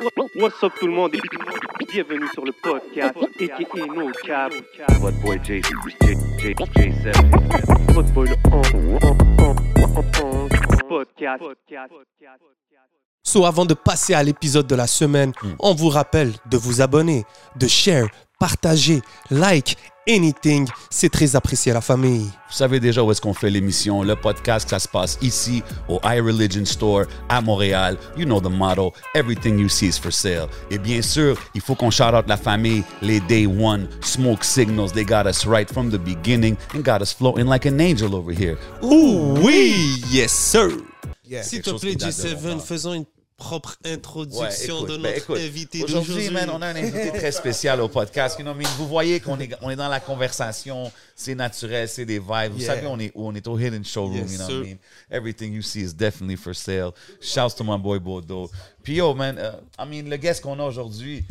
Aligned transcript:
What's 0.00 0.62
up 0.64 0.72
tout 0.80 0.86
le 0.88 0.92
monde? 0.92 1.14
Et 1.14 1.20
bienvenue 1.92 2.26
sur 2.32 2.44
le 2.44 2.50
podcast 2.50 3.16
aka 3.16 3.86
No 3.94 4.10
Cap. 4.24 4.52
Votre 5.00 5.20
boy 5.20 5.40
J, 5.44 5.62
J, 5.62 5.70
J, 6.38 6.54
J7. 6.54 7.92
Votre 7.92 8.12
boy 8.12 8.28
le 8.28 8.36
podcast. 10.88 11.44
So, 13.22 13.44
avant 13.44 13.64
de 13.64 13.74
passer 13.74 14.14
à 14.14 14.22
l'épisode 14.24 14.66
de 14.66 14.74
la 14.74 14.88
semaine, 14.88 15.32
on 15.60 15.74
vous 15.74 15.90
rappelle 15.90 16.32
de 16.50 16.56
vous 16.56 16.80
abonner, 16.82 17.24
de 17.56 17.68
share, 17.68 18.08
partager, 18.40 19.00
like, 19.30 19.76
anything. 20.08 20.68
C'est 20.90 21.10
très 21.10 21.36
apprécié 21.36 21.72
à 21.72 21.74
la 21.74 21.80
famille. 21.80 22.24
Vous 22.48 22.56
savez 22.56 22.80
déjà 22.80 23.02
où 23.02 23.10
est-ce 23.10 23.20
qu'on 23.20 23.34
fait 23.34 23.50
l'émission. 23.50 24.02
Le 24.02 24.16
podcast, 24.16 24.68
ça 24.68 24.78
se 24.78 24.88
passe 24.88 25.18
ici, 25.20 25.62
au 25.88 26.00
iReligion 26.04 26.64
Store, 26.64 27.04
à 27.28 27.40
Montréal. 27.40 27.96
You 28.16 28.24
know 28.24 28.40
the 28.40 28.50
motto. 28.50 28.92
Everything 29.14 29.58
you 29.58 29.68
see 29.68 29.88
is 29.88 29.98
for 29.98 30.12
sale. 30.12 30.46
Et 30.70 30.78
bien 30.78 31.02
sûr, 31.02 31.36
il 31.54 31.60
faut 31.60 31.74
qu'on 31.74 31.90
shout 31.90 32.14
out 32.14 32.26
la 32.28 32.36
famille, 32.36 32.84
les 33.02 33.20
Day 33.20 33.46
One, 33.46 33.88
Smoke 34.02 34.44
Signals. 34.44 34.92
They 34.92 35.04
got 35.04 35.26
us 35.26 35.46
right 35.46 35.70
from 35.70 35.90
the 35.90 35.98
beginning 35.98 36.56
and 36.74 36.80
got 36.82 37.00
us 37.00 37.12
floating 37.12 37.46
like 37.46 37.66
an 37.66 37.80
angel 37.80 38.14
over 38.14 38.32
here. 38.32 38.56
Ouh 38.82 39.34
oui, 39.42 40.02
yes 40.10 40.32
sir. 40.32 40.70
Yeah. 41.26 41.42
S'il 41.42 41.62
te 41.62 41.70
plaît, 41.70 41.92
qui 41.92 41.96
date 41.96 42.08
de 42.08 42.28
G7, 42.28 42.42
longtemps. 42.46 42.58
faisons 42.60 42.92
une 42.92 43.04
propre 43.36 43.76
introduction 43.84 44.78
écoute, 44.78 44.90
de 44.90 44.96
ben, 44.96 45.02
notre 45.02 45.16
écoute, 45.16 45.38
invité 45.38 45.82
Aujourd'hui, 45.82 46.30
man, 46.30 46.48
on 46.50 46.62
a 46.62 46.68
un 46.68 46.76
invité 46.76 47.10
très 47.10 47.32
spécial 47.32 47.80
au 47.80 47.88
podcast. 47.88 48.38
You 48.38 48.44
know, 48.44 48.52
what 48.52 48.60
I 48.60 48.64
mean? 48.64 48.70
vous 48.78 48.86
voyez 48.86 49.20
qu'on 49.20 49.38
est, 49.40 49.54
on 49.60 49.70
est 49.70 49.76
dans 49.76 49.88
la 49.88 50.00
conversation, 50.00 50.90
c'est 51.16 51.34
naturel, 51.34 51.88
c'est 51.88 52.04
des 52.04 52.18
vibes. 52.18 52.52
Vous 52.52 52.60
savez, 52.60 52.86
on 52.86 52.98
est, 52.98 53.10
où? 53.14 53.26
on 53.26 53.34
est 53.34 53.46
au 53.46 53.58
Hidden 53.58 53.84
Showroom. 53.84 54.16
Yes, 54.16 54.32
you 54.32 54.38
know 54.38 54.46
sir. 54.46 54.58
what 54.58 54.64
I 54.64 54.68
mean? 54.68 54.78
Everything 55.10 55.52
you 55.52 55.62
see 55.62 55.82
is 55.82 55.92
definitely 55.92 56.36
for 56.36 56.54
sale. 56.54 56.94
Shouts 57.20 57.54
to 57.56 57.64
my 57.64 57.76
boy 57.76 57.98
Bodo. 57.98 58.50
Puis 58.82 58.96
yo, 58.96 59.14
man, 59.14 59.38
uh, 59.38 59.82
I 59.82 59.86
mean, 59.86 60.08
le 60.08 60.16
guest 60.16 60.42
qu'on 60.42 60.60
a 60.60 60.64
aujourd'hui, 60.64 61.24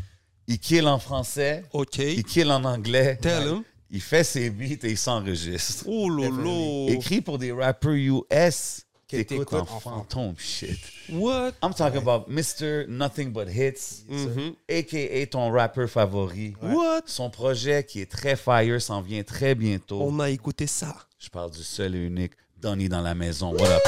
il 0.48 0.60
kill 0.60 0.88
en 0.88 1.00
français, 1.00 1.64
OK. 1.72 2.00
il 2.00 2.24
kill 2.24 2.52
en 2.52 2.64
anglais. 2.66 3.18
Tell 3.22 3.48
him. 3.48 3.64
Il 3.90 4.02
fait 4.02 4.24
ses 4.24 4.50
beats 4.50 4.88
et 4.88 4.92
il 4.92 4.98
s'enregistre. 4.98 5.86
Oh 5.88 6.10
lolo. 6.10 6.90
Écrit 6.90 7.22
pour 7.22 7.38
des 7.38 7.52
rappers 7.52 7.92
US 7.92 8.82
t'écoutes 9.24 9.54
en 9.54 9.62
en 9.62 9.80
fantôme? 9.80 10.36
Shit. 10.38 10.80
What? 11.10 11.54
I'm 11.64 11.74
talking 11.74 12.02
about 12.02 12.28
Mr. 12.30 12.86
Nothing 12.88 13.32
But 13.32 13.48
Hits, 13.50 14.06
Mhm. 14.10 14.56
a.k.a. 14.70 15.26
ton 15.28 15.52
rappeur 15.52 15.90
favori. 15.90 16.56
What? 16.62 17.04
Son 17.06 17.30
projet 17.30 17.84
qui 17.84 18.02
est 18.02 18.10
très 18.12 18.36
fire 18.36 18.82
s'en 18.82 19.02
vient 19.02 19.24
très 19.24 19.56
bientôt. 19.56 20.02
On 20.02 20.20
a 20.20 20.30
écouté 20.30 20.68
ça. 20.68 20.96
Je 21.20 21.30
parle 21.30 21.52
du 21.52 21.64
seul 21.64 21.96
et 21.96 22.00
unique 22.00 22.34
Donnie 22.62 22.90
dans 22.90 23.02
la 23.02 23.14
maison. 23.14 23.54
What 23.54 23.70
up? 23.70 23.82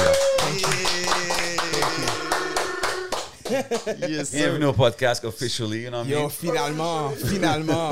Yes 3.50 4.32
Bienvenue 4.32 4.66
au 4.66 4.72
podcast 4.72 5.24
officially, 5.24 5.82
you 5.84 5.88
know 5.90 5.98
what 6.00 6.06
I 6.08 6.10
Yo, 6.10 6.28
finalement, 6.28 7.10
finalement, 7.26 7.90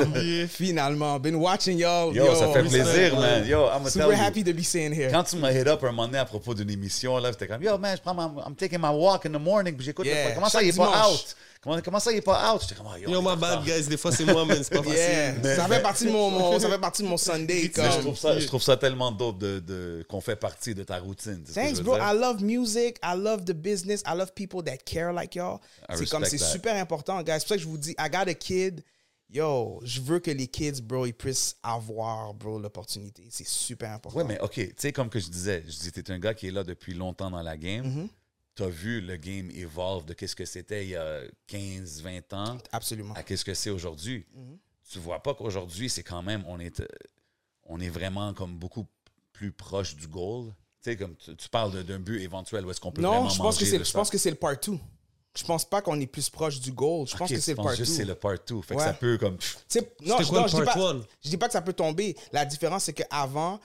finalement. 0.48 1.18
Been 1.20 1.36
watching 1.36 1.78
y'all. 1.78 2.12
Yo, 2.14 2.34
ça 2.34 2.48
fait 2.52 2.62
plaisir, 2.62 3.14
man. 3.14 3.20
man. 3.40 3.46
Yo, 3.48 3.66
I'm 3.68 3.82
tell 3.82 3.90
Super 3.90 4.06
you. 4.12 4.16
happy 4.16 4.42
to 4.42 4.52
be 4.52 4.62
sitting 4.64 4.92
here. 4.92 5.10
Quand 5.10 5.24
tu 5.24 5.36
m'as 5.36 5.52
hit 5.52 5.66
up 5.68 5.82
un 5.84 5.86
moment 5.92 6.06
donné 6.06 6.18
à 6.18 6.24
propos 6.24 6.54
d'une 6.54 6.70
émission, 6.70 7.18
là, 7.18 7.30
c'était 7.32 7.46
comme, 7.46 7.62
yo, 7.62 7.78
man, 7.78 7.96
je 7.96 8.02
prends 8.02 8.14
ma, 8.14 8.24
I'm 8.46 8.54
taking 8.56 8.80
my 8.80 8.90
walk 8.90 9.26
in 9.26 9.30
the 9.32 9.40
morning, 9.40 9.74
puis 9.76 9.84
j'écoute, 9.86 10.06
le 10.06 10.10
Yeah, 10.12 10.16
podcast. 10.24 10.34
comment 10.36 10.48
ça, 10.48 10.58
chaque 10.58 10.66
il 10.66 10.70
est 10.70 10.76
pas 10.76 10.86
dimanche. 10.86 11.12
out? 11.12 11.36
Comment, 11.64 11.80
comment 11.80 11.98
ça, 11.98 12.12
il 12.12 12.18
est 12.18 12.20
pas 12.20 12.54
out? 12.54 12.60
J'étais 12.60 12.74
comme, 12.74 12.88
oh, 12.92 12.96
yo, 12.96 13.08
Yo, 13.10 13.22
my 13.22 13.36
bad, 13.36 13.64
guys. 13.64 13.88
Des 13.88 13.96
fois, 13.96 14.12
c'est 14.12 14.26
moi, 14.26 14.44
man. 14.44 14.58
C'est 14.62 14.70
pas 14.74 14.82
facile. 14.82 15.42
Yeah, 15.42 15.56
ça 15.56 15.66
fait 15.66 15.80
partie 15.82 16.04
de 16.04 16.10
mon, 16.10 16.30
mon- 16.30 16.60
ça 16.60 16.68
fait 16.68 16.78
partie 16.78 17.02
de 17.02 17.08
mon 17.08 17.16
Sunday. 17.16 17.72
Mais 17.74 17.82
je 17.84 17.90
Comme. 17.90 18.00
trouve 18.02 18.18
ça, 18.18 18.38
je 18.38 18.46
trouve 18.46 18.62
ça 18.62 18.76
tellement 18.76 19.10
dope 19.10 19.38
de, 19.38 19.60
de, 19.60 20.06
qu'on 20.08 20.20
fait 20.20 20.36
partie 20.36 20.74
de 20.74 20.84
ta 20.84 20.98
routine. 20.98 21.42
Thanks, 21.42 21.80
bro. 21.80 21.94
dire. 21.94 22.04
I 22.04 22.14
love 22.16 22.42
music. 22.42 22.98
I 23.02 23.16
love 23.16 23.44
the 23.46 23.52
business. 23.54 24.02
I 24.06 24.14
love 24.14 24.32
people 24.34 24.62
that 24.62 24.76
care 24.84 25.10
like 25.12 25.34
y'all. 25.34 25.58
C'est 25.94 26.08
comme, 26.10 26.24
c'est 26.26 26.36
super 26.38 26.76
important, 26.76 27.22
guys. 27.22 27.36
C'est 27.38 27.40
pour 27.40 27.48
ça 27.48 27.56
que 27.56 27.62
je 27.62 27.66
vous 27.66 27.78
dis, 27.78 27.92
I 27.98 28.10
got 28.10 28.28
a 28.28 28.34
kid. 28.34 28.84
Yo, 29.32 29.80
je 29.82 30.00
veux 30.02 30.20
que 30.20 30.30
les 30.30 30.46
kids, 30.46 30.80
bro, 30.82 31.06
ils 31.06 31.12
puissent 31.14 31.56
avoir, 31.62 32.34
bro, 32.34 32.58
l'opportunité. 32.58 33.26
C'est 33.30 33.48
super 33.48 33.90
important. 33.90 34.18
Ouais, 34.18 34.24
mais 34.24 34.38
OK, 34.40 34.52
tu 34.54 34.72
sais, 34.76 34.92
comme 34.92 35.08
que 35.08 35.18
je 35.18 35.28
disais, 35.28 35.64
je 35.66 35.76
dis, 35.76 35.90
t'es 35.90 36.08
un 36.12 36.18
gars 36.20 36.34
qui 36.34 36.46
est 36.48 36.50
là 36.52 36.62
depuis 36.62 36.94
longtemps 36.94 37.30
dans 37.30 37.42
la 37.42 37.56
game. 37.56 38.06
Mm-hmm. 38.54 38.64
T'as 38.64 38.68
vu 38.68 39.00
le 39.00 39.16
game 39.16 39.50
evolve 39.50 40.04
de 40.04 40.14
qu'est-ce 40.14 40.36
que 40.36 40.44
c'était 40.44 40.84
il 40.84 40.90
y 40.90 40.96
a 40.96 41.20
15, 41.48 42.02
20 42.02 42.32
ans 42.34 42.58
Absolument. 42.72 43.14
à 43.14 43.22
qu'est-ce 43.22 43.44
que 43.44 43.54
c'est 43.54 43.70
aujourd'hui? 43.70 44.26
Mm-hmm. 44.36 44.58
Tu 44.90 44.98
vois 44.98 45.22
pas 45.22 45.34
qu'aujourd'hui, 45.34 45.88
c'est 45.90 46.02
quand 46.02 46.22
même, 46.22 46.44
on 46.46 46.60
est, 46.60 46.80
euh, 46.80 46.86
on 47.64 47.80
est 47.80 47.88
vraiment 47.88 48.32
comme 48.34 48.56
beaucoup 48.58 48.86
plus 49.32 49.50
proche 49.52 49.96
du 49.96 50.06
goal. 50.06 50.48
Tu 50.82 50.90
sais, 50.90 50.96
comme 50.96 51.16
tu, 51.16 51.34
tu 51.34 51.48
parles 51.48 51.72
de- 51.72 51.82
d'un 51.82 51.98
but 51.98 52.20
éventuel 52.20 52.64
où 52.66 52.70
est-ce 52.70 52.80
qu'on 52.80 52.92
peut 52.92 53.00
Non, 53.02 53.10
vraiment 53.10 53.28
je 53.30 53.38
pense, 53.38 53.56
que 53.56 53.60
manger 53.64 53.70
c'est, 53.72 53.78
de 53.78 53.84
je 53.84 53.92
pense 53.92 54.10
que 54.10 54.18
c'est 54.18 54.30
le 54.30 54.36
part 54.36 54.56
2. 54.60 54.78
Je 55.36 55.42
pense 55.44 55.64
pas 55.64 55.82
qu'on 55.82 55.98
est 56.00 56.06
plus 56.06 56.30
proche 56.30 56.60
du 56.60 56.70
goal. 56.70 57.08
Je 57.08 57.16
pense 57.16 57.28
que 57.28 57.40
c'est 57.40 57.42
tu 57.42 57.50
le 57.52 57.56
penses 57.56 57.64
part 57.66 57.72
2. 57.76 57.84
juste 57.84 57.96
c'est 57.96 58.04
le 58.04 58.14
part 58.14 58.34
2. 58.46 58.62
Fait 58.62 58.74
que 58.74 58.78
Ouais. 58.78 58.84
ça 58.86 58.92
peut 58.94 59.18
comme... 59.18 59.36
C'est- 59.66 59.80
Non, 60.02 60.18
C'était 60.18 60.24
je, 60.24 60.28
quoi 60.28 60.38
non, 60.38 60.44
le 60.44 60.50
je 60.50 60.56
dis 60.56 60.62
part 60.64 60.74
pas, 60.74 60.80
one? 60.90 61.04
je 61.24 61.28
dis 61.30 61.36
pas 61.38 61.46
que 61.48 61.52
ça 61.54 61.62
peut 61.62 61.72
tomber. 61.72 62.16
La 62.30 62.44
différence, 62.44 62.84
c'est 62.84 62.92
qu'avant, 62.92 63.58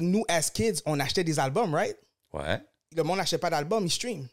nous, 0.00 0.24
as 0.28 0.50
kids, 0.50 0.82
on 0.84 1.00
achetait 1.00 1.24
des 1.24 1.38
albums, 1.38 1.72
right? 1.72 1.96
Ouais. 2.34 2.60
Le 2.96 3.02
monde 3.02 3.18
n'achetait 3.18 3.38
pas 3.38 3.50
d'albums, 3.50 3.84
il 3.84 3.90
stream. 3.90 4.26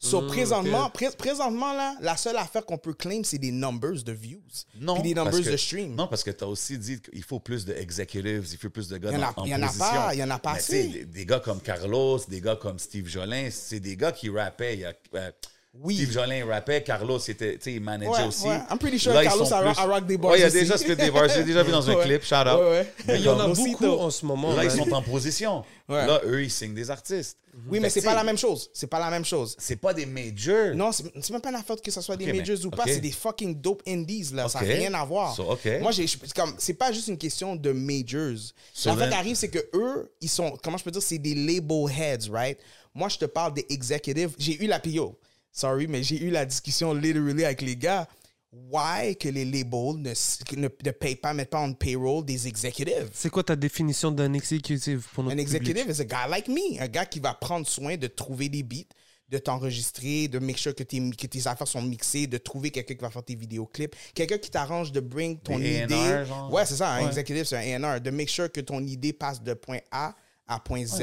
So, 0.00 0.20
Mm, 0.22 0.26
présentement, 0.28 0.90
pré- 0.90 1.10
présentement, 1.10 1.72
là, 1.72 1.96
la 2.00 2.16
seule 2.16 2.36
affaire 2.36 2.64
qu'on 2.64 2.78
peut 2.78 2.94
claim, 2.94 3.22
c'est 3.24 3.38
des 3.38 3.50
numbers 3.50 4.04
de 4.04 4.12
views. 4.12 4.40
Non, 4.76 4.94
Puis 4.94 5.02
des 5.08 5.14
parce 5.14 5.26
numbers 5.26 5.44
que- 5.44 5.50
de 5.50 5.56
stream. 5.56 5.94
Non, 5.96 6.06
parce 6.06 6.22
que 6.22 6.30
tu 6.30 6.44
as 6.44 6.46
aussi 6.46 6.78
dit 6.78 7.00
qu'il 7.02 7.24
faut 7.24 7.40
plus 7.40 7.64
de 7.64 7.72
executives, 7.74 8.46
il 8.52 8.58
faut 8.58 8.70
plus 8.70 8.86
de 8.88 8.96
gars 8.96 9.10
Il 9.10 9.14
y 9.14 9.16
en 9.16 9.22
a- 9.28 9.32
dans- 9.32 9.42
en 9.42 9.44
il 9.44 9.50
y 9.50 9.54
en 9.56 9.62
a 9.62 9.72
pas, 9.72 10.14
il 10.14 10.18
y 10.20 10.22
en 10.22 10.30
a 10.30 10.38
pas 10.38 10.52
assez. 10.52 11.04
des 11.04 11.26
gars 11.26 11.40
comme 11.40 11.60
Carlos, 11.60 12.20
des 12.28 12.40
gars 12.40 12.54
comme 12.54 12.78
Steve 12.78 13.08
Jolin, 13.08 13.48
c'est 13.50 13.80
des 13.80 13.96
gars 13.96 14.12
qui 14.12 14.30
rappaient. 14.30 14.74
Il 14.74 14.80
y 14.80 14.84
a, 14.84 14.92
euh, 15.14 15.32
Oui. 15.80 15.94
Steve 15.96 16.12
Jolin 16.12 16.44
rappait, 16.46 16.82
Carlos, 16.82 17.18
était, 17.18 17.54
tu 17.56 17.62
sais, 17.62 17.72
il 17.74 17.80
manageait 17.80 18.10
Ouais, 18.10 18.26
aussi. 18.26 18.44
ouais. 18.48 18.58
I'm 18.70 18.78
pretty 18.78 18.98
sure 18.98 19.12
Là, 19.14 19.22
ils 19.22 19.28
Carlos 19.28 19.44
sont 19.44 19.54
a- 19.54 19.62
plus- 19.72 19.78
a 19.80 19.84
rock 19.84 20.06
des 20.06 20.16
bars 20.16 20.30
Ouais, 20.32 20.40
il 20.40 20.44
a 20.44 20.50
déjà 20.50 20.76
spit 20.76 20.96
des 20.96 21.10
bars. 21.10 21.28
J'ai 21.28 21.44
déjà 21.44 21.62
vu 21.62 21.70
dans 21.70 21.88
un 21.88 21.94
Ouais. 21.96 22.04
clip, 22.04 22.24
shout 22.24 22.34
out. 22.34 22.46
Ouais, 22.60 22.84
ouais. 23.06 23.16
Il 23.16 23.20
y 23.24 23.28
en 23.28 23.38
a 23.38 23.46
beaucoup 23.48 23.86
en 23.86 24.10
ce 24.10 24.26
moment. 24.26 24.54
Là, 24.56 24.64
ils 24.64 24.70
sont 24.70 24.92
en 24.92 25.02
position. 25.02 25.64
Ouais. 25.88 26.06
Là, 26.06 26.20
eux, 26.24 26.42
ils 26.42 26.50
signent 26.50 26.74
des 26.74 26.90
artistes. 26.90 27.38
Oui, 27.68 27.80
mais 27.80 27.90
Fait 27.90 28.00
c'est 28.00 28.06
pas 28.06 28.14
la 28.14 28.22
même 28.24 28.38
chose. 28.38 28.70
C'est 28.72 28.86
pas 28.86 29.00
la 29.00 29.10
même 29.10 29.24
chose. 29.24 29.56
C'est 29.58 29.76
pas 29.76 29.92
des 29.94 30.06
majors. 30.06 30.74
Non, 30.76 30.92
c'est 30.92 31.30
même 31.30 31.40
pas 31.40 31.48
une 31.50 31.56
affaire 31.56 31.76
que 31.80 31.90
ce 31.90 32.00
soit 32.00 32.16
des 32.16 32.26
mais- 32.26 32.34
majors 32.38 32.64
ou 32.66 32.70
pas, 32.70 32.84
c'est 32.86 33.00
des 33.00 33.10
fucking 33.10 33.60
dope 33.60 33.82
indies, 33.86 34.30
là. 34.32 34.48
Ça 34.48 34.60
n'a 34.60 34.66
rien 34.74 34.94
à 34.94 35.04
voir. 35.04 35.34
So. 35.34 35.56
Moi, 35.80 35.90
j'ai- 35.92 36.06
c'est 36.06 36.32
comme, 36.34 36.54
c'est 36.58 36.74
pas 36.74 36.92
juste 36.92 37.08
une 37.08 37.18
question 37.18 37.56
de 37.56 37.72
majors. 37.72 38.38
So 38.72 38.94
then- 38.94 39.08
qui 39.08 39.14
arrive, 39.14 39.36
c'est 39.36 39.48
que 39.48 39.58
eux, 39.74 40.10
ils 40.20 40.28
sont, 40.28 40.56
comment 40.62 40.76
je 40.76 40.84
peux 40.84 40.90
dire, 40.90 41.02
c'est 41.02 41.18
des 41.18 41.34
label 41.34 41.86
heads, 41.90 42.30
right? 42.30 42.58
Moi, 42.94 43.08
je 43.08 43.18
te 43.18 43.24
parle 43.26 43.54
des 43.54 43.66
executives. 43.70 44.34
J'ai 44.38 44.62
eu 44.62 44.66
la 44.66 44.78
PO. 44.80 45.16
Sorry, 45.58 45.88
mais 45.88 46.04
j'ai 46.04 46.22
eu 46.22 46.30
la 46.30 46.46
discussion 46.46 46.94
literally 46.94 47.44
avec 47.44 47.62
les 47.62 47.74
gars. 47.76 48.06
Why 48.52 49.16
que 49.16 49.28
les 49.28 49.44
labels 49.44 49.96
ne, 49.98 50.12
ne, 50.56 50.68
ne 50.84 50.90
payent 50.92 51.16
pas, 51.16 51.34
mettent 51.34 51.50
pas 51.50 51.58
en 51.58 51.72
payroll 51.72 52.24
des 52.24 52.46
executives? 52.46 53.10
C'est 53.12 53.28
quoi 53.28 53.42
ta 53.42 53.56
définition 53.56 54.12
d'un 54.12 54.32
executive 54.34 55.04
pour 55.12 55.24
notre 55.24 55.34
Un 55.36 55.38
executive 55.38 55.86
is 55.90 56.00
a 56.00 56.04
guy 56.04 56.30
like 56.30 56.46
me, 56.48 56.80
un 56.80 56.86
gars 56.86 57.04
qui 57.06 57.18
va 57.20 57.34
prendre 57.34 57.66
soin 57.66 57.96
de 57.96 58.06
trouver 58.06 58.48
des 58.48 58.62
beats, 58.62 58.86
de 59.28 59.36
t'enregistrer, 59.38 60.28
de 60.28 60.38
make 60.38 60.56
sure 60.58 60.74
que, 60.76 60.84
tes- 60.84 61.10
que 61.10 61.26
tes 61.26 61.46
affaires 61.48 61.66
sont 61.68 61.82
mixées, 61.82 62.26
de 62.28 62.38
trouver 62.38 62.70
quelqu'un 62.70 62.94
qui 62.94 63.00
va 63.02 63.10
faire 63.10 63.24
tes 63.24 63.34
vidéoclips, 63.34 63.94
quelqu'un 64.14 64.38
qui 64.38 64.50
t'arrange 64.50 64.92
de 64.92 65.00
bring 65.00 65.38
ton 65.40 65.58
Des 65.58 65.80
idée. 65.82 65.94
A&R, 65.94 66.24
genre? 66.24 66.52
Ouais, 66.52 66.64
c'est 66.66 66.76
ça, 66.76 66.92
un 66.92 67.02
Ouais. 67.02 67.08
executive, 67.08 67.44
c'est 67.44 67.74
un 67.74 67.82
A&R, 67.84 68.00
de 68.00 68.10
make 68.10 68.28
sure 68.30 68.50
que 68.50 68.60
ton 68.60 68.80
idée 68.80 69.12
passe 69.12 69.42
de 69.42 69.54
point 69.54 69.80
A 69.90 70.14
à 70.48 70.58
point 70.58 70.84
Z 70.84 70.98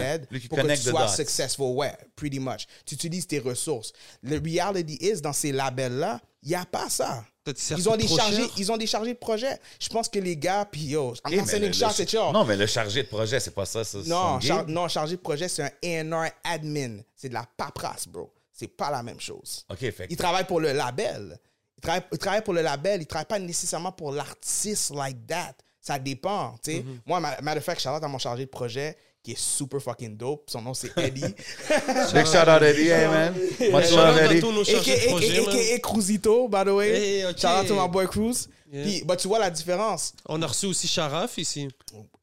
pour 0.50 0.58
que 0.58 0.76
tu 0.76 0.82
sois 0.82 1.08
successful. 1.08 1.76
Ouais, 1.76 1.94
pretty 2.16 2.40
much. 2.40 2.66
Tu 2.86 2.96
utilises 2.96 3.28
tes 3.28 3.40
ressources. 3.40 3.94
Le 4.24 4.38
reality 4.40 4.98
is, 5.00 5.22
dans 5.22 5.34
ces 5.34 5.52
labels-là, 5.52 6.20
il 6.44 6.50
n'y 6.50 6.56
a 6.56 6.66
pas 6.66 6.90
ça. 6.90 7.24
Ils 7.78 7.88
ont, 7.88 7.96
des 7.96 8.08
chargés, 8.08 8.50
ils 8.58 8.72
ont 8.72 8.78
des 8.78 8.88
chargés 8.88 9.14
de 9.14 9.20
projet. 9.20 9.60
Je 9.80 9.88
pense 9.90 10.10
que 10.10 10.18
les 10.18 10.36
gars, 10.36 10.66
puis 10.66 10.82
yo, 10.86 11.14
I'm 11.14 11.14
Ok, 11.14 11.24
not 11.24 11.30
mais 11.30 11.52
sending 11.52 12.10
le-. 12.10 12.34
Non, 12.34 12.44
mais 12.44 12.56
le 12.58 12.66
chargé 12.66 13.04
de 13.04 13.08
projet, 13.08 13.40
c'est 13.40 13.52
pas 13.54 13.66
ça. 13.66 13.84
ça 13.84 14.00
Non, 14.08 14.40
char- 14.40 14.68
non, 14.68 14.88
chargé 14.88 15.16
de 15.16 15.22
projet, 15.22 15.48
c'est 15.48 15.62
un 15.62 16.12
A&R 16.12 16.32
admin. 16.44 16.98
C'est 17.16 17.30
de 17.30 17.36
la 17.36 17.46
paperasse, 17.56 18.08
bro. 18.08 18.34
C'est 18.52 18.68
pas 18.68 18.90
la 18.90 19.04
même 19.04 19.20
chose. 19.20 19.64
OK, 19.70 19.78
fait 19.78 19.92
que- 19.92 20.04
Il 20.14 20.18
travaille 20.18 20.46
pour 20.46 20.60
le 20.60 20.72
label. 20.72 21.38
Il 21.78 21.82
travaille, 21.82 22.04
il 22.12 22.18
travaille 22.18 22.42
pour 22.42 22.54
le 22.54 22.62
label. 22.64 23.02
Il 23.02 23.06
travaille 23.06 23.28
pas 23.28 23.38
nécessairement 23.38 23.92
pour 23.92 24.12
l'artiste 24.12 24.92
like 24.96 25.28
that. 25.28 25.54
Ça 25.80 26.00
dépend, 26.00 26.56
tu 26.64 26.72
sais. 26.72 26.78
Mm-hmm. 26.80 27.00
Moi, 27.06 27.20
ma- 27.20 27.40
matter 27.42 27.60
of 27.60 27.64
fact, 27.64 27.86
out 27.86 28.02
à 28.04 28.08
mon 28.08 28.18
chargé 28.18 28.46
de 28.46 28.50
projet 28.50 28.98
qui 29.26 29.32
est 29.32 29.40
super 29.40 29.82
fucking 29.82 30.16
dope. 30.16 30.44
Son 30.48 30.62
nom, 30.62 30.76
c'est 30.76 30.96
Eddie. 30.98 31.22
Big 32.14 32.26
shout 32.28 32.48
out 32.48 32.62
Eddie, 32.62 32.90
hey 32.90 33.08
man. 33.08 33.34
Much 33.72 33.90
Shout 33.90 33.96
love 33.96 34.18
Eddie. 34.20 34.38
A.K.A. 34.38 35.80
Cruzito, 35.80 36.48
by 36.48 36.64
the 36.64 36.74
way. 36.74 37.24
Hey. 37.24 37.34
Shout 37.36 37.64
out 37.64 37.68
to 37.68 37.74
my 37.74 37.88
boy 37.88 38.06
Cruz. 38.06 38.48
Yeah. 38.72 38.84
Puis, 38.84 39.04
bah, 39.04 39.16
tu 39.16 39.28
vois 39.28 39.40
la 39.40 39.50
différence. 39.50 40.14
On 40.28 40.40
a 40.42 40.48
reçu 40.48 40.68
aussi 40.68 40.88
Sharaf 40.88 41.38
ici. 41.40 41.68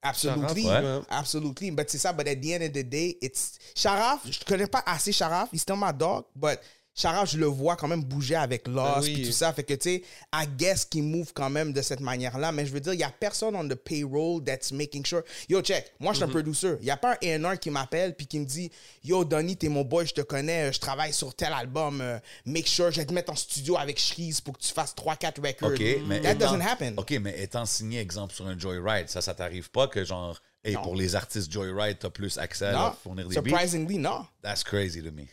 Absolutely. 0.00 0.62
Sharaf, 0.62 0.84
ouais. 0.84 1.06
Absolutely. 1.10 1.70
But 1.72 1.90
c'est 1.90 1.99
ça, 1.99 2.12
but 2.12 2.28
at 2.28 2.37
the 2.37 2.52
end 2.52 2.62
of 2.62 2.72
the 2.72 2.84
day, 2.84 3.19
it's... 3.20 3.58
Sharaf, 3.75 4.20
je 4.25 4.38
connais 4.44 4.69
pas 4.69 4.82
assez 4.87 5.12
Sharaf. 5.12 5.49
He's 5.52 5.62
still 5.62 5.76
my 5.76 5.93
dog, 5.93 6.25
but 6.37 6.60
Chara, 6.94 7.25
je 7.25 7.39
le 7.39 7.47
vois 7.47 7.75
quand 7.77 7.89
même 7.89 8.05
bouger 8.05 8.35
avec 8.35 8.69
Lost 8.69 8.94
Ben 8.97 9.00
oui. 9.03 9.15
puis 9.15 9.27
tout 9.27 9.33
ça. 9.33 9.50
Fait 9.55 9.62
que, 9.65 9.73
tu 9.73 9.83
sais, 9.91 10.03
I 10.35 10.47
guess 10.59 10.85
qu'il 10.85 11.05
move 11.05 11.33
quand 11.33 11.49
même 11.49 11.73
de 11.73 11.81
cette 11.81 12.00
manière-là. 12.00 12.53
Mais 12.53 12.67
je 12.67 12.73
veux 12.73 12.81
dire, 12.81 12.93
il 12.93 12.99
n'y 12.99 13.03
a 13.03 13.09
personne 13.11 13.56
on 13.56 13.67
the 13.67 13.75
payroll 13.75 14.44
that's 14.44 14.73
making 14.73 15.05
sure. 15.06 15.23
Yo, 15.49 15.62
check, 15.62 15.93
moi, 15.99 16.12
je 16.12 16.19
Mhm. 16.21 16.25
suis 16.25 16.25
un 16.25 16.29
producer. 16.43 16.77
Il 16.81 16.85
n'y 16.85 16.91
a 16.91 16.99
pas 16.99 17.17
un 17.23 17.44
A&R 17.44 17.59
qui 17.59 17.71
m'appelle 17.71 18.15
puis 18.15 18.27
qui 18.27 18.39
me 18.39 18.44
dit 18.44 18.71
Yo, 19.05 19.25
Donny, 19.25 19.56
t'es 19.56 19.69
mon 19.69 19.83
boy, 19.85 20.06
je 20.06 20.12
te 20.12 20.21
connais, 20.21 20.69
euh, 20.69 20.73
je 20.73 20.81
travaille 20.81 21.12
sur 21.15 21.35
tel 21.35 21.53
album. 21.53 22.00
euh, 22.03 22.19
make 22.44 22.67
sure, 22.67 22.91
je 22.91 23.00
vais 23.00 23.06
te 23.06 23.15
mettre 23.15 23.33
en 23.33 23.37
studio 23.37 23.77
avec 23.79 23.99
Shreeze 23.99 24.41
pour 24.43 24.59
que 24.59 24.62
tu 24.62 24.73
fasses 24.73 24.95
3-4 24.95 25.41
records. 25.41 25.71
OK, 25.73 25.81
mais 26.06 26.21
That 26.21 26.33
étant- 26.33 26.50
doesn't 26.53 26.61
happen. 26.61 26.95
OK, 26.99 27.11
mais 27.23 27.41
étant 27.43 27.65
signé, 27.65 28.00
exemple, 28.00 28.35
sur 28.35 28.47
un 28.47 28.59
Joyride, 28.59 29.09
ça, 29.09 29.21
ça 29.23 29.33
t'arrive 29.35 29.71
pas 29.71 29.88
que, 29.88 30.05
genre, 30.05 30.38
hey, 30.62 30.75
Non. 30.75 30.83
pour 30.83 30.95
les 30.97 31.15
artistes 31.17 31.50
Joyride, 31.50 31.99
t'as 31.99 32.11
plus 32.11 32.37
accès 32.38 32.67
à 32.67 32.73
Non, 32.73 32.93
fournir 33.03 33.29
des 33.29 33.35
beats? 33.41 33.49
surprisingly, 33.49 33.97
non. 33.99 34.27
That's 34.43 34.62
crazy 34.62 35.03
to 35.03 35.11
me. 35.11 35.25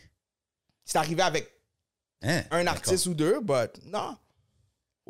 C'est 0.90 0.98
arrivé 0.98 1.22
avec 1.22 1.48
Hein? 2.22 2.42
un 2.50 2.66
artiste 2.66 3.06
ou 3.06 3.14
deux, 3.14 3.40
but 3.40 3.70
non. 3.86 4.16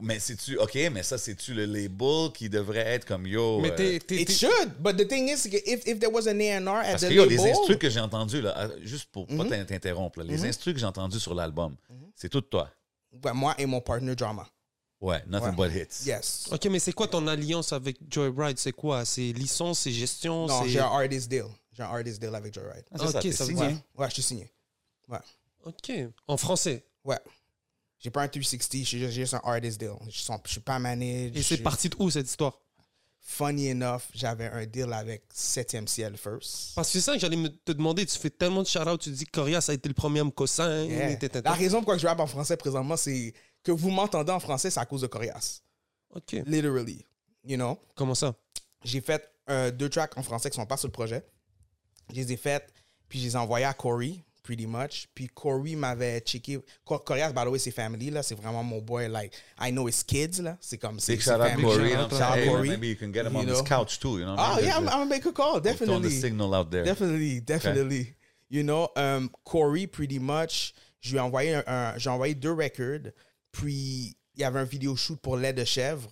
Mais 0.03 0.19
c'est-tu, 0.21 0.57
OK, 0.59 0.75
mais 0.93 1.03
ça, 1.03 1.19
c'est-tu 1.19 1.53
le 1.55 1.65
label 1.67 2.31
qui 2.33 2.49
devrait 2.49 2.87
être 2.87 3.05
comme 3.07 3.27
yo? 3.27 3.61
Mais 3.61 3.71
euh, 3.73 3.77
t'es. 3.77 3.99
t'es- 3.99 4.23
It 4.23 4.29
t'es- 4.29 4.35
should, 4.35 4.75
but 4.79 4.97
the 4.97 5.07
thing 5.09 5.29
is, 5.29 5.49
que 5.51 5.57
if, 5.57 5.87
if 5.87 5.99
there 5.99 6.13
was 6.13 6.27
an 6.29 6.39
A&R 6.41 6.77
at 6.77 6.91
Parce 6.93 7.03
the 7.03 7.09
que 7.09 7.15
yo, 7.15 7.25
label... 7.25 7.37
les 7.45 7.51
instrus 7.51 7.77
que 7.79 7.91
j'ai 7.91 8.01
entendus, 8.01 8.41
là, 8.41 8.57
euh, 8.59 8.79
juste 8.83 9.11
pour 9.11 9.27
Mm-hmm. 9.27 9.37
pas 9.39 9.45
t'in- 9.49 9.65
t'interrompre, 9.65 10.19
là, 10.21 10.25
les 10.27 10.45
instrus 10.45 10.75
que 10.75 10.81
j'ai 10.81 10.87
entendus 10.87 11.19
sur 11.21 11.35
l'album, 11.35 11.77
c'est 12.15 12.29
tout 12.29 12.41
toi. 12.43 12.71
Ouais, 13.25 13.33
moi 13.33 13.55
et 13.59 13.67
mon 13.67 13.81
partner 13.81 14.15
Drama. 14.15 14.47
Ouais, 15.01 15.23
nothing 15.27 15.55
Ouais. 15.57 15.69
but 15.71 15.77
hits. 15.77 16.07
Yes. 16.07 16.47
Ok, 16.53 16.65
mais 16.67 16.79
c'est 16.79 16.93
quoi 16.93 17.09
ton 17.09 17.27
alliance 17.27 17.73
avec 17.73 17.97
Joyride? 18.11 18.59
C'est 18.59 18.73
quoi? 18.73 19.05
C'est 19.07 19.33
licence, 19.33 19.81
c'est 19.81 19.93
gestion 19.93 20.47
Non, 20.47 20.63
c'est- 20.63 20.69
j'ai 20.71 20.81
un 20.81 20.85
artist 20.87 21.29
deal. 21.29 21.47
J'ai 21.73 21.83
un 21.83 21.87
artist 21.87 22.21
deal 22.21 22.35
avec 22.35 22.53
Joyride. 22.55 22.85
Ah, 22.93 22.99
ça, 22.99 23.19
Ok, 23.19 23.33
ça 23.33 23.45
veut 23.45 23.55
dire- 23.55 23.79
Ouais, 23.97 24.09
je 24.09 24.15
suis 24.15 24.23
signé. 24.23 24.51
Ouais. 25.09 25.19
Ok. 25.65 25.93
En 26.27 26.37
français? 26.37 26.87
Ouais. 27.05 27.19
J'ai 27.99 28.11
pas 28.11 28.23
un 28.23 28.29
360, 28.29 28.73
j'ai 28.87 28.99
juste, 28.99 29.13
j'ai 29.13 29.21
juste 29.23 29.35
un 29.35 29.41
artist 29.45 29.79
deal. 29.79 29.93
Je 30.07 30.11
suis, 30.19 30.33
je 30.47 30.51
suis 30.51 30.61
pas 30.61 30.79
managed. 30.79 31.37
Et 31.37 31.43
c'est 31.43 31.57
je- 31.57 31.63
parti 31.63 31.89
de 31.89 31.97
où 31.99 32.11
cette 32.11 32.27
histoire? 32.29 32.59
Funny 33.23 33.69
enough, 33.71 34.03
j'avais 34.15 34.47
un 34.47 34.65
deal 34.65 34.93
avec 34.93 35.25
7e 35.33 35.87
ciel 35.87 36.17
first. 36.17 36.75
Parce 36.75 36.89
que 36.89 36.93
c'est 36.95 37.01
ça 37.03 37.13
que 37.13 37.19
j'allais 37.21 37.37
te 37.65 37.73
demander. 37.73 38.07
Tu 38.07 38.19
fais 38.19 38.31
tellement 38.31 38.63
de 38.63 38.67
shout-out, 38.67 38.99
tu 39.01 39.11
dis 39.11 39.27
que 39.27 39.31
Corias 39.31 39.67
a 39.69 39.75
été 39.75 39.89
le 39.89 39.95
premier 39.95 40.23
cossin. 40.35 40.85
Yeah. 40.85 41.17
La 41.45 41.53
raison 41.53 41.79
pourquoi 41.79 41.99
je 41.99 42.07
rappe 42.07 42.21
en 42.21 42.27
français 42.27 42.57
présentement, 42.57 42.97
c'est 42.97 43.35
que 43.63 43.71
vous 43.71 43.91
m'entendez 43.91 44.33
en 44.33 44.41
français, 44.41 44.71
c'est 44.71 44.81
à 44.81 44.87
cause 44.87 45.03
de 45.03 45.07
Corias. 45.07 45.61
Ok. 46.15 46.33
Literally. 46.47 47.05
You 47.45 47.57
know? 47.57 47.79
Comment 47.95 48.15
ça? 48.15 48.35
J'ai 48.83 49.03
fait 49.03 49.31
euh, 49.51 49.71
deux 49.71 49.91
tracks 49.91 50.17
en 50.17 50.23
français 50.23 50.49
qui 50.51 50.57
sont 50.57 50.67
pas 50.67 50.79
sur 50.79 50.89
le 50.89 50.93
projet. 50.93 51.23
Je 52.09 52.15
les 52.17 52.33
ai 52.33 52.37
faites, 52.39 52.73
puis 53.09 53.21
je 53.21 53.27
les 53.27 53.33
ai 53.35 53.37
envoyés 53.37 53.67
à 53.67 53.75
Corey, 53.75 54.25
pretty 54.43 54.67
much. 54.67 55.07
Puis 55.15 55.29
Corey 55.29 55.75
m'avait 55.77 56.21
checké. 56.21 56.59
Cor- 56.85 57.05
Corias, 57.05 57.33
by 57.33 57.45
the 57.45 57.49
way, 57.49 57.59
c'est 57.59 57.71
family, 57.71 58.11
là. 58.11 58.23
C'est 58.23 58.35
vraiment 58.35 58.63
mon 58.63 58.81
boy, 58.81 59.09
like, 59.09 59.33
I 59.61 59.71
know 59.71 59.87
his 59.89 60.03
kids, 60.05 60.41
là. 60.41 60.57
C'est 60.61 60.79
comme, 60.79 60.99
c'est 61.01 61.13
Big 61.15 61.23
c'est 61.23 61.31
shout 61.33 61.41
out 61.41 61.49
family. 61.49 61.63
Corey. 61.65 61.91
shout 61.91 61.97
know 61.97 62.05
out 62.05 62.13
what? 62.21 62.39
Hey, 62.39 62.47
Corey. 62.49 62.69
maybe 62.69 62.89
you 62.89 62.97
can 62.97 63.13
get 63.13 63.27
him 63.27 63.37
on 63.37 63.43
You 63.43 63.47
this 63.49 63.59
know? 63.59 63.65
couch 63.65 63.99
too, 64.01 64.19
you 64.19 64.25
know? 64.25 64.37
Oh, 64.39 64.55
Maybe 64.57 64.67
yeah, 64.67 64.77
I'm, 64.77 64.89
I'm 64.89 64.99
gonna 64.99 65.07
make 65.07 65.27
a 65.27 65.33
call, 65.33 65.61
throwing 65.61 65.63
the 65.63 65.71
definitely. 65.71 66.11
signal 66.11 66.55
out 66.55 66.71
there. 66.71 66.85
Definitely, 66.85 67.41
definitely. 67.41 68.15
You 68.49 68.63
know, 68.65 68.89
um, 68.97 69.31
Corey, 69.45 69.87
pretty 69.87 70.19
much, 70.19 70.75
je 71.01 71.11
lui 71.13 71.19
ai 71.19 71.21
envoyé, 71.21 71.55
un, 71.55 71.63
un- 71.67 71.99
j'ai 71.99 72.11
envoyé 72.11 72.35
deux 72.35 72.53
records. 72.53 73.13
Puis, 73.53 74.17
il 74.35 74.41
y 74.41 74.45
avait 74.45 74.61
un 74.61 74.65
vidéo 74.65 74.97
shoot 74.97 75.19
pour 75.21 75.37
lait 75.37 75.53
de 75.53 75.65
chèvre. 75.65 76.09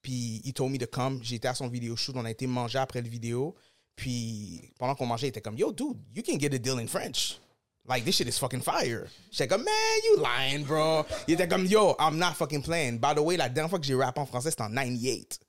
Puis, 0.00 0.40
il 0.44 0.52
told 0.52 0.72
me 0.72 0.78
to 0.78 0.86
come. 0.86 1.20
J'étais 1.22 1.48
à 1.48 1.54
son 1.54 1.68
vidéo 1.68 1.94
shoot. 1.96 2.14
On 2.16 2.24
a 2.24 2.30
été 2.30 2.46
manger 2.46 2.78
après 2.78 3.00
le 3.00 3.08
vidéo. 3.08 3.54
Puis, 3.94 4.72
pendant 4.78 4.94
qu'on 4.94 5.06
mangeait, 5.06 5.26
il 5.26 5.30
était 5.30 5.40
comme, 5.40 5.56
Yo, 5.58 5.70
dude, 5.72 5.96
you 6.14 6.22
can 6.26 6.38
get 6.38 6.52
a 6.54 6.58
deal 6.58 6.78
in 6.78 6.86
French. 6.86 7.38
Like, 7.84 8.04
this 8.04 8.14
shit 8.14 8.28
is 8.28 8.38
fucking 8.38 8.62
fire. 8.62 9.08
J'étais 9.32 9.48
comme, 9.48 9.64
man, 9.64 10.00
you 10.04 10.16
lying, 10.22 10.64
bro. 10.64 11.04
Il 11.26 11.34
était 11.34 11.48
comme, 11.48 11.66
yo, 11.66 11.96
I'm 11.98 12.16
not 12.16 12.34
fucking 12.34 12.62
playing. 12.62 12.98
By 12.98 13.14
the 13.14 13.20
way, 13.20 13.36
la 13.36 13.48
dernière 13.48 13.70
fois 13.70 13.80
que 13.80 13.86
j'ai 13.86 13.94
rappé 13.96 14.20
en 14.20 14.26
français, 14.26 14.50
c'était 14.50 14.62
en 14.62 14.70
98. 14.70 15.40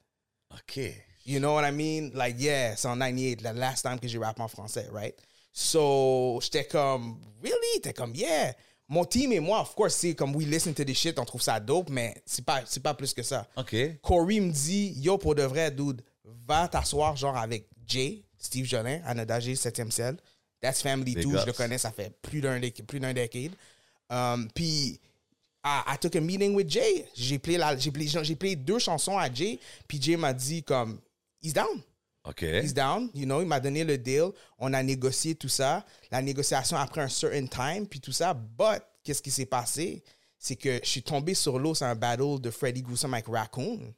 OK. 0.52 0.80
You 1.26 1.40
know 1.40 1.54
what 1.54 1.64
I 1.64 1.72
mean? 1.72 2.12
Like, 2.16 2.40
yeah, 2.40 2.76
c'est 2.76 2.88
en 2.88 2.98
98, 2.98 3.44
la 3.44 3.54
last 3.54 3.84
time 3.84 4.00
que 4.00 4.08
j'ai 4.08 4.18
rappé 4.18 4.42
en 4.42 4.48
français, 4.48 4.88
right? 4.92 5.16
So, 5.52 6.40
j'étais 6.42 6.66
comme, 6.66 7.20
really? 7.44 7.82
T'es 7.82 7.94
comme, 7.94 8.16
yeah. 8.16 8.56
Mon 8.90 9.06
team 9.06 9.32
et 9.32 9.40
moi, 9.40 9.62
of 9.62 9.76
course, 9.76 9.94
c'est 9.94 10.16
comme, 10.16 10.36
we 10.36 10.48
listen 10.48 10.74
to 10.74 10.84
this 10.84 10.98
shit, 10.98 11.20
on 11.20 11.26
trouve 11.26 11.42
ça 11.42 11.60
dope, 11.60 11.90
mais 11.90 12.16
c'est 12.26 12.44
pas, 12.44 12.64
c'est 12.66 12.82
pas 12.82 12.96
plus 12.96 13.14
que 13.14 13.22
ça. 13.22 13.48
OK. 13.56 13.76
Corey 14.02 14.40
me 14.40 14.52
dit, 14.52 14.94
yo, 14.98 15.20
pour 15.20 15.36
de 15.36 15.44
vrai, 15.44 15.70
dude, 15.70 16.02
va 16.48 16.68
t'asseoir, 16.68 17.16
genre, 17.16 17.38
avec 17.38 17.70
Jay, 17.88 18.24
Steve 18.40 18.66
Jolin, 18.66 19.02
Anada 19.06 19.40
G, 19.40 19.54
7e 19.54 19.92
ciel. 19.92 20.18
That's 20.64 20.82
family 20.82 21.14
Big 21.14 21.24
too, 21.24 21.38
je 21.38 21.46
le 21.46 21.52
connais, 21.52 21.78
ça 21.78 21.92
fait 21.92 22.10
plus 22.22 22.40
d'un 22.40 22.58
plus 22.88 23.00
d'un 23.02 23.12
décade. 23.14 23.52
Um, 24.10 24.48
Puis, 24.56 24.98
I, 25.66 25.82
I 25.94 25.98
took 26.00 26.16
a 26.16 26.22
meeting 26.22 26.56
with 26.56 26.70
Jay. 26.70 27.06
J'ai 27.14 27.38
playé, 27.38 27.58
la- 27.58 27.76
j'ai 27.78 27.92
playé, 27.92 28.10
j'ai 28.24 28.36
playé 28.36 28.56
deux 28.56 28.80
chansons 28.80 29.18
à 29.18 29.32
Jay, 29.32 29.60
puis 29.86 30.02
Jay 30.02 30.16
m'a 30.16 30.32
dit, 30.34 30.64
comme, 30.64 31.02
he's 31.42 31.54
down. 31.54 31.82
OK. 32.24 32.44
He's 32.44 32.74
down, 32.74 33.10
you 33.14 33.26
know, 33.26 33.42
il 33.42 33.48
m'a 33.48 33.60
donné 33.60 33.84
le 33.84 33.98
deal, 33.98 34.30
on 34.58 34.72
a 34.74 34.82
négocié 34.82 35.36
tout 35.36 35.50
ça. 35.50 35.86
La 36.10 36.22
négociation 36.22 36.78
a 36.78 36.88
pris 36.88 37.02
un 37.02 37.10
certain 37.10 37.46
time, 37.46 37.86
puis 37.86 38.00
tout 38.00 38.14
ça. 38.14 38.34
But, 38.34 38.82
qu'est-ce 39.04 39.22
qui 39.22 39.32
s'est 39.32 39.46
passé? 39.46 40.02
C'est 40.40 40.56
que 40.56 40.80
je 40.82 40.90
suis 40.90 41.04
tombé 41.04 41.34
sur 41.34 41.60
l'eau 41.60 41.76
sur 41.76 41.86
un 41.88 41.96
battle 41.96 42.40
de 42.40 42.50
Freddy 42.50 42.82
Gruesome 42.82 43.14
avec 43.14 43.28
Raccoon, 43.28 43.94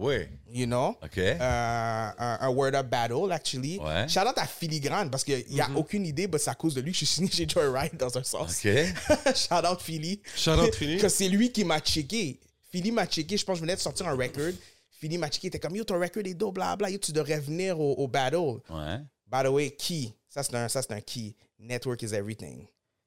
Oui. 0.00 0.26
you 0.50 0.66
know? 0.66 0.96
OK. 1.02 1.18
Euh, 1.18 2.10
un, 2.18 2.38
un 2.40 2.48
Word 2.48 2.74
Up 2.74 2.86
Battle, 2.88 3.30
actually. 3.30 3.78
Ouais. 3.78 4.08
Shout 4.08 4.20
out 4.26 4.36
à 4.38 4.46
Filigrane, 4.46 5.10
parce 5.10 5.22
qu'il 5.24 5.44
n'y 5.50 5.60
a 5.60 5.68
aucune 5.76 6.06
idée, 6.06 6.26
mais 6.26 6.38
c'est 6.38 6.50
à 6.50 6.54
cause 6.54 6.74
de 6.74 6.80
lui 6.80 6.92
que 6.92 6.98
je 6.98 7.04
suis 7.04 7.14
signé 7.14 7.30
chez 7.30 7.46
Joyride 7.48 7.96
dans 7.98 8.16
un 8.16 8.22
sens. 8.22 8.64
OK. 8.64 8.72
Shout 9.36 9.66
out 9.70 9.80
Philly. 9.80 10.20
Shout-out 10.34 10.74
Philly. 10.74 10.98
que 10.98 11.08
c'est 11.08 11.28
lui 11.28 11.52
qui 11.52 11.64
m'a 11.64 11.80
checké. 11.80 12.40
Philly 12.70 12.90
m'a 12.92 13.06
checké, 13.06 13.36
je 13.36 13.44
pense 13.44 13.54
que 13.54 13.58
je 13.58 13.62
venais 13.62 13.76
de 13.76 13.80
sortir 13.80 14.08
un 14.08 14.16
record. 14.16 14.52
Philly 14.90 15.18
m'a 15.18 15.28
checké, 15.28 15.46
il 15.46 15.48
était 15.48 15.58
comme 15.58 15.76
Yo, 15.76 15.84
ton 15.84 16.00
record 16.00 16.24
est 16.24 16.34
dope, 16.34 16.54
bla 16.54 16.76
bla, 16.76 16.88
yo, 16.90 16.98
tu 16.98 17.12
devrais 17.12 17.38
venir 17.40 17.78
au, 17.78 17.94
au 17.94 18.08
battle. 18.08 18.60
Ouais. 18.70 18.98
By 19.26 19.42
the 19.44 19.48
way, 19.48 19.70
key. 19.70 20.14
Ça, 20.28 20.42
c'est 20.42 20.54
un, 20.54 20.68
ça, 20.68 20.80
c'est 20.82 20.92
un 20.92 21.00
key. 21.00 21.34
Network 21.58 22.02
is 22.02 22.14
everything. 22.14 22.66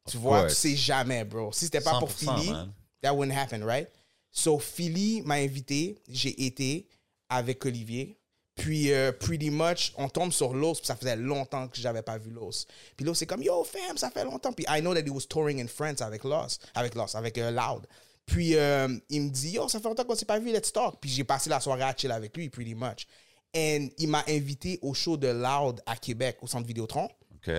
Tu 0.09 0.17
vois, 0.17 0.41
course. 0.41 0.55
tu 0.55 0.69
sais 0.69 0.75
jamais, 0.75 1.23
bro. 1.23 1.51
Si 1.53 1.65
c'était 1.65 1.81
pas 1.81 1.97
pour 1.97 2.09
100%, 2.09 2.13
Philly, 2.13 2.51
man. 2.51 2.71
that 3.01 3.13
wouldn't 3.15 3.35
happen, 3.37 3.63
right? 3.63 3.87
So, 4.33 4.57
Philly 4.57 5.21
m'a 5.21 5.35
invité. 5.35 6.01
J'ai 6.09 6.45
été 6.45 6.89
avec 7.29 7.63
Olivier. 7.65 8.17
Puis, 8.55 8.91
euh, 8.91 9.11
pretty 9.11 9.49
much, 9.49 9.93
on 9.95 10.09
tombe 10.09 10.31
sur 10.31 10.53
Los. 10.53 10.75
Puis, 10.75 10.87
ça 10.87 10.95
faisait 10.95 11.15
longtemps 11.15 11.67
que 11.67 11.77
j'avais 11.77 12.01
pas 12.01 12.17
vu 12.17 12.31
Los. 12.31 12.65
Puis, 12.97 13.05
Los, 13.05 13.13
c'est 13.13 13.27
comme, 13.27 13.43
yo, 13.43 13.63
fam, 13.63 13.97
ça 13.97 14.09
fait 14.09 14.23
longtemps. 14.23 14.51
Puis, 14.51 14.65
I 14.67 14.81
know 14.81 14.93
that 14.93 15.01
he 15.05 15.09
was 15.09 15.25
touring 15.29 15.61
in 15.61 15.67
France 15.67 16.01
avec 16.01 16.23
Los. 16.23 16.59
Avec 16.73 16.95
Los, 16.95 17.15
avec 17.15 17.37
euh, 17.37 17.51
Loud. 17.51 17.87
Puis, 18.25 18.55
euh, 18.55 18.87
il 19.09 19.21
me 19.21 19.29
dit, 19.29 19.51
yo, 19.51 19.69
ça 19.69 19.79
fait 19.79 19.87
longtemps 19.87 20.03
qu'on 20.03 20.15
s'est 20.15 20.25
pas 20.25 20.39
vu, 20.39 20.51
let's 20.51 20.73
talk. 20.73 20.95
Puis, 20.99 21.11
j'ai 21.11 21.23
passé 21.23 21.49
la 21.49 21.59
soirée 21.59 21.83
à 21.83 21.95
chill 21.95 22.11
avec 22.11 22.35
lui, 22.35 22.49
pretty 22.49 22.73
much. 22.73 23.07
And 23.55 23.89
il 23.99 24.07
m'a 24.09 24.23
invité 24.27 24.79
au 24.81 24.95
show 24.95 25.15
de 25.15 25.27
Loud 25.27 25.81
à 25.85 25.95
Québec, 25.95 26.37
au 26.41 26.47
centre 26.47 26.65
Vidéotron. 26.65 27.07
OK. 27.35 27.53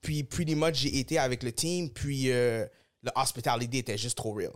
Puis, 0.00 0.24
pretty 0.24 0.56
much, 0.56 0.74
j'ai 0.74 0.98
été 0.98 1.18
avec 1.18 1.44
le 1.44 1.52
team. 1.52 1.90
Puis, 1.90 2.24
le 2.24 2.68
hospitality 3.14 3.78
était 3.78 3.98
juste 3.98 4.16
trop 4.16 4.32
real. 4.32 4.52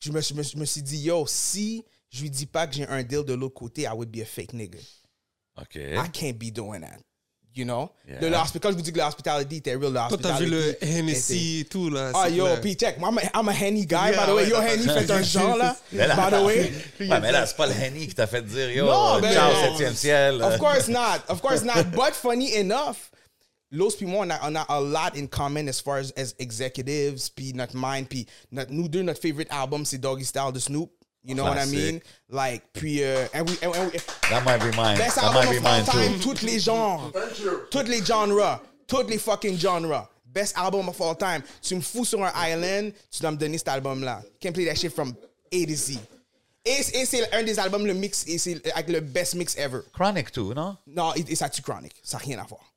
Je 0.00 0.10
me, 0.12 0.20
suis- 0.20 0.34
me 0.34 0.42
suis- 0.42 0.58
me 0.58 0.64
suis 0.64 0.82
dit, 0.82 0.98
yo, 0.98 1.24
si 1.26 1.84
je 2.10 2.22
lui 2.22 2.30
dis 2.30 2.46
pas 2.46 2.66
que 2.66 2.74
j'ai 2.74 2.86
un 2.86 3.02
deal 3.02 3.24
de 3.24 3.34
l'autre 3.34 3.54
côté, 3.54 3.82
I 3.82 3.88
would 3.94 4.10
be 4.10 4.20
a 4.22 4.24
fake 4.24 4.52
nigga. 4.54 4.78
OK. 5.60 5.76
I 5.76 6.08
can't 6.12 6.38
be 6.38 6.50
doing 6.50 6.80
that. 6.80 6.98
You 7.52 7.64
know? 7.64 7.90
Yeah. 8.08 8.20
Le, 8.20 8.58
quand 8.60 8.70
je 8.70 8.76
vous 8.76 8.80
dis 8.82 8.92
que 8.92 8.98
le 8.98 9.04
hospitality 9.04 9.56
était 9.56 9.74
real, 9.74 9.92
le 9.92 10.08
Toi, 10.08 10.16
t'as 10.22 10.38
vu 10.38 10.44
hospitality 10.46 10.50
le 10.50 10.84
Hennessy 10.88 11.58
et 11.60 11.64
tout, 11.64 11.90
là. 11.90 12.12
Ah, 12.14 12.26
c'est 12.28 12.34
yo, 12.36 12.46
puis 12.62 12.76
check, 12.76 12.96
moi, 12.98 13.10
I'm 13.10 13.18
a, 13.18 13.40
I'm 13.40 13.48
a 13.48 13.52
Henny 13.52 13.84
guy, 13.84 14.12
Yeah, 14.12 14.24
by 14.24 14.30
the 14.30 14.34
way. 14.36 14.48
Yo, 14.48 14.56
Henny 14.60 14.84
fait 14.84 15.10
un 15.10 15.22
genre, 15.24 15.56
là. 15.56 15.76
Mais 15.92 16.06
là, 16.06 16.14
by 16.30 16.36
the 16.36 16.44
way. 16.46 16.72
Ouais, 17.00 17.20
mais 17.20 17.32
là, 17.32 17.44
c'est 17.46 17.56
pas 17.56 17.66
le 17.66 17.72
Henny 17.74 18.06
qui 18.06 18.14
t'a 18.14 18.28
fait 18.28 18.42
dire 18.42 18.70
Yo, 18.70 18.86
Non, 18.86 19.20
ciao, 19.20 19.52
non. 19.52 19.62
septième 19.68 19.94
ciel. 19.94 20.40
Of 20.42 20.58
course 20.58 20.86
not. 20.88 21.18
Of 21.28 21.40
course 21.42 21.62
not. 21.64 21.84
But 21.92 22.14
funny 22.14 22.54
enough, 22.54 23.10
Los 23.70 23.94
puis 23.96 24.06
moi, 24.06 24.26
on 24.26 24.30
a, 24.30 24.62
a 24.62 24.66
a 24.68 24.80
lot 24.80 25.16
in 25.16 25.26
common 25.28 25.68
as 25.68 25.80
far 25.80 25.98
as, 25.98 26.12
as 26.16 26.34
executives, 26.38 27.28
puis 27.30 27.52
notre 27.54 27.76
mind, 27.76 28.08
puis 28.08 28.26
notre, 28.50 28.72
nous 28.72 28.88
deux, 28.88 29.02
notre 29.02 29.20
favorite 29.20 29.48
album, 29.50 29.84
c'est 29.84 29.98
Doggy 29.98 30.24
Style 30.24 30.52
de 30.52 30.58
Snoop. 30.58 30.90
You 31.22 31.34
know 31.34 31.44
what 31.44 31.58
I 31.58 31.66
mean? 31.66 32.00
Like, 32.30 32.62
puis, 32.72 33.02
euh, 33.04 33.26
and 33.34 33.46
we, 33.46 33.58
and, 33.62 33.74
and 33.76 33.92
we, 33.92 34.00
That 34.30 34.42
might 34.42 34.58
be 34.58 34.74
mine. 34.74 34.96
best 34.96 35.16
That 35.16 35.34
might 35.34 35.44
album 35.44 35.50
be 35.52 35.58
of 35.58 35.66
all 35.66 35.76
mine 35.76 35.84
time, 35.84 36.18
too. 36.18 36.22
toutes 36.22 36.42
les 36.42 36.58
genres. 36.58 37.12
Toutes 37.70 37.88
les 37.88 38.02
genres. 38.02 38.60
Toutes 38.88 39.10
les 39.10 39.18
fucking 39.18 39.58
genres. 39.58 40.08
Best 40.24 40.56
album 40.56 40.88
of 40.88 40.98
all 41.00 41.14
time. 41.14 41.42
Tu 41.60 41.74
me 41.76 41.82
fous 41.82 42.06
sur 42.06 42.24
un 42.24 42.32
island, 42.34 42.92
tu 43.10 43.20
dois 43.20 43.32
me 43.32 43.36
donner 43.36 43.58
cet 43.58 43.68
album-là. 43.68 44.22
Can't 44.40 44.52
play 44.54 44.64
that 44.64 44.76
shit 44.76 44.92
from 44.94 45.14
A 45.52 45.66
to 45.66 45.74
Z. 45.74 45.98
Et, 46.64 46.80
et 46.94 47.04
c'est 47.04 47.30
un 47.34 47.42
des 47.42 47.58
albums, 47.58 47.84
le 47.86 47.94
mix, 47.94 48.24
et 48.26 48.38
c'est 48.38 48.60
avec 48.72 48.88
le 48.88 49.00
best 49.00 49.34
mix 49.34 49.56
ever. 49.58 49.80
Chronic 49.92 50.32
too, 50.32 50.54
non? 50.54 50.76
Non, 50.86 51.12
et, 51.14 51.24
et 51.28 51.36
ça 51.36 51.48
tue 51.50 51.60
Chronic. 51.62 51.92
Ça 52.02 52.16
n'a 52.16 52.24
rien 52.24 52.38
à 52.38 52.44
voir. 52.44 52.69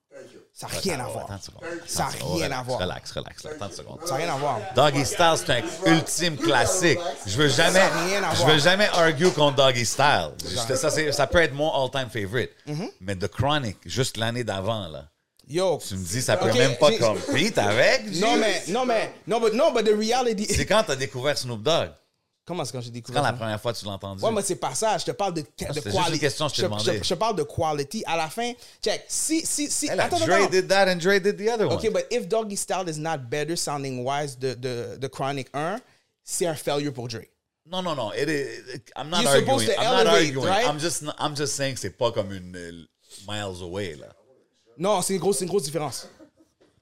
Ça 0.55 0.67
n'a 0.67 0.79
rien 0.79 0.99
à 0.99 1.07
voir. 1.07 1.27
Ça 1.87 2.03
n'a 2.03 2.09
rien 2.35 2.51
à 2.51 2.61
voir. 2.61 2.79
Relax, 2.79 3.11
relax. 3.11 3.43
là. 3.43 3.51
Attends 3.55 3.67
une 3.67 3.71
seconde. 3.71 3.99
Ça 4.05 4.11
n'a 4.11 4.17
rien 4.17 4.33
à 4.33 4.37
voir. 4.37 4.59
Doggy 4.75 5.03
Style, 5.03 5.33
c'est 5.35 5.49
un 5.51 5.95
ultime 5.95 6.37
classique. 6.37 6.99
Je 7.25 7.35
veux 7.37 7.47
jamais, 7.47 7.83
je 8.35 8.45
veux 8.45 8.59
jamais 8.59 8.87
argue 8.93 9.31
contre 9.31 9.55
Doggy 9.55 9.83
Style. 9.83 10.31
Ça, 10.75 10.91
ça 11.11 11.27
peut 11.27 11.39
être 11.39 11.53
mon 11.53 11.71
all-time 11.71 12.09
favorite. 12.09 12.51
Mm-hmm. 12.67 12.89
Mais 13.01 13.15
The 13.15 13.27
Chronic, 13.27 13.77
juste 13.85 14.17
l'année 14.17 14.43
d'avant, 14.43 14.87
là. 14.89 15.05
Yo. 15.47 15.79
Tu 15.85 15.95
me 15.95 16.05
dis, 16.05 16.21
ça 16.21 16.37
peut 16.37 16.53
même 16.53 16.77
pas 16.77 16.91
compete 16.97 17.57
avec. 17.57 18.05
Non, 18.15 18.37
mais, 18.37 18.63
non, 18.69 18.85
mais, 18.85 19.13
non, 19.27 19.41
but, 19.41 19.53
non, 19.53 19.73
but 19.73 19.83
the 19.83 19.97
reality. 19.97 20.45
C'est 20.45 20.65
quand 20.65 20.83
t'as 20.85 20.95
découvert 20.95 21.37
Snoop 21.37 21.61
Dogg? 21.63 21.89
Comment 22.45 22.65
c'est 22.65 22.73
quand 22.73 22.81
j'ai 22.81 22.89
Quand 22.89 22.93
découvert 22.93 23.21
la 23.23 23.29
ça? 23.29 23.33
première 23.35 23.61
fois 23.61 23.71
tu 23.73 23.85
l'as 23.85 23.91
entendu? 23.91 24.21
Ouais, 24.23 24.31
mais 24.31 24.41
c'est 24.41 24.57
pas 24.57 24.75
ça. 24.75 24.97
Je 24.97 25.05
te 25.05 25.11
parle 25.11 25.33
de, 25.33 25.41
de 25.41 25.47
c'était 25.57 25.73
juste 25.81 25.91
quality. 25.95 26.19
question, 26.19 26.47
je 26.49 26.53
t'ai 26.55 26.61
je, 26.61 26.65
demandé. 26.67 26.97
je- 26.99 27.03
je 27.03 27.13
parle 27.13 27.35
de 27.37 27.43
quality. 27.43 28.03
À 28.05 28.17
la 28.17 28.29
fin, 28.29 28.51
check. 28.83 29.05
Si, 29.07 29.45
si, 29.45 29.69
si. 29.71 29.85
Hey, 29.87 29.97
attends, 29.99 30.19
Dre 30.19 30.33
attends. 30.33 30.49
did 30.49 30.67
that 30.67 30.87
and 30.91 30.97
Dre 30.99 31.19
did 31.19 31.37
the 31.37 31.47
other 31.49 31.67
one. 31.67 31.77
Okay, 31.77 31.89
but 31.89 32.05
if 32.11 32.27
Doggy 32.27 32.57
Style 32.57 32.87
is 32.89 32.97
not 32.99 33.29
better 33.29 33.55
sounding 33.55 34.03
wise 34.03 34.35
de, 34.37 34.55
de, 34.55 34.97
de 34.97 35.07
Chronic 35.07 35.47
1, 35.53 35.79
c'est 36.23 36.45
un 36.45 36.55
failure 36.55 36.91
pour 36.91 37.07
Dre. 37.07 37.21
Non, 37.65 37.81
non, 37.81 37.95
non. 37.95 38.11
It 38.11 38.27
is, 38.27 38.81
I'm 38.97 39.09
not 39.09 39.21
You're 39.21 39.29
arguing. 39.35 39.59
supposed 39.59 39.67
to 39.67 39.73
I'm 39.81 39.83
not 39.93 40.05
elevate, 40.07 40.35
arguing. 40.35 40.45
right? 40.45 40.67
I'm 40.67 40.79
just, 40.79 41.03
I'm 41.17 41.35
just 41.37 41.55
saying 41.55 41.75
que 41.75 41.79
c'est 41.79 41.97
pas 41.97 42.11
comme 42.11 42.33
une 42.33 42.55
euh, 42.57 42.85
miles 43.25 43.61
away, 43.63 43.95
là. 43.95 44.07
Non, 44.77 45.01
c'est 45.01 45.13
une 45.13 45.19
grosse, 45.21 45.37
c'est 45.37 45.45
une 45.45 45.49
grosse 45.49 45.63
différence. 45.63 46.09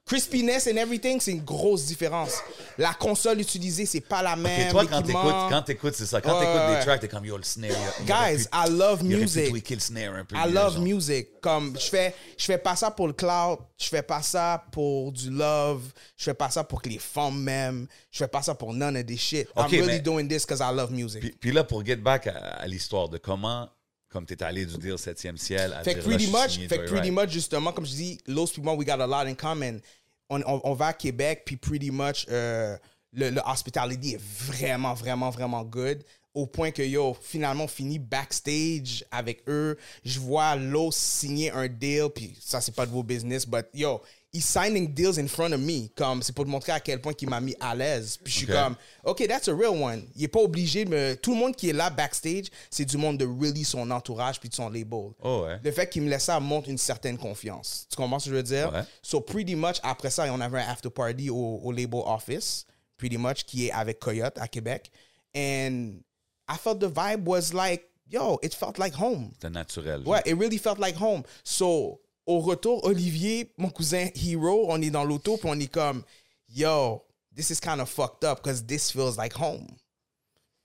Crispiness 0.04 0.66
and 0.66 0.76
everything, 0.76 1.20
c'est 1.20 1.30
une 1.30 1.44
grosse 1.44 1.86
différence. 1.86 2.34
La 2.76 2.92
console 2.92 3.40
utilisée, 3.40 3.86
c'est 3.86 4.00
pas 4.00 4.20
la 4.20 4.34
même. 4.34 4.68
Et 4.68 4.70
toi, 4.70 4.84
quand 4.84 5.00
t'écoutes, 5.00 5.32
quand 5.48 5.62
t'écoutes, 5.62 5.94
c'est 5.94 6.06
ça. 6.06 6.20
Quand 6.20 6.34
Ouais, 6.38 6.44
t'écoutes 6.44 6.60
ouais, 6.70 6.76
des 6.78 6.84
tracks, 6.84 7.00
t'es 7.00 7.08
comme 7.08 7.24
yo, 7.24 7.36
le 7.36 7.44
snare. 7.44 7.70
Guys, 8.04 8.44
pu- 8.44 8.48
I 8.52 8.70
love 8.70 8.98
pu 8.98 9.04
music. 9.04 9.70
le 9.70 9.78
snare 9.78 10.14
un 10.16 10.24
peu. 10.24 10.34
I 10.36 10.50
love 10.52 10.74
genre. 10.74 10.82
music. 10.82 11.40
Comme 11.40 11.74
je 11.78 11.86
fais, 11.88 12.14
je 12.36 12.44
fais 12.44 12.58
pas 12.58 12.74
ça 12.74 12.90
pour 12.90 13.06
le 13.06 13.12
cloud, 13.12 13.58
je 13.78 13.86
fais 13.86 14.02
pas 14.02 14.22
ça 14.22 14.64
pour 14.72 15.12
du 15.12 15.30
love, 15.30 15.82
je 16.16 16.24
fais 16.24 16.34
pas 16.34 16.50
ça 16.50 16.64
pour 16.64 16.82
que 16.82 16.88
les 16.88 16.98
femmes 16.98 17.40
m'aiment, 17.40 17.86
je 18.10 18.18
fais 18.18 18.28
pas 18.28 18.42
ça 18.42 18.54
pour 18.56 18.74
none 18.74 18.96
of 18.96 19.06
this 19.06 19.20
shit. 19.20 19.48
Ok, 19.54 19.70
I'm 19.72 19.80
really 19.82 19.86
mais- 19.86 20.00
doing 20.00 20.26
this 20.28 20.44
because 20.44 20.60
I 20.60 20.74
love 20.74 20.90
music. 20.90 21.20
Puis, 21.20 21.30
puis 21.40 21.52
là, 21.52 21.62
pour 21.64 21.84
get 21.86 21.96
back 21.96 22.26
à, 22.26 22.32
à 22.36 22.66
l'histoire 22.66 23.08
de 23.08 23.18
comment, 23.18 23.68
comme 24.12 24.26
t'es 24.26 24.42
allé 24.42 24.66
du 24.66 24.76
deal 24.76 24.94
7e 24.94 25.36
ciel 25.36 25.72
à 25.72 25.82
Fait 25.82 25.94
dire 25.94 26.02
là, 26.02 26.08
pretty 26.10 26.24
suis 26.24 26.32
much, 26.32 26.68
fait 26.68 26.84
pretty 26.84 27.10
much 27.10 27.30
justement, 27.30 27.72
comme 27.72 27.86
je 27.86 27.92
dis, 27.92 28.18
Los 28.26 28.46
moi, 28.58 28.74
we 28.74 28.86
got 28.86 29.00
a 29.00 29.06
lot 29.06 29.26
in 29.28 29.34
common. 29.34 29.80
On, 30.28 30.40
on, 30.46 30.60
on 30.64 30.74
va 30.74 30.88
à 30.88 30.92
Québec, 30.92 31.42
puis 31.44 31.56
pretty 31.56 31.90
much, 31.90 32.26
euh, 32.30 32.76
le, 33.12 33.30
le 33.30 33.40
hospitality 33.44 34.14
est 34.14 34.20
vraiment, 34.20 34.94
vraiment, 34.94 35.30
vraiment 35.30 35.64
good. 35.64 36.04
Au 36.34 36.46
point 36.46 36.70
que, 36.70 36.82
yo, 36.82 37.14
finalement, 37.20 37.64
on 37.64 37.68
finit 37.68 37.98
backstage 37.98 39.04
avec 39.10 39.42
eux. 39.48 39.76
Je 40.04 40.18
vois 40.18 40.56
Los 40.56 40.92
signer 40.92 41.50
un 41.50 41.68
deal, 41.68 42.08
puis 42.14 42.34
ça, 42.40 42.60
c'est 42.60 42.74
pas 42.74 42.86
de 42.86 42.90
vos 42.90 43.02
business, 43.02 43.46
but 43.46 43.66
yo, 43.74 44.00
he's 44.32 44.46
signing 44.46 44.92
deals 44.94 45.18
in 45.18 45.28
front 45.28 45.52
of 45.52 45.60
me. 45.60 45.88
Comme, 45.94 46.22
c'est 46.22 46.34
pour 46.34 46.44
te 46.44 46.50
montrer 46.50 46.72
à 46.72 46.80
quel 46.80 47.00
point 47.00 47.12
il 47.20 47.28
m'a 47.28 47.40
mis 47.40 47.54
à 47.60 47.74
l'aise. 47.74 48.16
Puis 48.16 48.32
je 48.32 48.38
suis 48.38 48.46
comme, 48.46 48.76
OK, 49.04 49.26
that's 49.28 49.48
a 49.48 49.54
real 49.54 49.80
one. 49.80 50.04
Il 50.16 50.24
est 50.24 50.28
pas 50.28 50.40
obligé 50.40 50.84
me... 50.84 51.14
Tout 51.14 51.32
le 51.32 51.38
monde 51.38 51.54
qui 51.54 51.68
est 51.68 51.72
là 51.74 51.90
backstage, 51.90 52.46
c'est 52.70 52.84
du 52.84 52.96
monde 52.96 53.18
de 53.18 53.26
really 53.26 53.64
son 53.64 53.90
entourage 53.90 54.40
puis 54.40 54.48
de 54.48 54.54
son 54.54 54.68
label. 54.70 55.10
Oh, 55.22 55.44
ouais. 55.44 55.60
Le 55.62 55.70
fait 55.70 55.88
qu'il 55.88 56.02
me 56.02 56.08
laisse 56.08 56.24
ça 56.24 56.40
montre 56.40 56.68
une 56.68 56.78
certaine 56.78 57.18
confiance. 57.18 57.86
Tu 57.90 57.96
comprends 57.96 58.18
ce 58.18 58.24
que 58.24 58.30
je 58.30 58.36
veux 58.36 58.42
dire? 58.42 58.72
Ouais. 58.72 58.82
So, 59.02 59.20
pretty 59.20 59.54
much, 59.54 59.76
après 59.82 60.10
ça, 60.10 60.24
on 60.32 60.40
avait 60.40 60.60
un 60.60 60.68
after 60.68 60.90
party 60.90 61.28
au, 61.28 61.60
au 61.62 61.72
label 61.72 62.00
office, 62.04 62.64
pretty 62.96 63.18
much, 63.18 63.44
qui 63.44 63.66
est 63.66 63.72
avec 63.72 63.98
Coyote 63.98 64.38
à 64.38 64.48
Québec. 64.48 64.90
And 65.36 66.00
I 66.48 66.56
felt 66.56 66.80
the 66.80 66.88
vibe 66.88 67.26
was 67.26 67.52
like, 67.52 67.84
yo, 68.08 68.38
it 68.42 68.54
felt 68.54 68.78
like 68.78 68.94
home. 68.94 69.30
C'était 69.34 69.50
naturel. 69.50 70.02
Ouais, 70.06 70.22
it 70.26 70.38
really 70.38 70.58
felt 70.58 70.78
like 70.78 70.96
home. 70.96 71.22
So, 71.44 72.00
au 72.32 72.40
retour, 72.40 72.84
Olivier, 72.84 73.52
mon 73.58 73.70
cousin 73.70 74.08
Hero, 74.14 74.66
on 74.68 74.80
est 74.80 74.90
dans 74.90 75.04
l'auto, 75.04 75.36
puis 75.36 75.48
on 75.50 75.58
est 75.58 75.72
comme, 75.72 76.02
yo, 76.48 77.04
this 77.34 77.50
is 77.50 77.60
kind 77.60 77.80
of 77.80 77.88
fucked 77.88 78.24
up 78.24 78.42
because 78.42 78.64
this 78.64 78.90
feels 78.90 79.16
like 79.16 79.34
home. 79.34 79.66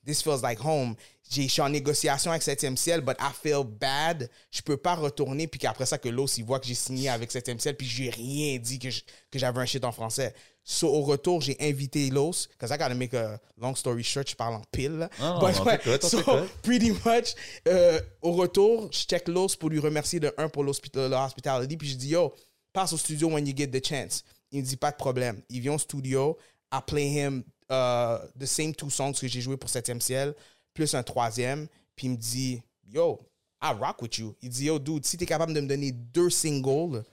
This 0.05 0.21
feels 0.21 0.41
like 0.41 0.59
home. 0.59 0.95
Je 1.29 1.47
suis 1.47 1.61
en 1.61 1.69
négociation 1.69 2.31
avec 2.31 2.41
7e 2.41 2.77
ciel, 2.77 3.01
but 3.01 3.17
I 3.19 3.31
feel 3.33 3.63
bad. 3.65 4.29
Je 4.49 4.61
peux 4.61 4.77
pas 4.77 4.95
retourner, 4.95 5.47
puis 5.47 5.59
qu'après 5.59 5.85
ça, 5.85 5.97
que 5.97 6.07
l'os, 6.07 6.37
il 6.37 6.45
voit 6.45 6.59
que 6.59 6.67
j'ai 6.67 6.75
signé 6.75 7.09
avec 7.09 7.31
7e 7.31 7.59
ciel, 7.59 7.75
puis 7.75 7.85
j'ai 7.85 8.09
rien 8.09 8.57
dit 8.57 8.79
que 8.79 8.89
j'avais 9.33 9.59
un 9.59 9.65
shit 9.65 9.83
en 9.83 9.91
français. 9.91 10.33
So, 10.69 10.89
au 10.89 11.01
retour, 11.03 11.39
j'ai 11.39 11.55
invité 11.61 12.09
l'os, 12.09 12.49
because 12.49 12.71
I 12.71 12.77
gotta 12.77 12.93
make 12.93 13.13
a 13.13 13.39
long 13.57 13.73
story 13.73 14.03
short, 14.03 14.29
je 14.29 14.35
parle 14.35 14.55
en 14.55 14.61
pile. 14.69 15.09
Non, 15.17 15.39
But 15.39 15.57
ouais, 15.65 15.99
so, 16.01 16.21
pretty 16.61 16.91
much, 16.91 17.35
euh, 17.69 18.01
au 18.21 18.33
retour, 18.33 18.89
je 18.91 19.05
check 19.07 19.29
l'os 19.29 19.55
pour 19.55 19.69
lui 19.69 19.79
remercier 19.79 20.19
de 20.19 20.33
un 20.37 20.49
pour 20.49 20.65
l'hospital- 20.65 21.09
l'hospitality, 21.09 21.77
puis 21.77 21.87
je 21.87 21.95
dis, 21.95 22.09
yo, 22.09 22.33
passe 22.73 22.91
au 22.91 22.97
studio 22.97 23.29
when 23.29 23.47
you 23.47 23.53
get 23.55 23.67
the 23.67 23.81
chance. 23.81 24.25
Il 24.51 24.59
me 24.59 24.65
dit, 24.65 24.75
pas 24.75 24.91
de 24.91 24.97
problème. 24.97 25.41
Il 25.49 25.61
vient 25.61 25.75
au 25.75 25.79
studio, 25.79 26.37
I 26.73 26.79
play 26.85 27.07
him 27.13 27.43
uh, 27.71 28.17
the 28.37 28.45
same 28.45 28.75
two 28.75 28.89
songs 28.89 29.13
que 29.13 29.27
j'ai 29.29 29.39
joué 29.39 29.55
pour 29.55 29.69
7e 29.69 30.01
ciel, 30.01 30.35
plus 30.73 30.93
un 30.95 31.01
troisième, 31.03 31.67
puis 31.95 32.07
il 32.07 32.11
me 32.11 32.17
dit, 32.17 32.61
yo, 32.91 33.21
I 33.61 33.71
rock 33.71 34.01
with 34.01 34.17
you. 34.17 34.35
Il 34.41 34.49
dit, 34.49 34.65
yo, 34.65 34.79
dude, 34.79 35.05
si 35.05 35.15
t'es 35.15 35.25
capable 35.25 35.53
de 35.53 35.61
me 35.61 35.67
donner 35.67 35.93
deux 35.93 36.29
singles, 36.29 37.05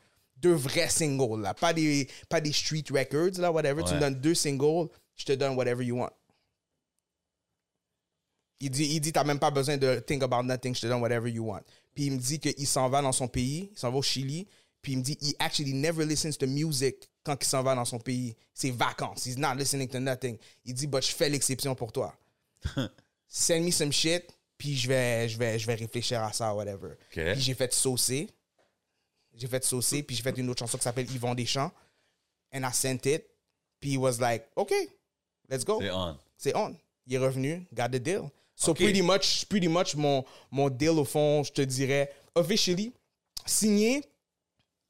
deux 0.45 0.53
vrais 0.53 0.91
singles, 0.91 1.41
là, 1.41 1.55
pas 1.55 1.73
des, 1.73 2.07
pas 2.29 2.41
des 2.41 2.53
street 2.53 2.85
records, 2.91 3.41
là, 3.41 3.51
whatever, 3.51 3.83
tu 3.83 3.95
me 3.95 4.01
donnes 4.01 4.21
deux 4.21 4.35
singles, 4.35 4.89
je 5.17 5.25
te 5.25 5.33
donne 5.33 5.57
whatever 5.57 5.83
you 5.83 5.97
want. 5.97 6.11
Il 8.61 8.71
dit, 8.71 8.85
il 8.85 9.01
dit, 9.01 9.13
t'as 9.13 9.25
même 9.25 9.39
pas 9.39 9.51
besoin 9.51 9.79
de 9.79 10.01
think 10.01 10.23
about 10.23 10.43
nothing, 10.43 10.75
je 10.75 10.83
te 10.83 10.87
donne 10.87 11.01
whatever 11.01 11.31
you 11.31 11.47
want. 11.47 11.63
Puis 11.95 12.07
il 12.07 12.13
me 12.13 12.19
dit 12.19 12.39
qu'il 12.39 12.67
s'en 12.67 12.91
va 12.91 13.01
dans 13.01 13.13
son 13.13 13.27
pays, 13.27 13.71
il 13.73 13.79
s'en 13.79 13.91
va 13.91 13.97
au 13.97 14.03
Chili, 14.03 14.47
puis 14.83 14.93
il 14.93 14.99
me 14.99 15.03
dit, 15.03 15.17
he 15.23 15.35
actually 15.39 15.73
never 15.73 16.05
listens 16.05 16.37
to 16.37 16.47
music 16.47 17.09
quand 17.25 17.43
il 17.43 17.47
s'en 17.47 17.63
va 17.63 17.75
dans 17.75 17.87
son 17.87 17.99
pays. 17.99 18.37
C'est 18.53 18.71
vacances, 18.71 19.25
he's 19.25 19.39
not 19.39 19.55
listening 19.55 19.89
to 19.89 19.99
nothing. 19.99 20.37
Il 20.67 20.75
dit, 20.75 20.87
but 20.87 21.03
je 21.03 21.13
fais 21.13 21.31
l'exception 21.31 21.75
pour 21.75 21.91
toi. 21.91 22.15
Send 23.29 23.61
me 23.63 23.71
some 23.71 23.93
shit, 23.93 24.31
puis 24.59 24.77
je 24.77 24.89
vais, 24.89 25.27
je 25.27 25.39
vais, 25.39 25.59
je 25.59 25.67
vais 25.67 25.75
réfléchir 25.75 26.23
à 26.23 26.35
ça, 26.35 26.55
whatever. 26.55 26.93
Ok. 26.93 27.33
Puis 27.33 27.41
j'ai 27.41 27.55
fait 27.55 27.73
saucer. 27.73 28.29
J'ai 29.37 29.49
fait 29.49 29.65
saucer, 29.65 30.03
puis 30.03 30.15
j'ai 30.17 30.23
fait 30.23 30.37
une 30.39 30.49
autre 30.51 30.61
chanson 30.61 30.79
qui 30.79 30.85
s'appelle 30.85 31.11
Yvon 31.11 31.35
Deschamps. 31.35 31.73
And 32.53 32.63
I 32.63 32.73
sent 32.73 33.01
it. 33.07 33.25
Puis 33.81 33.95
he 33.95 33.97
was 33.97 34.19
like, 34.21 34.47
OK, 34.57 34.73
let's 35.51 35.65
go 35.65 35.81
C'est 35.81 35.91
on. 35.91 36.19
c'est 36.37 36.57
on. 36.57 36.77
Il 37.07 37.15
est 37.15 37.19
revenu, 37.19 37.67
got 37.73 37.89
the 37.89 37.97
deal. 37.97 38.31
So 38.57 38.73
pretty 38.73 39.03
much, 39.03 39.45
pretty 39.47 39.69
much 39.69 39.97
mon, 39.97 40.25
mon 40.51 40.71
deal 40.71 40.91
au 40.99 41.05
fond, 41.05 41.43
je 41.43 41.53
te 41.53 41.63
dirais, 41.63 42.13
officially, 42.37 42.93
signé 43.45 44.03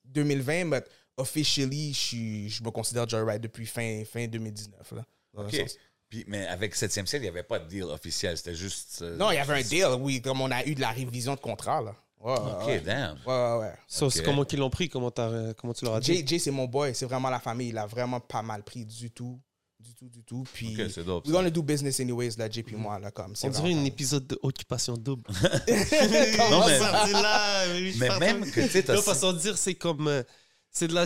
2020, 0.04 0.66
but 0.66 0.84
officially, 1.16 1.92
je, 1.92 2.62
me 2.62 2.70
considère 2.70 3.08
Joyride 3.08 3.40
depuis 3.40 3.66
fin, 3.66 4.04
fin 4.04 4.26
2019. 4.26 4.92
Là, 4.92 5.04
dans 5.32 5.48
sens. 5.48 5.76
Puis, 6.08 6.24
mais 6.28 6.46
avec 6.46 6.76
7e 6.76 7.06
ciel, 7.06 7.22
il 7.22 7.24
n'y 7.24 7.28
avait 7.28 7.42
pas 7.42 7.58
de 7.58 7.66
deal 7.68 7.84
officiel. 7.84 8.36
C'était 8.36 8.54
juste. 8.54 9.00
euh, 9.02 9.16
Non, 9.16 9.30
il 9.30 9.36
y 9.36 9.38
avait 9.38 9.54
un 9.54 9.62
deal, 9.62 9.88
oui, 9.98 10.20
comme 10.20 10.40
on 10.42 10.50
a 10.50 10.64
eu 10.66 10.74
de 10.74 10.80
la 10.80 10.90
révision 10.90 11.34
de 11.34 11.40
contrat. 11.40 11.80
Là. 11.80 11.96
Ouais, 12.24 12.32
OK, 12.32 12.66
ouais. 12.66 12.80
damn. 12.80 13.18
Ouais, 13.26 13.32
ouais, 13.34 13.58
ouais. 13.60 13.72
So. 13.86 14.08
Comment 14.24 14.44
qu'ils 14.44 14.58
l'ont 14.58 14.70
pris? 14.70 14.88
Comment, 14.88 15.10
t'as- 15.10 15.52
comment 15.54 15.74
tu 15.74 15.84
leur 15.84 15.94
as 15.96 16.00
dit? 16.00 16.14
Jay, 16.16 16.24
Jay, 16.26 16.38
c'est 16.38 16.50
mon 16.50 16.64
boy, 16.64 16.94
c'est 16.94 17.04
vraiment 17.04 17.28
la 17.30 17.38
famille. 17.38 17.68
Il 17.68 17.76
a 17.78 17.86
vraiment 17.86 18.18
pas 18.18 18.40
mal 18.42 18.62
pris 18.62 18.84
du 18.86 19.10
tout. 19.10 19.38
Du 19.78 19.94
tout, 19.94 20.08
du 20.08 20.24
tout. 20.24 20.44
Puis, 20.50 20.74
Ok, 20.82 20.90
c'est 20.90 21.04
dope, 21.04 21.26
we're 21.26 21.34
gonna 21.34 21.50
do 21.50 21.60
business 21.62 22.00
anyways, 22.00 22.30
là, 22.38 22.48
JP 22.48 22.72
et 22.72 22.76
moi, 22.76 22.98
là, 22.98 23.10
comme. 23.10 23.34
On 23.44 23.48
dirait 23.50 23.74
un 23.74 23.84
épisode 23.84 24.26
de 24.26 24.38
Occupation 24.42 24.94
Double. 24.96 25.24
Non, 25.68 26.66
mais- 26.66 26.78
là, 27.12 27.66
Mais 27.98 28.18
même 28.18 28.50
que, 28.50 28.60
tu 28.62 28.68
sais, 28.70 28.82
t'as- 28.82 28.94
Non, 28.94 29.02
façon 29.02 29.32
de 29.34 29.38
dire, 29.38 29.58
c'est 29.58 29.74
comme. 29.74 30.08
euh, 30.08 30.22
c'est 30.70 30.88
de 30.88 30.94
la. 30.94 31.04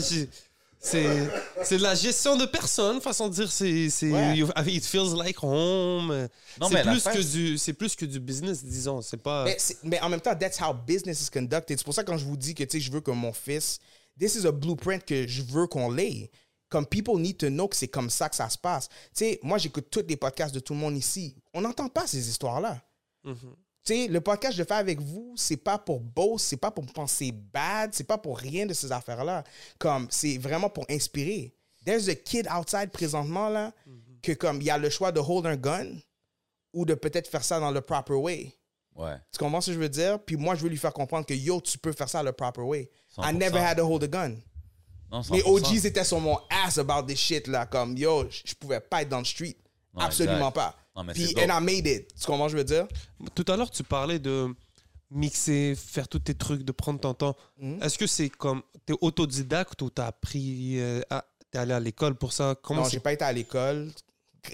C'est, 0.80 1.28
c'est 1.64 1.76
de 1.78 1.82
la 1.82 1.94
gestion 1.97 2.37
de 2.37 2.47
personnes, 2.47 3.00
façon 3.00 3.28
de 3.28 3.35
dire, 3.35 3.50
c'est, 3.50 3.90
c'est, 3.90 4.12
Ouais. 4.12 4.38
it 4.68 4.87
feels 4.87 5.12
like 5.16 5.42
home. 5.42 6.28
Non, 6.61 6.68
c'est 6.68 6.82
plus 6.82 6.85
l'affaire, 7.04 7.12
que 7.14 7.23
du, 7.32 7.58
c'est 7.58 7.73
plus 7.73 7.97
que 7.97 8.04
du 8.04 8.20
business, 8.20 8.64
disons. 8.64 9.02
C'est 9.02 9.16
pas. 9.16 9.44
Mais, 9.44 9.56
c'est- 9.58 9.78
mais 9.82 10.00
en 10.00 10.08
même 10.08 10.20
temps, 10.20 10.37
that's 10.37 10.61
how 10.61 10.73
business 10.73 11.20
is 11.23 11.30
conducted. 11.30 11.78
C'est 11.78 11.85
pour 11.85 11.94
ça 11.94 12.04
que 12.04 12.11
quand 12.11 12.16
je 12.16 12.25
vous 12.25 12.37
dis 12.37 12.54
que 12.54 12.62
tu 12.62 12.78
sais, 12.78 12.80
je 12.80 12.92
veux 12.92 13.00
que 13.00 13.11
mon 13.11 13.32
fils, 13.32 13.80
this 14.18 14.37
is 14.37 14.47
a 14.47 14.52
blueprint 14.52 15.04
que 15.04 15.26
je 15.26 15.42
veux 15.42 15.66
qu'on 15.66 15.90
l'ait. 15.90 16.30
Comme 16.68 16.87
people 16.87 17.16
need 17.18 17.38
to 17.38 17.49
know 17.49 17.66
que 17.66 17.75
c'est 17.76 17.88
comme 17.88 18.11
ça 18.11 18.28
que 18.28 18.37
ça 18.37 18.49
se 18.49 18.58
passe. 18.58 18.88
Tu 18.88 18.94
sais, 19.14 19.40
moi, 19.42 19.58
j'écoute 19.58 19.87
tous 19.90 20.04
les 20.06 20.16
podcasts 20.16 20.54
de 20.54 20.61
tout 20.61 20.75
le 20.75 20.78
monde 20.78 20.97
ici. 20.97 21.35
On 21.54 21.61
n'entend 21.62 21.88
pas 21.88 22.06
ces 22.06 22.28
histoires-là. 22.28 22.80
Mhm. 23.88 23.97
Sais, 23.97 24.09
le 24.09 24.21
podcast 24.21 24.52
que 24.57 24.62
je 24.62 24.66
fais 24.66 24.75
avec 24.75 25.00
vous, 25.00 25.33
c'est 25.37 25.57
pas 25.57 25.78
pour 25.78 26.00
boast, 26.00 26.47
c'est 26.47 26.57
pas 26.57 26.71
pour 26.71 26.87
penser 26.87 27.33
bad, 27.33 27.90
c'est 27.95 28.04
pas 28.04 28.18
pour 28.18 28.38
rien 28.38 28.66
de 28.66 28.75
ces 28.75 28.92
affaires-là. 28.92 29.45
Comme, 29.78 30.07
c'est 30.11 30.38
vraiment 30.38 30.71
pour 30.71 30.85
inspirer. 30.90 31.54
There's 31.85 32.09
a 32.09 32.14
kid 32.14 32.47
outside 32.54 32.90
présentement, 32.90 33.49
là, 33.49 33.73
que 34.23 34.33
comme, 34.33 34.61
il 34.61 34.64
y 34.64 34.71
a 34.71 34.78
le 34.78 34.90
choix 34.90 35.12
de 35.12 35.21
hold 35.21 35.47
un 35.47 35.57
gun 35.57 35.87
ou 36.73 36.85
de 36.85 36.95
peut-être 36.95 37.28
faire 37.28 37.45
ça 37.45 37.59
dans 37.61 37.71
le 37.71 37.80
proper 37.80 38.14
way. 38.14 38.52
Ouais. 38.95 39.14
Tu 39.33 39.38
comprends 39.38 39.61
ce 39.61 39.71
que 39.71 39.75
je 39.75 39.78
veux 39.78 39.88
dire? 39.88 40.18
Puis 40.25 40.37
moi, 40.37 40.54
je 40.57 40.62
veux 40.62 40.68
lui 40.68 40.76
faire 40.76 40.92
comprendre 40.92 41.25
que 41.25 41.33
yo, 41.35 41.61
tu 41.61 41.78
peux 41.78 41.92
faire 41.92 42.09
ça 42.09 42.23
le 42.23 42.33
proper 42.33 42.62
way. 42.62 42.90
I 43.16 43.33
100%. 43.33 43.38
never 43.38 43.59
had 43.59 43.78
to 43.78 43.85
hold 43.87 44.02
a 44.02 44.09
gun. 44.09 44.35
Non, 45.11 45.23
Les 45.30 45.40
100%. 45.40 45.47
OGs 45.47 45.87
étaient 45.87 46.04
sur 46.04 46.21
mon 46.21 46.38
ass 46.50 46.78
about 46.78 47.04
this 47.07 47.18
shit 47.18 47.47
là, 47.47 47.64
comme 47.64 47.97
yo, 47.97 48.28
je 48.28 48.54
pouvais 48.54 48.80
pas 48.80 49.02
être 49.02 49.09
dans 49.09 49.21
le 49.21 49.25
street. 49.25 49.57
Absolument 49.97 50.50
exact. 50.50 50.54
pas. 50.54 50.76
Non, 50.98 51.04
mais 51.04 51.12
Puis, 51.12 51.32
and 51.38 51.48
I 51.60 51.62
made 51.62 51.86
it. 51.86 52.08
Tu 52.20 52.26
comprends 52.26 52.48
ce 52.48 52.54
que 52.54 52.58
je 52.58 52.62
veux 52.62 52.64
dire? 52.64 52.88
Tout 53.34 53.44
à 53.46 53.56
l'heure, 53.56 53.70
tu 53.70 53.84
parlais 53.84 54.18
de 54.18 54.48
mixer, 55.10 55.74
faire 55.76 56.08
tous 56.08 56.18
tes 56.18 56.34
trucs, 56.34 56.64
de 56.64 56.72
prendre 56.72 56.98
ton 57.00 57.14
temps. 57.14 57.36
Mhm. 57.58 57.82
Est-ce 57.82 57.96
que 57.96 58.06
c'est 58.06 58.28
comme. 58.28 58.62
T'es 58.84 58.94
autodidacte 59.00 59.80
ou 59.82 59.90
t'as 59.90 60.06
appris. 60.08 60.80
euh, 60.80 61.00
t'es 61.50 61.58
allé 61.58 61.72
à 61.72 61.80
l'école 61.80 62.14
pour 62.16 62.32
ça? 62.32 62.54
Comment 62.62 62.82
non, 62.82 62.88
j'ai 62.88 63.00
pas 63.00 63.12
été 63.12 63.24
à 63.24 63.32
l'école 63.32 63.90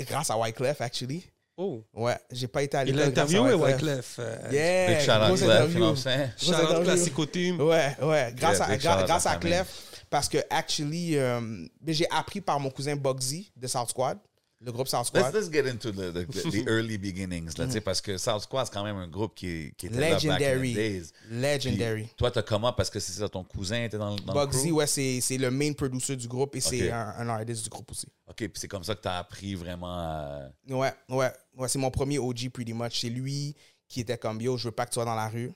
grâce 0.01 0.31
à 0.31 0.37
Wyclef, 0.39 0.81
actually. 0.81 1.25
Oh. 1.57 1.83
Ouais, 1.95 2.19
j'ai 2.33 2.49
pas 2.49 2.63
été 2.63 2.77
à 2.77 2.83
Il 2.83 2.89
l'école. 2.89 3.01
a 3.03 3.11
grâce 3.11 3.19
à 3.19 3.23
interviewé 3.39 3.55
Wyclef. 3.55 3.79
Wyclef. 3.81 4.17
euh, 4.19 4.49
Yeah, 4.53 4.87
Big 4.89 5.01
shout 5.01 5.45
Clef, 5.45 5.73
you 5.73 5.79
know? 5.79 5.95
Shout. 5.97 6.83
Classico 6.85 7.27
Team. 7.27 7.61
Ouais, 7.61 7.97
ouais. 8.03 8.35
Grâce, 8.37 8.59
Yeah, 8.59 8.67
à, 8.69 8.77
gra- 8.77 9.07
grâce 9.07 9.27
à. 9.27 9.37
Clef. 9.37 9.91
Parce 10.11 10.29
que, 10.29 10.39
actually, 10.51 11.17
euh, 11.17 11.65
j'ai 11.87 12.09
appris 12.11 12.41
par 12.41 12.59
mon 12.61 12.71
cousin 12.71 12.95
Bugsy 12.97 13.51
de 13.57 13.67
South 13.67 13.89
Squad, 13.89 14.19
le 14.65 14.73
groupe 14.73 14.89
South 14.89 15.11
Let's, 15.13 15.27
Squad. 15.27 15.35
let's 15.35 15.51
get 15.53 15.69
into 15.69 15.93
the, 15.93 16.13
the, 16.13 16.65
early 16.69 16.97
beginnings, 16.97 17.57
là, 17.59 17.67
parce 17.85 18.01
que 18.01 18.17
South 18.17 18.43
Squad, 18.43 18.67
c'est 18.67 18.73
quand 18.73 18.85
même 18.85 18.97
un 18.97 19.09
groupe 19.09 19.35
qui, 19.35 19.73
qui 19.77 19.87
était 19.87 20.01
là 20.01 20.11
back 20.11 20.25
in 20.25 20.37
the 20.37 20.41
Legendary. 20.41 20.75
days. 20.75 21.13
Legendary. 21.31 22.03
Puis 22.05 22.15
toi, 22.17 22.31
t'as 22.31 22.43
comment? 22.43 22.73
Parce 22.73 22.89
que 22.91 22.99
c'est 23.01 23.13
ça, 23.13 23.29
ton 23.29 23.45
cousin 23.45 23.85
était 23.85 23.99
dans, 23.99 24.15
le- 24.15 24.21
dans 24.23 24.33
le 24.35 24.47
Bugsy, 24.47 24.69
crew? 24.69 24.77
ouais, 24.77 24.87
c'est 24.87 25.39
le 25.39 25.51
main 25.51 25.73
producer 25.73 26.17
du 26.17 26.27
groupe 26.29 26.57
et 26.57 26.61
c'est 26.61 26.91
un, 26.91 27.15
un 27.19 27.29
artiste 27.29 27.65
du 27.65 27.69
groupe 27.71 27.91
aussi. 27.91 28.07
OK, 28.27 28.37
puis 28.37 28.53
c'est 28.55 28.69
comme 28.69 28.85
ça 28.85 28.95
que 28.95 29.03
t'as 29.03 29.19
appris 29.19 29.55
vraiment 29.55 29.99
à... 29.99 30.49
Ouais, 30.69 30.93
ouais, 31.11 31.31
ouais, 31.57 31.69
c'est 31.69 31.79
mon 31.79 31.91
premier 31.91 32.19
OG 32.19 32.49
pretty 32.51 32.73
much. 32.73 33.01
C'est 33.01 33.11
lui 33.11 33.55
qui 33.89 34.01
était 34.01 34.17
comme 34.19 34.41
yo, 34.41 34.57
je 34.57 34.65
veux 34.69 34.73
pas 34.73 34.87
que 34.87 34.91
tu 34.91 34.95
sois 34.95 35.05
dans 35.05 35.15
la 35.15 35.29
rue. 35.29 35.53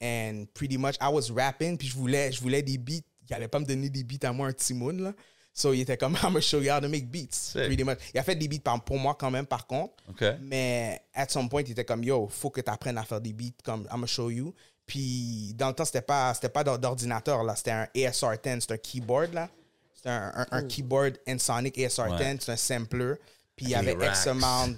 And 0.00 0.44
pretty 0.54 0.78
much, 0.78 0.94
I 1.00 1.08
was 1.10 1.32
rapping, 1.34 1.76
puis 1.76 1.88
je 1.88 1.96
voulais, 1.96 2.30
je 2.30 2.40
voulais 2.40 2.62
des 2.62 2.78
beats. 2.78 3.02
Il 3.28 3.34
allait 3.34 3.48
pas 3.48 3.58
me 3.58 3.64
donner 3.66 3.90
des 3.90 4.04
beats 4.04 4.26
à 4.28 4.32
moi, 4.32 4.46
un 4.46 4.52
Timoun, 4.52 5.02
là. 5.02 5.12
So, 5.60 5.72
il 5.72 5.80
était 5.80 5.96
comme, 5.96 6.14
I'm 6.22 6.28
gonna 6.34 6.40
show 6.40 6.60
you 6.60 6.70
how 6.72 6.80
to 6.80 6.88
make 6.88 7.10
beats. 7.10 7.50
Pretty 7.52 7.82
much. 7.82 7.98
Il 8.14 8.20
a 8.20 8.22
fait 8.22 8.36
des 8.36 8.46
beats 8.46 8.60
par- 8.62 8.80
pour 8.84 8.96
moi 8.96 9.16
quand 9.18 9.30
même, 9.30 9.44
par 9.46 9.66
contre. 9.66 9.94
OK. 10.08 10.24
Mais 10.42 11.02
at 11.14 11.28
some 11.28 11.48
point, 11.48 11.62
il 11.62 11.72
était 11.72 11.84
comme, 11.84 12.04
yo, 12.04 12.28
faut 12.28 12.50
que 12.50 12.60
tu 12.60 12.70
apprennes 12.70 12.96
à 12.98 13.02
faire 13.04 13.20
des 13.20 13.32
beats 13.32 13.56
comme 13.64 13.80
I'm 13.90 13.90
gonna 13.96 14.06
show 14.06 14.30
you. 14.30 14.54
Puis 14.86 15.52
dans 15.56 15.68
le 15.68 15.74
temps, 15.74 15.84
c'était 15.84 16.00
pas, 16.00 16.32
c'était 16.34 16.48
pas 16.48 16.62
d'or- 16.62 16.78
d'ordinateur, 16.78 17.42
là. 17.42 17.56
C'était 17.56 17.72
un 17.72 17.88
ASR10, 17.94 18.60
c'est 18.60 18.70
un 18.72 18.76
keyboard, 18.78 19.34
là. 19.34 19.48
C'était 19.94 20.10
un, 20.10 20.32
un, 20.36 20.46
un 20.52 20.62
keyboard 20.62 21.18
Ensonic 21.28 21.76
ASR10, 21.76 22.10
Ouais. 22.18 22.36
c'est 22.40 22.52
un 22.52 22.56
sampler. 22.56 23.14
Puis 23.56 23.66
il 23.66 23.70
y 23.70 23.74
avait 23.74 23.94
X 23.94 24.28
amount. 24.28 24.74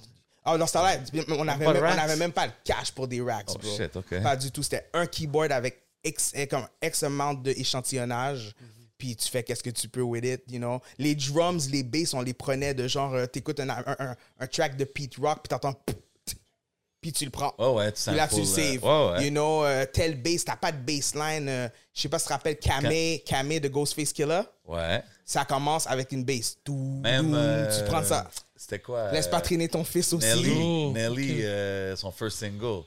Oh, 0.47 0.57
dans 0.57 0.67
ce 0.67 0.73
temps-là, 0.73 0.97
on 1.39 1.45
n'avait 1.45 1.67
même, 1.67 1.77
on 1.77 1.81
racks? 1.81 1.99
avait 1.99 2.17
même 2.17 2.33
pas 2.33 2.47
le 2.47 2.53
cash 2.65 2.91
pour 2.93 3.07
des 3.07 3.21
racks, 3.21 3.51
Oh, 3.55 3.59
bro. 3.59 3.77
shit, 3.77 3.95
ok. 3.95 4.23
Pas 4.23 4.35
du 4.37 4.51
tout. 4.51 4.63
C'était 4.63 4.89
un 4.95 5.05
keyboard 5.07 5.53
avec 5.53 5.83
X, 6.03 6.33
eh, 6.35 6.47
comme 6.47 6.67
X 6.83 7.03
amount 7.03 7.35
d'échantillonnage. 7.35 8.55
Puis 9.01 9.17
tu 9.17 9.29
fais 9.31 9.43
qu'est-ce 9.43 9.63
que 9.63 9.71
tu 9.71 9.89
peux 9.89 10.03
with 10.03 10.25
it, 10.27 10.43
you 10.49 10.59
know. 10.59 10.79
Les 10.99 11.15
drums, 11.15 11.71
les 11.71 11.83
basses, 11.83 12.13
on 12.13 12.21
les 12.21 12.35
prenait 12.35 12.75
de 12.75 12.87
genre, 12.87 13.15
euh, 13.15 13.25
t'écoutes 13.27 13.59
un, 13.59 13.71
un, 13.71 13.83
un, 13.87 14.17
un 14.39 14.47
track 14.47 14.77
de 14.77 14.85
Pete 14.85 15.17
Rock, 15.17 15.39
puis 15.43 15.49
t'entends... 15.49 15.75
Puis 17.01 17.13
tu 17.15 17.25
le 17.25 17.31
prends. 17.31 17.55
Oh 17.57 17.77
ouais, 17.79 17.91
tu 17.93 18.11
là, 18.11 18.29
tu 18.29 18.37
le 18.37 18.43
euh, 18.43 18.45
saves. 18.45 18.85
ouais, 18.85 19.11
ouais. 19.13 19.25
You 19.25 19.31
know, 19.31 19.65
euh, 19.65 19.87
tel 19.91 20.21
bass, 20.21 20.45
t'as 20.45 20.57
pas 20.57 20.71
de 20.71 20.77
bassline. 20.77 21.49
euh, 21.49 21.67
je 21.95 22.03
sais 22.03 22.11
pas 22.11 22.19
si 22.19 22.25
tu 22.25 22.29
te 22.29 22.33
rappelles 22.35 22.59
Kamé, 22.59 23.23
Kamé 23.25 23.59
de 23.59 23.69
Ghostface 23.69 24.13
Killer. 24.13 24.43
Ouais. 24.67 25.03
Ça 25.25 25.47
commence 25.47 25.87
avec 25.87 26.13
une 26.13 26.25
bass. 26.25 26.59
Tout, 26.63 27.01
Même... 27.03 27.33
euh, 27.35 27.75
tu 27.75 27.91
prends 27.91 28.05
ça. 28.05 28.29
C'était 28.55 28.81
quoi? 28.81 29.11
Laisse 29.13 29.29
euh, 29.29 29.31
pas 29.31 29.41
traîner 29.41 29.67
ton 29.67 29.83
fils 29.83 30.13
aussi. 30.13 30.27
Nelly, 30.27 30.53
Oh, 30.63 30.93
Nelly 30.93 31.43
euh, 31.43 31.97
son 31.97 32.13
first 32.13 32.37
single. 32.37 32.83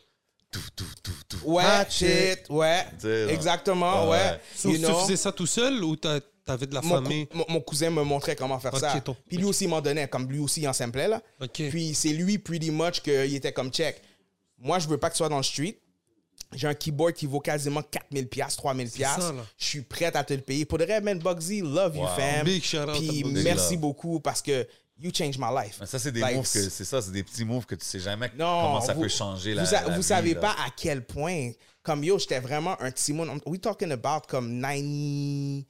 Ouais, 1.44 1.64
shit, 1.90 2.50
ouais. 2.50 2.86
Exactement, 3.30 4.06
Ouais, 4.06 4.12
ouais. 4.12 4.18
ouais. 4.32 4.40
So, 4.56 4.70
You 4.70 4.78
tu 4.78 4.86
faisais 5.04 5.18
ça 5.18 5.32
tout 5.32 5.46
seul 5.48 5.84
ou 5.84 5.96
t'as- 5.96 6.20
t'avais 6.46 6.68
de 6.68 6.74
la 6.74 6.82
famille? 6.82 7.28
mon- 7.34 7.46
mon 7.50 7.62
cousin 7.62 7.90
me 7.90 8.04
montrait 8.04 8.36
comment 8.36 8.60
faire 8.60 8.72
ça. 8.78 9.00
ton- 9.02 9.16
Puis 9.28 9.38
lui 9.38 9.46
aussi 9.46 9.68
m'en 9.68 9.82
donnait, 9.82 10.08
comme 10.08 10.30
lui 10.32 10.40
aussi 10.40 10.68
en 10.68 10.74
samplait 10.74 11.08
là. 11.08 11.22
Puis 11.70 11.94
c'est 11.94 12.10
lui 12.10 12.38
pretty 12.38 12.72
much 12.72 13.02
qu'il 13.02 13.34
était 13.36 13.52
comme 13.54 13.72
check. 13.72 14.02
Moi, 14.60 14.80
je 14.80 14.88
veux 14.88 14.98
pas 14.98 15.10
que 15.10 15.16
tu 15.16 15.18
sois 15.18 15.30
dans 15.30 15.38
le 15.38 15.44
street. 15.44 15.78
J'ai 16.56 16.68
un 16.68 16.76
keyboard 16.76 17.14
qui 17.14 17.26
vaut 17.26 17.40
quasiment 17.40 17.82
4000 17.82 18.28
pièces, 18.28 18.56
3000 18.58 18.88
ça, 18.88 18.96
pièces. 18.96 19.26
Je 19.58 19.66
suis 19.66 19.82
prêt 19.82 20.12
à 20.16 20.24
te 20.24 20.34
le 20.34 20.42
payer. 20.42 20.66
Pour 20.66 20.78
de 20.78 20.84
vrai, 20.86 21.02
man, 21.02 21.18
Bugsy, 21.18 21.62
love 21.62 21.98
you, 21.98 22.06
fam. 22.16 22.46
Big 22.46 22.64
shout 22.64 22.78
out 22.78 22.90
à 22.90 22.92
Puis 22.94 23.24
merci 23.44 23.76
beaucoup 23.78 24.20
parce 24.20 24.42
que 24.42 24.68
you 24.98 25.12
changed 25.12 25.40
my 25.40 25.54
life. 25.54 25.78
Mais 25.80 25.86
ça, 25.86 26.00
c'est 26.00 26.12
des 26.12 26.20
Like, 26.22 26.36
moves 26.36 26.52
que 26.52 26.70
c'est 26.70 26.86
ça, 26.86 27.02
c'est 27.02 27.12
des 27.12 27.24
petits 27.24 27.46
moves 27.46 27.66
que 27.66 27.76
tu 27.76 27.86
sais 27.86 28.00
jamais 28.00 28.30
non, 28.38 28.62
comment 28.62 28.82
ça 28.82 28.94
vous, 28.94 29.02
peut 29.02 29.08
changer 29.10 29.54
la. 29.54 29.64
Vous, 29.64 29.72
la 29.72 29.82
vous 29.90 29.96
vie, 29.98 30.04
savez 30.04 30.34
là. 30.34 30.40
pas 30.42 30.52
à 30.52 30.70
quel 30.76 31.06
point. 31.06 31.52
Comme 31.82 32.04
yo, 32.04 32.18
j'étais 32.18 32.40
vraiment 32.40 32.80
un 32.82 32.92
Timon. 32.92 33.40
We 33.46 33.60
talking 33.60 33.92
about 33.92 34.22
comme 34.28 34.62
90, 34.62 35.66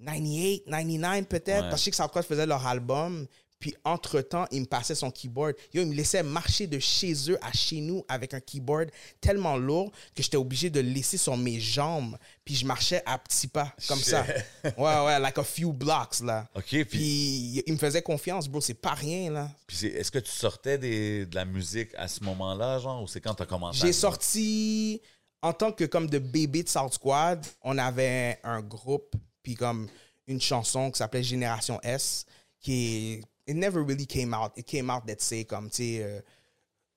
98, 0.00 0.64
99 0.66 1.24
peut-être. 1.26 1.64
Ouais. 1.64 1.70
Parce 1.70 1.72
que 1.72 1.78
je 1.78 1.84
sais 1.84 1.90
que 1.90 1.96
Southcross 1.96 2.26
faisait 2.26 2.46
leur 2.46 2.64
album. 2.66 3.26
Puis 3.58 3.74
entre-temps, 3.84 4.46
il 4.50 4.62
me 4.62 4.66
passait 4.66 4.94
son 4.94 5.10
keyboard. 5.10 5.54
Yo, 5.72 5.82
il 5.82 5.88
me 5.88 5.94
laissait 5.94 6.22
marcher 6.22 6.66
de 6.66 6.78
chez 6.78 7.14
eux 7.30 7.38
à 7.42 7.52
chez 7.52 7.80
nous 7.80 8.04
avec 8.08 8.34
un 8.34 8.40
keyboard 8.40 8.90
tellement 9.20 9.56
lourd 9.56 9.90
que 10.14 10.22
j'étais 10.22 10.36
obligé 10.36 10.68
de 10.68 10.80
le 10.80 10.90
laisser 10.90 11.16
sur 11.16 11.36
mes 11.36 11.58
jambes. 11.58 12.18
Puis 12.44 12.54
je 12.54 12.66
marchais 12.66 13.02
à 13.06 13.18
petits 13.18 13.48
pas, 13.48 13.74
comme 13.88 13.98
ça. 13.98 14.24
Ouais, 14.76 15.04
ouais, 15.04 15.18
like 15.20 15.38
a 15.38 15.44
few 15.44 15.72
blocks, 15.72 16.20
là. 16.20 16.46
OK, 16.54 16.64
puis, 16.68 16.84
Puis 16.84 17.62
il 17.66 17.72
me 17.72 17.78
faisait 17.78 18.02
confiance, 18.02 18.48
bro. 18.48 18.60
C'est 18.60 18.74
pas 18.74 18.94
rien, 18.94 19.30
là. 19.30 19.50
puis 19.66 19.86
est-ce 19.86 20.10
que 20.10 20.18
tu 20.18 20.30
sortais 20.30 20.76
des, 20.76 21.26
de 21.26 21.34
la 21.34 21.44
musique 21.44 21.90
à 21.96 22.08
ce 22.08 22.22
moment-là, 22.24 22.78
genre, 22.78 23.02
ou 23.02 23.06
c'est 23.06 23.20
quand 23.20 23.34
tu 23.34 23.42
as 23.42 23.46
commencé 23.46 23.80
J'ai 23.80 23.92
sorti 23.92 25.00
en 25.42 25.52
tant 25.52 25.72
que 25.72 25.84
comme 25.84 26.08
de 26.08 26.18
bébé 26.18 26.62
de 26.62 26.68
South 26.68 26.94
Squad, 26.94 27.44
on 27.62 27.78
avait 27.78 28.38
un 28.42 28.60
groupe 28.60 29.14
puis 29.42 29.54
comme 29.54 29.88
une 30.26 30.40
chanson 30.40 30.90
qui 30.90 30.98
s'appelait 30.98 31.22
Génération 31.22 31.80
S 31.82 32.26
qui 32.60 32.96
est 32.96 33.20
it 33.46 33.54
never 33.56 33.82
really 33.84 34.06
came 34.06 34.34
out. 34.34 34.52
It 34.56 34.66
came 34.66 34.90
out 34.90 35.02
let's 35.06 35.24
say 35.24 35.44
comme 35.44 35.68
tu 35.70 35.76
sais 35.76 36.02
euh, 36.02 36.20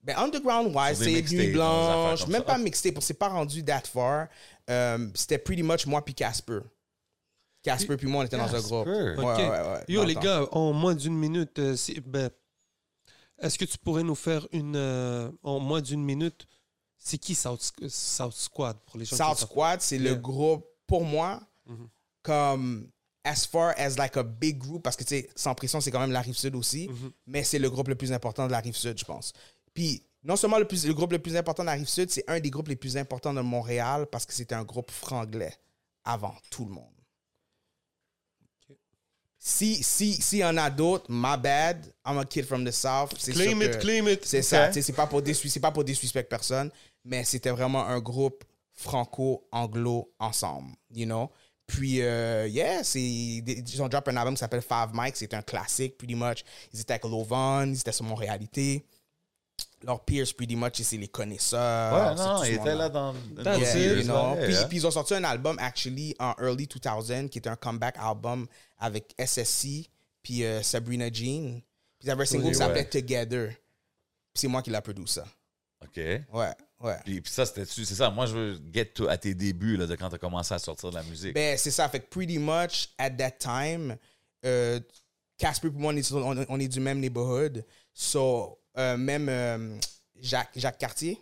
ben 0.01 0.15
underground 0.17 0.73
wise, 0.75 0.97
c'est 0.97 1.21
Nuit 1.33 1.51
Blanche, 1.51 2.25
même 2.27 2.41
ça. 2.41 2.45
pas 2.47 2.57
mixtape, 2.57 2.93
parce 2.93 3.05
que 3.05 3.07
c'est 3.07 3.13
pas 3.19 3.27
rendu 3.29 3.63
that 3.65 3.81
far. 3.91 4.27
Euh, 4.69 5.09
c'était 5.13 5.37
pretty 5.37 5.61
much 5.63 5.85
moi 5.85 6.03
puis 6.03 6.13
Casper. 6.13 6.59
Casper 7.61 7.97
puis 7.97 8.07
moi 8.07 8.21
on 8.23 8.25
était 8.25 8.37
dans 8.37 8.55
un 8.55 8.61
groupe. 8.61 8.85
Casper. 8.85 9.21
Ouais, 9.21 9.33
Ok. 9.33 9.37
ouais, 9.37 9.49
ouais, 9.49 9.83
Yo, 9.89 10.03
les 10.05 10.13
temps. 10.13 10.19
gars, 10.21 10.45
en 10.53 10.71
moins 10.71 10.95
d'une 10.95 11.17
minute, 11.17 11.59
euh, 11.59 11.75
c'est- 11.75 11.99
ben, 11.99 12.29
est-ce 13.41 13.57
que 13.57 13.65
tu 13.65 13.77
pourrais 13.77 14.03
nous 14.03 14.15
faire 14.15 14.47
une. 14.53 14.75
euh, 14.77 15.29
en 15.43 15.59
moins 15.59 15.81
d'une 15.81 16.03
minute, 16.03 16.47
c'est 16.97 17.17
qui 17.17 17.35
South, 17.35 17.73
South 17.89 18.33
Squad 18.33 18.77
pour 18.85 18.97
les 18.97 19.03
gens 19.05 19.17
South? 19.17 19.39
Squad, 19.39 19.81
c'est 19.81 19.97
Yeah. 19.97 20.11
le 20.11 20.15
groupe, 20.15 20.65
pour 20.87 21.03
moi, 21.03 21.41
Mhm. 21.65 21.89
comme 22.23 22.89
as 23.29 23.45
far 23.45 23.73
as 23.77 23.97
like 23.97 24.17
a 24.17 24.23
big 24.23 24.57
group, 24.57 24.81
parce 24.83 24.95
que 24.95 25.03
tu 25.03 25.09
sais, 25.15 25.29
sans 25.35 25.53
pression, 25.53 25.79
c'est 25.81 25.91
quand 25.91 25.99
même 25.99 26.11
la 26.11 26.21
rive 26.21 26.35
sud 26.37 26.55
aussi, 26.55 26.87
Mhm. 26.89 27.11
mais 27.27 27.43
c'est 27.43 27.59
le 27.59 27.69
groupe 27.69 27.87
le 27.87 27.95
plus 27.95 28.11
important 28.11 28.47
de 28.47 28.51
la 28.51 28.59
rive 28.59 28.75
sud, 28.75 28.97
je 28.97 29.05
pense. 29.05 29.33
Puis, 29.73 30.03
non 30.23 30.35
seulement 30.35 30.57
le, 30.59 30.65
plus, 30.65 30.85
le 30.85 30.93
groupe 30.93 31.11
le 31.11 31.19
plus 31.19 31.35
important 31.35 31.63
de 31.63 31.67
la 31.67 31.73
rive 31.73 31.87
sud, 31.87 32.09
c'est 32.09 32.23
un 32.27 32.39
des 32.39 32.49
groupes 32.49 32.67
les 32.67 32.75
plus 32.75 32.97
importants 32.97 33.33
de 33.33 33.41
Montréal 33.41 34.07
parce 34.11 34.25
que 34.25 34.33
c'était 34.33 34.55
un 34.55 34.63
groupe 34.65 34.91
franglais 34.91 35.53
avant 36.03 36.35
tout 36.49 36.65
le 36.65 36.71
monde. 36.71 36.85
Si, 39.41 39.81
si, 39.83 40.21
s'il 40.21 40.39
y 40.39 40.43
en 40.45 40.57
a 40.57 40.69
d'autres, 40.69 41.05
my 41.07 41.37
bad, 41.37 41.85
I'm 42.05 42.17
a 42.17 42.25
kid 42.25 42.45
from 42.45 42.65
the 42.65 42.71
South. 42.71 43.13
Claim 43.31 43.61
it, 43.61 43.79
claim 43.79 44.07
it. 44.09 44.25
c'est 44.25 44.41
ça, 44.41 44.71
c'est 44.73 44.91
pas 44.91 45.07
pour 45.07 45.21
c'est 45.25 45.59
pas 45.61 45.71
pour 45.71 45.85
disrespect 45.85 46.23
personne, 46.27 46.69
mais 47.05 47.23
c'était 47.23 47.51
vraiment 47.51 47.85
un 47.85 47.99
groupe 48.01 48.43
franco-anglo 48.73 50.11
ensemble, 50.19 50.73
you 50.93 51.05
know? 51.05 51.29
Puis, 51.69 52.01
euh, 52.01 52.47
yeah, 52.47 52.81
ils 52.95 53.79
ont 53.79 53.87
drop 53.87 54.07
un 54.07 54.17
album 54.17 54.33
qui 54.33 54.39
s'appelle 54.39 54.63
Five 54.63 54.89
Mics, 54.91 55.15
c'est 55.17 55.35
un 55.35 55.43
classique, 55.43 55.99
pretty 55.99 56.15
much. 56.15 56.43
Ils 56.73 56.81
étaient 56.81 56.93
avec 56.93 57.03
Lovan, 57.03 57.69
ils 57.71 57.79
étaient 57.79 57.91
sur 57.91 58.05
mon 58.05 58.15
réalité. 58.15 58.83
Leur 59.83 60.03
peers, 60.03 60.25
pretty 60.35 60.55
much, 60.55 60.81
c'est 60.81 60.97
les 60.97 61.07
connaisseurs. 61.07 61.93
Ouais, 61.93 62.15
non, 62.15 62.37
tout 62.39 62.43
ce 62.43 62.49
il 62.49 62.53
était 62.55 62.57
monde-là. 62.59 62.75
là 62.75 62.89
dans. 62.89 63.13
That's 63.43 63.75
Yeah, 63.75 63.93
you 63.93 64.03
know. 64.03 64.35
Puis, 64.43 64.55
puis 64.67 64.77
ils 64.77 64.87
ont 64.87 64.91
sorti 64.91 65.13
un 65.13 65.23
album, 65.23 65.57
actually, 65.59 66.15
en 66.19 66.33
early 66.41 66.65
2000, 66.67 67.29
qui 67.29 67.37
était 67.37 67.49
un 67.49 67.55
comeback 67.55 67.97
album 67.99 68.47
avec 68.79 69.13
SSC, 69.23 69.87
puis 70.23 70.43
euh, 70.43 70.63
Sabrina 70.63 71.05
Jean. 71.11 71.61
Puis 71.99 72.07
ils 72.07 72.09
avaient 72.09 72.23
un 72.23 72.25
single 72.25 72.45
Oui, 72.45 72.51
qui 72.51 72.57
s'appelait 72.57 72.79
ouais. 72.79 72.89
Together. 72.89 73.49
Puis 73.49 74.41
c'est 74.41 74.47
moi 74.47 74.63
qui 74.63 74.71
l'a 74.71 74.81
produit 74.81 75.07
ça. 75.07 75.23
OK. 75.83 75.97
Ouais, 75.97 76.51
ouais. 76.81 76.95
Puis, 77.05 77.21
puis 77.21 77.31
ça, 77.31 77.45
c'était 77.45 77.65
c'est 77.65 77.85
ça. 77.85 78.09
Moi, 78.09 78.25
je 78.25 78.35
veux 78.35 78.59
get 78.73 78.85
to, 78.85 79.07
à 79.09 79.17
tes 79.17 79.33
débuts 79.33 79.77
là, 79.77 79.85
de 79.85 79.95
quand 79.95 80.09
tu 80.09 80.15
as 80.15 80.19
commencé 80.19 80.53
à 80.53 80.59
sortir 80.59 80.89
de 80.89 80.95
la 80.95 81.03
musique. 81.03 81.33
Ben, 81.33 81.57
c'est 81.57 81.71
ça. 81.71 81.87
Fait 81.89 81.99
que 81.99 82.07
pretty 82.09 82.37
much, 82.39 82.89
at 82.97 83.11
that 83.11 83.31
time, 83.31 83.97
euh, 84.45 84.79
Casper 85.37 85.69
pour 85.69 85.79
moi, 85.79 85.93
on 85.93 85.97
est, 85.97 86.11
on, 86.11 86.45
on 86.49 86.59
est 86.59 86.67
du 86.67 86.79
même 86.79 86.99
neighborhood. 86.99 87.65
So, 87.93 88.59
euh, 88.77 88.97
même 88.97 89.27
euh, 89.29 89.75
Jacques, 90.19 90.51
Jacques 90.55 90.77
Cartier. 90.77 91.17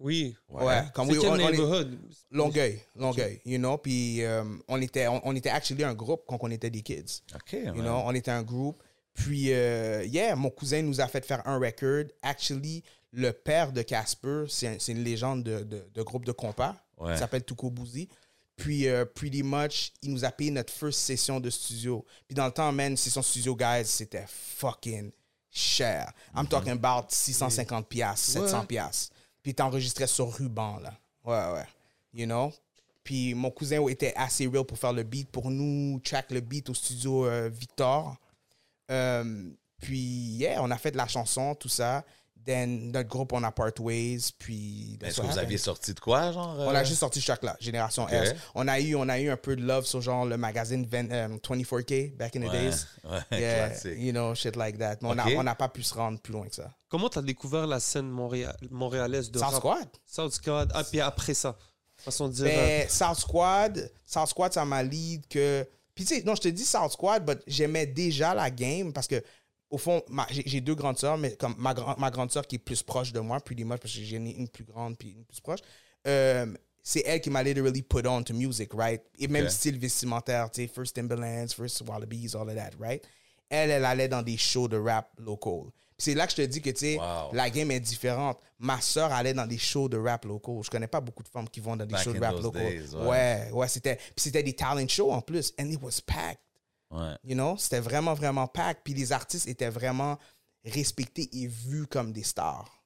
Oui. 0.00 0.36
Ouais. 0.48 0.82
Comme 0.94 1.08
C'est 1.08 1.14
oui, 1.14 1.18
quel 1.22 1.30
on, 1.30 1.32
on 1.34 1.38
est- 1.38 1.50
neighborhood? 1.50 1.98
Longueuil, 2.30 2.80
Longueuil, 2.94 3.40
you 3.44 3.58
know. 3.58 3.78
Puis 3.78 4.22
euh, 4.22 4.44
on 4.68 4.80
était, 4.80 5.08
on, 5.08 5.20
on 5.26 5.34
était 5.34 5.48
actually 5.48 5.82
un 5.82 5.94
groupe 5.94 6.22
quand 6.28 6.38
on 6.40 6.50
était 6.52 6.70
des 6.70 6.82
kids. 6.82 7.22
OK. 7.34 7.52
You 7.52 7.74
man. 7.74 7.82
know, 7.82 8.02
on 8.04 8.14
était 8.14 8.30
un 8.30 8.42
groupe. 8.44 8.80
Puis, 9.12 9.52
euh, 9.52 10.04
yeah, 10.04 10.36
mon 10.36 10.50
cousin 10.50 10.82
nous 10.82 11.00
a 11.00 11.08
fait 11.08 11.24
faire 11.26 11.44
un 11.48 11.58
record. 11.58 12.04
Actually, 12.22 12.84
le 13.12 13.32
père 13.32 13.72
de 13.72 13.82
Casper, 13.82 14.44
c'est 14.48 14.66
un- 14.68 14.78
c'est 14.78 14.92
une 14.92 15.02
légende 15.04 15.42
de, 15.42 15.60
de, 15.62 15.88
de 15.94 16.02
groupe 16.02 16.24
de 16.24 16.32
compas. 16.32 16.76
Ouais. 16.98 17.14
Il 17.14 17.18
s'appelle 17.18 17.44
Tuko 17.44 17.70
Bouzi. 17.70 18.08
Puis, 18.56 18.88
euh, 18.88 19.04
pretty 19.04 19.42
much, 19.44 19.92
il 20.02 20.10
nous 20.12 20.24
a 20.24 20.32
payé 20.32 20.50
notre 20.50 20.72
first 20.72 20.98
session 20.98 21.38
de 21.38 21.48
studio. 21.48 22.04
Puis, 22.26 22.34
dans 22.34 22.46
le 22.46 22.50
temps, 22.52 22.72
man, 22.72 22.96
session 22.96 23.22
studio, 23.22 23.54
guys, 23.54 23.84
c'était 23.84 24.24
fucking 24.28 25.12
cher. 25.50 26.12
I'm 26.36 26.46
talking 26.48 26.72
about 26.72 27.06
650 27.10 27.88
piastres, 27.88 28.30
700 28.32 28.60
Ouais. 28.60 28.66
piastres. 28.66 29.14
Puis, 29.42 29.54
t'enregistrais 29.54 30.08
sur 30.08 30.32
ruban, 30.34 30.78
là. 30.80 30.92
Ouais, 31.24 31.54
ouais. 31.60 31.66
You 32.12 32.26
know? 32.26 32.52
Puis, 33.04 33.32
mon 33.32 33.50
cousin 33.52 33.86
était 33.86 34.12
assez 34.16 34.46
real 34.48 34.64
pour 34.64 34.76
faire 34.78 34.92
le 34.92 35.04
beat 35.04 35.30
pour 35.30 35.50
nous, 35.52 36.00
track 36.00 36.30
le 36.32 36.40
beat 36.40 36.68
au 36.68 36.74
studio 36.74 37.26
euh, 37.26 37.48
Victor. 37.48 38.16
Euh, 38.90 39.50
puis, 39.80 39.98
yeah, 39.98 40.60
on 40.62 40.70
a 40.72 40.78
fait 40.78 40.90
de 40.90 40.96
la 40.96 41.06
chanson, 41.06 41.54
tout 41.54 41.68
ça. 41.68 42.04
Then, 42.48 42.92
notre 42.92 43.10
groupe, 43.10 43.34
on 43.34 43.42
a 43.44 43.52
Part 43.52 43.72
Ways, 43.78 44.30
puis... 44.38 44.98
Est-ce 45.02 45.16
que 45.16 45.20
vous 45.20 45.26
happened. 45.28 45.38
aviez 45.44 45.58
sorti 45.58 45.92
de 45.92 46.00
quoi, 46.00 46.32
genre? 46.32 46.56
On 46.58 46.70
euh? 46.70 46.74
a 46.74 46.82
juste 46.82 47.00
sorti 47.00 47.20
Choc 47.20 47.42
là, 47.42 47.54
Génération 47.60 48.08
S. 48.08 48.34
On 48.54 48.66
a, 48.68 48.80
eu, 48.80 48.94
on 48.94 49.06
a 49.10 49.20
eu 49.20 49.28
un 49.28 49.36
peu 49.36 49.54
de 49.54 49.60
love 49.62 49.84
sur 49.84 50.00
genre 50.00 50.24
le 50.24 50.38
magazine 50.38 50.86
20, 50.86 51.12
euh, 51.12 51.28
24K, 51.46 52.16
back 52.16 52.36
in 52.36 52.40
the 52.40 52.44
Ouais, 52.44 52.50
days. 52.52 52.86
ouais, 53.04 53.38
Yeah, 53.38 53.68
classique. 53.68 53.98
you 53.98 54.12
know, 54.12 54.34
shit 54.34 54.56
like 54.56 54.78
that. 54.78 54.96
Mais 55.02 55.08
on 55.10 55.18
a- 55.18 55.26
Ok. 55.26 55.34
on 55.36 55.42
n'a 55.42 55.54
pas 55.54 55.68
pu 55.68 55.82
se 55.82 55.92
rendre 55.92 56.18
plus 56.20 56.32
loin 56.32 56.46
que 56.48 56.54
ça. 56.54 56.70
Comment 56.88 57.10
t'as 57.10 57.20
découvert 57.20 57.66
la 57.66 57.80
scène 57.80 58.08
montréal- 58.08 58.56
montréalaise 58.70 59.30
de 59.30 59.38
South 59.38 59.48
rap? 59.50 59.56
Squad? 59.58 59.88
South 60.06 60.32
Squad. 60.32 60.72
Ah, 60.74 60.84
puis 60.84 61.02
après 61.02 61.34
ça. 61.34 61.54
Façon 61.98 62.28
de 62.28 62.32
dire. 62.32 62.46
euh, 62.48 62.78
Ben, 62.80 62.88
South 62.88 63.18
Squad, 63.18 63.92
South 64.06 64.28
Squad, 64.28 64.54
ça 64.54 64.64
m'a 64.64 64.82
lead 64.82 65.26
que. 65.28 65.68
Puis 65.94 66.04
tu 66.06 66.14
sais, 66.16 66.22
non, 66.24 66.34
je 66.36 66.40
te 66.42 66.48
dis 66.48 66.64
South 66.64 66.92
Squad, 66.92 67.26
but 67.26 67.40
j'aimais 67.46 67.84
déjà 67.84 68.32
la 68.32 68.50
game 68.50 68.92
parce 68.92 69.06
que, 69.08 69.22
au 69.70 69.78
fond, 69.78 70.02
j'ai 70.30 70.60
deux 70.60 70.74
grandes 70.74 70.98
sœurs, 70.98 71.18
mais 71.18 71.32
comme 71.36 71.54
ma, 71.58 71.74
grand- 71.74 71.98
ma 71.98 72.10
grande 72.10 72.30
sœur 72.30 72.46
qui 72.46 72.56
est 72.56 72.58
plus 72.58 72.82
proche 72.82 73.12
de 73.12 73.20
moi, 73.20 73.38
pretty 73.40 73.64
much, 73.64 73.78
parce 73.80 73.94
que 73.94 74.00
j'ai 74.00 74.16
une, 74.16 74.48
plus 74.48 74.64
grande 74.64 74.96
puis 74.96 75.10
une 75.10 75.24
plus 75.24 75.40
proche, 75.40 75.60
euh, 76.06 76.46
c'est 76.82 77.02
elle 77.04 77.20
qui 77.20 77.28
m'a 77.28 77.42
literally 77.42 77.82
put 77.82 78.06
on 78.06 78.22
to 78.22 78.32
music, 78.32 78.70
right? 78.72 79.02
Et 79.18 79.28
même 79.28 79.48
style 79.50 79.78
vestimentaire, 79.78 80.50
tu 80.50 80.62
sais, 80.62 80.68
first 80.68 80.94
Timberlands, 80.96 81.48
first 81.54 81.82
Wallabies, 81.86 82.34
all 82.34 82.48
of 82.48 82.54
that, 82.54 82.70
right? 82.80 83.04
Elle, 83.50 83.70
elle 83.70 83.84
allait 83.84 84.08
dans 84.08 84.22
des 84.22 84.36
shows 84.36 84.68
de 84.68 84.78
rap 84.78 85.10
local. 85.18 85.64
Puis 85.96 86.04
C'est 86.04 86.14
là 86.14 86.26
que 86.26 86.30
je 86.32 86.36
te 86.36 86.42
dis 86.42 86.60
que, 86.62 86.70
tu 86.70 86.76
sais, 86.78 86.96
Wow. 86.98 87.30
la 87.32 87.50
game 87.50 87.70
est 87.72 87.80
différente. 87.80 88.38
Ma 88.58 88.80
sœur 88.80 89.12
allait 89.12 89.34
dans 89.34 89.46
des 89.46 89.58
shows 89.58 89.88
de 89.88 89.98
rap 89.98 90.24
locaux. 90.24 90.62
Je 90.62 90.70
connais 90.70 90.86
pas 90.86 91.00
beaucoup 91.00 91.22
de 91.22 91.28
femmes 91.28 91.48
qui 91.48 91.60
vont 91.60 91.76
dans 91.76 91.84
des 91.84 91.92
Back 91.92 92.04
shows 92.04 92.12
de 92.12 92.20
rap 92.20 92.36
locaux. 92.40 92.58
days, 92.58 92.94
ouais. 92.94 93.06
ouais, 93.06 93.50
ouais, 93.52 93.68
c'était 93.68 93.96
puis 93.96 94.12
c'était 94.16 94.42
des 94.42 94.54
talent 94.54 94.86
shows 94.88 95.10
en 95.12 95.20
plus 95.20 95.52
and 95.60 95.66
it 95.70 95.80
was 95.82 96.00
packed, 96.06 96.38
Ouais. 96.90 97.14
you 97.22 97.34
know, 97.34 97.56
c'était 97.58 97.80
vraiment 97.80 98.14
vraiment 98.14 98.46
packed 98.46 98.82
puis 98.82 98.94
les 98.94 99.12
artistes 99.12 99.46
étaient 99.46 99.68
vraiment 99.68 100.18
respectés 100.64 101.28
et 101.32 101.46
vus 101.46 101.86
comme 101.86 102.12
des 102.12 102.22
stars. 102.22 102.82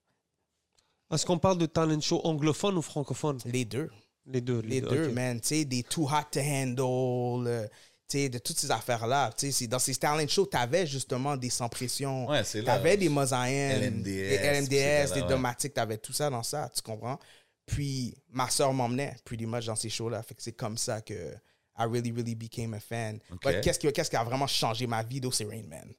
Est-ce 1.12 1.26
qu'on 1.26 1.38
parle 1.38 1.58
de 1.58 1.66
talent 1.66 2.00
show 2.00 2.20
anglophone 2.24 2.78
ou 2.78 2.82
francophone? 2.82 3.38
Les 3.44 3.64
deux. 3.64 3.90
Les 4.26 4.40
deux. 4.40 4.60
Les 4.60 4.80
deux, 4.80 5.08
ok. 5.08 5.12
man, 5.12 5.40
tu 5.40 5.48
sais, 5.48 5.64
des 5.64 5.82
Too 5.82 6.04
Hot 6.04 6.30
to 6.30 6.40
Handle, 6.40 7.46
euh, 7.46 7.66
tu 8.08 8.18
sais, 8.18 8.28
de 8.28 8.38
toutes 8.38 8.58
ces 8.58 8.70
affaires-là. 8.70 9.30
Tu 9.36 9.52
sais, 9.52 9.66
dans 9.66 9.78
ces 9.78 9.94
talent 9.96 10.26
shows, 10.28 10.46
t'avais 10.46 10.86
justement 10.86 11.36
des 11.36 11.50
sans 11.50 11.68
pression. 11.68 12.28
Ouais, 12.28 12.44
c'est 12.44 12.60
là. 12.62 12.76
T'avais 12.76 12.96
des 12.96 13.08
Mosaïens, 13.08 13.82
LMDS, 13.82 14.02
des 14.02 14.38
puis 14.38 14.48
LMDS, 14.48 15.14
des 15.14 15.22
ouais. 15.22 15.28
Domatiques, 15.28 15.74
t'avais 15.74 15.98
tout 15.98 16.12
ça 16.12 16.30
dans 16.30 16.42
ça, 16.42 16.70
tu 16.74 16.82
comprends? 16.82 17.18
Puis 17.66 18.14
ma 18.30 18.48
soeur 18.48 18.72
m'emmenait 18.72 19.16
pretty 19.24 19.46
much 19.46 19.66
dans 19.66 19.76
ces 19.76 19.90
shows-là. 19.90 20.22
Fait 20.22 20.34
que 20.34 20.42
c'est 20.42 20.52
comme 20.52 20.78
ça 20.78 21.00
que 21.00 21.34
I 21.78 21.84
really, 21.84 22.12
really 22.12 22.34
became 22.34 22.74
a 22.74 22.80
fan. 22.80 23.18
But 23.42 23.60
Qu'est-ce 23.62 23.78
qui, 23.78 23.90
qu'est-ce 23.92 24.10
qui 24.10 24.16
a 24.16 24.24
vraiment 24.24 24.46
changé 24.46 24.86
ma 24.86 25.02
vie, 25.02 25.20
though, 25.20 25.30
c'est 25.32 25.44
Rain 25.46 25.64
Man. 25.68 25.92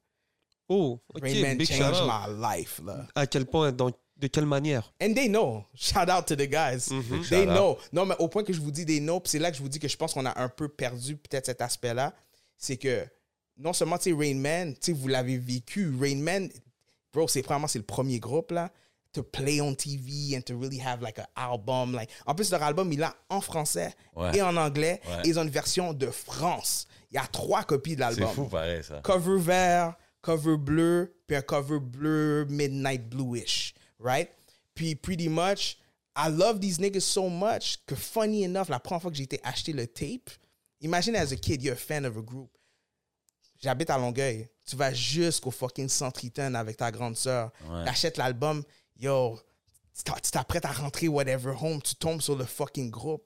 Oh, 0.68 1.00
ok. 1.14 1.22
Rain 1.22 1.42
Man 1.42 1.58
Big 1.58 1.66
changed 1.68 1.94
shout 1.96 2.06
my 2.06 2.40
life, 2.40 2.80
là. 2.84 3.06
À 3.14 3.26
quel 3.26 3.44
point 3.46 3.72
dans- 3.72 3.90
De 4.16 4.28
quelle 4.28 4.46
manière? 4.46 4.94
And 5.02 5.12
they 5.12 5.28
know. 5.28 5.64
Shout 5.74 6.08
out 6.08 6.24
to 6.26 6.36
the 6.36 6.46
guys. 6.48 6.88
Big 6.88 7.28
They 7.28 7.48
out. 7.48 7.54
know. 7.56 7.78
Non, 7.92 8.06
mais 8.06 8.14
au 8.20 8.28
point 8.28 8.44
que 8.44 8.52
je 8.52 8.60
vous 8.60 8.70
dis 8.70 8.86
they 8.86 9.00
know, 9.00 9.18
puis 9.18 9.30
c'est 9.30 9.40
là 9.40 9.50
que 9.50 9.56
je 9.56 9.62
vous 9.62 9.68
dis 9.68 9.80
que 9.80 9.88
je 9.88 9.96
pense 9.96 10.14
qu'on 10.14 10.24
a 10.24 10.40
un 10.40 10.48
peu 10.48 10.68
perdu 10.68 11.16
peut-être 11.16 11.46
cet 11.46 11.60
aspect-là. 11.60 12.14
C'est 12.56 12.76
que 12.76 13.04
non 13.58 13.72
seulement, 13.72 13.98
tu 13.98 14.10
sais, 14.10 14.16
Rain 14.16 14.36
Man, 14.36 14.74
tu 14.74 14.78
sais, 14.80 14.92
vous 14.92 15.08
l'avez 15.08 15.36
vécu. 15.36 15.92
Rain 16.00 16.14
Man, 16.16 16.48
bro, 17.12 17.26
c'est 17.26 17.42
vraiment 17.42 17.66
c'est 17.66 17.80
le 17.80 17.84
premier 17.84 18.20
groupe, 18.20 18.52
là, 18.52 18.70
to 19.14 19.22
play 19.22 19.60
on 19.60 19.72
TV 19.74 20.36
and 20.36 20.42
to 20.42 20.54
really 20.56 20.78
have 20.78 21.00
like 21.02 21.18
an 21.18 21.26
album. 21.34 21.92
Like, 21.94 22.10
en 22.26 22.34
plus, 22.34 22.50
leur 22.50 22.62
album, 22.62 22.92
il 22.92 23.00
est 23.00 23.06
en 23.30 23.40
français 23.40 23.94
Ouais. 24.14 24.36
et 24.36 24.42
en 24.42 24.56
anglais. 24.56 25.00
Ouais. 25.08 25.22
Et 25.24 25.28
ils 25.28 25.38
ont 25.38 25.42
une 25.42 25.50
version 25.50 25.92
de 25.94 26.10
France. 26.10 26.86
Il 27.10 27.14
y 27.14 27.18
a 27.18 27.26
trois 27.26 27.62
copies 27.64 27.96
de 27.96 28.02
C'est 28.02 28.10
l'album 28.20 28.34
fou, 28.34 28.44
pareil, 28.46 28.82
ça. 28.84 29.00
cover 29.02 29.38
vert, 29.40 29.94
cover 30.20 30.56
bleu, 30.58 31.14
puis 31.26 31.36
un 31.36 31.42
cover 31.42 31.78
bleu 31.80 32.44
midnight 32.50 33.08
bluish, 33.08 33.72
right? 34.00 34.28
Puis 34.74 34.94
pretty 34.96 35.28
much, 35.28 35.78
I 36.16 36.28
love 36.28 36.60
these 36.60 36.78
niggas 36.80 37.00
so 37.02 37.28
much 37.28 37.78
que 37.86 37.94
funny 37.94 38.44
enough, 38.44 38.68
la 38.68 38.78
première 38.80 39.00
fois 39.02 39.10
que 39.10 39.16
j'ai 39.16 39.24
été 39.24 39.40
acheter 39.44 39.72
le 39.72 39.86
tape, 39.86 40.30
imagine 40.80 41.14
as 41.16 41.32
a 41.32 41.36
kid, 41.36 41.62
you're 41.62 41.74
a 41.74 41.76
fan 41.76 42.04
of 42.04 42.16
a 42.16 42.20
group. 42.22 42.50
J'habite 43.62 43.90
à 43.90 43.98
Longueuil. 43.98 44.48
Tu 44.66 44.76
vas 44.76 44.92
jusqu'au 44.92 45.50
fucking 45.50 45.88
Centriton 45.88 46.54
avec 46.54 46.76
ta 46.76 46.90
grande 46.90 47.16
sœur. 47.16 47.50
Ouais. 47.70 47.84
T'achètes 47.84 48.16
l'album, 48.16 48.62
yo, 48.98 49.38
tu 49.96 50.02
t'a- 50.04 50.20
tu 50.20 50.30
t'apprêtes 50.30 50.64
à 50.64 50.72
rentrer 50.72 51.08
whatever 51.08 51.52
home, 51.60 51.80
tu 51.82 51.94
tombes 51.96 52.20
sur 52.20 52.36
le 52.36 52.44
fucking 52.44 52.90
groupe. 52.90 53.22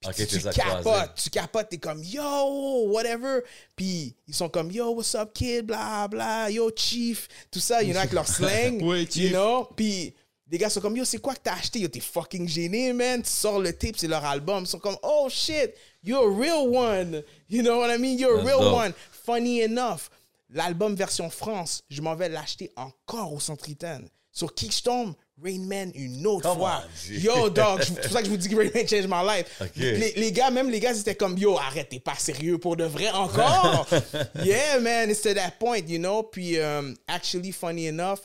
Puis 0.00 0.08
Ok, 0.08 0.26
tu, 0.28 0.40
capotes, 0.40 1.14
tu 1.22 1.28
capotes, 1.28 1.68
t'es 1.68 1.76
comme 1.78 2.02
yo, 2.02 2.86
whatever. 2.90 3.40
Puis 3.76 4.14
ils 4.26 4.34
sont 4.34 4.48
comme 4.48 4.70
yo, 4.70 4.92
what's 4.94 5.14
up, 5.14 5.30
kid, 5.34 5.66
bla 5.66 6.08
bla, 6.08 6.50
yo, 6.50 6.70
chief, 6.74 7.28
tout 7.50 7.60
ça, 7.60 7.82
you 7.82 7.90
know, 7.92 7.98
avec 8.00 8.12
leur 8.12 8.26
slang. 8.36 8.82
Ouais, 8.82 9.04
You 9.14 9.28
know, 9.28 9.68
puis 9.76 10.14
les 10.50 10.56
gars 10.56 10.70
sont 10.70 10.80
comme 10.80 10.96
yo, 10.96 11.04
c'est 11.04 11.18
quoi 11.18 11.34
que 11.34 11.40
t'as 11.42 11.52
acheté? 11.52 11.80
Yo, 11.80 11.88
t'es 11.88 12.00
fucking 12.00 12.48
gêné, 12.48 12.94
man. 12.94 13.22
Tu 13.22 13.28
sors 13.30 13.60
le 13.60 13.74
tape, 13.74 13.96
c'est 13.98 14.08
leur 14.08 14.24
album. 14.24 14.64
Ils 14.64 14.68
sont 14.68 14.78
comme 14.78 14.96
oh 15.02 15.28
shit, 15.28 15.74
you're 16.02 16.24
a 16.24 16.34
real 16.34 16.66
one. 16.74 17.22
You 17.50 17.62
know 17.62 17.80
what 17.80 17.94
I 17.94 17.98
mean? 17.98 18.16
You're 18.18 18.38
a 18.40 18.42
real 18.42 18.60
dope. 18.60 18.74
one. 18.74 18.94
Funny 19.26 19.60
enough, 19.60 20.08
l'album 20.48 20.94
version 20.94 21.28
France, 21.28 21.82
je 21.90 22.00
m'en 22.00 22.14
vais 22.14 22.30
l'acheter 22.30 22.72
encore 22.74 23.34
au 23.34 23.38
Centriton. 23.38 24.08
Sur 24.32 24.54
Kickstorm, 24.54 25.14
Rain 25.42 25.58
Man 25.66 25.90
une 25.94 26.24
autre 26.26 26.48
Come 26.48 26.58
fois. 26.58 26.84
on. 26.84 27.12
Yo, 27.12 27.50
dog, 27.50 27.80
c'est 27.82 28.00
pour 28.00 28.10
ça 28.12 28.20
que 28.20 28.26
je 28.26 28.30
vous 28.30 28.36
dis 28.36 28.48
que 28.48 28.56
Rain 28.56 28.70
Man 28.74 28.86
changed 28.86 29.08
my 29.08 29.24
life. 29.26 29.60
Les, 29.76 30.12
les 30.12 30.32
gars, 30.32 30.50
même 30.50 30.70
les 30.70 30.78
gars, 30.80 30.92
ils 30.92 31.00
étaient 31.00 31.14
comme 31.16 31.36
yo, 31.36 31.58
arrête, 31.58 31.88
t'es 31.88 31.98
pas 32.00 32.14
sérieux 32.14 32.58
pour 32.58 32.76
de 32.76 32.84
vrai 32.84 33.10
encore. 33.10 33.88
yeah, 34.44 34.78
man, 34.80 35.10
it's 35.10 35.20
to 35.22 35.34
that 35.34 35.52
point, 35.58 35.88
you 35.88 35.98
know. 35.98 36.22
Puis, 36.22 36.60
um, 36.60 36.94
actually, 37.08 37.50
funny 37.52 37.86
enough, 37.88 38.20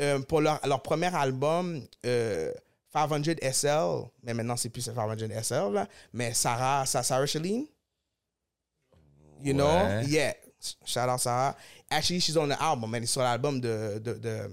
um, 0.00 0.24
pour 0.24 0.40
leur, 0.42 0.60
leur 0.66 0.80
premier 0.82 1.12
album, 1.14 1.84
euh, 2.06 2.52
500 2.92 3.22
SL, 3.52 4.06
mais 4.22 4.32
maintenant 4.34 4.56
c'est 4.56 4.68
plus 4.70 4.82
500 4.82 5.16
SL, 5.42 5.72
là, 5.72 5.88
mais 6.12 6.32
Sarah, 6.34 6.86
Sa- 6.86 7.02
Sarah 7.02 7.26
Shaleen, 7.26 7.66
you 9.42 9.52
know, 9.54 10.02
yeah, 10.06 10.34
shout 10.84 11.08
out 11.08 11.20
Sarah. 11.20 11.56
Actually, 11.90 12.20
she's 12.20 12.36
on 12.36 12.48
the 12.48 12.56
album, 12.60 12.90
man, 12.90 13.06
sur 13.06 13.22
l'album 13.22 13.60
de, 13.60 13.98
de, 14.02 14.14
de- 14.14 14.50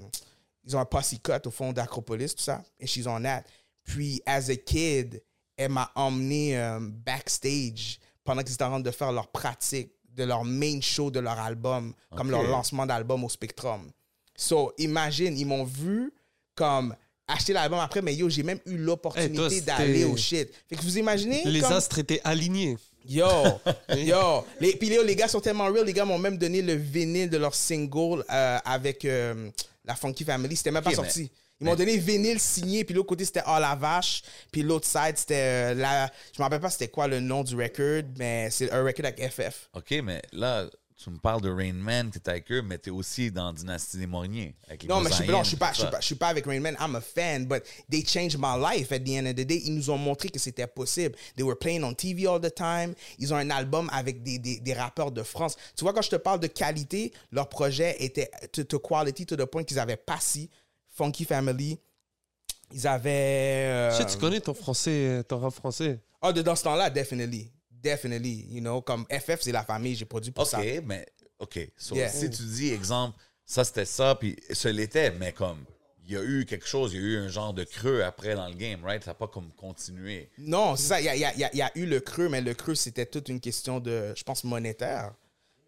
ils 0.66 0.76
ont 0.76 0.80
un 0.80 0.86
posse 0.86 1.16
cut 1.24 1.32
au 1.46 1.52
fond 1.52 1.72
d'Acropolis, 1.72 2.36
tout 2.36 2.44
ça, 2.44 2.64
et 2.80 2.88
she's 2.88 3.08
on 3.08 3.22
that. 3.22 3.44
Puis, 3.84 4.22
as 4.26 4.50
a 4.50 4.56
kid, 4.56 5.22
elle 5.58 5.72
m'a 5.72 5.92
emmené 5.96 6.58
um, 6.60 6.92
backstage 6.92 8.00
pendant 8.24 8.42
qu'ils 8.42 8.54
étaient 8.56 8.64
en 8.64 8.70
train 8.72 8.80
de 8.80 8.92
faire 8.92 9.12
leur 9.12 9.28
pratique 9.28 9.92
de 10.10 10.24
leur 10.24 10.44
main 10.44 10.80
show 10.82 11.12
de 11.12 11.20
leur 11.20 11.38
album, 11.40 11.94
comme 12.16 12.32
leur 12.32 12.44
lancement 12.44 12.86
d'album 12.86 13.24
au 13.24 13.30
Spectrum. 13.30 13.92
So, 14.36 14.74
imagine, 14.78 15.38
ils 15.38 15.46
m'ont 15.46 15.64
vu 15.64 16.14
comme 16.56 16.96
acheter 17.28 17.54
l'album 17.54 17.80
après, 17.80 18.02
mais 18.02 18.16
yo, 18.16 18.30
j'ai 18.30 18.44
même 18.44 18.60
eu 18.66 18.78
l'opportunité 18.78 19.62
d'aller 19.62 20.06
au 20.06 20.18
shit. 20.18 20.50
Fait 20.68 20.76
que 20.76 20.82
vous 20.82 20.98
imaginez? 20.98 21.44
Les 21.46 21.62
comme- 21.62 21.74
astres 21.74 22.00
étaient 22.00 22.22
alignés. 22.24 22.78
Yo, 23.08 23.28
yo. 23.96 24.46
Les, 24.60 24.76
puis 24.76 24.90
les 24.90 25.16
gars 25.16 25.28
sont 25.28 25.40
tellement 25.40 25.66
real. 25.66 25.86
Les 25.86 25.94
gars 25.94 26.06
m'ont 26.06 26.18
même 26.18 26.38
donné 26.38 26.62
le 26.62 26.74
vinyle 26.74 27.30
de 27.30 27.38
leur 27.38 27.54
single 27.54 28.24
euh, 28.32 28.58
avec 28.66 29.06
euh, 29.06 29.50
la 29.86 29.96
Funky 29.96 30.24
Family. 30.24 30.56
C'était 30.56 30.72
même 30.72 30.84
pas 30.84 30.92
sorti. 30.92 31.32
Ils 31.62 31.66
m'ont 31.66 31.76
donné 31.76 31.98
vinyle 31.98 32.40
signé, 32.40 32.84
puis 32.84 32.94
l'autre 32.94 33.08
côté 33.08 33.24
c'était 33.24 33.44
Ah 33.46 33.62
la 33.62 33.76
vache, 33.76 34.24
puis 34.52 34.62
l'autre 34.62 34.86
side 34.86 35.16
c'était 35.16 35.72
euh, 35.72 35.74
la. 35.74 36.12
Je 36.36 36.42
me 36.42 36.44
rappelle 36.44 36.60
pas 36.60 36.70
c'était 36.70 36.90
quoi 36.90 37.08
le 37.08 37.22
nom 37.22 37.44
du 37.44 37.56
record, 37.56 38.04
mais 38.18 38.50
c'est 38.52 38.70
un 38.72 38.84
record 38.84 39.06
avec 39.06 39.32
FF. 39.32 39.70
OK, 39.74 39.92
mais 40.04 40.22
là, 40.34 40.68
tu 40.98 41.10
me 41.10 41.18
parles 41.18 41.42
de 41.42 41.50
Rain 41.50 41.74
Man, 41.74 42.10
t'es 42.10 42.30
avec 42.30 42.50
eux, 42.52 42.62
mais 42.62 42.78
t'es 42.78 42.90
aussi 42.90 43.30
dans 43.30 43.52
Dynastie 43.52 43.98
des 43.98 44.08
Morniers. 44.08 44.56
Non, 44.88 45.02
mais 45.02 45.10
je 45.10 45.16
suis, 45.16 45.28
non, 45.28 45.44
je 45.44 45.50
suis 45.50 45.58
pas, 45.58 45.74
je 45.74 45.80
suis 45.82 45.90
pas, 45.90 46.00
je 46.00 46.06
suis 46.06 46.16
pas 46.16 46.28
avec 46.30 46.46
Rain 46.46 46.62
Man. 46.62 46.76
I'm 46.80 46.96
a 46.96 47.02
fan, 47.02 47.46
but 47.46 47.64
they 47.90 48.02
changed 48.06 48.38
my 48.40 48.56
life 48.58 48.92
at 48.94 49.00
the 49.00 49.10
end 49.18 49.26
of 49.28 49.36
the 49.36 49.46
day. 49.46 49.62
Ils 49.66 49.76
nous 49.76 49.90
ont 49.90 49.98
montré 49.98 50.30
que 50.30 50.40
c'était 50.40 50.66
possible. 50.68 51.16
They 51.36 51.44
were 51.44 51.58
playing 51.60 51.84
on 51.84 51.94
TV 51.94 52.26
all 52.28 52.40
the 52.40 52.54
time. 52.54 52.94
Ils 53.20 53.34
ont 53.34 53.38
un 53.38 53.50
album 53.50 53.90
avec 53.92 54.24
des, 54.24 54.40
des, 54.40 54.60
des 54.60 54.74
rappeurs 54.74 55.12
de 55.12 55.22
France. 55.22 55.58
Tu 55.76 55.84
vois, 55.84 55.94
quand 55.94 56.02
je 56.02 56.12
te 56.12 56.16
parle 56.16 56.40
de 56.40 56.48
qualité, 56.48 57.12
leur 57.32 57.50
projet 57.50 57.98
était 58.00 58.32
to, 58.54 58.64
to 58.64 58.80
quality 58.80 59.26
to 59.26 59.36
the 59.36 59.46
point 59.46 59.64
qu'ils 59.66 59.80
avaient 59.80 59.98
Passy, 59.98 60.50
Funky 60.90 61.26
Family. 61.26 61.78
Ils 62.72 62.88
avaient. 62.88 63.12
euh, 63.68 63.92
Je 63.92 63.98
sais, 63.98 64.06
tu 64.06 64.18
connais 64.18 64.40
ton 64.40 64.54
français, 64.54 65.24
ton 65.28 65.40
rap 65.40 65.54
français. 65.54 66.00
Ah, 66.22 66.32
de 66.34 66.42
dans 66.42 66.56
ce 66.56 66.64
temps-là, 66.64 66.90
definitely. 66.90 67.52
Definitely. 67.86 68.48
You 68.50 68.62
know, 68.62 68.82
comme 68.82 69.06
FF, 69.12 69.42
c'est 69.42 69.52
la 69.52 69.64
famille, 69.64 69.96
j'ai 69.96 70.06
produit 70.06 70.32
pour 70.32 70.44
OK, 70.44 70.50
ça. 70.50 70.60
mais 70.86 71.06
OK. 71.40 71.60
So, 71.78 71.96
Yeah. 71.96 72.10
Si 72.10 72.30
tu 72.30 72.44
dis, 72.44 72.72
exemple, 72.74 73.18
ça 73.46 73.64
c'était 73.64 73.86
ça, 73.86 74.16
puis 74.16 74.36
ce 74.52 74.68
l'était, 74.68 75.12
mais 75.12 75.32
comme 75.34 75.64
il 76.08 76.14
y 76.14 76.18
a 76.18 76.24
eu 76.24 76.46
quelque 76.46 76.68
chose, 76.68 76.94
il 76.94 77.02
y 77.02 77.04
a 77.04 77.08
eu 77.08 77.18
un 77.18 77.28
genre 77.28 77.54
de 77.54 77.64
creux 77.64 78.04
après 78.04 78.36
dans 78.36 78.48
le 78.48 78.56
game, 78.56 78.84
right? 78.84 79.04
Ça 79.04 79.12
n'a 79.12 79.16
pas 79.16 79.28
comme 79.28 79.52
continué. 79.54 80.30
Non, 80.38 80.76
c'est 80.76 80.88
ça. 80.88 81.00
Il 81.02 81.06
y 81.06 81.10
a, 81.10 81.16
il 81.16 81.20
y 81.22 81.26
a- 81.26 81.34
il 81.34 81.40
y 81.40 81.44
a- 81.44 81.50
il 81.54 81.58
y 81.60 81.62
a 81.62 81.72
eu 81.76 81.86
le 81.86 82.00
creux, 82.00 82.28
mais 82.30 82.42
le 82.42 82.54
creux, 82.54 82.76
c'était 82.76 83.06
toute 83.06 83.30
une 83.30 83.40
question 83.40 83.80
de, 83.80 84.14
je 84.16 84.24
pense, 84.24 84.44
monétaire. 84.44 85.14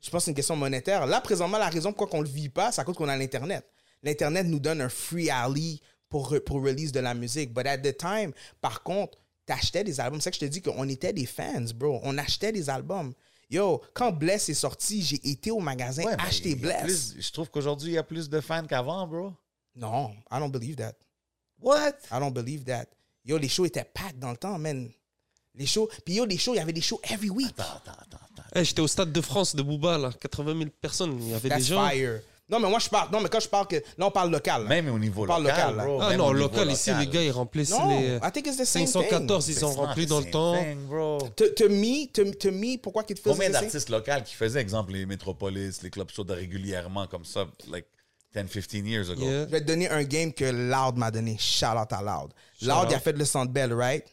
Je 0.02 0.10
pense 0.10 0.22
que 0.22 0.26
c'est 0.26 0.32
une 0.32 0.36
question 0.36 0.56
monétaire. 0.56 1.06
Là, 1.08 1.22
présentement, 1.22 1.58
la 1.58 1.70
raison 1.70 1.92
pourquoi 1.92 2.20
on 2.20 2.22
ne 2.24 2.28
le 2.28 2.34
vit 2.34 2.50
pas, 2.50 2.72
c'est 2.72 2.82
à 2.82 2.84
cause 2.84 2.96
qu'on 2.96 3.10
a 3.10 3.18
l'Internet. 3.18 3.66
L'Internet 4.04 4.46
nous 4.46 4.60
donne 4.60 4.82
un 4.82 4.90
free 4.90 5.30
alley 5.30 5.80
pour, 6.08 6.36
pour 6.46 6.64
release 6.64 6.92
de 6.92 7.00
la 7.00 7.14
musique. 7.16 7.52
But 7.54 7.66
at 7.66 7.80
the 7.80 7.98
time, 7.98 8.32
par 8.62 8.84
contre, 8.84 9.18
t'achetais 9.48 9.84
des 9.84 10.00
albums. 10.00 10.20
C'est 10.22 10.26
ça 10.26 10.30
que 10.32 10.36
je 10.36 10.42
te 10.42 10.46
dis 10.46 10.62
qu'on 10.62 10.88
était 10.88 11.14
des 11.14 11.26
fans, 11.26 11.66
bro. 11.76 12.00
On 12.04 12.16
achetait 12.20 12.52
des 12.52 12.70
albums. 12.70 13.14
Yo, 13.50 13.82
quand 13.94 14.12
Bless 14.12 14.50
est 14.50 14.54
sorti, 14.54 15.02
j'ai 15.02 15.28
été 15.30 15.50
au 15.52 15.60
magasin 15.60 16.04
Ouais, 16.04 16.16
acheter 16.20 16.54
Bless. 16.56 16.84
plus- 17.14 17.16
je 17.20 17.32
trouve 17.32 17.50
qu'aujourd'hui, 17.50 17.92
il 17.92 17.96
y 17.96 17.98
a 17.98 18.04
plus 18.04 18.30
de 18.30 18.40
fans 18.42 18.66
qu'avant, 18.68 19.08
bro. 19.08 19.34
Non, 19.76 20.12
I 20.32 20.40
don't 20.40 20.52
believe 20.52 20.76
that. 20.76 20.94
What? 21.60 21.94
I 22.12 22.20
don't 22.20 22.34
believe 22.34 22.64
that. 22.66 22.86
Yo, 23.26 23.38
les 23.38 23.48
shows 23.50 23.66
étaient 23.66 23.84
packed 23.86 24.20
dans 24.20 24.32
le 24.32 24.38
temps, 24.38 24.58
man. 24.60 24.90
Les 25.56 25.66
shows. 25.66 25.90
Puis 26.06 26.16
yo, 26.16 26.26
les 26.26 26.38
shows, 26.38 26.54
il 26.54 26.58
y 26.58 26.60
avait 26.60 26.74
des 26.74 26.82
shows 26.82 27.00
every 27.04 27.30
week. 27.30 27.54
Attends, 27.58 27.64
attends, 27.86 27.92
attends. 28.02 28.18
attends. 28.38 28.44
Eh, 28.56 28.64
J'étais 28.64 28.82
au 28.82 28.88
stade 28.88 29.12
de 29.12 29.22
France 29.22 29.56
de 29.56 29.62
Booba, 29.64 29.98
là, 29.98 30.12
80 30.20 30.58
000 30.58 30.70
personnes. 30.82 31.18
Il 31.22 31.30
y 31.30 31.34
avait 31.34 31.50
That's 31.50 31.60
des 31.60 31.64
gens. 31.66 31.88
fire. 31.90 32.20
Non, 32.50 32.62
mais 32.62 32.70
moi, 32.70 32.80
je 32.80 32.88
parle. 32.88 33.10
Non, 33.12 33.20
mais 33.20 33.28
quand 33.28 33.42
je 33.42 33.50
parle 33.50 33.68
que. 33.68 33.76
Là, 33.76 34.06
on 34.06 34.12
parle 34.12 34.32
local. 34.32 34.64
là. 34.64 34.70
Même 34.70 34.88
au 34.90 34.98
niveau 34.98 35.24
On 35.24 35.28
parle 35.28 35.44
local, 35.44 35.72
local, 35.72 35.76
là. 35.78 35.84
bro. 35.84 36.02
Ah 36.02 36.16
non, 36.16 36.32
local, 36.32 36.72
ici, 36.72 36.92
les 36.94 37.08
gars, 37.08 37.22
ils 37.22 37.32
remplissent 37.32 37.72
Non, 37.72 38.00
les. 38.00 38.16
I 38.18 38.32
think 38.32 38.48
it's 38.48 38.58
the 38.58 38.64
same 38.64 38.88
514, 38.88 39.46
thing. 39.46 39.56
ils 39.58 39.66
ont 39.66 39.70
It's 39.70 39.78
not 39.78 39.84
rempli 39.86 40.06
the 40.06 40.10
dans 40.10 40.20
le 40.22 40.32
temps. 40.32 40.54
me, 41.70 42.08
to, 42.12 42.24
to 42.32 42.52
me, 42.52 42.78
pourquoi 42.78 43.04
qu'il 43.04 43.18
te 43.18 43.22
fait 43.22 43.30
Combien 43.32 43.50
d'artistes 43.50 43.90
locaux 43.90 44.12
qui 44.26 44.34
faisaient, 44.36 44.62
exemple, 44.62 44.94
les 44.94 45.06
Metropolis, 45.06 45.82
les 45.84 45.90
clubs 45.90 46.10
soda 46.10 46.36
régulièrement 46.36 47.06
comme 47.08 47.26
ça, 47.26 47.46
like 47.70 47.86
10, 48.34 48.50
15 48.66 48.74
years 48.88 49.10
ago? 49.10 49.24
Yeah. 49.24 49.46
Je 49.46 49.50
vais 49.52 49.62
te 49.62 49.66
donner 49.66 49.90
un 49.90 50.04
game 50.04 50.32
que 50.32 50.46
Loud 50.46 50.96
m'a 50.96 51.12
donné. 51.12 51.36
Shout 51.38 51.66
out 51.78 51.92
à 51.92 52.02
Loud. 52.02 52.32
Loud, 52.62 52.86
out. 52.86 52.88
il 52.92 52.96
a 52.96 53.00
fait 53.02 53.12
le 53.18 53.26
Centre 53.26 53.52
Bell, 53.52 53.74
right? 53.74 54.06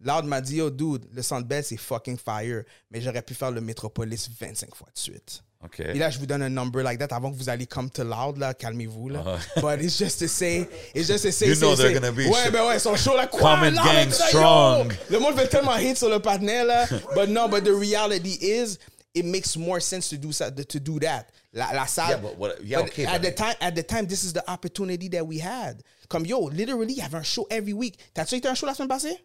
Loud 0.00 0.24
m'a 0.24 0.40
dit, 0.40 0.56
yo, 0.56 0.70
dude, 0.70 1.08
le 1.12 1.22
Centre 1.22 1.46
Bell, 1.48 1.64
c'est 1.64 1.76
fucking 1.76 2.16
fire. 2.18 2.62
Mais 2.92 3.00
j'aurais 3.00 3.22
pu 3.22 3.34
faire 3.34 3.50
le 3.50 3.60
Metropolis 3.60 4.28
25 4.40 4.74
fois 4.74 4.88
de 4.94 4.98
suite. 4.98 5.42
OK. 5.64 5.80
Et 5.80 5.94
là, 5.94 6.10
je 6.10 6.18
vous 6.18 6.26
donne 6.26 6.42
un 6.42 6.48
number 6.48 6.82
like 6.82 6.98
that 6.98 7.14
avant 7.14 7.30
que 7.30 7.36
vous 7.36 7.48
allez 7.48 7.66
come 7.66 7.88
to 7.90 8.02
loud, 8.02 8.36
là. 8.36 8.52
Calmez-vous, 8.52 9.08
là. 9.10 9.38
But 9.62 9.80
it's 9.80 9.96
just 9.96 10.18
to 10.18 10.26
say, 10.28 10.68
it's 10.94 11.06
just 11.06 11.22
to 11.24 11.30
say, 11.30 11.46
You 11.48 11.54
say, 11.54 11.60
know 11.60 11.76
they're 11.76 11.88
say. 11.88 11.94
gonna 11.94 12.10
be 12.12 12.26
Ouais, 12.28 12.50
ben 12.50 12.66
ouais, 12.66 12.78
son 12.80 12.96
show, 12.96 13.16
là. 13.16 13.26
Quoi? 13.28 13.40
Comment 13.40 13.70
Loud, 13.70 13.84
gang 13.84 14.10
ça, 14.10 14.24
yo! 14.32 14.38
strong. 14.38 14.92
Le 15.10 15.18
monde 15.20 15.36
veut 15.36 15.46
tellement 15.48 15.72
hate 15.76 15.96
sur 15.96 16.08
le 16.08 16.18
partenaire, 16.18 16.64
là. 16.64 16.86
but 17.14 17.28
no, 17.28 17.46
but 17.48 17.62
the 17.64 17.72
reality 17.72 18.38
is, 18.40 18.78
it 19.14 19.24
makes 19.24 19.56
more 19.56 19.80
sense 19.80 20.08
to 20.08 20.16
do, 20.16 20.32
ça, 20.32 20.50
to 20.50 20.80
do 20.80 20.98
that. 20.98 21.26
La, 21.52 21.70
la 21.72 21.86
salle. 21.86 22.08
Yeah, 22.10 22.16
but 22.16 22.36
what- 22.38 22.64
yeah, 22.64 22.78
but 22.80 22.88
okay, 22.90 23.04
at 23.06 23.20
but- 23.20 23.28
the 23.30 23.34
time, 23.36 23.54
at 23.60 23.74
the 23.76 23.82
time, 23.84 24.06
this 24.06 24.24
is 24.24 24.32
the 24.32 24.42
opportunity 24.50 25.08
that 25.10 25.24
we 25.24 25.38
had. 25.38 25.82
Comme 26.08 26.24
yo, 26.26 26.48
literally, 26.48 26.94
il 26.94 26.98
y 26.98 27.02
avait 27.02 27.18
un 27.18 27.22
show 27.22 27.46
every 27.50 27.72
week. 27.72 27.98
T'as-tu 28.14 28.34
été 28.36 28.48
un 28.48 28.54
show 28.54 28.66
la 28.66 28.74
semaine 28.74 28.88
passée? 28.88 29.16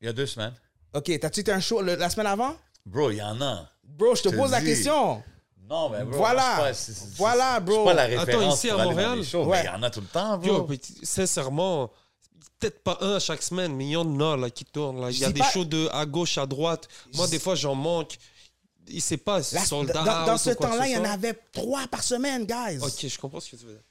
Il 0.00 0.06
y 0.06 0.08
a 0.08 0.12
deux 0.14 0.26
semaines. 0.26 0.54
Ok, 0.94 1.10
t'as-tu 1.20 1.40
été 1.40 1.52
un 1.52 1.60
show 1.60 1.82
le- 1.82 1.96
la 1.96 2.08
semaine 2.08 2.26
avant? 2.26 2.56
Bro, 2.86 3.10
il 3.10 3.18
y 3.18 3.22
en 3.22 3.40
a. 3.42 3.68
Bro, 3.96 4.14
je 4.14 4.22
te 4.22 4.28
pose 4.30 4.50
la 4.52 4.60
question. 4.60 5.22
Non, 5.68 5.88
mais 5.90 6.02
bro, 6.04 6.16
Voilà. 6.18 6.56
pas- 6.58 6.74
c'est- 6.74 6.92
c'est- 6.92 7.16
Voilà, 7.16 7.54
c'est 7.56 7.64
bro. 7.64 7.84
pas 7.84 7.94
la 7.94 8.02
Attends, 8.02 8.20
référence 8.24 8.54
ici, 8.56 8.68
pour 8.68 8.78
à 8.78 8.82
aller 8.82 8.90
dans 8.90 8.96
Montréal? 8.96 9.18
les 9.18 9.24
shows, 9.24 9.44
Ouais. 9.44 9.62
il 9.62 9.66
y 9.66 9.68
en 9.68 9.82
a 9.84 9.90
tout 9.90 10.00
le 10.00 10.06
temps, 10.06 10.38
bro. 10.38 10.46
Yo, 10.48 10.66
mais 10.68 10.78
t- 10.78 10.94
sincèrement, 11.04 11.90
peut-être 12.58 12.82
pas 12.82 12.98
un 13.02 13.18
chaque 13.20 13.42
semaine, 13.42 13.76
mais 13.76 13.84
il 13.84 13.90
y 13.90 13.96
en 13.96 14.20
a 14.20 14.36
là, 14.36 14.50
qui 14.50 14.64
tournent. 14.64 15.00
Là. 15.00 15.10
Il 15.10 15.18
y 15.18 15.24
a 15.24 15.30
des 15.30 15.38
pas- 15.40 15.50
shows 15.50 15.64
de 15.64 15.88
à 15.92 16.04
gauche, 16.06 16.38
à 16.38 16.46
droite. 16.46 16.88
Moi, 17.14 17.28
des 17.28 17.38
fois, 17.38 17.54
j'en 17.54 17.74
manque. 17.76 18.16
Il 18.88 19.00
sait 19.00 19.16
pas, 19.18 19.38
La- 19.52 19.64
dans, 19.84 20.26
dans 20.26 20.36
ce 20.38 20.50
temps-là, 20.50 20.88
il 20.88 20.92
y 20.94 20.96
en 20.96 21.04
avait 21.04 21.34
trois 21.52 21.86
par 21.86 22.02
semaine, 22.02 22.44
guys. 22.46 22.78
Ok, 22.82 23.06
je 23.06 23.18
comprends 23.18 23.38
ce 23.38 23.50
que 23.52 23.56
tu 23.56 23.64
veux 23.66 23.72
dire. 23.74 23.82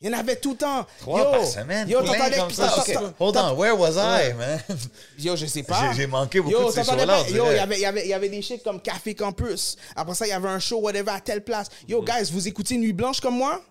Il 0.00 0.10
y 0.10 0.14
en 0.14 0.18
avait 0.18 0.36
tout 0.36 0.50
le 0.50 0.56
temps. 0.58 0.86
Trois 1.00 1.20
yo, 1.20 1.30
par 1.30 1.46
semaine, 1.46 1.88
Yo, 1.88 2.02
t'entendais- 2.02 2.36
comme 2.36 2.50
ça. 2.50 2.68
t'entends- 2.68 2.80
Ok. 2.82 2.92
t'entends- 2.92 3.14
Hold 3.18 3.36
on, 3.38 3.54
where 3.56 3.78
was 3.78 3.92
I, 3.96 4.34
man? 4.34 4.60
Yo, 5.18 5.36
je 5.36 5.46
sais 5.46 5.62
pas. 5.62 5.92
J'ai- 5.96 6.06
manqué 6.06 6.38
beaucoup 6.40 6.52
Yo, 6.52 6.66
de 6.68 6.72
ces 6.72 6.84
shows-là, 6.84 7.22
Yo, 7.30 7.46
il 7.50 7.56
y 7.56 7.58
avait, 7.58 7.76
il 7.76 7.80
y 7.80 7.86
avait, 7.86 8.04
il 8.04 8.08
y 8.08 8.12
avait 8.12 8.28
des 8.28 8.42
shit 8.42 8.62
comme 8.62 8.80
Café 8.80 9.14
Campus. 9.14 9.76
Après 9.96 10.14
ça, 10.14 10.26
il 10.26 10.30
y 10.30 10.32
avait 10.32 10.48
un 10.50 10.58
show, 10.58 10.80
whatever, 10.80 11.10
à 11.12 11.20
telle 11.20 11.42
place. 11.42 11.68
Yo, 11.88 12.02
Mm-hmm. 12.02 12.20
guys, 12.24 12.30
vous 12.30 12.46
écoutez 12.46 12.76
Nuit 12.76 12.92
Blanche 12.92 13.20
comme 13.20 13.36
moi? 13.38 13.62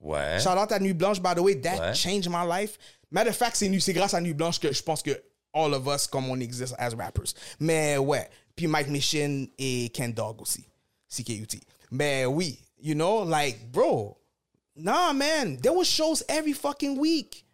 Ouais. 0.00 0.38
Out 0.44 0.72
à 0.72 0.80
Nuit 0.80 0.94
Blanche, 0.94 1.20
by 1.20 1.34
the 1.36 1.40
way. 1.40 1.54
That 1.60 1.78
Ouais. 1.78 1.94
changed 1.94 2.28
my 2.28 2.44
life. 2.48 2.76
Matter 3.10 3.30
of 3.30 3.36
fact, 3.36 3.56
c'est 3.56 3.92
grâce 3.92 4.14
à 4.14 4.20
Nuit 4.20 4.34
Blanche 4.34 4.58
que 4.58 4.72
je 4.72 4.82
pense 4.82 5.00
que 5.02 5.10
all 5.54 5.72
of 5.74 5.86
us, 5.86 6.06
comme 6.08 6.28
on 6.28 6.38
existe 6.40 6.74
as 6.78 6.90
rappers. 6.90 7.32
Mais 7.60 7.96
ouais. 7.98 8.28
Puis 8.56 8.66
Mike 8.66 8.88
Mission 8.88 9.46
et 9.56 9.88
Ken 9.90 10.12
Dog 10.12 10.42
aussi. 10.42 10.64
CKUT. 11.08 11.60
Mais 11.92 12.26
oui, 12.26 12.58
you 12.82 12.94
know, 12.94 13.24
like, 13.24 13.70
bro. 13.70 14.17
Nah, 14.78 15.12
man. 15.12 15.56
There 15.60 15.74
was 15.74 15.84
shows 15.86 16.22
every 16.28 16.52
fucking 16.54 16.98
week. 16.98 17.44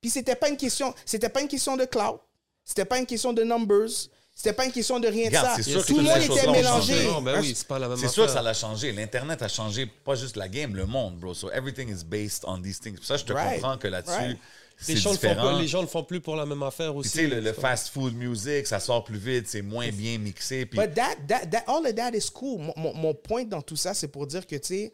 Puis 0.00 0.10
c'était 0.10 0.34
pas 0.36 0.48
une 0.48 0.56
question, 0.56 0.94
c'était 1.04 1.28
pas 1.28 1.40
une 1.42 1.48
question 1.48 1.76
de 1.76 1.84
clout. 1.84 2.20
C'était 2.64 2.84
pas 2.84 2.98
une 2.98 3.06
question 3.06 3.32
de 3.32 3.42
numbers. 3.44 4.08
C'était 4.34 4.52
pas 4.54 4.64
une 4.64 4.72
question 4.72 4.98
de 4.98 5.06
rien 5.08 5.26
Regarde, 5.26 5.58
de 5.58 5.62
ça. 5.62 5.70
sûr 5.70 5.84
Tout 5.84 5.96
le 5.98 6.02
monde 6.04 6.22
était 6.22 6.50
mélangé. 6.50 7.04
Non, 7.04 7.20
ben 7.20 7.38
oui, 7.40 7.52
c'est 7.54 7.66
pas 7.68 7.78
la 7.78 7.86
même 7.88 7.96
C'est 7.98 8.04
affaire. 8.06 8.14
sûr 8.14 8.26
que 8.26 8.32
ça 8.32 8.40
l'a 8.42 8.54
changé. 8.54 8.90
L'Internet 8.92 9.42
a 9.42 9.48
changé 9.48 9.84
pas 9.86 10.14
juste 10.14 10.36
la 10.36 10.48
game, 10.48 10.74
le 10.74 10.86
monde, 10.86 11.18
bro. 11.18 11.34
So 11.34 11.50
everything 11.50 11.88
is 11.90 12.02
based 12.02 12.42
on 12.46 12.60
these 12.62 12.80
things. 12.80 12.96
Pour 12.96 13.04
ça, 13.04 13.16
je 13.18 13.24
te 13.24 13.32
Right. 13.32 13.60
comprends 13.60 13.76
que 13.76 13.88
là-dessus, 13.88 14.10
Right. 14.16 14.38
c'est 14.78 14.94
Les 14.94 15.00
gens, 15.00 15.10
le 15.10 15.16
font 15.18 15.28
différent. 15.28 15.42
pas, 15.52 15.60
les 15.60 15.68
gens 15.68 15.80
le 15.82 15.86
font 15.86 16.02
plus 16.02 16.20
pour 16.20 16.34
la 16.36 16.46
même 16.46 16.62
affaire 16.62 16.96
aussi. 16.96 17.10
tu 17.10 17.18
sais, 17.18 17.26
le, 17.26 17.40
le 17.40 17.52
fast 17.52 17.90
food 17.90 18.14
music, 18.14 18.66
ça 18.66 18.80
sort 18.80 19.04
plus 19.04 19.18
vite, 19.18 19.48
c'est 19.48 19.62
moins 19.62 19.90
bien 19.90 20.16
mixé. 20.18 20.64
Puis, 20.66 20.78
But 20.80 20.94
that, 20.94 21.16
that, 21.28 21.46
that, 21.50 21.64
all 21.66 21.86
of 21.86 21.94
that 21.94 22.10
is 22.14 22.30
cool. 22.32 22.58
Mon, 22.62 22.72
mon, 22.76 22.94
mon 22.94 23.14
point 23.14 23.44
dans 23.44 23.60
tout 23.62 23.76
ça, 23.76 23.92
c'est 23.92 24.08
pour 24.08 24.26
dire 24.26 24.46
que, 24.46 24.56
tu 24.56 24.60
sais, 24.66 24.92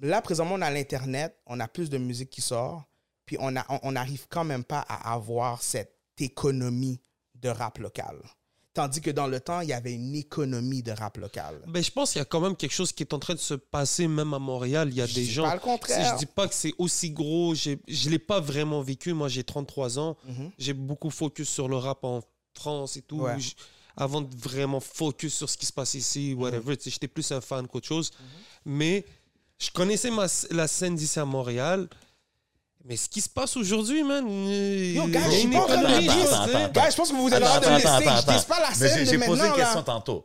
là, 0.00 0.20
présentement, 0.22 0.54
on 0.56 0.62
a 0.62 0.70
l'Internet, 0.70 1.36
on 1.46 1.60
a 1.60 1.68
plus 1.68 1.90
de 1.90 1.98
musique 1.98 2.30
qui 2.30 2.40
sort, 2.42 2.84
puis 3.26 3.36
on 3.40 3.56
a- 3.56 3.66
on 3.68 3.78
on 3.82 3.92
n'arrive 3.92 4.26
quand 4.28 4.44
même 4.44 4.64
pas 4.64 4.80
à 4.88 5.12
avoir 5.12 5.62
cette 5.62 5.94
économie 6.18 7.00
de 7.34 7.48
rap 7.48 7.78
local. 7.78 8.16
Tandis 8.74 9.00
que 9.00 9.10
dans 9.10 9.26
le 9.26 9.40
temps, 9.40 9.60
il 9.60 9.68
y 9.70 9.72
avait 9.72 9.92
une 9.94 10.14
économie 10.14 10.82
de 10.84 10.92
rap 10.92 11.16
local. 11.16 11.60
Ben, 11.66 11.82
je 11.82 11.90
pense 11.90 12.12
qu'il 12.12 12.20
y 12.20 12.22
a 12.22 12.24
quand 12.26 12.40
même 12.40 12.54
quelque 12.54 12.72
chose 12.74 12.92
qui 12.92 13.02
est 13.02 13.12
en 13.12 13.18
train 13.18 13.34
de 13.34 13.38
se 13.40 13.54
passer, 13.54 14.06
même 14.06 14.32
à 14.34 14.38
Montréal. 14.38 14.88
Il 14.90 14.94
y 14.96 15.02
a 15.02 15.06
Je 15.06 15.14
des 15.14 15.22
dis 15.22 15.32
gens. 15.32 15.42
pas 15.44 15.54
le 15.54 15.60
contraire. 15.60 16.12
Je 16.14 16.18
dis 16.18 16.26
pas 16.26 16.46
que 16.46 16.54
c'est 16.54 16.74
aussi 16.78 17.10
gros. 17.10 17.54
Je 17.56 17.70
ne 17.72 18.10
l'ai 18.10 18.18
pas 18.20 18.38
vraiment 18.40 18.80
vécu. 18.82 19.12
Moi, 19.14 19.28
j'ai 19.28 19.42
33 19.42 19.98
ans. 19.98 20.16
Mhm. 20.26 20.50
J'ai 20.58 20.74
beaucoup 20.74 21.10
focus 21.10 21.48
sur 21.48 21.66
le 21.68 21.76
rap 21.76 22.04
en 22.04 22.20
France 22.54 22.96
et 22.96 23.02
tout. 23.02 23.20
Ouais. 23.22 23.36
Avant 23.96 24.20
de 24.20 24.32
vraiment 24.36 24.78
focus 24.78 25.34
sur 25.34 25.50
ce 25.50 25.56
qui 25.56 25.66
se 25.66 25.72
passe 25.72 25.94
ici, 25.94 26.34
Mhm. 26.36 26.42
whatever. 26.42 26.76
Sais, 26.78 26.90
J'étais 26.90 27.08
plus 27.08 27.32
un 27.32 27.40
fan 27.40 27.66
qu'autre 27.66 27.88
chose. 27.88 28.12
Mais 28.64 29.04
je 29.58 29.70
connaissais 29.70 30.10
ma, 30.10 30.26
la 30.50 30.68
scène 30.68 30.94
d'ici 30.96 31.18
à 31.18 31.24
Montréal. 31.24 31.88
Mais 32.84 32.96
ce 32.96 33.08
qui 33.08 33.20
se 33.20 33.28
passe 33.28 33.56
aujourd'hui, 33.56 34.02
man. 34.02 34.24
euh, 34.26 34.92
Yo, 34.94 35.06
gars, 35.08 35.20
je 35.30 35.36
suis 35.36 35.48
pas 35.48 35.58
en 35.60 35.66
train 35.66 35.82
de. 35.82 36.72
Gars, 36.72 36.90
je 36.90 36.96
pense 36.96 37.10
que 37.10 37.16
vous 37.16 37.26
Attends, 37.26 37.38
l'air 37.40 37.60
de 37.60 37.66
attends, 37.66 37.70
me 37.70 37.76
laisser. 37.76 37.86
attends, 38.08 38.32
Je 38.32 38.38
dis 38.38 38.46
pas 38.46 38.60
la 38.60 38.74
scène 38.74 38.98
j'ai- 38.98 39.04
posé 39.04 39.16
maintenant, 39.18 39.44
une 39.46 39.52
question 39.54 39.78
là. 39.78 39.82
tantôt. 39.82 40.24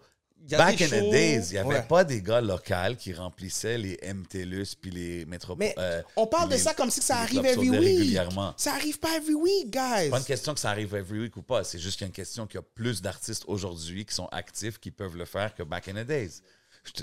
Back 0.49 0.81
in 0.81 0.87
the 0.87 1.09
days, 1.09 1.47
il 1.47 1.51
n'y 1.53 1.57
avait 1.57 1.67
Ouais. 1.69 1.81
pas 1.83 2.03
des 2.03 2.21
gars 2.21 2.41
locaux 2.41 2.95
qui 2.99 3.13
remplissaient 3.13 3.77
les 3.77 3.97
MTLUS 4.03 4.75
puis 4.79 4.91
les 4.91 5.25
métropoles. 5.25 5.67
Mais 5.77 6.03
on 6.17 6.27
parle 6.27 6.49
de 6.49 6.57
ça 6.57 6.73
comme 6.73 6.89
si 6.91 7.01
ça 7.01 7.17
arrive 7.19 7.45
every 7.45 7.69
week. 7.69 7.79
régulièrement. 7.79 8.53
Ça 8.57 8.73
arrive 8.73 8.99
pas 8.99 9.15
every 9.17 9.33
week, 9.35 9.71
guys. 9.71 10.09
pas 10.09 10.19
une 10.19 10.23
question 10.25 10.53
que 10.53 10.59
ça 10.59 10.69
arrive 10.69 10.93
every 10.95 11.19
week 11.21 11.35
ou 11.37 11.41
pas. 11.41 11.63
C'est 11.63 11.79
juste 11.79 11.97
qu'il 11.97 12.05
y 12.05 12.07
a 12.07 12.09
une 12.09 12.13
question 12.13 12.45
qu'il 12.45 12.55
y 12.55 12.59
a 12.59 12.65
plus 12.75 13.01
d'artistes 13.01 13.43
aujourd'hui 13.47 14.05
qui 14.05 14.13
sont 14.13 14.27
actifs 14.33 14.79
qui 14.79 14.91
peuvent 14.91 15.15
le 15.17 15.25
faire 15.25 15.55
que 15.55 15.63
back 15.63 15.87
in 15.87 15.93
the 15.93 16.05
days. 16.05 16.41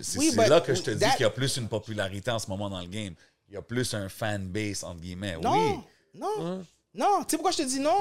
C'est 0.03 0.19
Oui, 0.19 0.33
là 0.37 0.61
que 0.61 0.75
je 0.75 0.83
te 0.83 0.90
dis 0.90 0.99
that- 1.01 1.12
qu'il 1.12 1.23
y 1.23 1.27
a 1.27 1.31
plus 1.31 1.57
une 1.57 1.69
popularité 1.69 2.31
en 2.31 2.38
ce 2.38 2.49
moment 2.49 2.69
dans 2.71 2.81
le 2.81 2.87
game. 2.87 3.14
Il 3.49 3.55
y 3.55 3.57
a 3.57 3.62
plus 3.62 3.93
un 3.95 4.09
fan 4.09 4.47
base, 4.47 4.85
entre 4.85 5.01
guillemets. 5.01 5.37
Non, 5.43 5.53
Oui. 5.53 6.21
non, 6.21 6.64
non. 6.95 7.19
Tu 7.25 7.31
sais 7.31 7.37
pourquoi 7.37 7.51
je 7.53 7.59
te 7.59 7.62
dis 7.62 7.81
non? 7.81 7.97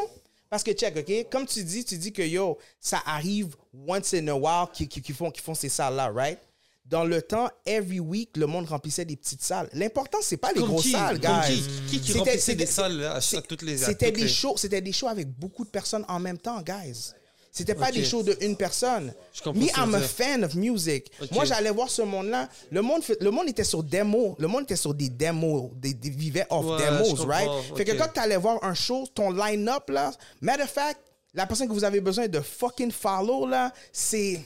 Parce 0.49 0.63
que, 0.63 0.71
check, 0.71 0.95
OK? 0.97 1.29
Comme 1.31 1.45
tu 1.45 1.63
dis, 1.63 1.85
tu 1.85 1.97
dis 1.97 2.11
que, 2.11 2.21
yo, 2.23 2.57
ça 2.79 3.01
arrive 3.05 3.55
once 3.87 4.13
in 4.15 4.27
a 4.27 4.33
while 4.33 4.67
qui, 4.73 4.87
qui, 4.87 5.01
qui 5.01 5.13
font, 5.13 5.29
qui 5.31 5.41
font 5.41 5.53
ces 5.53 5.69
salles-là, 5.69 6.09
right? 6.09 6.39
Dans 6.85 7.03
le 7.03 7.21
temps, 7.21 7.49
every 7.67 7.99
week, 7.99 8.35
le 8.35 8.47
monde 8.47 8.65
remplissait 8.67 9.05
des 9.05 9.15
petites 9.15 9.43
salles. 9.43 9.69
L'important, 9.73 10.17
c'est 10.23 10.37
pas 10.37 10.51
les 10.51 10.59
Comme 10.59 10.69
grosses 10.69 10.83
qui? 10.85 10.91
salles, 10.91 11.19
guys. 11.19 11.29
qui? 11.53 11.61
Qui 11.61 11.99
qui 12.01 12.07
C'était- 12.07 12.19
remplissait 12.19 12.55
des 12.55 12.65
salles 12.65 13.03
à- 13.03 13.17
à 13.17 13.41
toutes 13.43 13.61
les- 13.61 13.77
C'était 13.77 14.11
des 14.11 14.21
les- 14.21 14.27
shows, 14.27 14.55
c'était 14.57 14.81
des 14.81 14.91
shows 14.91 15.07
avec 15.07 15.29
beaucoup 15.29 15.63
de 15.65 15.69
personnes 15.69 16.03
en 16.07 16.19
même 16.19 16.39
temps, 16.39 16.59
guys. 16.63 17.11
C'était 17.51 17.75
pas 17.75 17.91
des 17.91 18.05
shows 18.05 18.23
de 18.23 18.37
une 18.41 18.55
personne. 18.55 19.13
Je 19.33 19.41
comprends 19.41 19.59
Me, 19.59 19.67
I'm 19.75 19.95
a 19.95 19.99
fan 20.01 20.43
of 20.43 20.53
music. 20.55 21.11
Moi, 21.31 21.45
j'allais 21.45 21.71
voir 21.71 21.89
ce 21.89 22.03
monde-là. 22.03 22.47
Le 22.71 22.81
monde, 22.81 23.01
le 23.19 23.31
monde 23.31 23.49
était 23.49 23.63
sur 23.63 23.81
démo. 23.83 24.35
Le 24.39 24.47
monde 24.47 24.63
était 24.63 24.75
sur 24.75 24.93
des 24.93 25.09
démos. 25.09 25.71
Des, 25.75 25.93
des 25.93 26.09
vivait 26.11 26.45
off 26.49 26.65
Ouais, 26.65 26.77
demos, 26.85 27.25
right? 27.25 27.49
Fait 27.75 27.85
que 27.85 27.93
quand 27.93 28.07
tu 28.13 28.19
allais 28.19 28.37
voir 28.37 28.63
un 28.63 28.73
show, 28.73 29.05
ton 29.13 29.31
line-up, 29.31 29.89
là, 29.89 30.11
matter 30.41 30.63
of 30.63 30.69
fact, 30.69 30.99
la 31.33 31.45
personne 31.47 31.67
que 31.67 31.73
vous 31.73 31.83
avez 31.83 32.01
besoin 32.01 32.27
de 32.27 32.39
fucking 32.39 32.91
follow, 32.91 33.45
là, 33.47 33.71
c'est. 33.91 34.39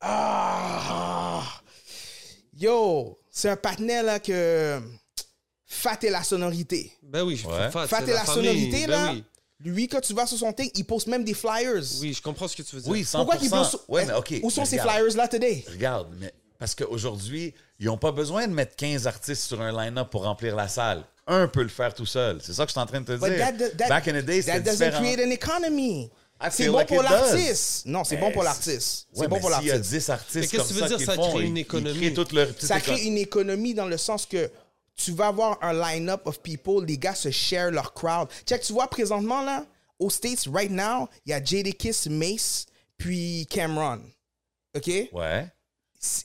Ah! 0.00 1.42
Yo! 2.58 3.18
C'est 3.30 3.48
un 3.50 3.56
partenaire, 3.56 4.02
là, 4.02 4.18
que. 4.18 4.80
Fat 5.66 5.98
et 6.02 6.10
la 6.10 6.22
sonorité. 6.24 6.90
Ben 7.02 7.22
oui, 7.22 7.36
je 7.36 7.46
Ouais. 7.46 7.70
fat, 7.70 7.86
Fat 7.86 8.02
et 8.02 8.12
la, 8.12 8.24
sonorité, 8.24 8.86
ben 8.86 8.90
là. 8.90 9.12
oui. 9.12 9.24
Lui, 9.64 9.88
quand 9.88 10.00
tu 10.00 10.14
vas 10.14 10.24
sur 10.26 10.38
son 10.38 10.52
thing, 10.52 10.70
il 10.74 10.84
poste 10.84 11.08
même 11.08 11.24
des 11.24 11.34
flyers. 11.34 11.82
Oui, 12.00 12.12
je 12.14 12.22
comprends 12.22 12.46
ce 12.46 12.56
que 12.56 12.62
tu 12.62 12.76
veux 12.76 12.82
dire. 12.82 12.90
Oui, 12.92 13.02
100%. 13.02 13.10
Pourquoi 13.16 13.36
qu'il 13.36 13.50
poste. 13.50 13.76
Ouais, 13.88 14.04
mais 14.06 14.12
OK. 14.14 14.34
Où 14.42 14.50
sont 14.50 14.64
ces 14.64 14.78
flyers-là 14.78 15.26
today? 15.26 15.64
Regarde, 15.68 16.08
mais 16.20 16.32
parce 16.58 16.74
qu'aujourd'hui, 16.76 17.52
ils 17.80 17.86
n'ont 17.86 17.98
pas 17.98 18.12
besoin 18.12 18.46
de 18.46 18.52
mettre 18.52 18.76
15 18.76 19.06
artistes 19.08 19.42
sur 19.42 19.60
un 19.60 19.72
line-up 19.72 20.10
pour 20.10 20.22
remplir 20.24 20.54
la 20.54 20.68
salle. 20.68 21.02
Un 21.26 21.48
peut 21.48 21.62
le 21.62 21.68
faire 21.68 21.92
tout 21.92 22.06
seul. 22.06 22.38
C'est 22.42 22.52
ça 22.52 22.64
que 22.64 22.68
je 22.70 22.72
suis 22.72 22.80
en 22.80 22.86
train 22.86 23.00
de 23.00 23.06
te 23.06 23.12
But 23.18 23.28
dire. 23.30 23.38
that, 23.38 23.70
that, 23.76 23.88
Back 23.88 24.08
in 24.08 24.12
the 24.20 24.24
days, 24.24 24.44
that 24.44 24.52
c'était 24.58 24.70
doesn't 24.70 24.84
différent. 24.86 25.02
create 25.02 25.20
an 25.26 25.30
economy. 25.30 26.10
C'est 26.50 26.68
bon 26.68 26.76
like 26.78 26.86
pour 26.88 27.02
l'artiste. 27.02 27.84
Non, 27.86 28.04
c'est 28.04 28.16
bon 28.16 28.30
pour 28.30 28.44
l'artiste. 28.44 29.08
C'est 29.12 29.26
bon 29.26 29.40
pour 29.40 29.52
s'il 29.56 29.66
y 29.66 29.70
a 29.72 29.74
l'artiste. 29.74 29.92
10 29.92 30.08
artistes 30.10 30.34
Mais 30.36 30.40
qu'est-ce 30.46 30.56
comme 30.56 30.62
que 30.62 30.68
tu 30.68 30.74
veux 30.74 30.80
ça 30.82 30.88
dire, 30.88 30.96
qui 30.98 31.04
ça 31.04 31.16
le 31.16 31.22
font, 31.22 31.30
crée 31.34 31.42
une 31.44 31.56
ils- 31.56 31.58
ils 31.58 31.62
économie? 31.62 31.98
créent 31.98 32.14
toute 32.14 32.32
leur 32.32 32.46
petite 32.46 32.68
Ça 32.68 32.78
éco- 32.78 32.92
crée 32.92 33.02
une 33.06 33.18
économie 33.18 33.74
dans 33.74 33.86
le 33.86 33.96
sens 33.96 34.24
que 34.24 34.48
tu 34.98 35.12
vas 35.12 35.28
avoir 35.28 35.58
un 35.62 35.72
line-up 35.72 36.26
of 36.26 36.40
people, 36.42 36.84
les 36.84 36.98
gars 36.98 37.14
se 37.14 37.30
share 37.30 37.70
leur 37.70 37.94
crowd. 37.94 38.28
Check, 38.44 38.60
tu 38.62 38.72
vois 38.72 38.88
présentement 38.88 39.42
là, 39.42 39.64
aux 39.98 40.10
States, 40.10 40.44
right 40.52 40.70
now, 40.70 41.08
il 41.24 41.30
y 41.30 41.32
a 41.32 41.42
Jadakiss, 41.42 42.06
Mace, 42.08 42.66
puis 42.98 43.46
Cameron. 43.48 44.00
OK? 44.76 44.86
Ouais. 45.12 45.46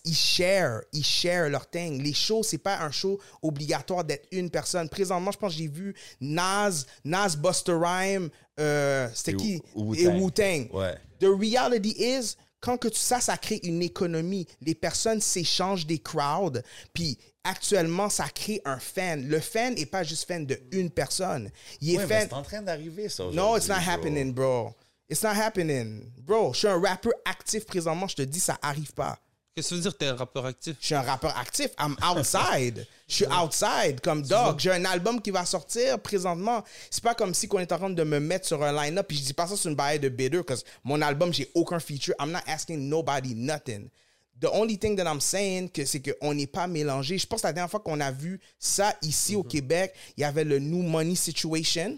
ils 0.05 0.15
share, 0.15 0.81
ils 0.91 1.03
share 1.03 1.49
leur 1.49 1.67
thing. 1.69 2.01
Les 2.01 2.13
shows, 2.13 2.43
c'est 2.43 2.57
pas 2.57 2.79
un 2.81 2.91
show 2.91 3.19
obligatoire 3.41 4.03
d'être 4.03 4.27
une 4.31 4.49
personne. 4.49 4.89
Présentement, 4.89 5.31
je 5.31 5.37
pense 5.37 5.53
que 5.53 5.59
j'ai 5.59 5.67
vu 5.67 5.95
Nas, 6.19 6.83
Nas, 7.03 7.35
Buster 7.35 7.73
Rhyme, 7.79 8.29
euh, 8.59 9.07
c'était 9.13 9.31
Et 9.31 9.37
qui? 9.37 9.61
Wu- 9.75 9.95
Et. 9.97 10.07
Wu-Tang. 10.07 10.67
Ouais. 10.73 10.95
The 11.19 11.25
reality 11.27 11.95
is, 11.97 12.35
quand 12.59 12.77
que 12.77 12.87
tu, 12.87 12.99
ça, 12.99 13.19
ça 13.19 13.37
crée 13.37 13.59
une 13.63 13.81
économie. 13.81 14.47
Les 14.61 14.75
personnes 14.75 15.21
s'échangent 15.21 15.87
des 15.87 15.99
crowds. 15.99 16.61
Puis 16.93 17.17
actuellement, 17.43 18.09
ça 18.09 18.25
crée 18.29 18.61
un 18.65 18.79
fan. 18.79 19.27
Le 19.27 19.39
fan 19.39 19.75
n'est 19.75 19.85
pas 19.85 20.03
juste 20.03 20.27
fan 20.27 20.45
de 20.45 20.59
une 20.71 20.89
personne. 20.89 21.49
Il 21.81 21.93
est 21.95 21.97
Ouais, 21.97 22.07
fan. 22.07 22.27
c'est 22.29 22.33
en 22.35 22.43
train 22.43 22.61
d'arriver, 22.61 23.09
ça. 23.09 23.25
No, 23.31 23.57
it's 23.57 23.67
not 23.67 23.75
bro. 23.75 23.89
happening, 23.89 24.33
bro. 24.33 24.73
It's 25.09 25.21
not 25.21 25.31
happening. 25.35 26.11
Bro, 26.17 26.53
je 26.53 26.59
suis 26.59 26.67
un 26.67 26.79
rappeur 26.81 27.13
actif 27.25 27.65
présentement. 27.65 28.07
Je 28.07 28.15
te 28.15 28.21
dis, 28.21 28.39
ça 28.39 28.57
arrive 28.61 28.93
pas. 28.93 29.19
Qu'est-ce 29.55 29.69
que 29.69 29.69
ça 29.69 29.75
veut 29.75 29.81
dire, 29.81 29.97
t'es 29.97 30.07
un 30.07 30.15
rappeur 30.15 30.45
actif? 30.47 30.75
Je 30.79 30.85
suis 30.87 30.95
un 30.95 31.01
rappeur 31.01 31.37
actif. 31.37 31.67
I'm 31.79 31.95
outside. 32.03 32.87
Je 33.07 33.15
suis 33.17 33.25
outside 33.27 33.99
comme 34.01 34.23
dog. 34.23 34.59
J'ai 34.59 34.71
un 34.71 34.83
album 34.85 35.21
qui 35.21 35.29
va 35.29 35.45
sortir 35.45 35.99
présentement. 35.99 36.63
C'est 36.89 37.03
pas 37.03 37.13
comme 37.13 37.35
si 37.35 37.47
qu'on 37.47 37.59
est 37.59 37.71
en 37.71 37.77
train 37.77 37.89
de 37.91 38.03
me 38.03 38.19
mettre 38.19 38.47
sur 38.47 38.63
un 38.63 38.71
line-up. 38.73 39.05
Puis 39.07 39.17
je 39.17 39.23
dis 39.25 39.33
pas 39.33 39.45
ça 39.45 39.55
sur 39.55 39.69
une 39.69 39.75
baille 39.75 39.99
de 39.99 40.09
bitter 40.09 40.41
parce 40.41 40.63
que 40.63 40.69
mon 40.83 40.99
album, 41.03 41.31
j'ai 41.31 41.51
aucun 41.53 41.79
feature. 41.79 42.15
I'm 42.19 42.31
not 42.31 42.39
asking 42.47 42.89
nobody 42.89 43.35
nothing. 43.35 43.89
The 44.39 44.49
only 44.51 44.77
thing 44.77 44.95
that 44.97 45.05
I'm 45.05 45.21
saying, 45.21 45.69
que 45.69 45.85
c'est 45.85 46.01
qu'on 46.01 46.33
n'est 46.33 46.47
pas 46.47 46.67
mélangé. 46.67 47.17
Je 47.17 47.25
pense 47.25 47.41
que 47.41 47.47
la 47.47 47.53
dernière 47.53 47.69
fois 47.69 47.79
qu'on 47.79 47.99
a 47.99 48.11
vu 48.11 48.39
ça 48.59 48.93
ici 49.01 49.35
au 49.35 49.43
Québec, 49.43 49.93
il 50.17 50.21
y 50.21 50.23
avait 50.23 50.43
le 50.43 50.59
New 50.59 50.81
Money 50.81 51.15
Situation. 51.15 51.97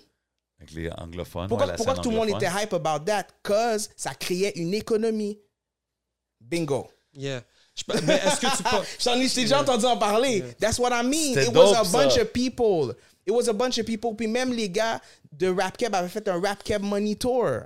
Avec 0.60 0.72
les 0.74 0.90
anglophones. 0.92 1.48
Pourquoi, 1.48 1.68
ouais, 1.68 1.76
pourquoi 1.76 1.96
tout 1.96 2.12
le 2.12 2.18
monde 2.18 2.30
était 2.30 2.50
hype 2.50 2.74
about 2.74 3.06
that? 3.06 3.28
Cause 3.42 3.90
ça 3.96 4.14
créait 4.14 4.54
une 4.58 4.74
économie. 4.74 5.40
Bingo. 6.40 6.88
Yeah. 7.14 7.44
Je 7.76 7.84
mais 8.06 8.16
est-ce 8.16 8.40
que 8.40 8.58
tu. 8.58 8.64
J'en 9.00 9.20
ai 9.20 9.28
déjà 9.28 9.62
entendu 9.62 9.86
en 9.86 9.98
parler. 9.98 10.44
That's 10.60 10.80
what 10.80 10.92
I 10.92 11.04
mean. 11.04 11.38
It 11.38 11.54
was 11.54 11.74
a 11.74 11.84
dope, 11.84 11.92
bunch 11.92 12.14
ça. 12.14 12.22
of 12.22 12.32
people. 12.32 12.96
It 13.26 13.32
was 13.32 13.50
a 13.50 13.54
bunch 13.54 13.78
of 13.80 13.86
people. 13.86 14.16
Puis 14.16 14.28
même 14.28 14.54
les 14.54 14.70
gars 14.70 15.02
de 15.32 15.48
Rap 15.48 15.78
Cab 15.78 15.94
avaient 15.94 16.08
fait 16.08 16.28
un 16.28 16.40
Rap 16.40 16.64
Cab 16.64 16.82
Money 16.82 17.16
Tour. 17.16 17.64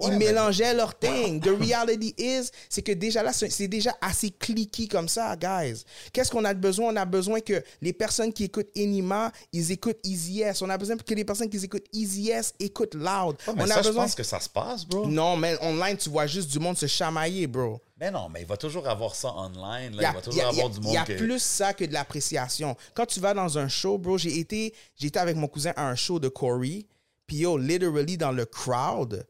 Ils 0.00 0.04
Ouais, 0.04 0.10
mais- 0.16 0.26
mélangeaient 0.26 0.74
leur 0.74 0.96
thing. 0.98 1.40
The 1.40 1.48
reality 1.60 2.14
is, 2.18 2.50
c'est 2.68 2.82
que 2.82 2.92
déjà 2.92 3.22
là, 3.22 3.32
c'est 3.32 3.66
déjà 3.68 3.96
assez 4.00 4.30
cliqué 4.30 4.86
comme 4.86 5.08
ça, 5.08 5.34
guys. 5.36 5.82
Qu'est-ce 6.12 6.30
qu'on 6.30 6.44
a 6.44 6.54
besoin? 6.54 6.92
On 6.92 6.96
a 6.96 7.04
besoin 7.04 7.40
que 7.40 7.62
les 7.80 7.92
personnes 7.92 8.32
qui 8.32 8.44
écoutent 8.44 8.70
Enima, 8.76 9.32
ils 9.52 9.72
écoutent 9.72 9.98
Easy 10.04 10.42
S. 10.42 10.62
On 10.62 10.70
a 10.70 10.78
besoin 10.78 10.96
que 10.96 11.14
les 11.14 11.24
personnes 11.24 11.50
qui 11.50 11.56
écoutent 11.56 11.86
Easy 11.92 12.30
S 12.30 12.54
écoutent 12.60 12.94
Loud. 12.94 13.36
Ouais, 13.46 13.54
mais 13.56 13.62
on 13.62 13.66
ça, 13.66 13.74
a 13.78 13.82
je 13.82 13.88
besoin. 13.88 14.04
pense 14.04 14.14
que 14.14 14.22
ça 14.22 14.38
se 14.40 14.48
passe, 14.48 14.84
bro. 14.86 15.06
Non, 15.06 15.36
mais 15.36 15.56
online, 15.62 15.96
tu 15.96 16.10
vois 16.10 16.26
juste 16.26 16.50
du 16.50 16.58
monde 16.60 16.76
se 16.78 16.86
chamailler, 16.86 17.46
bro. 17.48 17.80
Mais 18.00 18.12
non, 18.12 18.28
mais 18.32 18.42
il 18.42 18.46
va 18.46 18.56
toujours 18.56 18.86
avoir 18.86 19.16
ça 19.16 19.34
online. 19.34 19.96
Là. 19.96 20.02
Il 20.02 20.04
a, 20.04 20.10
il 20.10 20.14
va 20.14 20.20
toujours 20.22 20.44
a- 20.44 20.48
avoir 20.50 20.70
du 20.70 20.78
monde 20.78 20.92
il 20.92 20.94
y 20.94 20.98
a 20.98 21.04
que- 21.04 21.14
plus 21.14 21.42
ça 21.42 21.74
que 21.74 21.84
de 21.84 21.92
l'appréciation. 21.92 22.76
Quand 22.94 23.06
tu 23.06 23.18
vas 23.18 23.34
dans 23.34 23.58
un 23.58 23.66
show, 23.66 23.98
bro, 23.98 24.16
j'ai 24.16 24.38
été, 24.38 24.72
été 25.02 25.18
avec 25.18 25.34
mon 25.36 25.48
cousin 25.48 25.72
à 25.74 25.88
un 25.88 25.96
show 25.96 26.20
de 26.20 26.28
Corey. 26.28 26.86
Puis 27.26 27.38
yo, 27.38 27.58
literally 27.58 28.16
dans 28.16 28.30
le 28.32 28.46
crowd, 28.46 29.26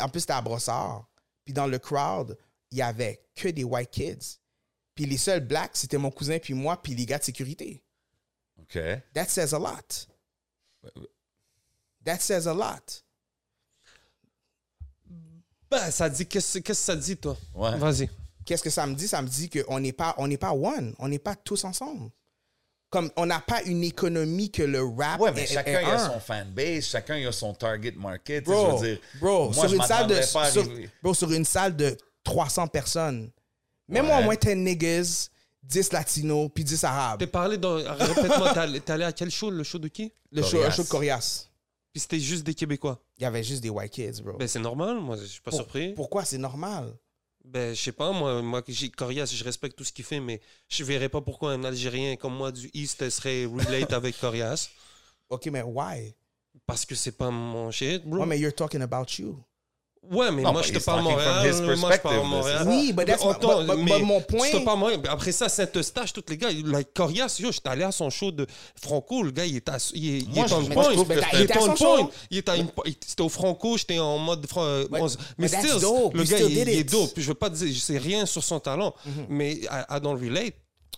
en 0.00 0.08
plus 0.08 0.20
c'était 0.20 0.32
à 0.32 0.42
Brossard. 0.42 1.08
Puis 1.44 1.52
dans 1.52 1.66
le 1.66 1.78
crowd, 1.78 2.38
il 2.70 2.78
y 2.78 2.82
avait 2.82 3.20
que 3.34 3.48
des 3.48 3.64
white 3.64 3.90
kids. 3.90 4.38
Puis 4.94 5.06
les 5.06 5.18
seuls 5.18 5.40
blacks, 5.40 5.76
c'était 5.76 5.98
mon 5.98 6.10
cousin 6.10 6.38
puis 6.38 6.54
moi, 6.54 6.80
puis 6.80 6.94
les 6.94 7.06
gars 7.06 7.18
de 7.18 7.24
sécurité. 7.24 7.84
OK. 8.60 8.78
That 9.12 9.26
says 9.26 9.54
a 9.54 9.58
lot. 9.58 10.06
That 12.04 12.18
says 12.20 12.46
a 12.46 12.54
lot. 12.54 13.04
Ben, 15.70 15.90
ça 15.90 16.08
dit. 16.08 16.26
Qu'est-ce 16.26 16.58
qu'est-ce 16.58 16.80
que 16.80 16.84
ça 16.84 16.96
dit, 16.96 17.16
toi? 17.16 17.36
Ouais. 17.54 17.76
Vas-y. 17.78 18.08
Qu'est-ce 18.44 18.62
que 18.62 18.70
ça 18.70 18.86
me 18.86 18.94
dit? 18.94 19.08
Ça 19.08 19.22
me 19.22 19.28
dit 19.28 19.48
qu'on 19.50 19.80
n'est 19.80 19.92
pas, 19.92 20.14
on 20.18 20.28
n'est 20.28 20.38
pas 20.38 20.52
one. 20.52 20.94
On 20.98 21.08
n'est 21.08 21.18
pas 21.18 21.34
tous 21.34 21.64
ensemble. 21.64 22.10
Comme 22.94 23.10
on 23.16 23.26
n'a 23.26 23.40
pas 23.40 23.60
une 23.64 23.82
économie 23.82 24.52
que 24.52 24.62
le 24.62 24.80
rap 24.84 25.18
Ouais, 25.20 25.32
mais 25.32 25.42
est- 25.42 25.46
chacun 25.52 25.80
est 25.80 25.82
il 25.82 25.90
a 25.90 26.04
un. 26.04 26.12
son 26.12 26.20
fanbase, 26.20 26.84
chacun 26.84 27.16
il 27.16 27.26
a 27.26 27.32
son 27.32 27.52
target 27.52 27.90
market. 27.96 28.44
Bro, 28.44 28.54
je 28.54 28.84
veux 28.84 28.88
dire, 28.92 28.98
bro, 29.20 29.44
moi, 29.50 29.54
sur, 29.54 29.68
je 29.68 29.74
une 29.74 29.82
salle 29.82 30.06
de, 30.06 30.14
pas 30.32 30.50
sur, 30.52 30.62
arriver- 30.62 30.90
bro, 31.02 31.12
sur 31.12 31.32
une 31.32 31.44
salle 31.44 31.74
de 31.74 31.96
300 32.22 32.68
personnes, 32.68 33.32
mets-moi 33.88 34.14
Ouais. 34.14 34.20
au 34.20 34.24
moins 34.26 34.36
10 34.36 34.54
niggas, 34.54 35.28
10 35.64 35.92
latinos, 35.92 36.48
puis 36.54 36.62
10 36.62 36.84
arabes. 36.84 37.18
T'es 37.18 37.26
parlé 37.26 37.58
dans. 37.58 37.74
Répète-moi, 37.74 38.52
t'es 38.54 38.60
allé- 38.60 38.80
t'es 38.80 38.92
allé 38.92 39.04
à 39.04 39.12
quel 39.12 39.30
show? 39.32 39.50
Le 39.50 39.64
show 39.64 39.78
de 39.80 39.88
qui? 39.88 40.12
Le 40.30 40.42
show, 40.42 40.62
un 40.62 40.70
show 40.70 40.84
de 40.84 40.88
Corias. 40.88 41.48
Puis 41.92 42.00
c'était 42.00 42.20
juste 42.20 42.44
des 42.44 42.54
Québécois. 42.54 43.00
Il 43.18 43.22
y 43.24 43.26
avait 43.26 43.42
juste 43.42 43.62
des 43.62 43.70
white 43.70 43.90
kids, 43.92 44.22
bro. 44.22 44.36
Ben, 44.36 44.46
c'est 44.46 44.60
normal, 44.60 45.00
moi, 45.00 45.16
je 45.16 45.24
suis 45.24 45.40
pas 45.40 45.50
Pour- 45.50 45.60
surpris. 45.60 45.92
Pourquoi? 45.94 46.24
C'est 46.24 46.38
normal? 46.38 46.92
Ben, 47.44 47.74
je 47.74 47.80
sais 47.80 47.92
pas, 47.92 48.10
moi, 48.12 48.40
moi 48.40 48.62
Corias, 48.96 49.30
je 49.34 49.44
respecte 49.44 49.76
tout 49.76 49.84
ce 49.84 49.92
qu'il 49.92 50.04
fait, 50.04 50.18
mais 50.18 50.40
je 50.68 50.82
verrais 50.82 51.10
pas 51.10 51.20
pourquoi 51.20 51.52
un 51.52 51.62
Algérien 51.62 52.16
comme 52.16 52.34
moi 52.34 52.50
du 52.50 52.70
East 52.72 53.08
serait 53.10 53.44
relate 53.44 53.92
avec 53.92 54.18
Corias. 54.18 54.70
Ok, 55.28 55.46
mais 55.46 55.62
why? 55.62 56.14
Parce 56.66 56.86
que 56.86 56.94
c'est 56.94 57.16
pas 57.16 57.30
mon 57.30 57.70
shit, 57.70 58.04
bro. 58.06 58.22
Oh, 58.22 58.26
mais 58.26 58.38
you're 58.38 58.54
talking 58.54 58.80
about 58.80 59.18
you. 59.18 59.44
Ouais, 60.10 60.30
mais 60.30 60.42
Non, 60.42 60.52
moi, 60.52 60.60
but 60.62 60.68
je 60.68 60.72
te 60.78 60.84
parle 60.84 61.02
Montréal. 61.02 61.32
Moi, 61.76 61.90
je 61.96 62.00
parle 62.02 62.26
Montréal. 62.26 62.64
Oui, 62.68 62.92
but 62.92 63.06
that's 63.06 63.22
Mais 63.24 63.32
but- 63.66 63.66
but- 63.76 63.82
mais 63.84 63.98
mon 64.04 64.20
point- 64.20 64.46
Je 64.52 64.58
te 64.58 64.64
parle 64.64 64.78
Montréal. 64.78 65.00
Après 65.08 65.32
ça, 65.32 65.48
Saint-Eustache, 65.48 66.12
tous 66.12 66.24
les 66.28 66.36
gars, 66.36 66.48
like, 66.64 66.88
Corias, 66.94 67.36
yo, 67.40 67.50
j'étais 67.52 67.68
allé 67.70 67.84
à 67.84 67.92
son 67.92 68.10
show 68.10 68.30
de 68.30 68.46
Franco. 68.82 69.22
Le 69.22 69.30
gars, 69.30 69.46
il 69.46 69.56
est, 69.56 69.68
à, 69.68 69.78
il 69.94 70.14
est, 70.14 70.18
il 70.18 70.38
est 70.38 70.42
on 70.52 70.64
point. 70.74 70.84
il 71.32 71.40
est 71.40 71.52
à 71.56 71.62
on 71.62 71.66
point. 71.74 72.10
Il 72.30 72.38
était 72.38 72.50
à 72.50 72.56
une- 72.56 72.68
il- 72.86 72.94
C'était 73.06 73.22
au 73.22 73.28
Franco, 73.28 73.76
j'étais 73.78 73.98
en 73.98 74.18
mode. 74.18 74.46
mais 75.38 75.48
still, 75.48 75.80
dope. 75.80 76.14
le 76.14 76.20
You 76.24 76.28
gars, 76.30 76.36
still 76.36 76.50
il, 76.52 76.68
est 76.68 76.84
dope. 76.84 77.10
Je 77.16 77.26
veux 77.28 77.34
pas 77.34 77.48
dire, 77.50 77.68
je 77.72 77.78
sais 77.78 77.98
rien 77.98 78.26
sur 78.26 78.42
son 78.44 78.60
talent, 78.60 78.94
mais 79.28 79.52
I, 79.52 79.68
I 79.90 80.00
don't 80.02 80.18
relate. 80.20 80.54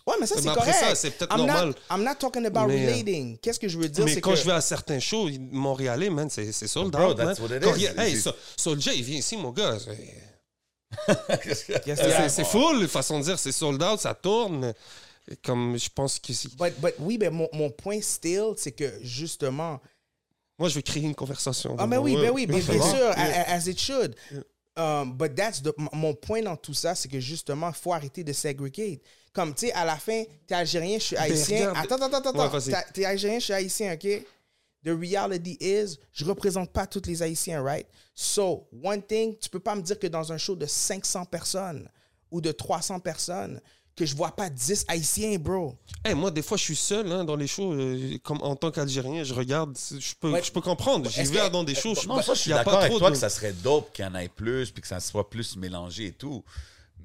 Ouais, 0.06 0.14
mais 0.20 0.26
ça, 0.26 0.36
c'est 0.40 0.48
après 0.48 0.60
correct. 0.70 0.78
ça, 0.78 0.94
c'est 0.94 1.10
peut-être 1.10 1.32
I'm 1.32 1.38
normal. 1.46 1.68
Not, 1.68 1.74
I'm 1.96 2.04
not 2.04 2.14
talking 2.20 2.46
about 2.46 2.68
Mais, 2.68 2.86
euh, 2.86 2.90
relating. 2.92 3.38
Qu'est-ce 3.38 3.58
que 3.58 3.68
je 3.68 3.76
veux 3.76 3.88
dire, 3.88 4.04
Mais 4.04 4.20
quand 4.20 4.30
que... 4.30 4.36
je 4.36 4.44
vais 4.44 4.52
à 4.52 4.60
certains 4.60 5.00
shows, 5.00 5.28
Montréalais, 5.50 6.10
man, 6.10 6.30
c'est 6.30 6.52
sold 6.52 6.92
Bro, 6.92 7.10
out, 7.10 7.18
man. 7.18 7.26
that's 7.26 7.40
what 7.40 7.54
it 7.56 7.62
Quand 7.62 7.74
is. 7.74 7.82
il- 7.92 8.00
Hey, 8.00 8.12
C'est- 8.14 8.20
Sol- 8.22 8.34
Soulja, 8.56 8.92
il 8.94 9.02
vient 9.02 9.18
ici, 9.18 9.36
mon 9.36 9.50
gars. 9.50 9.76
C'est- 11.14 12.28
c'est 12.28 12.44
full, 12.44 12.86
façon 12.88 13.18
de 13.18 13.24
dire, 13.24 13.38
c'est 13.38 13.52
sold 13.52 13.82
out, 13.82 14.00
ça 14.00 14.14
tourne. 14.14 14.72
Comme 15.44 15.76
je 15.76 15.88
pense 15.92 16.20
que 16.20 16.32
c'est- 16.32 16.54
But, 16.56 16.74
but 16.80 16.94
oui, 17.00 17.18
mais 17.18 17.30
mon, 17.30 17.48
mon 17.52 17.70
point 17.70 18.00
still, 18.00 18.52
c'est 18.56 18.72
que 18.72 18.92
justement... 19.02 19.80
Moi, 20.58 20.68
je 20.68 20.74
vais 20.76 20.82
créer 20.82 21.02
une 21.02 21.14
conversation. 21.14 21.74
Ah, 21.78 21.86
mais 21.86 21.96
oui, 21.98 22.16
ben 22.16 22.30
oui, 22.30 22.46
bien, 22.46 22.60
sûr, 22.62 23.10
as 23.16 23.66
it 23.66 23.78
should. 23.78 24.14
Um, 24.78 25.12
but 25.16 25.34
that's 25.34 25.62
the- 25.62 25.74
mon 25.92 26.14
point 26.14 26.42
dans 26.42 26.56
tout 26.56 26.74
ça, 26.74 26.94
c'est 26.94 27.08
que 27.08 27.18
justement, 27.18 27.68
il 27.70 27.74
faut 27.74 27.92
arrêter 27.92 28.22
de 28.22 28.32
segregate. 28.32 29.00
Comme, 29.36 29.54
tu 29.54 29.66
sais, 29.66 29.72
à 29.74 29.84
la 29.84 29.96
fin, 29.96 30.24
t'es 30.46 30.54
algérien, 30.54 30.98
je 30.98 31.04
suis 31.04 31.16
haïtien. 31.16 31.68
regarde- 31.70 31.76
Attends, 31.92 32.04
attends, 32.06 32.30
attends, 32.30 32.38
Ouais, 32.38 32.44
attends. 32.56 32.70
T'as- 32.70 32.90
T'es 32.92 33.04
algérien, 33.04 33.38
je 33.38 33.44
suis 33.44 33.52
haïtien, 33.52 33.92
OK? 33.92 34.24
The 34.82 34.88
reality 34.98 35.58
is, 35.60 35.98
je 36.12 36.24
représente 36.24 36.72
pas 36.72 36.86
tous 36.86 37.02
les 37.06 37.22
haïtiens, 37.22 37.62
right? 37.62 37.86
So, 38.14 38.66
one 38.82 39.02
thing, 39.02 39.36
tu 39.38 39.50
peux 39.50 39.60
pas 39.60 39.74
me 39.74 39.82
dire 39.82 39.98
que 39.98 40.06
dans 40.06 40.32
un 40.32 40.38
show 40.38 40.56
de 40.56 40.64
500 40.64 41.26
personnes 41.26 41.86
ou 42.30 42.40
de 42.40 42.50
300 42.50 42.98
personnes, 42.98 43.60
que 43.94 44.06
je 44.06 44.14
vois 44.16 44.30
pas 44.34 44.48
10 44.48 44.84
haïtiens, 44.88 45.36
bro. 45.38 45.74
Hey, 46.04 46.14
moi, 46.14 46.30
des 46.30 46.42
fois, 46.42 46.56
je 46.56 46.62
suis 46.64 46.76
seul 46.76 47.10
hein, 47.12 47.24
dans 47.24 47.36
les 47.36 47.46
shows. 47.46 47.72
euh, 47.74 48.16
comme 48.22 48.40
en 48.42 48.54
tant 48.56 48.70
qu'Algérien, 48.70 49.22
je 49.24 49.34
regarde, 49.34 49.76
je 49.76 50.14
peux, 50.20 50.30
Ouais. 50.32 50.42
je 50.42 50.52
peux 50.52 50.60
comprendre. 50.62 51.10
J'y 51.10 51.20
Est-ce 51.20 51.32
vais 51.32 51.40
que- 51.40 51.48
dans 51.48 51.64
des 51.64 51.74
shows. 51.74 51.94
je- 51.94 52.06
Non, 52.08 52.22
ça, 52.22 52.34
je 52.34 52.40
suis 52.40 52.50
d'accord 52.52 52.74
avec 52.80 52.92
toi 52.96 53.08
de- 53.10 53.14
que 53.14 53.20
ça 53.20 53.28
serait 53.30 53.52
dope 53.54 53.92
qu'il 53.92 54.04
y 54.04 54.08
en 54.08 54.14
ait 54.14 54.28
plus 54.28 54.70
puis 54.70 54.82
que 54.82 54.88
ça 54.88 55.00
soit 55.00 55.28
plus 55.28 55.56
mélangé 55.56 56.06
et 56.06 56.12
tout. 56.12 56.44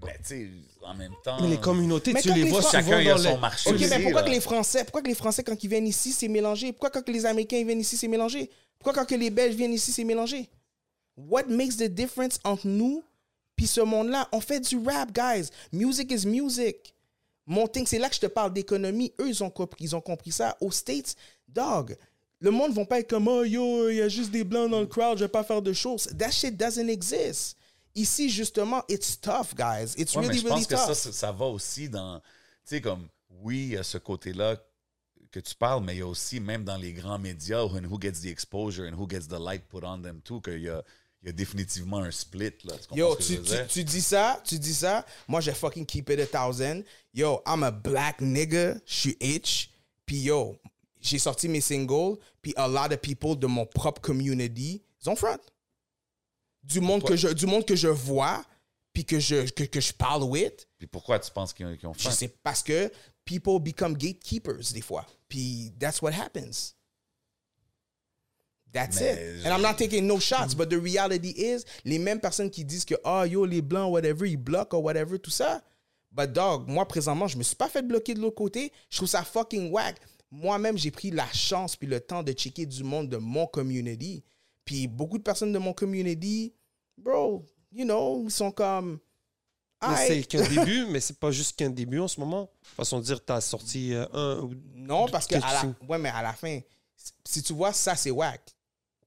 Mais 0.04 0.18
tu 0.20 0.26
sais, 0.26 0.50
en 0.84 0.94
même 0.96 1.14
temps. 1.24 1.42
Mais 1.42 1.50
les 1.50 1.60
communautés, 1.60 2.14
Mais 2.14 2.22
tu 2.22 2.34
les 2.34 2.44
les 2.44 2.50
vois 2.50 2.62
souvent 2.62 2.72
Chacun 2.72 3.02
il 3.02 3.10
a 3.10 3.14
dans 3.14 3.22
son 3.22 3.30
les... 3.36 3.38
marché. 3.38 3.70
OK, 3.70 3.76
aussi, 3.76 3.88
mais 3.88 4.00
pourquoi 4.02 4.22
là. 4.22 4.28
que 4.28 4.34
les 4.34 4.40
Français, 4.42 4.84
pourquoi 4.84 5.02
que 5.02 5.08
les 5.08 5.16
Français, 5.16 5.44
quand 5.44 5.64
ils 5.64 5.70
viennent 5.70 5.88
ici, 5.88 6.12
c'est 6.12 6.28
mélangé? 6.28 6.72
Pourquoi 6.72 6.90
quand 6.90 7.04
que 7.04 7.12
les 7.12 7.26
Américains 7.26 7.58
ils 7.58 7.66
viennent 7.66 7.82
ici, 7.82 7.98
c'est 7.98 8.08
mélangé? 8.08 8.50
Pourquoi 8.80 8.94
quand 8.94 9.08
que 9.08 9.16
les 9.16 9.30
Belges 9.30 9.56
viennent 9.56 9.74
ici, 9.74 9.92
c'est 9.92 10.04
mélangé? 10.04 10.50
What 11.18 11.44
makes 11.48 11.78
the 11.78 11.84
difference 11.84 12.40
entre 12.44 12.68
nous 12.68 13.04
puis 13.56 13.68
ce 13.68 13.82
monde-là? 13.82 14.28
On 14.32 14.42
fait 14.42 14.60
du 14.60 14.78
rap, 14.78 15.12
guys. 15.12 15.50
Music 15.72 16.12
is 16.12 16.26
music. 16.26 16.96
Mon 17.46 17.68
thing, 17.68 17.86
c'est 17.86 18.00
là 18.00 18.10
que 18.10 18.16
je 18.16 18.22
te 18.22 18.28
parle 18.28 18.54
d'économie. 18.54 19.14
Eux, 19.20 19.30
ils 19.30 19.44
ont 19.44 19.50
compris, 19.50 19.84
ils 19.84 19.96
ont 19.96 20.02
compris 20.02 20.32
ça. 20.32 20.58
Aux 20.62 20.72
States, 20.72 21.16
dog, 21.48 21.96
le 22.40 22.50
monde 22.50 22.72
ne 22.72 22.76
va 22.76 22.86
pas 22.86 23.00
être 23.00 23.10
comme, 23.10 23.28
oh 23.28 23.44
yo, 23.44 23.90
il 23.90 23.98
y 23.98 24.02
a 24.02 24.10
juste 24.10 24.32
des 24.32 24.44
blancs 24.44 24.72
dans 24.72 24.80
le 24.80 24.88
crowd, 24.88 25.18
je 25.18 25.26
vais 25.26 25.30
pas 25.30 25.44
faire 25.44 25.62
de 25.62 25.74
choses. 25.74 26.10
That 26.18 26.32
shit 26.32 26.58
doesn't 26.58 26.88
exist. 26.90 27.56
Ici, 27.95 28.30
justement, 28.30 28.84
it's 28.88 29.19
tough, 29.19 29.54
guys. 29.56 29.93
It's 29.97 30.15
Ouais, 30.15 30.21
mais 30.21 30.27
really, 30.27 30.39
je 30.39 30.47
really 30.47 30.65
pense 30.65 30.67
que 30.67 30.75
tough. 30.75 30.95
ça, 30.95 31.12
ça, 31.12 31.32
va 31.32 31.45
aussi 31.45 31.89
dans. 31.89 32.19
Tu 32.19 32.25
sais, 32.75 32.82
comme, 32.82 33.08
oui, 33.30 33.58
il 33.58 33.69
y 33.73 33.77
a 33.77 33.84
ce 33.84 33.97
côté-là 33.97 34.58
que 35.32 35.39
tu 35.39 35.56
parles, 35.56 35.84
mais 35.84 35.95
il 35.95 35.99
y 35.99 36.01
a 36.01 36.08
aussi, 36.08 36.39
même 36.39 36.63
dans 36.63 36.77
les 36.77 36.93
grands 36.93 37.19
médias, 37.19 37.63
when 37.65 37.86
who 37.86 37.97
gets 37.99 38.21
the 38.21 38.27
exposure 38.27 38.86
and 38.86 38.95
who 38.95 39.08
gets 39.10 39.27
the 39.27 39.39
light 39.39 39.63
put 39.69 39.84
on 39.84 40.01
them 40.01 40.21
too, 40.21 40.41
qu'il 40.41 40.62
y 40.62 40.69
a, 40.69 40.84
il 41.21 41.27
y 41.27 41.30
a 41.30 41.32
définitivement 41.32 41.99
un 41.99 42.12
split. 42.12 42.54
Là. 42.63 42.73
Tu 42.77 42.99
Yo, 42.99 43.15
tu, 43.15 43.39
je 43.43 43.65
tu, 43.67 43.84
dis 43.84 44.01
ça, 44.01 44.42
tu 44.44 44.58
dis 44.58 44.73
ça. 44.73 45.06
Moi, 45.27 45.39
je 45.42 45.52
fucking 45.52 45.85
keep 45.85 46.10
it 46.10 46.19
a 46.19 46.25
thousand. 46.25 46.83
Yo, 47.13 47.42
I'm 47.46 47.63
a 47.63 47.71
black 47.71 48.21
nigga. 48.21 48.75
Je 48.85 48.94
suis 48.94 49.17
H. 49.19 49.69
Puis 50.06 50.23
yo, 50.23 50.58
j'ai 51.00 51.19
sorti 51.19 51.48
mes 51.48 51.62
singles. 51.62 52.17
Puis 52.42 52.54
a 52.58 52.67
lot 52.67 52.92
of 52.92 53.00
people 53.02 53.35
de 53.35 53.48
mon 53.48 53.65
propre 53.65 54.02
community, 54.02 54.81
ils 55.02 55.10
ont 55.10 55.15
front. 55.15 55.39
Du 56.64 56.80
monde, 56.80 57.04
que 57.04 57.16
je, 57.16 57.28
du 57.30 57.46
monde 57.46 57.66
que 57.66 57.76
je 57.76 57.88
vois. 57.88 58.46
puis 58.94 59.06
que 59.06 59.20
je, 59.20 59.50
que, 59.52 59.64
que 59.64 59.80
je 59.80 59.94
parle 59.94 60.24
with, 60.24 60.68
Puis 60.78 60.88
pourquoi 60.88 61.18
tu 61.20 61.32
penses 61.32 61.54
qu'ils 61.54 61.66
ont, 61.66 61.76
qu'ils 61.78 61.88
ont 61.88 61.94
je 61.94 62.00
faim? 62.04 62.12
sais 62.12 62.28
parce 62.44 62.62
que 62.62 62.92
people 63.26 63.60
become 63.60 63.96
gatekeepers 63.96 64.74
des 64.74 64.82
fois. 64.82 65.06
Puis 65.30 65.72
that's 65.80 66.02
what 66.02 66.12
happens. 66.12 66.76
That's 68.74 69.00
Mais 69.02 69.14
it. 69.14 69.42
je- 69.42 69.48
And 69.48 69.54
I'm 69.56 69.62
not 69.62 69.78
taking 69.78 70.08
no 70.08 70.20
shots, 70.20 70.54
but 70.56 70.70
the 70.70 70.80
reality 70.80 71.32
is, 71.38 71.66
les 71.84 72.00
mêmes 72.00 72.20
personnes 72.22 72.50
qui 72.50 72.64
disent 72.64 72.86
que, 72.86 72.96
ah, 73.04 73.26
yo, 73.28 73.46
les 73.46 73.62
blancs, 73.62 73.92
whatever, 73.92 74.30
ils 74.30 74.38
bloquent 74.38 74.78
ou 74.78 74.82
whatever, 74.82 75.20
tout 75.20 75.32
ça. 75.32 75.62
But 76.12 76.32
dog, 76.32 76.68
moi, 76.70 76.86
présentement, 76.88 77.28
je 77.28 77.38
me 77.38 77.44
suis 77.44 77.56
pas 77.56 77.70
fait 77.70 77.82
bloquer 77.82 78.14
de 78.14 78.20
l'autre 78.20 78.36
côté. 78.36 78.72
Je 78.90 78.98
trouve 78.98 79.10
ça 79.10 79.24
fucking 79.24 79.72
whack. 79.72 79.98
Moi-même, 80.30 80.78
j'ai 80.78 80.92
pris 80.92 81.12
la 81.12 81.28
chance 81.34 81.76
puis 81.76 81.88
le 81.88 82.00
temps 82.00 82.24
de 82.24 82.32
checker 82.34 82.66
du 82.66 82.84
monde 82.84 83.10
de 83.10 83.18
mon 83.18 83.46
community. 83.48 84.24
Puis 84.72 84.88
beaucoup 84.88 85.17
de 85.17 85.24
personnes 85.24 85.52
de 85.52 85.58
mon 85.60 85.74
community, 85.74 86.54
bro, 86.98 87.46
you 87.74 87.84
know, 87.84 88.24
ils 88.24 88.32
sont 88.32 88.52
comme. 88.52 89.00
Mais 89.86 90.08
c'est 90.08 90.24
qu'un 90.24 90.48
début, 90.48 90.86
mais 90.86 91.02
c'est 91.02 91.19
pas 91.19 91.30
juste 91.30 91.58
qu'un 91.58 91.69
début 91.69 92.00
en 92.00 92.08
ce 92.08 92.22
moment. 92.22 92.50
Façon 92.63 93.00
de 93.00 93.04
dire, 93.04 93.22
t'as 93.26 93.42
sorti 93.42 93.94
euh, 93.94 94.06
un 94.13 94.40
ou 94.44 94.54
Non, 94.74 95.08
parce 95.10 95.28
que 95.28 95.36
à 95.36 95.40
la, 95.65 95.76
ouais, 95.90 95.98
mais 95.98 96.08
à 96.08 96.22
la 96.22 96.32
fin, 96.32 96.62
si 97.26 97.44
tu 97.44 97.52
vois, 97.52 97.74
ça 97.74 97.98
c'est 97.98 98.12
whack. 98.12 98.56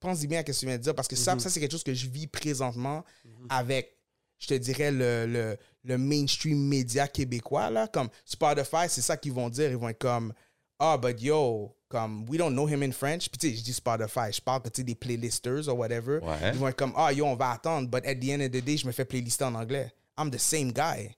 Pense-y 0.01 0.27
bien 0.27 0.41
à 0.41 0.43
ce 0.43 0.53
que 0.53 0.59
tu 0.59 0.67
viens 0.67 0.77
de 0.77 0.83
dire, 0.83 0.95
parce 0.95 1.09
que 1.09 1.15
Mhm. 1.15 1.23
ça, 1.23 1.39
ça 1.39 1.49
c'est 1.49 1.61
quelque 1.61 1.73
chose 1.73 1.83
que 1.83 1.95
je 1.95 2.07
vis 2.09 2.27
présentement 2.27 3.03
avec, 3.49 3.97
je 4.39 4.49
te 4.49 4.55
dirais, 4.55 4.93
le, 4.93 5.25
le, 5.27 5.57
le 5.85 5.97
mainstream 5.97 6.59
média 6.59 7.09
québécois, 7.09 7.71
là. 7.71 7.89
Comme 7.89 8.11
Spotify, 8.27 8.87
c'est 8.89 9.01
ça 9.01 9.17
qu'ils 9.17 9.33
vont 9.33 9.49
dire. 9.49 9.71
Ils 9.71 9.79
vont 9.79 9.89
être 9.89 9.99
comme, 9.99 10.35
ah, 10.79 10.99
but 10.99 11.19
yo, 11.23 11.75
comme, 11.99 12.27
we 12.29 12.37
don't 12.39 12.53
know 12.53 12.67
him 12.69 12.83
in 12.83 12.93
French. 12.93 13.29
Puis 13.29 13.39
tu 13.39 13.51
sais, 13.51 13.57
je 13.57 13.63
dis 13.63 13.73
Spotify, 13.73 14.33
je 14.33 14.41
parle 14.41 14.63
que 14.63 14.69
tu 14.69 14.81
sais, 14.81 14.85
des 14.85 14.95
playlisters 14.95 15.69
ou 15.69 15.73
whatever. 15.73 16.19
Ouais. 16.23 16.51
Ils 16.53 16.59
vont 16.59 16.69
être 16.69 16.77
comme, 16.77 16.93
ah, 16.97 17.13
yo, 17.13 17.25
on 17.27 17.37
va 17.37 17.51
attendre, 17.53 17.89
but 17.89 18.05
at 18.07 18.17
the 18.17 18.31
end 18.31 18.41
of 18.41 18.51
the 18.51 18.63
day, 18.65 18.77
je 18.77 18.87
me 18.87 18.93
fais 18.93 19.05
playlister 19.05 19.45
en 19.45 19.55
anglais. 19.55 19.93
I'm 20.19 20.31
the 20.31 20.39
same 20.39 20.73
guy. 20.73 21.15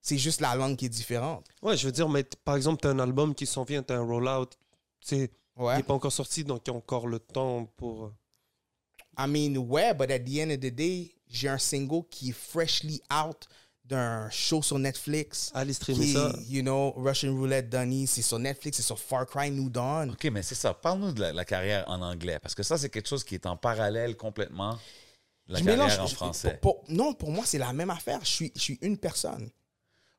C'est 0.00 0.18
juste 0.18 0.40
la 0.40 0.54
langue 0.54 0.76
qui 0.76 0.86
est 0.86 0.88
différente. 0.88 1.46
Ouais, 1.62 1.76
je 1.76 1.86
veux 1.86 1.92
dire, 1.92 2.08
mais 2.08 2.24
par 2.44 2.54
exemple, 2.56 2.80
t'as 2.80 2.90
un 2.90 2.98
album 3.00 3.34
qui 3.34 3.44
s'en 3.46 3.64
vient, 3.64 3.82
t'as 3.82 3.96
un 3.96 4.04
rollout. 4.06 4.46
Tu 5.00 5.08
sais, 5.16 5.30
Ouais. 5.56 5.74
il 5.74 5.76
n'est 5.78 5.82
pas 5.82 5.94
encore 5.94 6.12
sorti, 6.12 6.44
donc 6.44 6.62
il 6.66 6.70
y 6.70 6.74
a 6.74 6.76
encore 6.76 7.06
le 7.08 7.18
temps 7.18 7.64
pour. 7.76 8.04
euh, 8.04 8.12
I 9.18 9.26
mean, 9.26 9.56
ouais, 9.56 9.94
but 9.94 10.10
at 10.10 10.20
the 10.20 10.38
end 10.40 10.50
of 10.50 10.60
the 10.60 10.70
day, 10.74 11.14
j'ai 11.28 11.48
un 11.48 11.58
single 11.58 12.02
qui 12.10 12.28
est 12.30 12.32
freshly 12.36 13.00
out 13.10 13.48
d'un 13.88 14.28
show 14.30 14.62
sur 14.62 14.78
Netflix. 14.78 15.50
Aller 15.54 15.72
streamer 15.72 16.04
qui, 16.04 16.12
ça. 16.12 16.32
You 16.48 16.62
know, 16.62 16.92
Russian 16.96 17.32
Roulette 17.34 17.68
Donny, 17.68 18.06
c'est 18.06 18.22
sur 18.22 18.38
Netflix, 18.38 18.78
c'est 18.78 18.82
sur 18.82 18.98
Far 18.98 19.26
Cry 19.26 19.50
New 19.50 19.68
Dawn. 19.70 20.10
OK, 20.10 20.24
mais 20.32 20.42
c'est 20.42 20.54
ça. 20.56 20.74
Parle-nous 20.74 21.12
de 21.12 21.20
la, 21.20 21.32
la 21.32 21.44
carrière 21.44 21.84
en 21.88 22.02
anglais, 22.02 22.38
parce 22.40 22.54
que 22.54 22.62
ça, 22.62 22.76
c'est 22.78 22.88
quelque 22.90 23.08
chose 23.08 23.22
qui 23.24 23.34
est 23.36 23.46
en 23.46 23.56
parallèle 23.56 24.16
complètement 24.16 24.78
de 25.46 25.52
la 25.52 25.58
Je 25.60 25.64
carrière 25.64 25.86
mélange- 25.86 26.00
en 26.00 26.06
je- 26.06 26.14
français. 26.16 26.58
pour- 26.60 26.82
pour- 26.82 26.90
non, 26.92 27.14
pour 27.14 27.30
moi, 27.30 27.44
c'est 27.46 27.58
la 27.58 27.72
même 27.72 27.90
affaire. 27.90 28.18
Je 28.22 28.28
suis, 28.30 28.52
je 28.56 28.60
suis 28.60 28.78
une 28.82 28.98
personne. 28.98 29.48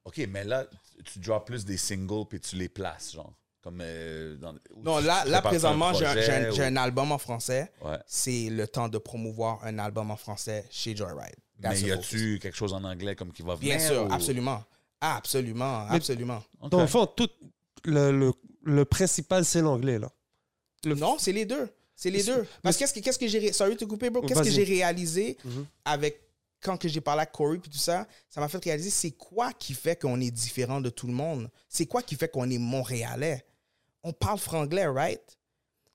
OK, 0.06 0.18
mais 0.30 0.46
là, 0.46 0.66
tu- 1.04 1.20
drops 1.20 1.46
plus 1.46 1.66
des 1.66 1.76
singles 1.78 2.26
puis 2.30 2.40
tu 2.40 2.56
les 2.56 2.70
places, 2.70 3.12
genre. 3.14 3.34
Comme, 3.62 3.80
euh, 3.82 4.38
dans- 4.38 4.54
Non, 4.82 5.00
là, 5.00 5.26
là 5.26 5.42
présentement, 5.42 5.92
j'ai 5.94 6.06
un, 6.06 6.52
ou- 6.52 6.62
un 6.62 6.76
album 6.78 7.12
en 7.12 7.18
français. 7.18 7.70
Ouais. 7.84 7.98
C'est 8.06 8.50
le 8.50 8.66
temps 8.66 8.88
de 8.88 8.98
promouvoir 8.98 9.60
un 9.66 9.78
album 9.80 10.10
en 10.10 10.16
français 10.16 10.66
chez 10.72 10.96
Joyride. 10.96 11.36
Mais 11.60 11.80
y 11.82 11.92
a-tu 11.92 12.40
quelque 12.40 12.56
chose 12.58 12.74
en 12.74 12.84
anglais 12.84 13.16
comme 13.16 13.32
qui 13.32 13.42
va 13.42 13.56
venir? 13.56 13.78
Bien 13.78 13.88
sûr, 13.88 14.06
ou- 14.08 14.14
absolument. 14.14 14.64
Absolument, 15.02 15.86
Mais- 15.90 15.96
absolument. 15.96 16.44
OK. 16.62 16.72
Dans 16.72 16.82
le 16.82 16.88
fond, 16.88 17.06
tout 17.06 17.30
le, 17.86 18.12
le, 18.12 18.32
le 18.64 18.86
principal, 18.86 19.46
c'est 19.46 19.62
l'anglais, 19.62 20.00
là. 20.00 20.10
Non, 20.86 21.18
c'est 21.20 21.32
les 21.32 21.46
deux. 21.46 21.70
C'est 21.96 22.12
les 22.12 22.24
deux. 22.24 22.46
Parce 22.62 22.76
que 22.78 22.82
qu'est-ce 22.82 22.94
que, 22.94 23.00
qu'est-ce 23.00 23.20
que 23.20 23.28
j'ai... 23.28 23.40
ré- 23.40 23.52
Sorry 23.54 23.74
de 23.74 23.80
te 23.80 23.86
couper, 23.86 24.10
bro. 24.10 24.22
Qu'est-ce 24.22 24.42
que 24.44 24.52
j'ai 24.52 24.64
réalisé 24.64 25.38
Mhm. 25.44 25.66
avec... 25.86 26.22
Quand 26.60 26.76
que 26.76 26.88
j'ai 26.88 27.02
parlé 27.02 27.22
avec 27.22 27.34
Corey 27.34 27.58
et 27.58 27.60
tout 27.60 27.72
ça, 27.78 28.08
ça 28.30 28.42
m'a 28.42 28.48
fait 28.48 28.64
réaliser 28.64 28.90
c'est 28.90 29.12
quoi 29.12 29.54
qui 29.54 29.76
fait 29.76 29.96
qu'on 30.00 30.20
est 30.20 30.32
différent 30.32 30.82
de 30.82 30.90
tout 30.90 31.06
le 31.06 31.14
monde. 31.14 31.52
C'est 31.70 31.86
quoi 31.86 32.02
qui 32.02 32.16
fait 32.16 32.28
qu'on 32.30 32.50
est 32.50 32.58
montréalais. 32.58 33.46
On 34.02 34.12
parle 34.12 34.40
franglais, 34.40 34.88
right? 34.88 35.22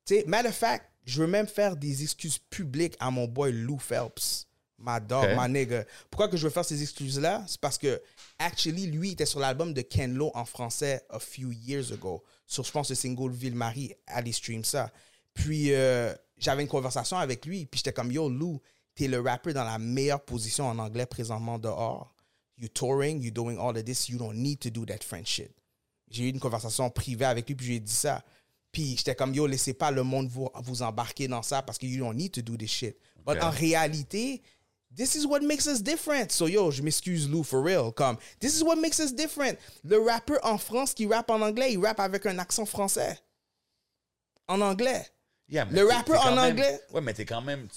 Sais, 0.05 0.25
matter 0.29 0.49
of 0.51 0.55
fact, 0.55 0.85
je 1.05 1.21
veux 1.23 1.27
même 1.27 1.49
faire 1.49 1.77
des 1.77 2.05
excuses 2.05 2.39
publiques 2.39 2.95
à 3.01 3.11
mon 3.11 3.27
boy 3.27 3.51
Lou 3.53 3.77
Phelps. 3.79 4.47
My 4.83 5.01
dog, 5.01 5.29
my 5.37 5.49
nigga. 5.49 5.85
Pourquoi 6.11 6.29
que 6.29 6.37
je 6.37 6.45
veux 6.45 6.51
faire 6.51 6.65
ces 6.65 6.83
excuses-là? 6.83 7.45
C'est 7.47 7.61
parce 7.61 7.79
que, 7.79 8.03
actually, 8.39 8.87
lui, 8.87 9.11
il 9.11 9.13
était 9.13 9.27
sur 9.27 9.39
l'album 9.39 9.73
de 9.73 9.81
Ken 9.83 10.13
Lo 10.13 10.31
en 10.35 10.45
français 10.45 11.05
a 11.09 11.19
few 11.21 11.53
years 11.53 11.93
ago. 11.93 12.23
Sur, 12.47 12.65
je 12.65 12.73
pense, 12.73 12.91
le 12.91 12.97
single 12.97 13.31
Ville-Marie. 13.33 13.95
Allez 14.09 14.33
stream 14.33 14.65
ça. 14.65 14.91
Puis, 15.35 15.73
euh, 15.73 16.13
j'avais 16.37 16.63
une 16.63 16.69
conversation 16.69 17.17
avec 17.17 17.47
lui. 17.47 17.67
Puis, 17.67 17.79
j'étais 17.79 17.93
comme, 17.93 18.11
yo, 18.11 18.29
Lou, 18.29 18.61
t'es 18.95 19.07
le 19.07 19.21
rappeur 19.21 19.55
dans 19.55 19.65
la 19.65 19.79
meilleure 19.79 20.25
position 20.25 20.67
en 20.67 20.79
anglais 20.79 21.07
présentement 21.07 21.59
dehors. 21.59 22.13
You 22.59 22.69
touring, 22.69 23.23
you 23.23 23.31
doing 23.31 23.57
all 23.59 23.77
of 23.77 23.85
this. 23.85 24.09
You 24.09 24.19
don't 24.19 24.35
need 24.35 24.59
to 24.61 24.71
do 24.71 24.85
that 24.87 24.99
French 25.03 25.29
shit. 25.29 25.51
J'ai 26.11 26.25
eu 26.25 26.29
une 26.31 26.41
conversation 26.41 26.91
privée 26.91 27.25
avec 27.25 27.49
lui, 27.49 27.55
puis 27.55 27.67
je 27.67 27.71
lui 27.71 27.77
ai 27.77 27.81
dit 27.81 27.93
ça. 27.93 28.23
Puis 28.71 28.97
j'étais 28.97 29.15
comme, 29.15 29.35
yo, 29.35 29.47
laissez 29.47 29.75
pas 29.75 29.91
le 29.91 30.03
monde 30.03 30.29
vous, 30.29 30.49
vous 30.63 30.83
embarquer 30.83 31.29
dans 31.29 31.43
ça 31.43 31.63
parce 31.63 31.79
que 31.79 31.87
you 31.87 32.05
don't 32.05 32.15
need 32.15 32.33
to 32.33 32.43
do 32.43 32.57
this 32.57 32.71
shit. 32.71 32.97
But 33.25 33.37
Ok. 33.37 33.43
en 33.45 33.51
réalité, 33.51 34.43
this 34.97 35.15
is 35.15 35.27
what 35.27 35.41
makes 35.43 35.67
us 35.67 35.81
different. 35.83 36.31
So 36.33 36.47
yo, 36.47 36.71
je 36.71 36.83
m'excuse 36.83 37.29
Lou, 37.29 37.43
for 37.43 37.63
real. 37.63 37.93
Comme, 37.93 38.17
this 38.41 38.57
is 38.57 38.63
what 38.63 38.77
makes 38.77 38.99
us 38.99 39.13
different. 39.13 39.59
Le 39.85 39.99
rappeur 40.01 40.39
en 40.45 40.59
France 40.59 40.95
qui 40.95 41.07
rappe 41.07 41.31
en 41.31 41.41
anglais, 41.43 41.73
il 41.73 41.79
rappe 41.85 42.01
avec 42.01 42.27
un 42.27 42.39
accent 42.39 42.67
français. 42.67 43.19
En 44.49 44.61
anglais. 44.61 45.07
Yeah, 45.49 45.65
mais 45.67 45.81
Le 45.81 45.87
rappeur 45.89 46.21
en 46.27 46.35
même- 46.35 46.53
anglais? 46.53 46.81
Ouais, 46.93 47.01
mais 47.01 47.15
t'es 47.15 47.25
quand 47.25 47.43
même. 47.43 47.69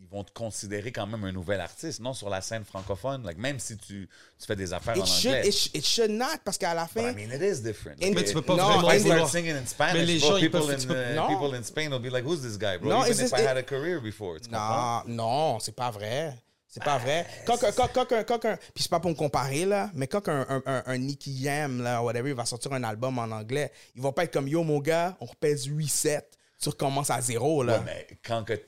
Ils 0.00 0.06
vont 0.06 0.22
te 0.22 0.30
considérer 0.32 0.92
quand 0.92 1.08
même 1.08 1.24
un 1.24 1.32
nouvel 1.32 1.60
artiste, 1.60 1.98
non, 1.98 2.14
sur 2.14 2.30
la 2.30 2.40
scène 2.40 2.64
francophone. 2.64 3.24
Like, 3.24 3.36
même 3.36 3.58
si 3.58 3.76
tu, 3.76 4.08
tu 4.38 4.46
fais 4.46 4.54
des 4.54 4.72
affaires 4.72 4.96
It 4.96 5.02
en 5.02 5.06
should, 5.06 5.34
anglais. 5.34 5.48
it, 5.48 5.52
sh- 5.54 5.70
it 5.74 5.84
should 5.84 6.10
not, 6.12 6.38
parce 6.44 6.56
qu'à 6.56 6.72
la 6.72 6.84
But 6.84 6.92
fin, 7.02 7.10
I 7.10 7.14
mean, 7.16 7.32
it 7.34 7.42
is 7.42 7.60
different. 7.62 7.96
Mais 8.00 8.10
Like, 8.12 8.26
tu 8.28 8.32
peux 8.34 8.42
pas 8.42 8.54
if 8.54 8.60
vraiment 8.60 8.92
I 8.92 9.00
start 9.00 9.12
vouloir- 9.16 9.28
singing 9.28 9.56
in 9.56 9.66
Spanish, 9.66 9.94
Mais 9.94 10.06
les 10.06 10.18
gens, 10.20 10.36
ils 10.36 10.42
people, 10.48 10.60
peuvent- 10.60 10.88
in, 10.88 11.12
uh, 11.12 11.16
Non. 11.16 11.28
people 11.28 11.52
in 11.58 11.64
Spain 11.64 11.90
will 11.90 11.98
be 11.98 12.10
like, 12.12 12.24
who's 12.24 12.40
this 12.42 12.56
guy, 12.56 12.78
bro? 12.78 12.88
Non, 12.90 13.00
Even 13.00 13.10
it's 13.10 13.18
if 13.22 13.30
just- 13.30 13.34
I 13.38 13.42
it- 13.42 13.48
had 13.48 13.56
a 13.56 13.62
career 13.64 14.00
before. 14.00 14.38
Tu 14.38 14.48
comprends? 14.48 15.02
Non, 15.08 15.16
non, 15.16 15.58
c'est 15.58 15.74
pas 15.74 15.90
vrai. 15.90 16.32
C'est 16.70 16.84
pas 16.84 16.98
vrai? 16.98 17.26
Quand, 17.46 17.56
quand, 17.56 17.70
quand, 17.74 17.88
quand, 17.94 18.04
quand, 18.06 18.24
quand- 18.26 18.38
quand- 18.40 18.56
puis 18.74 18.82
c'est 18.82 18.90
pas 18.90 19.00
pour 19.00 19.10
me 19.10 19.16
comparer, 19.16 19.64
là, 19.64 19.90
mais 19.94 20.06
quand 20.06 20.28
un, 20.28 20.46
un, 20.50 20.62
un, 20.66 20.82
un 20.84 20.98
Nicky 20.98 21.42
Jam, 21.42 21.82
là, 21.82 22.02
whatever, 22.02 22.28
il 22.28 22.34
va 22.36 22.44
sortir 22.44 22.72
un 22.74 22.84
album 22.84 23.18
en 23.18 23.22
anglais, 23.30 23.72
ils 23.94 24.02
vont 24.02 24.12
pas 24.12 24.24
être 24.24 24.32
comme 24.34 24.46
Yo, 24.48 24.62
mon 24.62 24.78
gars, 24.78 25.16
on 25.20 25.24
repèse 25.24 25.66
8-7, 25.66 26.20
tu 26.60 26.68
recommences 26.68 27.08
à 27.10 27.20
zéro, 27.22 27.62
là. 27.62 27.78
Ouais, 27.78 27.84
mais 27.86 28.06
quand 28.22 28.44
que. 28.44 28.60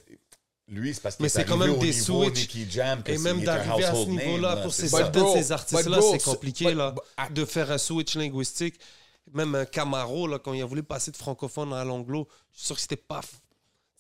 Lui, 0.66 0.94
c'est 0.94 1.03
parce 1.03 1.16
qu'il 1.16 1.24
Mais 1.24 1.26
est 1.26 1.30
c'est 1.30 1.44
quand 1.44 1.61
arrivé 1.61 1.66
même 1.72 1.78
au 1.78 1.82
des 1.82 1.90
niveau 1.90 2.22
switches. 2.24 2.40
Nicky 2.42 2.70
Jam, 2.70 3.03
que 3.03 3.11
Et 3.12 3.18
même 3.18 3.42
d'arriver 3.42 3.84
à 3.84 3.92
ce 3.92 4.07
niveau-là 4.09 4.55
là, 4.55 4.62
pour 4.62 4.72
ces, 4.72 4.86
certains 4.88 5.32
ces 5.34 5.51
artistes-là, 5.53 5.98
c'est 6.01 6.22
compliqué 6.22 6.66
but- 6.66 6.74
là, 6.74 6.92
but- 6.92 7.03
ah. 7.16 7.28
de 7.28 7.44
faire 7.44 7.70
un 7.72 7.78
switch 7.78 8.14
linguistique. 8.14 8.78
Même 9.34 9.55
un 9.57 9.64
Camaro, 9.64 10.26
là, 10.28 10.38
quand 10.38 10.53
il 10.55 10.62
a 10.62 10.64
voulu 10.64 10.82
passer 10.84 11.11
de 11.11 11.16
francophone 11.16 11.72
à 11.72 11.84
l'anglo, 11.84 12.28
je 12.53 12.59
suis 12.59 12.66
sûr 12.66 12.76
que 12.76 12.82
c'était 12.82 12.96
pas. 12.96 13.20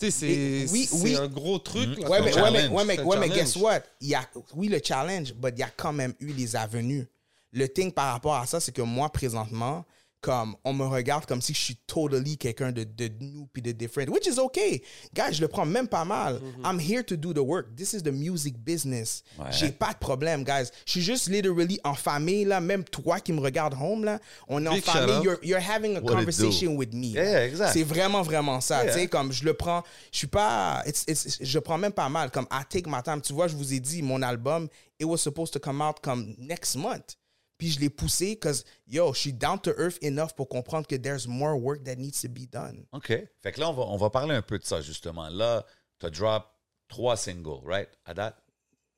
F- 0.08 0.10
Tu 0.10 0.10
sais, 0.10 0.66
c'est 0.66 0.72
oui, 0.72 0.88
oui. 1.02 1.16
un 1.16 1.28
gros 1.28 1.58
truc. 1.58 1.88
Mhm. 1.88 2.02
là, 2.02 2.08
Ouais, 2.10 2.20
mais, 2.22 2.34
ouais, 2.34 2.50
mais, 2.50 2.68
ouais, 2.68 2.84
mais, 2.84 3.00
ouais, 3.00 3.28
guess 3.28 3.56
what? 3.56 3.80
Il 4.00 4.08
y 4.08 4.14
a, 4.14 4.22
oui, 4.54 4.68
le 4.68 4.80
challenge, 4.82 5.34
mais 5.42 5.50
il 5.50 5.58
y 5.58 5.62
a 5.62 5.70
quand 5.76 5.92
même 5.92 6.14
eu 6.20 6.32
les 6.32 6.56
avenues. 6.56 7.06
Le 7.52 7.68
thing 7.68 7.90
par 7.92 8.12
rapport 8.12 8.36
à 8.36 8.46
ça, 8.46 8.60
c'est 8.60 8.72
que 8.72 8.82
moi, 8.82 9.08
présentement, 9.10 9.84
comme 10.20 10.54
on 10.64 10.72
me 10.74 10.84
regarde 10.84 11.24
comme 11.26 11.40
si 11.40 11.54
je 11.54 11.60
suis 11.60 11.76
totally 11.86 12.36
quelqu'un 12.36 12.72
de, 12.72 12.84
de 12.84 13.08
new 13.20 13.46
puis 13.52 13.62
de 13.62 13.72
different, 13.72 14.08
which 14.10 14.26
is 14.26 14.38
okay. 14.38 14.82
Guys, 15.14 15.32
je 15.32 15.40
le 15.40 15.48
prends 15.48 15.64
même 15.64 15.88
pas 15.88 16.04
mal. 16.04 16.40
I'm 16.64 16.78
here 16.78 17.02
to 17.04 17.16
do 17.16 17.32
the 17.32 17.38
work. 17.38 17.74
This 17.76 17.94
is 17.94 18.02
the 18.02 18.12
music 18.12 18.56
business. 18.58 19.22
Ouais. 19.38 19.46
J'ai 19.50 19.70
pas 19.72 19.92
de 19.92 19.98
problème, 19.98 20.44
guys. 20.44 20.68
Je 20.84 20.92
suis 20.92 21.02
juste 21.02 21.28
literally 21.28 21.80
en 21.84 21.94
famille, 21.94 22.44
là. 22.44 22.60
Même 22.60 22.84
toi 22.84 23.18
qui 23.20 23.32
me 23.32 23.40
regardes 23.40 23.74
home, 23.80 24.04
là, 24.04 24.18
on 24.48 24.64
est 24.64 24.68
en 24.68 24.74
Big 24.74 24.84
famille. 24.84 25.22
You're, 25.24 25.38
you're 25.42 25.60
having 25.62 25.96
a 25.96 26.00
What 26.00 26.12
conversation 26.14 26.76
with 26.76 26.92
me. 26.92 27.08
Yeah, 27.08 27.46
exact. 27.46 27.72
C'est 27.72 27.82
vraiment, 27.82 28.22
vraiment 28.22 28.60
ça. 28.60 28.84
Yeah. 28.84 28.92
Tu 28.94 29.00
sais, 29.00 29.08
comme 29.08 29.32
je 29.32 29.44
le 29.44 29.54
prends, 29.54 29.82
je 30.12 30.18
suis 30.18 30.26
pas, 30.26 30.82
it's- 30.86 31.04
it's- 31.08 31.38
je 31.40 31.58
prends 31.58 31.78
même 31.78 31.92
pas 31.92 32.08
mal. 32.08 32.30
Comme 32.30 32.46
I 32.52 32.62
take 32.68 32.88
my 32.88 33.02
time. 33.02 33.20
Tu 33.22 33.32
vois, 33.32 33.48
je 33.48 33.56
vous 33.56 33.72
ai 33.72 33.80
dit, 33.80 34.02
mon 34.02 34.20
album, 34.22 34.68
it 34.98 35.06
was 35.06 35.18
supposed 35.18 35.52
to 35.54 35.58
come 35.58 35.80
out 35.80 35.96
comme 36.02 36.34
next 36.38 36.76
month. 36.76 37.16
Puis 37.60 37.72
je 37.72 37.80
l'ai 37.80 37.90
poussé 37.90 38.36
parce 38.36 38.62
que, 38.62 38.68
yo, 38.88 39.12
je 39.12 39.18
suis 39.18 39.32
down 39.34 39.60
to 39.60 39.70
earth 39.76 40.02
enough 40.02 40.32
pour 40.34 40.48
comprendre 40.48 40.86
que 40.86 40.96
there's 40.96 41.26
more 41.26 41.60
work 41.60 41.84
that 41.84 41.96
needs 41.96 42.22
to 42.22 42.28
be 42.28 42.48
done. 42.50 42.86
OK. 42.92 43.12
Fait 43.42 43.52
que 43.52 43.60
là, 43.60 43.68
on 43.68 43.74
va, 43.74 43.82
on 43.82 43.98
va 43.98 44.08
parler 44.08 44.34
un 44.34 44.40
peu 44.40 44.58
de 44.58 44.64
ça, 44.64 44.80
justement. 44.80 45.28
Là, 45.28 45.66
tu 45.98 46.06
as 46.06 46.10
drop 46.10 46.46
trois 46.88 47.18
singles, 47.18 47.60
right? 47.66 47.90
À 48.06 48.14
date? 48.14 48.34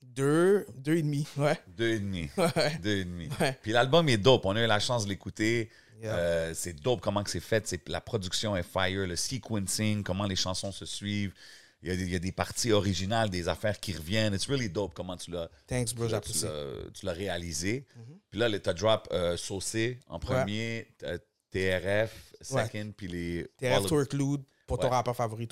Deux, 0.00 0.64
deux 0.76 0.94
et 0.94 1.02
demi, 1.02 1.26
ouais. 1.36 1.58
Deux 1.66 1.88
et 1.88 1.98
demi. 1.98 2.30
Ouais. 2.36 2.78
Deux 2.80 2.98
et 2.98 3.04
demi. 3.04 3.28
Ouais. 3.40 3.58
Puis 3.62 3.72
l'album 3.72 4.08
est 4.08 4.16
dope. 4.16 4.46
On 4.46 4.54
a 4.54 4.62
eu 4.62 4.66
la 4.68 4.78
chance 4.78 5.06
de 5.06 5.08
l'écouter. 5.08 5.68
Yeah. 6.00 6.14
Euh, 6.14 6.54
c'est 6.54 6.74
dope 6.74 7.00
comment 7.00 7.24
c'est 7.26 7.40
fait. 7.40 7.76
La 7.88 8.00
production 8.00 8.56
est 8.56 8.62
fire. 8.62 9.08
Le 9.08 9.16
sequencing, 9.16 10.04
comment 10.04 10.26
les 10.26 10.36
chansons 10.36 10.70
se 10.70 10.86
suivent. 10.86 11.34
Il 11.82 11.88
y, 11.88 11.92
a 11.92 11.96
des, 11.96 12.02
il 12.04 12.12
y 12.12 12.16
a 12.16 12.20
des 12.20 12.30
parties 12.32 12.70
originales, 12.70 13.28
des 13.28 13.48
affaires 13.48 13.80
qui 13.80 13.92
reviennent. 13.92 14.34
It's 14.34 14.46
really 14.46 14.68
dope 14.70 14.94
comment 14.94 15.16
tu 15.16 15.32
l'as, 15.32 15.48
Thanks, 15.66 15.94
bro, 15.94 16.04
tu 16.06 16.12
l'as- 16.12 16.16
j'apprécie. 16.18 16.40
tu 16.40 16.46
l'as- 16.46 16.90
tu 16.94 17.06
l'as 17.06 17.12
réalisé. 17.12 17.86
Puis 18.30 18.38
là, 18.38 18.48
tu 18.58 18.68
as 18.68 18.72
drop 18.74 19.08
euh, 19.12 19.36
Saucé 19.36 19.98
en 20.08 20.18
premier, 20.20 20.86
euh, 21.02 21.18
TRF, 21.50 22.34
Ouais. 22.50 22.64
second, 22.66 22.92
puis 22.96 23.08
les 23.08 23.46
TRF 23.58 23.86
Twerklude, 23.86 24.42
pour 24.66 24.78
ton 24.78 24.88
rappeur 24.90 25.14
favori, 25.16 25.48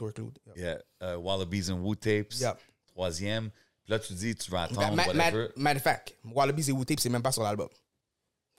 yeah, 0.56 0.78
euh, 1.02 1.16
Wallabies 1.16 1.70
and 1.70 1.80
Woo 1.80 1.94
Tapes, 1.94 2.32
Yep. 2.34 2.56
troisième. 2.86 3.50
Puis 3.82 3.90
Là, 3.92 3.98
tu 3.98 4.12
dis, 4.14 4.34
tu 4.36 4.50
vas 4.52 4.62
attendre, 4.62 4.94
ma- 4.94 5.12
ma- 5.12 5.24
whatever. 5.24 5.48
Matter 5.56 5.76
of 5.78 5.82
fact, 5.82 6.14
Wallabies 6.24 6.68
et 6.70 6.72
Wu-Tape, 6.72 7.00
c'est 7.00 7.08
même 7.08 7.22
pas 7.22 7.32
sur 7.32 7.42
l'album. 7.42 7.68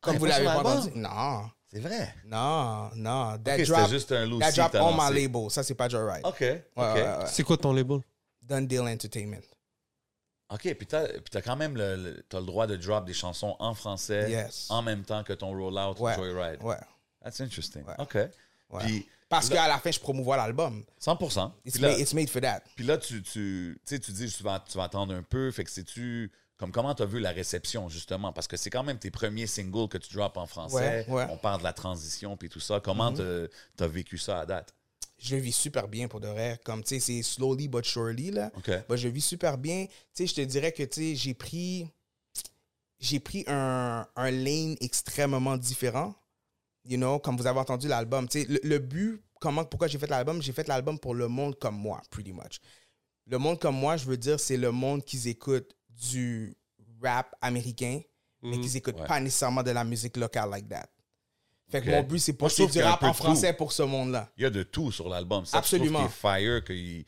Comme 0.01 0.15
Ah, 0.15 0.19
vous 0.19 0.26
pas 0.26 0.30
l'avez 0.30 0.45
pas 0.45 0.59
entendu. 0.59 0.91
Non, 0.99 1.49
C'est 1.74 1.80
vrai? 1.80 2.13
non, 2.26 2.89
non. 2.95 3.38
That 3.43 3.57
drop, 3.63 3.89
juste 3.89 4.11
un 4.11 4.26
loose 4.26 4.39
that 4.41 4.51
drop 4.69 4.76
on 4.76 4.93
my 4.93 5.09
label. 5.22 5.49
Ça, 5.49 5.63
c'est 5.63 5.74
pas 5.76 5.88
Joyride. 5.88 6.26
OK, 6.26 6.39
Ouais, 6.41 6.63
OK. 6.76 6.84
ouais, 6.95 7.01
ouais. 7.03 7.26
C'est 7.28 7.43
quoi 7.43 7.57
ton 7.57 7.72
label? 7.74 7.99
Done 8.43 8.67
Deal 8.67 8.82
Entertainment. 8.82 9.41
OK, 10.49 10.74
puis 10.74 10.86
t'as, 10.86 11.07
puis 11.07 11.24
t'as 11.32 11.41
quand 11.41 11.55
même 11.55 11.78
le, 11.78 11.95
le- 11.95 12.26
t'as 12.28 12.39
le 12.41 12.45
droit 12.45 12.67
de 12.67 12.76
drop 12.76 13.05
des 13.05 13.13
chansons 13.13 13.55
en 13.59 13.74
français 13.74 14.30
Yes. 14.30 14.67
en 14.69 14.82
même 14.82 15.03
temps 15.03 15.24
que 15.24 15.32
ton 15.32 15.51
rollout 15.57 15.95
Ouais. 16.01 16.13
Joyride. 16.15 16.61
Ouais. 16.61 16.76
That's 17.24 17.39
interesting. 17.39 17.84
Ouais. 17.86 17.95
OK. 17.99 18.15
ouais. 18.15 18.84
Puis 18.84 19.07
Parce 19.30 19.47
qu'à 19.47 19.69
la 19.69 19.78
fin, 19.80 19.91
je 19.91 19.99
promouvois 20.01 20.36
l'album. 20.36 20.84
100%. 20.99 21.53
It's, 21.63 21.80
là, 21.80 21.89
made, 21.91 21.99
it's 21.99 22.13
made 22.13 22.30
for 22.30 22.41
that. 22.41 22.63
puis 22.76 22.84
là, 22.84 22.97
tu, 22.97 23.22
tu, 23.24 23.80
tu 23.86 23.97
dis 24.11 24.30
tu 24.30 24.43
vas, 24.43 24.59
tu 24.59 24.78
vas 24.78 24.84
attendre 24.84 25.15
un 25.15 25.24
peu. 25.24 25.49
Fait 25.51 25.63
que 25.63 25.72
c'est-tu... 25.72 26.30
Comme 26.62 26.72
comment 26.72 26.93
t'as 26.93 27.07
vu 27.07 27.20
la 27.20 27.32
réception, 27.32 27.89
justement? 27.89 28.32
Parce 28.32 28.47
que 28.47 28.55
c'est 28.55 28.70
quand 28.70 28.84
même 28.84 28.99
tes 28.99 29.09
premiers 29.09 29.47
singles 29.47 29.88
que 29.89 29.97
tu 29.97 30.14
drops 30.14 30.38
en 30.38 30.45
français. 30.45 31.05
Ouais, 31.07 31.12
ouais. 31.12 31.26
On 31.32 31.38
parle 31.38 31.57
de 31.57 31.64
la 31.64 31.74
transition 31.74 32.38
puis 32.38 32.49
tout 32.49 32.59
ça. 32.59 32.80
Comment 32.80 33.12
t'as- 33.12 33.47
t'as 33.76 33.88
vécu 33.88 34.20
ça 34.20 34.41
à 34.41 34.45
date? 34.45 34.76
Je 35.18 35.36
le 35.36 35.41
vis 35.41 35.53
super 35.53 35.88
bien 35.88 36.07
pour 36.07 36.20
de 36.20 36.28
vrai. 36.28 36.59
Comme, 36.64 36.84
tu 36.84 36.89
sais, 36.89 36.99
c'est 36.99 37.24
slowly 37.24 37.68
but 37.68 37.84
surely, 37.84 38.30
là. 38.30 38.51
Bah, 38.88 38.95
je 38.95 39.07
le 39.07 39.14
vis 39.14 39.22
super 39.22 39.57
bien. 39.57 39.88
Tu 39.88 39.93
sais, 40.14 40.28
je 40.28 40.36
te 40.36 40.41
dirais 40.41 40.72
que, 40.72 40.84
tu 40.84 41.01
sais, 41.01 41.16
j'ai 41.16 41.34
pris... 41.34 41.89
J'ai 42.99 43.20
pris 43.20 43.43
un, 43.47 44.05
un 44.16 44.30
lane 44.30 44.76
extrêmement 44.82 45.57
différent. 45.57 46.14
You 46.86 46.97
know, 46.97 47.18
comme 47.18 47.38
vous 47.38 47.47
avez 47.47 47.59
entendu 47.59 47.88
l'album. 47.88 48.30
Tu 48.30 48.41
sais, 48.43 48.47
le, 48.47 48.59
le 48.62 48.78
but, 48.78 49.20
comment, 49.39 49.66
pourquoi 49.66 49.88
j'ai 49.88 49.97
fait 49.97 50.05
l'album? 50.05 50.43
J'ai 50.43 50.53
fait 50.53 50.68
l'album 50.68 50.99
pour 50.99 51.16
le 51.16 51.28
monde 51.28 51.57
comme 51.57 51.76
moi, 51.76 52.03
pretty 52.12 52.32
much. 52.32 52.59
Le 53.26 53.39
monde 53.39 53.59
comme 53.59 53.78
moi, 53.78 53.97
je 53.97 54.05
veux 54.05 54.18
dire, 54.18 54.39
c'est 54.39 54.57
le 54.57 54.72
monde 54.72 55.03
qui 55.03 55.28
écoute 55.28 55.76
du 55.99 56.55
rap 57.01 57.35
américain, 57.41 57.99
mais 58.41 58.59
qui 58.59 58.69
n'écoute 58.73 58.99
Ouais. 58.99 59.07
pas 59.07 59.19
nécessairement 59.19 59.63
de 59.63 59.71
la 59.71 59.83
musique 59.83 60.17
locale 60.17 60.49
like 60.49 60.67
that. 60.69 60.87
Fait 61.69 61.81
que 61.81 61.89
mon 61.89 62.03
but, 62.03 62.19
c'est 62.19 62.33
Moi, 62.33 62.37
pour 62.39 62.49
je 62.49 62.55
c'est 62.55 62.61
trouve 62.63 62.71
du 62.73 62.81
rap 62.83 63.01
en 63.03 63.07
tout. 63.11 63.13
français 63.23 63.53
pour 63.53 63.71
ce 63.71 63.83
monde-là. 63.83 64.29
Il 64.37 64.43
y 64.43 64.45
a 64.45 64.49
de 64.49 64.63
tout 64.63 64.91
sur 64.91 65.07
l'album. 65.07 65.45
Ça, 65.45 65.57
Absolument. 65.57 66.03
Je 66.03 66.09
fire, 66.13 66.63
que 66.63 66.73
il- 66.73 67.05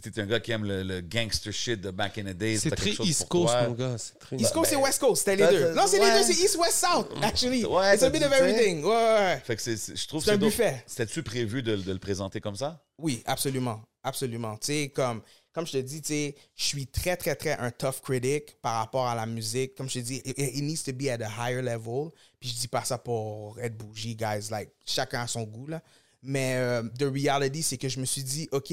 t'es 0.00 0.20
un 0.20 0.26
gars 0.26 0.40
qui 0.40 0.52
aime 0.52 0.64
le, 0.64 0.82
le 0.82 1.00
gangster 1.02 1.52
shit 1.52 1.80
de 1.80 1.90
back 1.90 2.16
in 2.18 2.22
the 2.24 2.28
days, 2.36 2.60
C'est 2.60 2.70
très 2.70 2.92
chose 2.92 3.06
East 3.08 3.28
Coast, 3.28 3.52
toi. 3.52 3.68
mon 3.68 3.74
gars. 3.74 3.98
C'est 3.98 4.18
très... 4.18 4.36
East 4.36 4.52
Coast 4.54 4.70
ben, 4.72 4.78
et 4.78 4.82
West 4.82 5.00
Coast, 5.00 5.18
c'était 5.28 5.36
les 5.36 5.46
deux. 5.58 5.74
Non, 5.74 5.82
c'est 5.86 6.00
ouais. 6.00 6.12
les 6.14 6.18
deux, 6.18 6.32
c'est 6.32 6.42
East, 6.42 6.56
West, 6.56 6.72
South, 6.84 7.08
actually. 7.22 7.64
Ouais, 7.66 7.94
It's 7.94 8.02
a 8.02 8.08
bit 8.10 8.22
of 8.22 8.32
everything. 8.32 8.82
Ouais, 8.84 8.88
ouais, 8.90 9.18
ouais. 9.18 9.42
Fait 9.44 9.56
que 9.56 9.60
c'est, 9.62 9.76
c'est- 9.76 9.96
je 9.96 10.08
trouve 10.08 10.24
C'est 10.24 10.32
un 10.32 10.36
buffet. 10.38 10.82
C'était-tu 10.86 11.22
prévu 11.22 11.62
de, 11.62 11.76
de 11.76 11.92
le 11.92 11.98
présenter 11.98 12.40
comme 12.40 12.56
ça? 12.56 12.82
Oui, 12.98 13.22
absolument. 13.26 13.82
Absolument. 14.02 14.56
Tu 14.56 14.66
sais, 14.66 14.88
comme, 14.94 15.20
comme 15.52 15.66
je 15.66 15.72
te 15.72 15.76
dis, 15.78 16.00
tu 16.00 16.08
sais, 16.08 16.34
je 16.56 16.64
suis 16.64 16.86
très, 16.86 17.16
très, 17.16 17.34
très 17.34 17.52
un 17.58 17.70
tough 17.70 18.00
critic 18.02 18.56
par 18.62 18.76
rapport 18.76 19.06
à 19.08 19.14
la 19.14 19.26
musique. 19.26 19.74
Comme 19.74 19.88
je 19.88 19.94
te 19.94 20.04
dis, 20.04 20.16
it, 20.24 20.38
it 20.38 20.62
needs 20.62 20.82
to 20.84 20.92
be 20.92 21.08
at 21.08 21.20
a 21.24 21.28
higher 21.28 21.60
level. 21.62 22.10
Puis 22.38 22.50
je 22.50 22.54
dis 22.54 22.68
pas 22.68 22.84
ça 22.84 22.98
pour 22.98 23.58
être 23.60 23.76
bougie, 23.76 24.14
guys. 24.14 24.48
Like, 24.50 24.70
chacun 24.86 25.22
a 25.22 25.26
son 25.26 25.42
goût, 25.44 25.66
là. 25.66 25.82
Mais 26.22 26.54
euh, 26.56 26.82
the 26.98 27.02
reality, 27.04 27.62
c'est 27.62 27.78
que 27.78 27.88
je 27.88 27.98
me 27.98 28.04
suis 28.04 28.22
dit, 28.22 28.48
OK, 28.52 28.72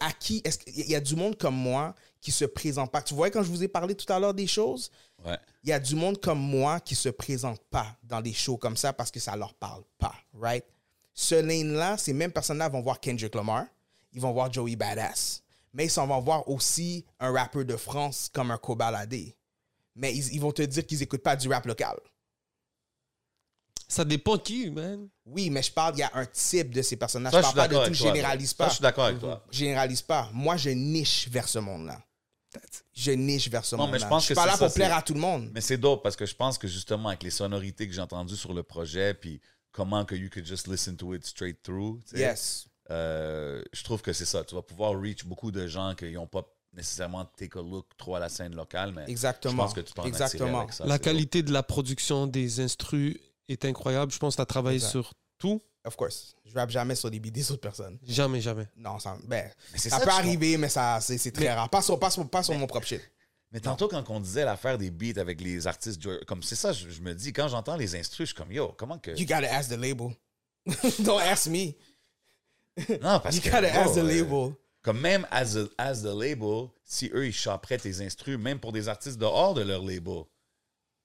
à 0.00 0.12
qui 0.12 0.42
est-ce 0.44 0.58
qu'il 0.58 0.86
y 0.90 0.94
a 0.94 1.00
du 1.00 1.16
monde 1.16 1.38
comme 1.38 1.54
moi 1.56 1.94
qui 2.20 2.30
se 2.32 2.44
présente 2.44 2.90
pas? 2.92 3.00
Tu 3.02 3.14
vois, 3.14 3.30
quand 3.30 3.42
je 3.42 3.48
vous 3.48 3.62
ai 3.62 3.68
parlé 3.68 3.94
tout 3.94 4.12
à 4.12 4.18
l'heure 4.18 4.34
des 4.34 4.46
choses, 4.46 4.90
Ouais. 5.24 5.38
il 5.64 5.70
y 5.70 5.72
a 5.72 5.80
du 5.80 5.94
monde 5.94 6.20
comme 6.20 6.38
moi 6.38 6.78
qui 6.78 6.94
se 6.94 7.08
présente 7.08 7.58
pas 7.70 7.96
dans 8.02 8.20
des 8.20 8.34
shows 8.34 8.58
comme 8.58 8.76
ça 8.76 8.92
parce 8.92 9.10
que 9.10 9.18
ça 9.18 9.34
leur 9.34 9.54
parle 9.54 9.82
pas, 9.98 10.14
right? 10.34 10.64
Ce 11.14 11.34
lane-là, 11.34 11.96
ces 11.96 12.12
mêmes 12.12 12.30
personnes-là 12.32 12.68
vont 12.68 12.82
voir 12.82 13.00
Kendrick 13.00 13.34
Lamar, 13.34 13.64
ils 14.12 14.20
vont 14.20 14.32
voir 14.32 14.52
Joey 14.52 14.76
Badass, 14.76 15.42
mais 15.76 15.84
ils 15.86 15.90
s'en 15.90 16.06
vont 16.06 16.20
voir 16.20 16.48
aussi 16.48 17.04
un 17.20 17.30
rappeur 17.30 17.64
de 17.66 17.76
France 17.76 18.30
comme 18.32 18.50
un 18.50 18.56
Kobalade. 18.56 19.14
Mais 19.94 20.14
ils, 20.14 20.34
ils 20.34 20.40
vont 20.40 20.50
te 20.52 20.62
dire 20.62 20.86
qu'ils 20.86 21.02
écoutent 21.02 21.22
pas 21.22 21.36
du 21.36 21.48
rap 21.48 21.66
local. 21.66 21.96
Ça 23.88 24.04
dépend 24.04 24.36
qui, 24.38 24.70
man. 24.70 25.08
Oui, 25.26 25.48
mais 25.50 25.62
je 25.62 25.70
parle, 25.70 25.94
il 25.96 26.00
y 26.00 26.02
a 26.02 26.10
un 26.14 26.26
type 26.26 26.74
de 26.74 26.82
ces 26.82 26.96
personnes-là. 26.96 27.30
Ça, 27.30 27.38
Je 27.38 27.42
je 27.42 27.46
suis 27.48 27.56
parle 27.56 27.68
pas 27.68 27.74
de 27.74 27.78
tout, 27.78 27.84
toi. 27.84 27.92
je 27.92 28.02
généralise 28.04 28.50
Ça, 28.50 28.56
pas. 28.56 28.68
je 28.68 28.74
suis 28.74 28.82
d'accord 28.82 29.04
avec 29.04 29.20
toi. 29.20 29.44
Je 29.50 29.58
généralise 29.58 30.02
pas. 30.02 30.28
Moi, 30.32 30.56
je 30.56 30.70
niche 30.70 31.28
vers 31.28 31.46
ce 31.48 31.58
monde-là. 31.60 32.02
Je 32.94 33.10
niche 33.12 33.48
vers 33.48 33.64
ce 33.64 33.76
Non, 33.76 33.82
monde-là. 33.82 33.98
mais 33.98 34.04
je 34.04 34.08
pense 34.08 34.24
suis 34.24 34.34
que 34.34 34.40
pas 34.40 34.46
là 34.46 34.56
ça, 34.56 34.64
pour 34.66 34.74
plaire 34.74 34.96
à 34.96 35.02
tout 35.02 35.14
le 35.14 35.20
monde. 35.20 35.50
Mais 35.52 35.60
c'est 35.60 35.76
dope 35.76 36.02
parce 36.02 36.16
que 36.16 36.24
je 36.26 36.34
pense 36.34 36.56
que 36.58 36.66
justement, 36.66 37.10
avec 37.10 37.22
les 37.22 37.30
sonorités 37.30 37.86
que 37.86 37.92
j'ai 37.94 38.00
entendues 38.00 38.36
sur 38.36 38.54
le 38.54 38.62
projet, 38.62 39.12
puis 39.14 39.40
comment 39.72 40.04
que 40.04 40.14
you 40.14 40.30
could 40.30 40.46
just 40.46 40.66
listen 40.66 40.96
to 40.96 41.14
it 41.14 41.24
straight 41.24 41.62
through, 41.62 42.00
Yes. 42.14 42.66
Euh, 42.90 43.62
je 43.72 43.84
trouve 43.84 44.02
que 44.02 44.12
c'est 44.12 44.24
ça. 44.24 44.44
Tu 44.44 44.54
vas 44.54 44.62
pouvoir 44.62 45.00
reach 45.00 45.24
beaucoup 45.24 45.50
de 45.50 45.66
gens 45.66 45.94
qui 45.94 46.12
n'ont 46.12 46.26
pas 46.26 46.42
nécessairement 46.72 47.24
take 47.36 47.58
a 47.58 47.62
look 47.62 47.86
trop 47.96 48.16
à 48.16 48.20
la 48.20 48.28
scène 48.28 48.54
locale, 48.54 48.92
mais 48.94 49.04
Exactement. 49.08 49.52
je 49.52 49.56
pense 49.56 49.74
que 49.74 49.80
tu 49.80 49.92
peux 49.94 50.02
en 50.02 50.06
Exactement. 50.06 50.60
avec 50.60 50.72
ça. 50.72 50.84
La 50.86 50.98
qualité 50.98 51.42
de 51.42 51.52
la 51.52 51.62
production 51.62 52.26
des 52.26 52.60
instrus 52.60 53.16
est 53.48 53.64
incroyable. 53.64 54.12
Je 54.12 54.18
pense 54.18 54.34
que 54.34 54.38
tu 54.38 54.42
as 54.42 54.46
travaillé 54.46 54.76
Exact. 54.76 54.90
sur 54.90 55.12
tout. 55.38 55.62
Of 55.84 55.96
course. 55.96 56.34
Je 56.44 56.52
rappe 56.54 56.70
jamais 56.70 56.96
sur 56.96 57.10
des 57.10 57.20
beats 57.20 57.30
des 57.30 57.50
autres 57.52 57.60
personnes. 57.60 57.98
Jamais, 58.02 58.40
jamais. 58.40 58.66
Non, 58.76 58.98
ça, 58.98 59.16
ben, 59.24 59.50
ça, 59.76 59.90
ça, 59.90 60.00
peut 60.00 60.10
arriver, 60.10 60.56
mais 60.56 60.68
ça, 60.68 60.98
c'est, 61.00 61.16
c'est 61.16 61.30
très 61.30 61.52
rare. 61.52 61.70
Pas 61.70 61.80
sur, 61.80 61.98
pas 61.98 62.10
sur, 62.10 62.28
pas 62.28 62.42
sur 62.42 62.54
mon 62.54 62.66
propre 62.66 62.86
shit. 62.86 63.00
Mais 63.52 63.60
tantôt, 63.60 63.86
quand 63.86 64.10
on 64.10 64.18
disait 64.20 64.44
l'affaire 64.44 64.76
des 64.76 64.90
beats 64.90 65.20
avec 65.20 65.40
les 65.40 65.66
artistes, 65.66 66.02
comme 66.26 66.42
c'est 66.42 66.56
ça, 66.56 66.72
je, 66.72 66.90
je 66.90 67.00
me 67.00 67.14
dis, 67.14 67.32
quand 67.32 67.46
j'entends 67.48 67.76
les 67.76 67.94
instrus, 67.94 68.28
je 68.28 68.34
suis 68.34 68.34
comme, 68.34 68.52
yo, 68.52 68.74
comment 68.76 68.98
que. 68.98 69.12
You 69.12 69.26
gotta 69.26 69.54
ask 69.54 69.70
the 69.70 69.78
label. 69.78 70.10
Don't 70.98 71.20
ask 71.20 71.46
me. 71.46 71.74
Non, 73.02 73.20
parce 73.20 73.36
You 73.36 73.42
que. 73.42 73.48
gotta 73.50 73.68
the 73.88 73.98
euh, 73.98 74.02
label. 74.02 74.54
Comme 74.82 75.00
même 75.00 75.26
as, 75.30 75.56
a- 75.56 75.66
as 75.78 76.02
the 76.02 76.14
label, 76.14 76.68
si 76.84 77.10
eux, 77.12 77.26
ils 77.26 77.32
chopperaient 77.32 77.78
tes 77.78 78.00
instrus, 78.04 78.38
même 78.38 78.58
pour 78.60 78.72
des 78.72 78.88
artistes 78.88 79.18
dehors 79.18 79.54
de 79.54 79.62
leur 79.62 79.82
label, 79.82 80.24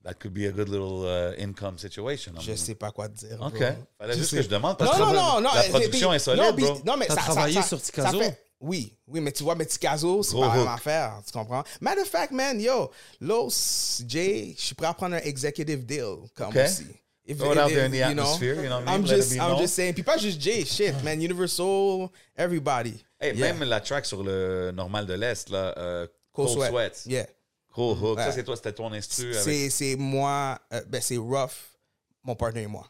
that 0.04 0.14
could 0.16 0.34
be 0.34 0.46
a 0.46 0.52
good 0.52 0.68
little 0.70 1.04
uh, 1.06 1.42
income 1.42 1.78
situation. 1.80 2.34
Je 2.40 2.54
sais 2.56 2.76
pas 2.76 2.92
quoi 2.92 3.10
te 3.10 3.16
dire. 3.26 3.40
OK. 3.42 3.54
bro. 3.58 3.66
Fallait 3.98 4.14
Je 4.14 4.18
juste 4.20 4.30
sais. 4.32 4.38
que 4.38 4.44
je 4.44 4.50
demande 4.50 4.78
parce 4.78 4.98
Non, 5.00 5.06
que 5.10 5.16
non, 5.16 5.22
non, 5.36 5.42
non. 5.42 5.50
la 5.56 5.62
euh, 5.66 5.70
production 5.70 6.10
puis- 6.10 6.16
est 6.16 6.20
solide, 6.20 6.44
non, 6.44 6.54
puis- 6.54 6.64
bro. 6.66 6.82
Non, 6.86 6.98
mais 6.98 7.08
T'as 7.08 7.16
ça, 7.16 7.22
ça- 7.22 7.32
travaillé 7.34 7.56
ça- 7.62 7.68
sur 7.68 7.82
Ticazo? 7.82 8.20
fait- 8.20 8.44
Oui, 8.60 8.96
oui, 9.08 9.20
mais 9.22 9.32
tu 9.32 9.42
vois, 9.44 9.56
mais 9.56 9.66
Ticazo, 9.66 10.22
c'est 10.22 10.34
Gros 10.34 10.42
pas 10.42 10.50
la 10.50 10.56
même 10.58 10.68
affaire. 10.68 11.20
Tu 11.26 11.32
comprends? 11.32 11.64
Matter 11.80 12.02
of 12.02 12.08
fact, 12.08 12.32
man, 12.32 12.60
yo, 12.62 12.92
Los, 13.20 14.04
Jay, 14.08 14.54
je 14.56 14.62
suis 14.64 14.76
prêt 14.76 14.86
à 14.88 14.94
prendre 14.94 15.16
un 15.16 15.20
executive 15.20 15.84
deal 15.84 16.18
comme 16.36 16.50
OK. 16.50 16.58
aussi. 16.58 16.86
If- 17.32 17.38
Throw 17.38 17.52
it 17.52 17.58
if- 17.58 17.64
out 17.64 17.70
there 17.70 17.86
in 17.86 17.94
if, 17.94 18.00
the 18.02 18.10
you 18.10 18.16
know, 18.16 18.24
atmosphere, 18.24 18.56
you 18.56 18.70
know 18.70 18.80
what 18.80 18.84
I 18.84 18.86
mean? 18.86 18.96
I'm 18.96 19.02
Let 19.06 19.16
just, 19.18 19.32
be 19.32 19.40
I'm 19.40 19.50
known. 19.52 19.60
just 19.62 19.74
saying. 19.76 19.94
Puis 19.94 20.04
pas 20.04 20.18
juste 20.18 20.40
Jay, 20.42 20.66
shit, 20.66 21.02
man. 21.04 21.22
Universal, 21.22 22.10
everybody. 22.36 23.04
Hey, 23.20 23.36
Yeah. 23.36 23.54
Même 23.54 23.64
la 23.70 23.80
track 23.80 24.06
sur 24.06 24.24
le 24.24 24.72
normal 24.72 25.06
de 25.06 25.14
l'Est, 25.14 25.50
là, 25.50 25.74
euh, 25.78 26.08
Cold, 26.34 26.50
Cold, 26.56 26.70
Sweat. 26.70 26.96
Sweat. 26.96 27.06
Yeah. 27.06 27.28
Gros 27.72 27.96
hook. 27.96 28.20
Ça, 28.20 28.32
c'est 28.32 28.44
toi, 28.44 28.56
c'était 28.56 28.74
ton 28.74 28.92
instru. 28.92 29.30
Avec... 29.32 29.44
C'est, 29.44 29.70
c'est 29.70 29.96
moi, 29.96 30.60
euh, 30.74 30.82
ben 30.88 31.02
c'est 31.02 31.18
Ruff, 31.18 31.78
mon 32.24 32.36
partenaire 32.36 32.64
et 32.66 32.68
moi. 32.68 32.86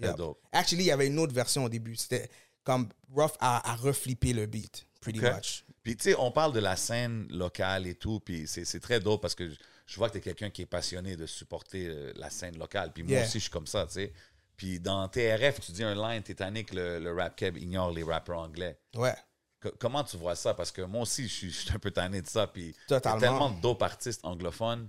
Très 0.00 0.14
dope. 0.14 0.38
Actually, 0.52 0.84
il 0.84 0.86
y 0.86 0.90
avait 0.90 1.06
une 1.06 1.18
autre 1.18 1.34
version 1.34 1.64
au 1.64 1.68
début. 1.68 1.96
C'était 1.96 2.28
comme 2.64 2.88
Ruff 3.14 3.32
a, 3.40 3.70
a 3.72 3.76
reflippé 3.76 4.32
le 4.32 4.46
beat, 4.46 4.86
pretty 5.00 5.20
much. 5.20 5.64
Puis, 5.82 5.96
tu 5.96 6.10
sais, 6.10 6.16
on 6.18 6.30
parle 6.30 6.52
de 6.52 6.60
la 6.60 6.76
scène 6.76 7.26
locale 7.30 7.86
et 7.86 7.94
tout, 7.94 8.20
puis 8.20 8.46
c'est 8.46 8.64
c'est 8.64 8.80
très 8.80 9.00
dope 9.00 9.22
parce 9.22 9.34
que 9.34 9.50
je, 9.86 9.96
vois 9.96 10.08
que 10.08 10.14
tu 10.14 10.18
es 10.18 10.20
quelqu'un 10.22 10.50
qui 10.50 10.62
est 10.62 10.66
passionné 10.66 11.16
de 11.16 11.26
supporter 11.26 11.86
euh, 11.86 12.12
la 12.16 12.30
scène 12.30 12.58
locale. 12.58 12.92
Puis 12.92 13.02
moi 13.02 13.22
aussi, 13.22 13.34
je 13.38 13.44
suis 13.44 13.50
comme 13.50 13.66
ça, 13.66 13.86
tu 13.86 13.92
sais. 13.94 14.12
Puis 14.56 14.80
dans 14.80 15.06
TRF, 15.08 15.60
tu 15.60 15.72
dis 15.72 15.84
un 15.84 15.94
line, 15.94 16.22
Titanic, 16.22 16.72
le, 16.72 16.98
le 16.98 17.12
rap 17.14 17.36
keb 17.36 17.56
ignore 17.58 17.90
les 17.92 18.02
rappeurs 18.02 18.38
anglais. 18.38 18.78
Ouais. 18.94 19.14
Co- 19.60 19.72
comment 19.78 20.02
tu 20.02 20.16
vois 20.16 20.34
ça? 20.36 20.54
Parce 20.54 20.72
que 20.72 20.82
moi 20.82 21.02
aussi, 21.02 21.24
je 21.28 21.32
suis, 21.34 21.50
je 21.50 21.60
suis 21.60 21.72
un 21.72 21.78
peu 21.78 21.90
tanné 21.90 22.22
de 22.22 22.26
ça. 22.26 22.46
Puis 22.46 22.62
il 22.62 22.68
y 22.68 22.94
a 22.94 23.00
Totalement. 23.00 23.20
tellement 23.20 23.50
dope 23.50 23.82
artistes 23.82 24.20
anglophones. 24.24 24.88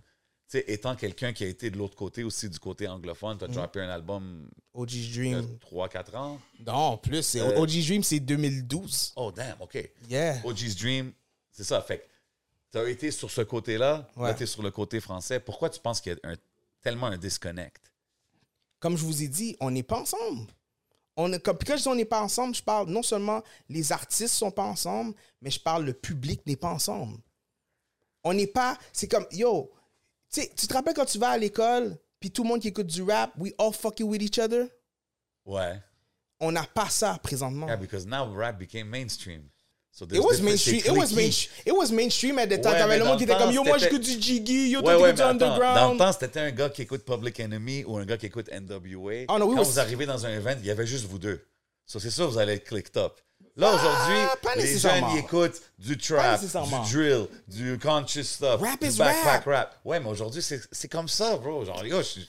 Tu 0.50 0.60
sais, 0.60 0.64
étant 0.70 0.96
quelqu'un 0.96 1.34
qui 1.34 1.44
a 1.44 1.48
été 1.48 1.70
de 1.70 1.78
l'autre 1.78 1.98
côté 1.98 2.24
aussi, 2.24 2.50
du 2.50 2.58
côté 2.58 2.88
anglophone, 2.88 3.36
Mm. 3.36 3.40
tu 3.40 3.44
as 3.44 3.48
droppé 3.50 3.82
un 3.82 3.90
album 3.90 4.50
OG 4.74 5.12
Dream. 5.14 5.58
3-4 5.60 6.16
ans? 6.16 6.40
Non, 6.66 6.98
plus. 6.98 7.22
c'est- 7.24 7.42
Euh, 7.42 7.60
OG 7.60 7.84
Dream, 7.86 8.04
c'est 8.04 8.22
2012. 8.22 9.12
Oh, 9.18 9.34
damn, 9.34 9.58
OK. 9.60 9.78
Yeah. 10.08 10.40
OG's 10.46 10.78
Dream, 10.78 11.12
c'est 11.52 11.66
ça. 11.66 11.82
Fait 11.82 11.98
que 12.00 12.04
tu 12.72 12.78
as 12.78 12.90
été 12.90 13.12
sur 13.12 13.30
ce 13.32 13.42
côté-là, 13.42 14.10
Ouais. 14.16 14.28
là, 14.30 14.34
tu 14.34 14.44
es 14.44 14.46
sur 14.46 14.62
le 14.64 14.72
côté 14.72 15.00
français. 15.00 15.40
Pourquoi 15.40 15.70
tu 15.70 15.80
penses 15.80 16.02
qu'il 16.02 16.14
y 16.22 16.28
a 16.28 16.32
un- 16.32 16.36
tellement 16.82 17.08
un 17.08 17.18
disconnect? 17.18 17.92
Comme 18.80 18.96
je 18.98 19.04
vous 19.04 19.24
ai 19.24 19.28
dit, 19.28 19.56
on 19.60 19.72
n'est 19.72 19.84
pas 19.84 20.00
ensemble. 20.00 20.52
On 21.16 21.34
est, 21.34 21.40
comme, 21.40 21.58
quand 21.58 21.76
je 21.78 21.82
dis 21.82 21.88
on 21.88 21.96
n'est 21.96 22.06
pas 22.06 22.22
ensemble, 22.22 22.54
je 22.54 22.62
parle 22.62 22.90
non 22.90 23.02
seulement 23.02 23.42
les 23.70 23.92
artistes 23.92 24.36
sont 24.36 24.52
pas 24.52 24.64
ensemble, 24.66 25.16
mais 25.42 25.50
je 25.50 25.60
parle 25.60 25.84
le 25.86 25.94
public 25.94 26.46
n'est 26.46 26.56
pas 26.58 26.70
ensemble. 26.70 27.18
On 28.24 28.34
n'est 28.34 28.46
pas. 28.48 28.78
C'est 28.94 29.08
comme, 29.08 29.26
yo, 29.32 29.72
tu 30.32 30.46
te 30.48 30.74
rappelles 30.74 30.94
quand 30.94 31.06
tu 31.06 31.18
vas 31.18 31.30
à 31.30 31.38
l'école, 31.38 31.98
puis 32.20 32.30
tout 32.30 32.44
le 32.44 32.50
monde 32.50 32.62
qui 32.62 32.68
écoute 32.68 32.88
du 32.88 33.02
rap, 33.02 33.32
we 33.38 33.52
all 33.58 33.74
fucking 33.74 34.06
with 34.08 34.22
each 34.22 34.38
other? 34.38 34.68
Ouais. 35.46 35.82
On 36.40 36.52
n'a 36.52 36.64
pas 36.66 36.90
ça 36.90 37.18
présentement. 37.24 37.66
Yeah, 37.66 37.78
because 37.78 38.06
now 38.06 38.32
rap 38.32 38.60
became 38.60 38.88
mainstream. 38.90 39.50
So 39.98 40.06
It 40.12 40.20
was 40.24 40.40
mainstream. 40.44 40.82
It 40.86 40.92
was, 40.92 41.12
mainstream. 41.12 41.52
it 41.66 41.72
was 41.76 41.92
mainstream 41.92 42.38
at 42.38 42.46
the 42.46 42.62
time. 42.62 42.74
T'avais 42.78 43.00
le 43.00 43.06
monde 43.06 43.18
qui 43.18 43.24
était 43.24 43.36
comme 43.36 43.52
Yo, 43.52 43.64
moi 43.64 43.80
j'écoute 43.80 44.02
du 44.02 44.22
Jiggy, 44.22 44.70
yo, 44.70 44.82
t'écoutes 44.84 45.00
du 45.16 45.22
attends, 45.22 45.34
dans 45.34 45.48
le 45.58 45.64
underground. 45.64 45.98
temps, 45.98 46.12
c'était 46.12 46.40
un 46.40 46.52
gars 46.52 46.70
qui 46.70 46.84
écoute 46.84 47.04
Public 47.04 47.40
Enemy 47.40 47.84
ou 47.88 47.98
un 47.98 48.06
gars 48.06 48.16
qui 48.18 48.28
écoute 48.28 48.48
NWA. 48.52 49.26
Oh, 49.28 49.40
no, 49.40 49.48
we 49.48 49.56
Quand 49.56 49.62
was- 49.62 49.64
vous 49.64 49.80
arrivez 49.80 50.06
dans 50.06 50.24
un 50.24 50.30
event, 50.30 50.56
il 50.60 50.68
y 50.68 50.70
avait 50.70 50.86
juste 50.86 51.06
vous 51.08 51.18
deux. 51.18 51.44
So 51.88 52.00
c'est 52.00 52.12
sûr, 52.12 52.30
vous 52.30 52.38
allez 52.38 52.54
être 52.54 52.66
clicked 52.66 52.96
up. 52.96 53.14
Là, 53.56 53.74
aujourd'hui, 53.74 54.18
pas 54.44 54.54
les 54.56 54.78
jeunes, 54.78 55.04
ils 55.16 55.18
écoutent 55.18 55.60
du 55.80 55.98
trap, 55.98 56.40
du 56.42 56.92
drill, 56.94 57.26
du 57.48 57.80
conscious 57.80 58.22
stuff, 58.24 58.62
Rap 58.62 58.80
du 58.80 58.88
is 58.88 58.98
backpack 59.00 59.46
rap. 59.46 59.76
Ouais, 59.84 60.00
mais 60.00 60.10
aujourd'hui, 60.10 60.44
c'est 60.44 60.88
comme 60.92 61.08
ça, 61.08 61.38
bro. 61.38 61.66
Genre, 61.66 61.84
yo, 61.84 62.04
je, 62.04 62.20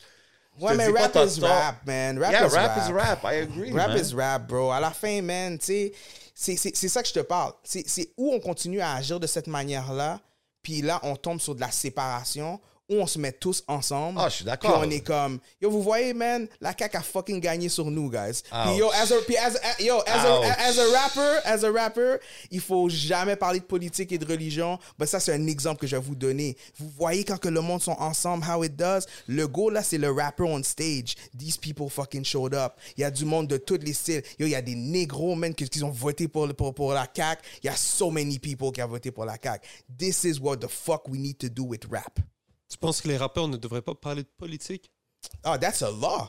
Ouais, 0.58 0.74
mais 0.74 0.86
rap 0.88 1.14
is 1.16 1.38
rap, 1.40 1.86
man. 1.86 2.18
Rap 2.18 2.32
yeah, 2.32 2.46
is 2.46 2.50
rap, 2.54 2.76
rap. 2.76 2.88
is 2.88 2.92
rap. 2.92 3.24
I 3.24 3.34
agree, 3.42 3.72
Rap 3.72 3.88
man. 3.90 3.98
is 3.98 4.14
rap, 4.14 4.48
bro. 4.48 4.70
À 4.70 4.80
la 4.80 4.90
fin, 4.90 5.20
man, 5.20 5.58
tu 5.58 5.66
sais, 5.66 5.92
c'est- 6.38 6.88
ça 6.88 7.02
que 7.02 7.08
je 7.08 7.14
te 7.14 7.20
parle. 7.20 7.52
C'est 7.64 8.12
où 8.16 8.32
on 8.32 8.38
continue 8.40 8.80
à 8.80 8.94
agir 8.94 9.18
de 9.18 9.26
cette 9.26 9.48
manière-là, 9.48 10.20
puis 10.62 10.82
là, 10.82 11.00
on 11.02 11.16
tombe 11.16 11.40
sur 11.40 11.54
de 11.54 11.60
la 11.60 11.70
séparation, 11.70 12.60
on 12.90 13.06
se 13.06 13.18
met 13.18 13.32
tous 13.32 13.62
ensemble. 13.68 14.18
Ah, 14.20 14.28
je 14.28 14.36
suis 14.36 14.44
d'accord. 14.44 14.80
Puis 14.80 14.88
on 14.88 14.90
est 14.90 15.00
comme, 15.00 15.38
yo, 15.60 15.70
vous 15.70 15.82
voyez, 15.82 16.14
man, 16.14 16.48
la 16.60 16.74
CAQ 16.76 16.96
a 16.96 17.02
fucking 17.02 17.40
gagné 17.40 17.68
sur 17.68 17.90
nous, 17.90 18.08
guys. 18.10 18.42
Puis 18.66 18.76
yo, 18.78 18.90
as 18.92 19.12
a, 19.12 19.16
puis 19.26 19.36
as 19.36 19.56
a- 19.56 19.82
yo, 19.82 19.98
as 20.06 20.24
a, 20.24 20.68
as 20.68 20.78
a 20.78 20.90
rapper, 20.92 21.40
as 21.44 21.64
a 21.64 21.70
rapper, 21.70 22.16
il 22.50 22.60
faut 22.60 22.88
jamais 22.88 23.36
parler 23.36 23.60
de 23.60 23.64
politique 23.64 24.10
et 24.12 24.18
de 24.18 24.24
religion. 24.26 24.78
Ben 24.98 25.06
ça, 25.06 25.20
c'est 25.20 25.32
un 25.34 25.46
exemple 25.48 25.80
que 25.80 25.86
je 25.86 25.96
vais 25.96 26.02
vous 26.02 26.14
donner. 26.14 26.56
Vous 26.78 26.88
voyez 26.96 27.24
quand 27.24 27.38
que 27.38 27.48
le 27.48 27.60
monde 27.60 27.82
sont 27.82 27.96
ensemble, 27.98 28.44
how 28.48 28.64
it 28.64 28.74
does? 28.74 29.04
Le 29.26 29.46
go, 29.46 29.68
là, 29.70 29.82
c'est 29.82 29.98
le 29.98 30.10
rapper 30.10 30.44
on 30.44 30.62
stage. 30.62 31.14
These 31.38 31.58
people 31.58 31.90
fucking 31.90 32.24
showed 32.24 32.54
up. 32.54 32.74
Il 32.96 33.02
y 33.02 33.04
a 33.04 33.10
du 33.10 33.24
monde 33.24 33.48
de 33.48 33.58
tous 33.58 33.78
les 33.82 33.92
styles. 33.92 34.22
Yo, 34.38 34.46
il 34.46 34.50
y 34.50 34.54
a 34.54 34.62
des 34.62 34.74
négros, 34.74 35.34
man, 35.34 35.54
qui, 35.54 35.68
qui 35.68 35.82
ont 35.82 35.90
voté 35.90 36.26
pour, 36.28 36.48
pour, 36.54 36.74
pour 36.74 36.92
la 36.94 37.06
CAQ. 37.14 37.42
Il 37.62 37.66
y 37.66 37.68
a 37.68 37.76
so 37.76 38.10
many 38.10 38.38
people 38.38 38.72
qui 38.72 38.82
ont 38.82 38.88
voté 38.88 39.10
pour 39.10 39.24
la 39.26 39.36
CAQ. 39.36 39.66
This 39.98 40.24
is 40.24 40.38
what 40.40 40.56
the 40.56 40.68
fuck 40.68 41.06
we 41.08 41.18
need 41.18 41.36
to 41.38 41.48
do 41.48 41.64
with 41.64 41.84
rap. 41.90 42.18
Tu 42.68 42.76
penses 42.78 43.00
que 43.00 43.08
les 43.08 43.16
rappeurs 43.16 43.48
ne 43.48 43.56
devraient 43.56 43.82
pas 43.82 43.94
parler 43.94 44.22
de 44.22 44.28
politique? 44.36 44.90
Oh, 45.46 45.56
that's 45.60 45.82
a 45.82 45.90
law. 45.90 46.28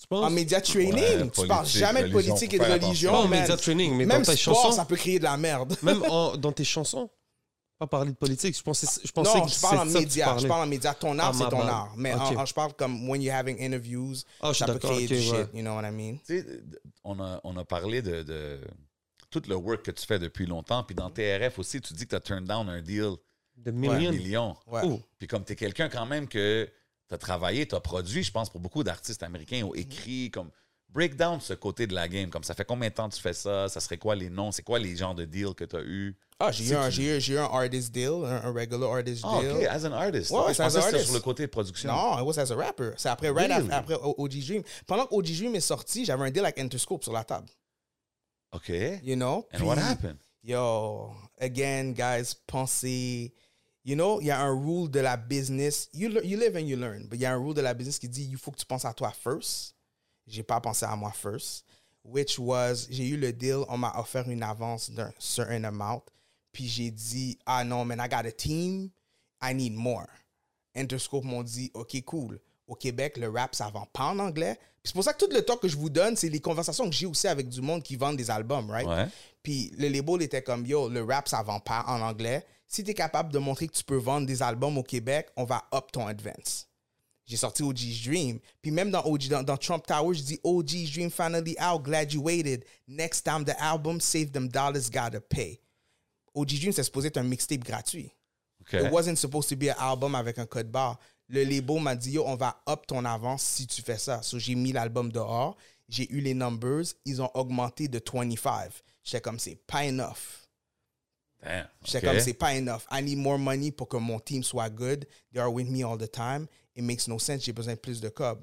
Tu 0.00 0.06
penses? 0.08 0.24
En 0.24 0.30
média 0.30 0.60
training, 0.60 0.92
Ouais, 0.94 1.30
tu 1.30 1.46
parles 1.46 1.66
jamais 1.66 2.04
de 2.04 2.12
politique 2.12 2.52
et 2.54 2.58
de 2.58 2.64
religion. 2.64 3.12
Pas 3.12 3.18
en 3.20 3.28
média 3.28 3.56
training, 3.56 3.92
mais 3.96 4.04
Même 4.04 4.22
dans 4.22 4.32
tes 4.32 4.36
sport, 4.36 4.56
chansons. 4.56 4.72
ça 4.76 4.84
peut 4.84 4.96
créer 4.96 5.18
de 5.18 5.24
la 5.24 5.36
merde. 5.36 5.76
Même 5.82 6.02
en- 6.08 6.36
dans 6.36 6.52
tes 6.52 6.64
chansons? 6.64 7.08
Pas 7.78 7.86
parler 7.86 8.10
de 8.12 8.16
politique. 8.16 8.56
Je 8.56 8.62
pensais, 8.62 8.86
je 9.04 9.10
pensais 9.10 9.36
non, 9.38 9.46
que 9.46 9.50
je 9.52 9.60
parle 9.60 9.78
en 9.78 9.90
c'est 9.90 10.00
média. 10.00 10.36
Je 10.38 10.46
parle 10.46 10.62
en 10.62 10.66
média. 10.66 10.94
Ton 10.94 11.18
art, 11.18 11.30
Ah, 11.30 11.32
c'est 11.36 11.44
ma 11.44 11.50
ton 11.50 11.60
art. 11.66 11.92
Mais 11.96 12.12
en- 12.14 12.30
Ok. 12.32 12.36
en- 12.38 12.46
je 12.46 12.54
parle 12.54 12.72
comme 12.74 13.08
when 13.08 13.20
you're 13.22 13.34
having 13.34 13.56
interviews, 13.60 14.14
Ah, 14.40 14.52
suis 14.52 14.64
ça 14.64 14.72
peut 14.72 14.78
créer 14.78 15.04
ok, 15.04 15.08
du 15.08 15.14
ouais. 15.14 15.20
shit. 15.22 15.48
You 15.54 15.62
know 15.62 15.74
what 15.76 15.88
I 15.88 15.90
mean? 15.92 16.18
Tu 16.26 16.40
sais, 16.40 16.46
on 17.04 17.18
a, 17.20 17.40
on 17.42 17.56
a 17.56 17.64
parlé 17.64 18.00
de, 18.02 18.22
de 18.22 18.60
tout 19.30 19.42
le 19.48 19.54
work 19.56 19.82
que 19.82 19.90
tu 19.90 20.04
fais 20.06 20.18
depuis 20.20 20.46
longtemps. 20.46 20.82
Puis 20.84 20.94
dans 20.94 21.10
TRF 21.10 21.58
aussi, 21.58 21.80
tu 21.80 21.94
dis 21.94 22.04
que 22.04 22.10
tu 22.10 22.14
as 22.16 22.20
turned 22.20 22.46
down 22.46 22.68
un 22.68 22.80
deal 22.82 23.14
De 23.56 23.70
millions. 23.70 24.10
million. 24.12 24.56
Ouais. 24.66 24.82
Oh. 24.84 25.00
Puis 25.18 25.26
comme 25.28 25.44
tu 25.44 25.52
es 25.52 25.56
quelqu'un 25.56 25.88
quand 25.88 26.06
même 26.06 26.28
que 26.28 26.68
tu 27.08 27.14
as 27.14 27.18
travaillé, 27.18 27.66
tu 27.66 27.74
as 27.74 27.80
produit, 27.80 28.22
je 28.22 28.32
pense, 28.32 28.50
pour 28.50 28.60
beaucoup 28.60 28.82
d'artistes 28.84 29.22
américains, 29.22 29.62
ou 29.62 29.74
écrit, 29.74 30.30
comme 30.30 30.50
break 30.88 31.16
down 31.16 31.40
ce 31.40 31.54
côté 31.54 31.86
de 31.86 31.94
la 31.94 32.06
game. 32.08 32.30
Comme 32.30 32.44
ça 32.44 32.54
fait 32.54 32.64
combien 32.64 32.88
de 32.88 32.94
temps 32.94 33.08
tu 33.08 33.20
fais 33.20 33.32
ça? 33.32 33.68
Ça 33.68 33.80
serait 33.80 33.98
quoi 33.98 34.14
les 34.14 34.30
noms? 34.30 34.52
C'est 34.52 34.62
quoi 34.62 34.78
les 34.78 34.96
genres 34.96 35.14
de 35.14 35.24
deals 35.24 35.54
que 35.54 35.64
tu 35.64 35.76
as 35.76 35.82
eu? 35.82 36.16
Ah, 36.40 36.50
j'ai 36.52 36.64
eu, 36.68 36.74
un- 36.74 36.90
j'ai 36.90 37.16
eu, 37.16 37.20
j'ai 37.20 37.34
eu 37.34 37.38
un 37.38 37.44
artist 37.44 37.92
deal, 37.92 38.10
un, 38.24 38.42
un 38.44 38.52
regular 38.52 38.92
artist 38.92 39.22
Ah, 39.26 39.38
deal. 39.40 39.50
OK, 39.56 39.64
as 39.66 39.84
an 39.86 39.92
artist. 39.92 40.30
Ouais, 40.30 40.38
Ok, 40.38 40.46
ouais, 40.48 40.54
je 40.54 40.62
as 40.62 40.64
pensais 40.66 40.78
que 40.80 40.84
c'était 40.86 41.04
sur 41.04 41.14
le 41.14 41.20
côté 41.20 41.42
de 41.44 41.50
production. 41.50 41.88
Non, 41.92 42.18
it 42.18 42.24
was 42.24 42.38
as 42.40 42.50
a 42.52 42.56
rapper. 42.56 42.90
C'est 42.96 43.08
après, 43.08 43.30
right 43.30 43.48
Really? 43.50 43.70
after, 43.72 43.72
après 43.72 43.94
O- 43.94 44.14
OG 44.18 44.40
Dream. 44.46 44.62
Pendant 44.86 45.06
que 45.06 45.14
OG 45.14 45.26
Dream 45.36 45.54
est 45.54 45.60
sorti, 45.60 46.04
j'avais 46.04 46.24
un 46.24 46.30
deal 46.30 46.44
avec 46.44 46.58
Interscope 46.58 47.02
sur 47.04 47.12
la 47.12 47.24
table. 47.24 47.48
OK. 48.52 48.68
You 49.02 49.16
know? 49.16 49.46
And 49.52 49.62
what 49.64 49.78
happened? 49.78 50.18
Yo, 50.42 51.12
again, 51.40 51.92
guys, 51.92 52.34
pensez. 52.46 53.32
You 53.84 53.96
know, 53.96 54.18
il 54.20 54.26
y 54.26 54.30
a 54.30 54.40
un 54.40 54.50
rule 54.50 54.90
de 54.90 55.00
la 55.00 55.16
business. 55.16 55.90
You, 55.92 56.08
you 56.22 56.38
live 56.38 56.56
and 56.56 56.66
you 56.66 56.76
learn. 56.76 57.06
But 57.06 57.16
il 57.16 57.22
y 57.22 57.26
a 57.26 57.32
un 57.32 57.38
rule 57.38 57.54
de 57.54 57.60
la 57.60 57.74
business 57.74 57.98
qui 57.98 58.08
dit 58.08 58.26
il 58.30 58.38
faut 58.38 58.50
que 58.50 58.58
tu 58.58 58.66
penses 58.66 58.84
à 58.84 58.94
toi 58.94 59.12
first. 59.12 59.74
J'ai 60.26 60.42
pas 60.42 60.60
pensé 60.60 60.86
à 60.86 60.96
moi 60.96 61.12
first. 61.12 61.64
Which 62.02 62.38
was, 62.38 62.86
j'ai 62.90 63.08
eu 63.08 63.16
le 63.16 63.32
deal, 63.32 63.64
on 63.68 63.78
m'a 63.78 63.92
offert 63.98 64.28
une 64.28 64.42
avance 64.42 64.90
d'un 64.90 65.12
certain 65.18 65.64
amount. 65.64 66.02
Puis 66.52 66.68
j'ai 66.68 66.90
dit, 66.90 67.38
ah 67.46 67.64
non, 67.64 67.84
man, 67.84 67.98
I 68.00 68.08
got 68.08 68.26
a 68.26 68.32
team. 68.32 68.90
I 69.42 69.54
need 69.54 69.74
more. 69.74 70.06
Interscope 70.74 71.24
m'ont 71.24 71.42
dit, 71.42 71.70
OK, 71.74 72.02
cool. 72.04 72.40
Au 72.66 72.74
Québec, 72.74 73.16
le 73.18 73.28
rap, 73.28 73.54
ça 73.54 73.68
vend 73.68 73.86
pas 73.92 74.06
en 74.06 74.18
anglais. 74.18 74.58
C'est 74.82 74.94
pour 74.94 75.04
ça 75.04 75.12
que 75.12 75.24
tout 75.24 75.30
le 75.30 75.42
temps 75.42 75.56
que 75.56 75.68
je 75.68 75.76
vous 75.76 75.90
donne, 75.90 76.16
c'est 76.16 76.28
les 76.28 76.40
conversations 76.40 76.88
que 76.88 76.94
j'ai 76.94 77.06
aussi 77.06 77.26
avec 77.26 77.48
du 77.48 77.60
monde 77.60 77.82
qui 77.82 77.96
vendent 77.96 78.16
des 78.16 78.30
albums, 78.30 78.70
right? 78.70 78.86
Ouais. 78.86 79.06
Puis 79.44 79.70
le 79.78 79.88
label 79.88 80.22
était 80.22 80.42
comme 80.42 80.66
yo, 80.66 80.88
le 80.88 81.04
rap 81.04 81.28
ça 81.28 81.42
vend 81.42 81.60
pas 81.60 81.84
en 81.86 82.00
anglais. 82.00 82.44
Si 82.66 82.82
tu 82.82 82.90
es 82.90 82.94
capable 82.94 83.30
de 83.30 83.38
montrer 83.38 83.68
que 83.68 83.74
tu 83.74 83.84
peux 83.84 83.98
vendre 83.98 84.26
des 84.26 84.42
albums 84.42 84.76
au 84.78 84.82
Québec, 84.82 85.28
on 85.36 85.44
va 85.44 85.62
up 85.72 85.92
ton 85.92 86.08
advance. 86.08 86.66
J'ai 87.26 87.36
sorti 87.36 87.62
OG's 87.62 88.02
Dream. 88.04 88.40
Puis 88.60 88.70
même 88.70 88.90
dans, 88.90 89.04
OG, 89.04 89.28
dans, 89.28 89.42
dans 89.42 89.56
Trump 89.56 89.86
Tower, 89.86 90.14
je 90.14 90.22
dis 90.22 90.40
OG's 90.42 90.90
Dream 90.92 91.10
finally 91.10 91.56
out, 91.60 91.82
glad 91.82 92.12
you 92.12 92.22
waited. 92.22 92.64
Next 92.88 93.22
time 93.22 93.44
the 93.44 93.54
album, 93.58 94.00
save 94.00 94.32
them 94.32 94.48
dollars, 94.48 94.90
gotta 94.90 95.20
pay. 95.20 95.60
OG 96.34 96.48
Dream, 96.60 96.72
c'est 96.72 96.82
supposé 96.82 97.08
être 97.08 97.18
un 97.18 97.22
mixtape 97.22 97.64
gratuit. 97.64 98.10
It 98.72 98.90
wasn't 98.90 99.16
supposed 99.16 99.50
to 99.50 99.56
be 99.56 99.68
an 99.68 99.76
album 99.78 100.14
avec 100.14 100.38
un 100.38 100.46
code 100.46 100.70
barre. 100.70 100.98
Le 101.28 101.44
label 101.44 101.80
m'a 101.80 101.94
dit, 101.94 102.12
yo, 102.12 102.24
on 102.26 102.34
va 102.34 102.62
up 102.68 102.86
ton 102.86 103.04
avance 103.04 103.42
si 103.42 103.66
tu 103.66 103.82
fais 103.82 103.98
ça. 103.98 104.22
So, 104.22 104.38
j'ai 104.38 104.54
mis 104.54 104.72
l'album 104.72 105.12
dehors. 105.12 105.56
J'ai 105.88 106.10
eu 106.10 106.20
les 106.20 106.34
numbers. 106.34 106.84
Ils 107.04 107.20
ont 107.20 107.30
augmenté 107.34 107.88
de 107.88 108.00
25. 108.12 108.72
J'étais 109.04 109.20
comme, 109.20 109.38
c'est 109.38 109.56
pas 109.66 109.84
enough. 109.86 110.48
Damn. 111.42 111.68
J'étais 111.84 112.00
comme, 112.06 112.14
c'est 112.20 112.34
pas 112.34 112.54
enough. 112.56 112.86
I 112.90 113.02
need 113.02 113.18
more 113.18 113.38
money 113.38 113.70
pour 113.70 113.88
que 113.88 113.98
mon 113.98 114.18
team 114.18 114.42
soit 114.42 114.70
good. 114.70 115.06
They 115.32 115.40
are 115.40 115.52
with 115.52 115.68
me 115.68 115.84
all 115.84 115.98
the 115.98 116.10
time. 116.10 116.46
It 116.74 116.82
makes 116.82 117.06
no 117.06 117.18
sense. 117.18 117.44
J'ai 117.44 117.52
besoin 117.52 117.74
de 117.74 117.78
plus 117.80 118.00
de 118.00 118.08
cob. 118.08 118.42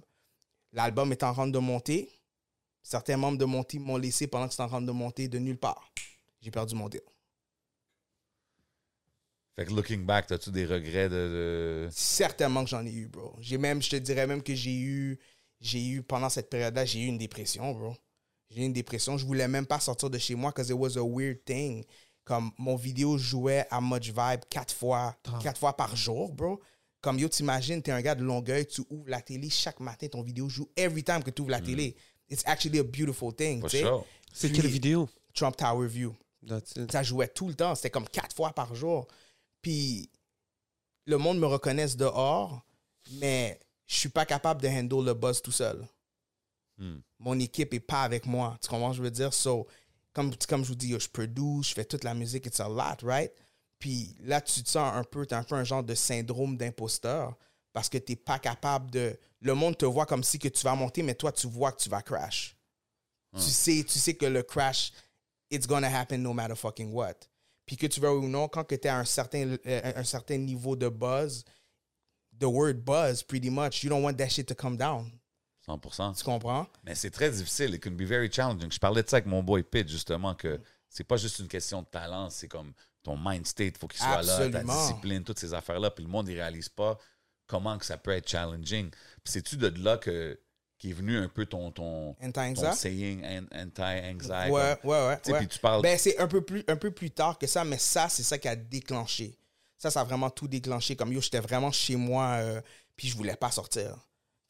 L'album 0.71 1.11
est 1.11 1.23
en 1.23 1.33
train 1.33 1.47
de 1.47 1.57
monter. 1.59 2.09
Certains 2.83 3.17
membres 3.17 3.37
de 3.37 3.45
mon 3.45 3.63
team 3.63 3.83
m'ont 3.83 3.97
laissé 3.97 4.27
pendant 4.27 4.47
que 4.47 4.53
c'est 4.53 4.61
en 4.61 4.67
train 4.67 4.81
de 4.81 4.91
monter 4.91 5.27
de 5.27 5.39
nulle 5.39 5.57
part. 5.57 5.91
J'ai 6.41 6.51
perdu 6.51 6.75
mon 6.75 6.87
deal. 6.89 7.01
Fait 9.55 9.65
que 9.65 9.71
looking 9.73 10.05
back, 10.05 10.31
as-tu 10.31 10.51
des 10.51 10.65
regrets 10.65 11.09
de. 11.09 11.15
de- 11.15 11.89
Certainement 11.91 12.63
que 12.63 12.69
j'en 12.69 12.85
ai 12.85 12.91
eu, 12.91 13.07
bro. 13.07 13.35
J'ai 13.39 13.57
même, 13.57 13.81
je 13.81 13.89
te 13.89 13.95
dirais 13.97 14.25
même 14.25 14.41
que 14.41 14.55
j'ai 14.55 14.75
eu, 14.79 15.19
j'ai 15.59 15.85
eu, 15.85 16.01
pendant 16.03 16.29
cette 16.29 16.49
période-là, 16.49 16.85
j'ai 16.85 16.99
eu 17.01 17.07
une 17.07 17.17
dépression, 17.17 17.71
bro. 17.73 17.95
J'ai 18.53 18.65
une 18.65 18.73
dépression. 18.73 19.17
Je 19.17 19.25
voulais 19.25 19.47
même 19.47 19.65
pas 19.65 19.79
sortir 19.79 20.09
de 20.09 20.17
chez 20.17 20.35
moi 20.35 20.51
parce 20.51 20.67
que 20.67 20.73
it 20.73 20.79
was 20.79 20.97
a 20.97 21.03
weird 21.03 21.43
thing. 21.45 21.83
Comme 22.23 22.51
mon 22.57 22.75
vidéo 22.75 23.17
jouait 23.17 23.65
à 23.71 23.81
Much 23.81 24.07
Vibe 24.07 24.41
quatre 24.49 24.73
fois, 24.73 25.15
quatre 25.41 25.59
fois 25.59 25.75
par 25.75 25.95
jour, 25.95 26.31
bro. 26.31 26.61
Comme 27.01 27.17
yo, 27.17 27.27
t'imagines, 27.27 27.81
t'es 27.81 27.91
un 27.91 28.01
gars 28.01 28.13
de 28.13 28.23
Longueuil, 28.23 28.67
tu 28.67 28.81
ouvres 28.91 29.09
la 29.09 29.21
télé 29.21 29.49
chaque 29.49 29.79
matin, 29.79 30.07
ton 30.07 30.21
vidéo 30.21 30.47
joue 30.49 30.69
every 30.75 31.03
time 31.03 31.23
que 31.23 31.31
tu 31.31 31.41
ouvres 31.41 31.49
la 31.51 31.61
télé. 31.61 31.95
It's 32.29 32.43
actually 32.45 32.77
a 32.79 32.83
beautiful 32.83 33.33
thing, 33.33 33.67
sure. 33.67 34.05
C'est 34.31 34.51
quelle 34.51 34.67
vidéo? 34.67 35.09
Trump 35.33 35.57
Tower 35.57 35.87
View 35.87 36.15
That's 36.47 36.73
it. 36.75 36.91
ça 36.91 37.03
jouait 37.03 37.27
tout 37.27 37.47
le 37.47 37.55
temps. 37.55 37.73
C'était 37.75 37.89
comme 37.89 38.07
quatre 38.07 38.35
fois 38.35 38.51
par 38.51 38.75
jour. 38.75 39.07
Puis 39.61 40.09
le 41.05 41.17
monde 41.17 41.39
me 41.39 41.45
reconnaisse 41.45 41.97
dehors, 41.97 42.63
mais 43.13 43.59
je 43.87 43.95
suis 43.95 44.09
pas 44.09 44.25
capable 44.25 44.61
de 44.61 44.67
handle 44.67 45.05
le 45.05 45.13
buzz 45.13 45.41
tout 45.41 45.51
seul. 45.51 45.85
Hmm. 46.81 46.97
Mon 47.19 47.39
équipe 47.39 47.75
est 47.75 47.79
pas 47.79 48.01
avec 48.01 48.25
moi. 48.25 48.57
Tu 48.59 48.67
comprends 48.67 48.91
ce 48.91 48.97
que 48.97 49.03
je 49.03 49.03
veux 49.03 49.11
dire? 49.11 49.33
So, 49.33 49.67
comme, 50.13 50.35
comme 50.49 50.63
je 50.63 50.69
vous 50.69 50.75
dis, 50.75 50.87
yo, 50.87 50.99
je 50.99 51.07
produce, 51.07 51.69
je 51.69 51.73
fais 51.75 51.85
toute 51.85 52.03
la 52.03 52.15
musique, 52.15 52.47
it's 52.47 52.59
a 52.59 52.67
lot, 52.67 53.03
right? 53.03 53.31
Puis 53.77 54.15
là, 54.21 54.41
tu 54.41 54.63
te 54.63 54.69
sens 54.69 54.91
un 54.95 55.03
peu, 55.03 55.25
tu 55.27 55.35
un 55.35 55.43
peu 55.43 55.55
un 55.55 55.63
genre 55.63 55.83
de 55.83 55.93
syndrome 55.93 56.57
d'imposteur 56.57 57.37
parce 57.71 57.87
que 57.87 57.99
tu 57.99 58.13
n'es 58.13 58.15
pas 58.15 58.39
capable 58.39 58.89
de. 58.89 59.17
Le 59.41 59.53
monde 59.53 59.77
te 59.77 59.85
voit 59.85 60.07
comme 60.07 60.23
si 60.23 60.39
que 60.39 60.47
tu 60.47 60.63
vas 60.63 60.73
monter, 60.73 61.03
mais 61.03 61.13
toi, 61.13 61.31
tu 61.31 61.47
vois 61.47 61.71
que 61.71 61.81
tu 61.81 61.89
vas 61.89 62.01
crash. 62.01 62.57
Tu, 63.35 63.41
sais, 63.43 63.85
tu 63.87 63.97
sais 63.97 64.15
que 64.15 64.25
le 64.25 64.43
crash, 64.43 64.91
it's 65.49 65.65
gonna 65.65 65.87
happen 65.87 66.17
no 66.17 66.33
matter 66.33 66.55
fucking 66.55 66.91
what. 66.91 67.15
Puis 67.65 67.77
que 67.77 67.87
tu 67.87 68.01
veux 68.01 68.11
ou 68.11 68.27
non, 68.27 68.47
quand 68.49 68.65
tu 68.65 68.75
es 68.75 68.87
à 68.87 68.97
un 68.97 69.05
certain, 69.05 69.55
euh, 69.65 69.93
un 69.95 70.03
certain 70.03 70.37
niveau 70.37 70.75
de 70.75 70.89
buzz, 70.89 71.45
the 72.37 72.45
word 72.45 72.83
buzz, 72.83 73.23
pretty 73.23 73.49
much, 73.49 73.83
you 73.83 73.89
don't 73.89 74.03
want 74.03 74.15
that 74.15 74.29
shit 74.29 74.47
to 74.47 74.55
come 74.55 74.75
down. 74.75 75.11
100%. 75.77 76.17
Tu 76.17 76.23
comprends? 76.23 76.67
Mais 76.83 76.95
c'est 76.95 77.11
très 77.11 77.29
difficile. 77.31 77.73
It 77.75 77.83
can 77.83 77.91
be 77.91 78.03
very 78.03 78.31
challenging. 78.31 78.71
Je 78.71 78.79
parlais 78.79 79.03
de 79.03 79.09
ça 79.09 79.17
avec 79.17 79.25
mon 79.27 79.43
boy 79.43 79.63
Pitt, 79.63 79.87
justement, 79.89 80.33
que 80.35 80.59
c'est 80.89 81.03
pas 81.03 81.17
juste 81.17 81.39
une 81.39 81.47
question 81.47 81.81
de 81.81 81.87
talent, 81.87 82.29
c'est 82.29 82.47
comme 82.47 82.73
ton 83.03 83.17
mind 83.17 83.45
state, 83.47 83.77
faut 83.77 83.87
qu'il 83.87 83.99
soit 84.01 84.21
là, 84.23 84.37
ta 84.51 84.59
discipline, 84.87 85.23
toutes 85.23 85.39
ces 85.39 85.53
affaires-là. 85.53 85.89
Puis 85.91 86.03
le 86.03 86.09
monde, 86.09 86.27
il 86.27 86.35
réalise 86.35 86.69
pas 86.69 86.97
comment 87.47 87.77
que 87.77 87.85
ça 87.85 87.97
peut 87.97 88.11
être 88.11 88.29
challenging. 88.29 88.89
Puis 88.89 89.33
c'est-tu 89.33 89.57
de 89.57 89.67
là 89.83 89.97
que 89.97 90.39
qui 90.77 90.89
est 90.89 90.93
venu 90.93 91.15
un 91.17 91.27
peu 91.29 91.45
ton, 91.45 91.69
ton, 91.69 92.15
ton 92.55 92.73
saying 92.73 93.23
an- 93.23 93.45
anti-anxiety? 93.55 94.49
Ouais, 94.51 94.77
ouais, 94.83 95.07
ouais. 95.33 95.47
Tu 95.47 95.59
parles- 95.59 95.81
Ben, 95.83 95.97
c'est 95.97 96.17
un 96.17 96.27
peu, 96.27 96.41
plus, 96.41 96.63
un 96.67 96.75
peu 96.75 96.89
plus 96.91 97.11
tard 97.11 97.37
que 97.37 97.45
ça, 97.45 97.63
mais 97.63 97.77
ça, 97.77 98.09
c'est 98.09 98.23
ça 98.23 98.37
qui 98.39 98.47
a 98.47 98.55
déclenché. 98.55 99.37
Ça, 99.77 99.91
ça 99.91 100.01
a 100.01 100.03
vraiment 100.03 100.29
tout 100.31 100.47
déclenché. 100.47 100.95
Comme 100.95 101.11
yo, 101.13 101.21
j'étais 101.21 101.39
vraiment 101.39 101.71
chez 101.71 101.95
moi, 101.95 102.37
euh, 102.39 102.61
puis 102.95 103.07
je 103.09 103.15
voulais 103.15 103.35
pas 103.35 103.51
sortir. 103.51 103.95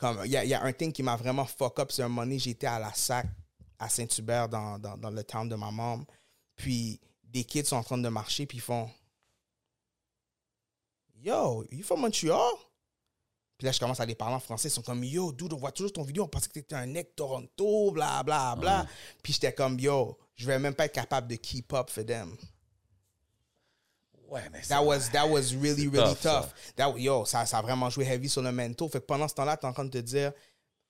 Comme, 0.02 0.20
il 0.26 0.32
y 0.32 0.38
a, 0.38 0.43
il 0.43 0.49
y 0.49 0.56
a 0.56 0.64
un 0.64 0.74
thing 0.74 0.91
qui 0.91 1.04
m'a 1.04 1.16
vraiment 1.16 1.45
fuck 1.45 1.78
up. 1.80 1.91
C'est 1.91 2.02
un 2.02 2.08
moment 2.08 2.24
donné, 2.24 2.39
j'étais 2.39 2.66
à 2.66 2.80
la 2.80 2.91
SAC, 2.91 3.28
à 3.78 3.88
Saint-Hubert, 3.88 4.49
dans, 4.49 4.80
dans, 4.80 4.97
dans 4.97 5.12
le 5.12 5.24
town 5.24 5.47
de 5.47 5.54
ma 5.54 5.70
mom. 5.70 6.04
Puis 6.56 6.99
des 7.24 7.43
kids 7.43 7.66
sont 7.66 7.76
en 7.76 7.84
train 7.84 7.99
de 7.99 8.10
marcher, 8.10 8.47
puis 8.47 8.58
ils 8.58 8.62
font 8.62 8.89
Yo, 11.24 11.64
you 11.70 11.84
from 11.84 12.02
Montreal? 12.02 12.52
Puis 13.60 13.68
là, 13.68 13.72
je 13.72 13.80
commence 13.80 13.99
à 13.99 14.08
les 14.08 14.16
parler 14.16 14.34
en 14.34 14.39
français. 14.39 14.70
Ils 14.70 14.72
sont 14.72 14.82
comme, 14.82 15.04
yo, 15.04 15.32
dude, 15.32 15.54
on 15.54 15.58
voit 15.58 15.72
toujours 15.72 15.93
ton 15.93 16.02
vidéo. 16.02 16.24
On 16.24 16.28
pensait 16.28 16.47
que 16.47 16.54
t'étais 16.54 16.74
un 16.74 16.88
mec 16.88 17.16
Toronto, 17.16 17.91
bla, 17.91 18.24
bla, 18.24 18.56
bla. 18.56 18.88
Puis 19.22 19.34
j'étais 19.34 19.54
comme, 19.54 19.80
yo, 19.80 20.18
je 20.34 20.47
vais 20.47 20.58
même 20.58 20.74
pas 20.74 20.86
être 20.86 20.95
capable 20.95 21.28
de 21.28 21.36
keep 21.36 21.72
up 21.74 21.91
for 21.91 22.04
them. 22.04 22.36
Ouais, 24.32 24.41
mais 24.51 24.59
c'est- 24.63 24.69
That 24.69 24.82
was, 24.84 25.09
that 25.11 25.27
was 25.27 25.51
really, 25.61 25.88
really 25.88 26.13
tough, 26.15 26.21
ça. 26.21 26.41
tough. 26.41 26.73
That, 26.75 26.97
yo, 26.97 27.25
ça, 27.25 27.45
ça 27.45 27.57
a 27.57 27.61
vraiment 27.61 27.89
joué 27.89 28.05
heavy 28.05 28.29
sur 28.29 28.41
le 28.41 28.51
mental. 28.51 28.88
Fait 28.89 28.99
que 29.01 29.05
pendant 29.05 29.27
ce 29.27 29.34
temps-là, 29.36 29.57
t'es 29.57 29.67
en 29.67 29.73
train 29.73 29.86
de 29.86 29.89
te 29.91 29.97
dire, 29.97 30.32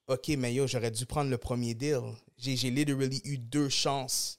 OK, 0.07 0.27
mais 0.37 0.53
yo, 0.53 0.67
j'aurais 0.67 0.91
dû 0.91 1.05
prendre 1.05 1.29
le 1.29 1.37
premier 1.37 1.73
deal. 1.73 1.99
J'ai, 2.37 2.55
j'ai 2.55 2.69
literally 2.69 3.19
eu 3.25 3.37
deux 3.37 3.67
chances. 3.69 4.37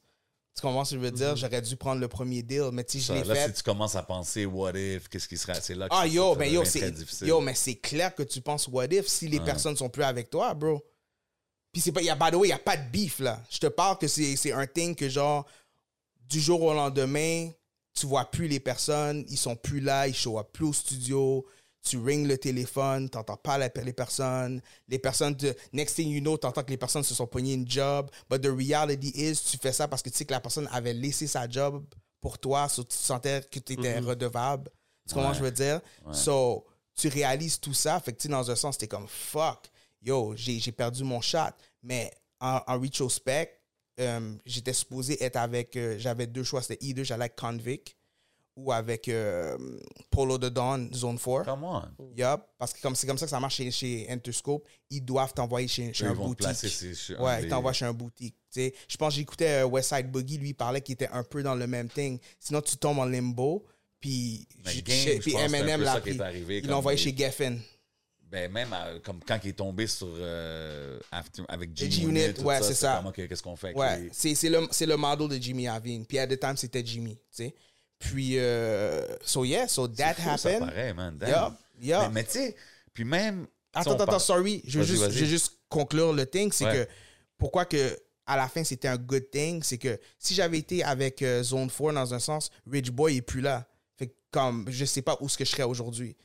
Tu 0.54 0.60
comprends 0.60 0.84
ce 0.84 0.94
que 0.94 1.00
je 1.00 1.04
veux 1.04 1.10
dire? 1.10 1.34
J'aurais 1.34 1.62
dû 1.62 1.76
prendre 1.76 2.00
le 2.00 2.08
premier 2.08 2.42
deal, 2.42 2.68
mais 2.72 2.84
tu 2.84 2.98
je 3.00 3.12
Mm-hmm. 3.12 3.14
l'ai 3.22 3.24
là, 3.24 3.34
fait. 3.34 3.48
si 3.48 3.52
tu 3.54 3.62
commences 3.62 3.96
à 3.96 4.02
penser 4.02 4.44
what 4.46 4.72
if, 4.76 5.08
qu'est-ce 5.08 5.26
qui 5.26 5.36
serait, 5.38 5.60
c'est 5.60 5.74
là 5.74 5.88
que 5.88 5.94
Ah 5.96 6.06
yo, 6.06 6.36
ben 6.36 6.52
yo, 6.52 6.64
c'est 6.64 6.92
yo, 7.22 7.40
mais 7.40 7.54
c'est 7.54 7.76
clair 7.76 8.14
que 8.14 8.22
tu 8.22 8.40
penses 8.40 8.68
what 8.68 8.86
if 8.92 9.06
si 9.08 9.28
les 9.28 9.40
personnes 9.40 9.76
sont 9.76 9.88
plus 9.88 10.02
avec 10.04 10.28
toi, 10.30 10.52
bro. 10.54 10.80
Puis 11.72 11.80
c'est 11.80 11.90
pas, 11.90 12.02
y 12.02 12.10
a, 12.10 12.14
by 12.14 12.30
the 12.30 12.34
way, 12.34 12.48
y 12.48 12.52
a 12.52 12.58
pas 12.58 12.76
de 12.76 12.88
beef 12.90 13.18
là. 13.18 13.42
Je 13.50 13.58
te 13.58 13.66
parle 13.66 13.96
que 13.96 14.06
c'est 14.06 14.36
c'est 14.36 14.52
un 14.52 14.66
thing 14.66 14.94
que 14.94 15.08
genre 15.08 15.46
du 16.28 16.38
jour 16.38 16.60
au 16.60 16.74
lendemain, 16.74 17.48
tu 17.94 18.06
vois 18.06 18.24
plus 18.30 18.48
les 18.48 18.60
personnes, 18.60 19.24
ils 19.28 19.36
sont 19.38 19.56
plus 19.56 19.80
là, 19.80 20.06
ils 20.08 20.14
show 20.14 20.38
up 20.38 20.48
plus 20.52 20.66
au 20.66 20.72
studio. 20.72 21.46
Tu 21.84 21.98
ring 21.98 22.28
le 22.28 22.38
téléphone, 22.38 23.08
t'entends 23.10 23.36
pas 23.36 23.58
la- 23.58 23.68
les 23.82 23.92
personnes. 23.92 24.62
Les 24.88 25.00
personnes, 25.00 25.36
next 25.72 25.96
thing 25.96 26.08
you 26.10 26.20
know, 26.20 26.36
t'entends 26.36 26.62
que 26.62 26.70
les 26.70 26.76
personnes 26.76 27.02
se 27.02 27.12
sont 27.14 27.26
pognées 27.26 27.54
une 27.54 27.68
job. 27.68 28.08
But 28.30 28.40
the 28.42 28.46
reality 28.56 29.08
is, 29.16 29.36
tu 29.50 29.58
fais 29.58 29.72
ça 29.72 29.88
parce 29.88 30.00
que 30.00 30.08
tu 30.08 30.16
sais 30.16 30.24
que 30.24 30.32
la 30.32 30.40
personne 30.40 30.68
avait 30.70 30.92
laissé 30.94 31.26
sa 31.26 31.48
job 31.48 31.84
pour 32.20 32.38
toi, 32.38 32.68
so 32.68 32.84
tu 32.84 32.96
sentais 32.96 33.42
que 33.50 33.58
tu 33.58 33.72
étais 33.72 33.98
redevable. 33.98 34.70
Tu 35.08 35.14
comprends 35.14 35.30
Ouais. 35.30 35.36
je 35.36 35.42
veux 35.42 35.50
dire? 35.50 35.80
So, 36.12 36.64
tu 36.94 37.08
réalises 37.08 37.58
tout 37.58 37.74
ça. 37.74 37.98
Fait 37.98 38.12
que, 38.12 38.20
tu 38.22 38.28
dans 38.28 38.48
un 38.48 38.54
sens, 38.54 38.78
t'es 38.78 38.86
comme 38.86 39.08
fuck, 39.08 39.68
yo, 40.00 40.34
j'ai 40.36 40.70
perdu 40.70 41.02
mon 41.02 41.20
shot. 41.20 41.50
Mais 41.82 42.12
en, 42.38 42.60
en 42.64 42.78
retrospect, 42.80 43.58
euh, 44.02 44.34
j'étais 44.44 44.72
supposé 44.72 45.22
être 45.22 45.36
avec. 45.36 45.76
euh, 45.76 45.96
J'avais 45.98 46.26
deux 46.26 46.44
choix. 46.44 46.62
C'était 46.62 46.84
either 46.84 47.04
j'allais 47.04 47.24
avec 47.24 47.36
Convict 47.36 47.96
ou 48.54 48.70
avec 48.70 49.08
euh, 49.08 49.56
Polo 50.10 50.36
de 50.36 50.50
Dawn, 50.50 50.92
Zone 50.92 51.18
4. 51.18 51.44
Come 51.46 51.64
on. 51.64 51.82
Yup, 52.16 52.42
parce 52.58 52.74
que 52.74 52.82
comme 52.82 52.94
c'est 52.94 53.06
comme 53.06 53.16
ça 53.16 53.24
que 53.26 53.30
ça 53.30 53.40
marche 53.40 53.54
chez, 53.56 53.70
chez 53.70 54.06
Interscope, 54.10 54.66
ils 54.90 55.00
doivent 55.02 55.32
t'envoyer 55.32 55.68
chez, 55.68 55.90
un 56.04 56.14
boutique. 56.14 56.38
placer 56.38 56.68
chez- 56.68 57.16
ouais, 57.16 57.38
des- 57.38 57.46
ils 57.46 57.48
t'envoient 57.50 57.72
chez 57.72 57.86
un 57.86 57.94
boutique. 57.94 58.34
tu 58.52 58.60
sais. 58.60 58.74
Je 58.88 58.96
pense 58.98 59.14
que 59.14 59.20
j'écoutais 59.20 59.62
Westside 59.62 60.10
Boogie, 60.10 60.36
lui 60.36 60.50
il 60.50 60.54
parlait 60.54 60.82
qu'il 60.82 60.92
était 60.92 61.08
un 61.08 61.24
peu 61.24 61.42
dans 61.42 61.54
le 61.54 61.66
même 61.66 61.88
thing. 61.88 62.18
Sinon, 62.38 62.60
tu 62.60 62.76
tombes 62.76 62.98
en 62.98 63.06
limbo. 63.06 63.64
Puis, 64.00 64.46
puis 65.20 65.32
Eminem 65.60 65.80
l'a 65.84 65.92
pris. 66.00 66.10
comme 66.62 66.70
l'ont 66.70 66.76
envoyé 66.78 66.98
il- 66.98 67.02
chez 67.04 67.16
Geffen. 67.16 67.60
Ben, 68.32 68.50
même 68.50 68.72
euh, 68.72 68.98
comme 69.04 69.20
quand 69.24 69.38
il 69.44 69.50
est 69.50 69.52
tombé 69.52 69.86
sur 69.86 70.08
euh, 70.10 70.98
After- 71.12 71.42
avec 71.48 71.76
G-Unit, 71.76 72.40
ouais, 72.42 72.58
ça, 72.60 72.62
c'est 72.62 72.74
ça. 72.74 72.96
comme, 72.96 73.08
OK, 73.08 73.28
qu'est-ce 73.28 73.42
qu'on 73.42 73.56
fait 73.56 73.68
avec 73.68 73.76
Ouais, 73.78 73.98
les- 74.00 74.10
c'est 74.12 74.34
c'est 74.34 74.48
le, 74.48 74.66
c'est 74.70 74.86
le 74.86 74.96
model 74.96 75.28
de 75.28 75.36
Jimmy 75.40 75.64
Iovine. 75.64 76.06
Puis, 76.06 76.18
at 76.18 76.26
the 76.26 76.40
time, 76.40 76.56
c'était 76.56 76.82
Jimmy, 76.84 77.14
tu 77.16 77.20
sais. 77.30 77.54
Puis, 77.98 78.38
euh, 78.38 79.06
so 79.22 79.44
yeah, 79.44 79.68
so 79.68 79.86
that 79.86 80.14
fou, 80.14 80.36
ça, 80.38 80.48
happened. 80.48 80.60
pareil, 80.70 80.92
man. 80.94 81.16
damn. 81.18 81.28
Yup, 81.28 81.52
yup. 81.82 82.00
Mais, 82.04 82.08
mais 82.10 82.24
tu 82.24 82.30
sais, 82.30 82.56
puis 82.94 83.04
même... 83.04 83.46
Attends, 83.74 83.92
attends, 83.92 84.06
parle- 84.06 84.20
sorry. 84.20 84.62
Je 84.66 84.78
veux, 84.80 84.84
juste, 84.84 85.10
je 85.10 85.20
veux 85.20 85.26
juste 85.26 85.58
conclure 85.68 86.12
le 86.12 86.26
thing. 86.26 86.50
C'est 86.52 86.64
Ouais. 86.64 86.86
que 86.86 86.90
pourquoi 87.38 87.64
que 87.64 87.98
à 88.26 88.36
la 88.36 88.46
fin 88.48 88.62
c'était 88.64 88.88
un 88.88 88.96
good 88.98 89.30
thing, 89.30 89.62
c'est 89.62 89.78
que 89.78 89.98
si 90.18 90.34
j'avais 90.34 90.58
été 90.58 90.82
avec 90.84 91.22
euh, 91.22 91.42
Zone 91.42 91.68
4 91.70 91.92
dans 91.92 92.12
un 92.14 92.18
sens, 92.18 92.50
Rich 92.70 92.90
Boy 92.90 93.16
est 93.18 93.22
plus 93.22 93.40
là. 93.40 93.66
Fait 93.96 94.08
que 94.08 94.14
comme 94.30 94.66
je 94.68 94.84
sais 94.84 95.02
pas 95.02 95.16
où 95.20 95.28
ce 95.28 95.36
que 95.38 95.44
je 95.44 95.50
serais 95.50 95.62
aujourd'hui. 95.64 96.16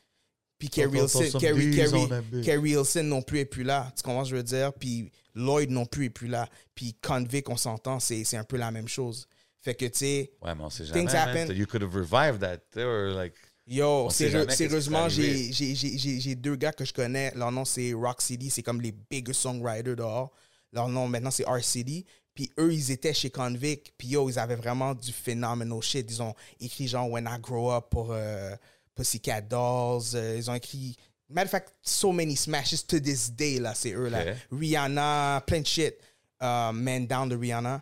Puis 0.59 0.69
Kerry 0.69 0.99
Attends, 0.99 1.19
Hilson, 1.19 1.31
some 1.31 1.41
Kerry, 1.41 1.67
D's 1.69 1.75
Kerry, 1.75 1.93
on 2.03 2.07
that 2.07 2.21
bitch. 2.31 2.43
Kerry 2.43 2.71
Hilson 2.71 3.03
non 3.03 3.21
plus 3.21 3.39
est 3.39 3.45
plus 3.45 3.63
là. 3.63 3.91
Tu 3.95 4.01
comprends 4.03 4.25
ce 4.25 4.31
que 4.31 4.35
je 4.35 4.37
veux 4.37 4.43
dire? 4.43 4.73
Puis 4.73 5.11
Lloyd 5.35 5.69
non 5.69 5.85
plus 5.85 6.05
est 6.05 6.09
plus 6.09 6.27
là. 6.27 6.47
Puis 6.73 6.95
Convict, 7.01 7.47
on 7.49 7.57
s'entend, 7.57 7.99
c'est 7.99 8.35
un 8.35 8.43
peu 8.43 8.57
la 8.57 8.71
même 8.71 8.87
chose. 8.87 9.27
Fait 9.61 9.75
que 9.75 9.85
tu 9.85 9.97
sais, 9.99 10.31
Ouais, 10.41 10.55
mais 10.55 10.63
on 10.63 10.69
sait 10.69 10.85
jamais, 10.85 11.01
Things 11.05 11.15
happen. 11.15 11.53
You 11.55 11.65
could 11.67 11.83
have 11.83 11.93
revived 11.93 12.39
that. 12.41 12.57
They 12.71 12.85
were 12.85 13.13
like... 13.13 13.33
Yo, 13.69 14.09
sérieux- 14.09 14.47
sérieusement, 14.49 15.09
j'ai 15.09 16.35
deux 16.35 16.55
gars 16.55 16.71
que 16.71 16.85
je 16.85 16.93
connais. 16.93 17.33
Leur 17.35 17.51
nom, 17.51 17.65
c'est 17.65 17.91
Rock 17.93 18.21
City. 18.21 18.49
C'est 18.49 18.63
comme 18.63 18.79
les 18.81 18.93
biggest 18.93 19.41
songwriters 19.41 19.95
dehors. 19.97 20.31
Leur 20.71 20.87
nom, 20.87 21.07
maintenant, 21.07 21.31
c'est 21.31 21.43
R 21.45 21.61
City. 21.61 22.05
Puis 22.33 22.49
eux, 22.59 22.73
ils 22.73 22.91
étaient 22.91 23.13
chez 23.13 23.29
Convict. 23.29 23.91
Puis 23.97 24.09
yo, 24.09 24.29
ils 24.29 24.39
avaient 24.39 24.55
vraiment 24.55 24.93
du 24.95 25.11
phenomenal 25.11 25.81
shit. 25.81 26.09
Ils 26.09 26.21
ont 26.21 26.33
écrit 26.61 26.87
genre 26.87 27.09
When 27.09 27.27
I 27.29 27.41
Grow 27.41 27.71
Up 27.71 27.87
pour 27.89 28.09
euh, 28.11 28.55
Pussycat 28.97 29.41
Dolls. 29.41 30.15
Euh, 30.15 30.35
ils 30.37 30.49
ont 30.49 30.55
écrit... 30.55 30.95
Matter 31.29 31.45
of 31.47 31.51
fact, 31.51 31.73
so 31.81 32.11
many 32.13 32.35
smashes 32.37 32.85
to 32.87 32.99
this 32.99 33.29
day, 33.31 33.59
là, 33.59 33.73
c'est 33.75 33.91
eux, 33.93 34.07
là. 34.07 34.23
Rihanna, 34.51 35.43
plein 35.45 35.59
de 35.61 35.65
shit. 35.67 35.95
Euh, 36.41 36.71
Man 36.71 37.05
Down 37.07 37.27
de 37.29 37.35
Rihanna. 37.35 37.81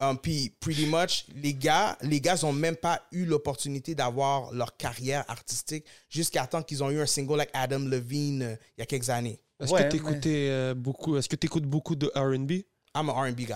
Um, 0.00 0.18
puis, 0.18 0.50
pretty 0.60 0.86
much, 0.86 1.24
les 1.34 1.54
gars, 1.54 1.96
les 2.02 2.20
gars 2.20 2.42
ont 2.44 2.52
même 2.52 2.76
pas 2.76 3.02
eu 3.12 3.24
l'opportunité 3.24 3.94
d'avoir 3.94 4.52
leur 4.52 4.76
carrière 4.76 5.24
artistique 5.28 5.86
jusqu'à 6.10 6.46
temps 6.46 6.62
qu'ils 6.62 6.82
ont 6.84 6.90
eu 6.90 7.00
un 7.00 7.06
single 7.06 7.40
avec 7.40 7.50
Adam 7.54 7.78
Levine 7.80 8.42
euh, 8.42 8.56
il 8.76 8.80
y 8.80 8.82
a 8.82 8.86
quelques 8.86 9.08
années. 9.08 9.40
Est-ce 9.58 9.72
Ouais, 9.72 9.84
que 9.84 9.88
t'écoutais 9.92 10.48
euh, 10.50 10.74
beaucoup 10.74 11.16
Est-ce 11.16 11.28
que 11.30 11.36
t'écoutes 11.36 11.64
beaucoup 11.64 11.96
de 11.96 12.08
R&B 12.14 12.52
I'm 12.94 13.08
a 13.08 13.12
R&B 13.12 13.36
guy. 13.36 13.54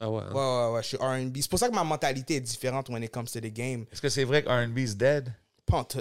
Ah 0.00 0.08
ouais. 0.10 0.22
hein. 0.22 0.32
Ouais, 0.32 0.66
ouais, 0.68 0.74
ouais, 0.74 0.82
je 0.82 0.88
suis 0.88 0.96
R&B. 0.96 1.36
C'est 1.40 1.50
pour 1.50 1.58
ça 1.58 1.68
que 1.68 1.74
ma 1.74 1.82
mentalité 1.84 2.36
est 2.36 2.40
différente 2.40 2.88
when 2.88 3.02
it 3.02 3.10
comes 3.12 3.26
to 3.26 3.40
the 3.40 3.46
game. 3.52 3.84
Est-ce 3.92 4.00
que 4.02 4.08
c'est 4.08 4.24
vrai 4.24 4.42
que 4.44 4.48
R&B's 4.48 4.96
dead? 4.96 5.32
Pas 5.66 5.78
en 5.78 5.84
tout. 5.84 5.98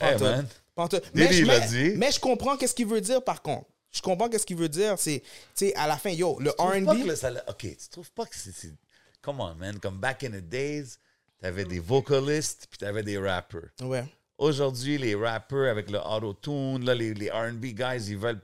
Hey, 0.00 0.18
man. 0.20 0.46
Didi, 0.88 1.00
Mais, 1.14 1.42
mais- 1.58 1.68
dit. 1.68 1.96
mais 1.96 2.10
je 2.12 2.20
comprends 2.20 2.56
qu'est-ce 2.56 2.74
qu'il 2.74 2.86
veut 2.86 3.00
dire, 3.00 3.22
par 3.22 3.42
contre. 3.42 3.66
Je 3.90 4.00
comprends 4.00 4.28
qu'est-ce 4.28 4.46
qu'il 4.46 4.56
veut 4.56 4.68
dire. 4.70 4.94
C'est, 4.98 5.20
tu 5.54 5.66
sais, 5.66 5.74
à 5.74 5.86
la 5.86 5.96
fin, 5.98 6.10
yo, 6.10 6.38
le 6.40 6.50
R&B... 6.58 6.88
OK, 7.48 7.58
tu 7.58 7.88
trouves 7.90 8.10
pas 8.12 8.24
que 8.24 8.34
c'est... 8.36 8.52
c'est- 8.52 8.72
Come 9.20 9.40
on, 9.40 9.54
man. 9.54 9.78
Comme 9.78 9.98
back 9.98 10.24
in 10.24 10.30
the 10.30 10.40
days, 10.48 10.96
t'avais 11.40 11.64
des 11.64 11.78
vocalistes 11.78 12.66
puis 12.70 12.78
t'avais 12.78 13.02
des 13.02 13.18
rappers. 13.18 13.68
Ouais. 13.82 14.04
Aujourd'hui, 14.38 14.96
les 14.98 15.14
rappers 15.14 15.70
avec 15.70 15.90
le 15.90 15.98
auto-tune, 15.98 16.84
là, 16.84 16.94
les, 16.94 17.12
les 17.14 17.30
R&B 17.30 17.66
guys, 17.66 18.08
ils 18.08 18.16
veulent... 18.18 18.40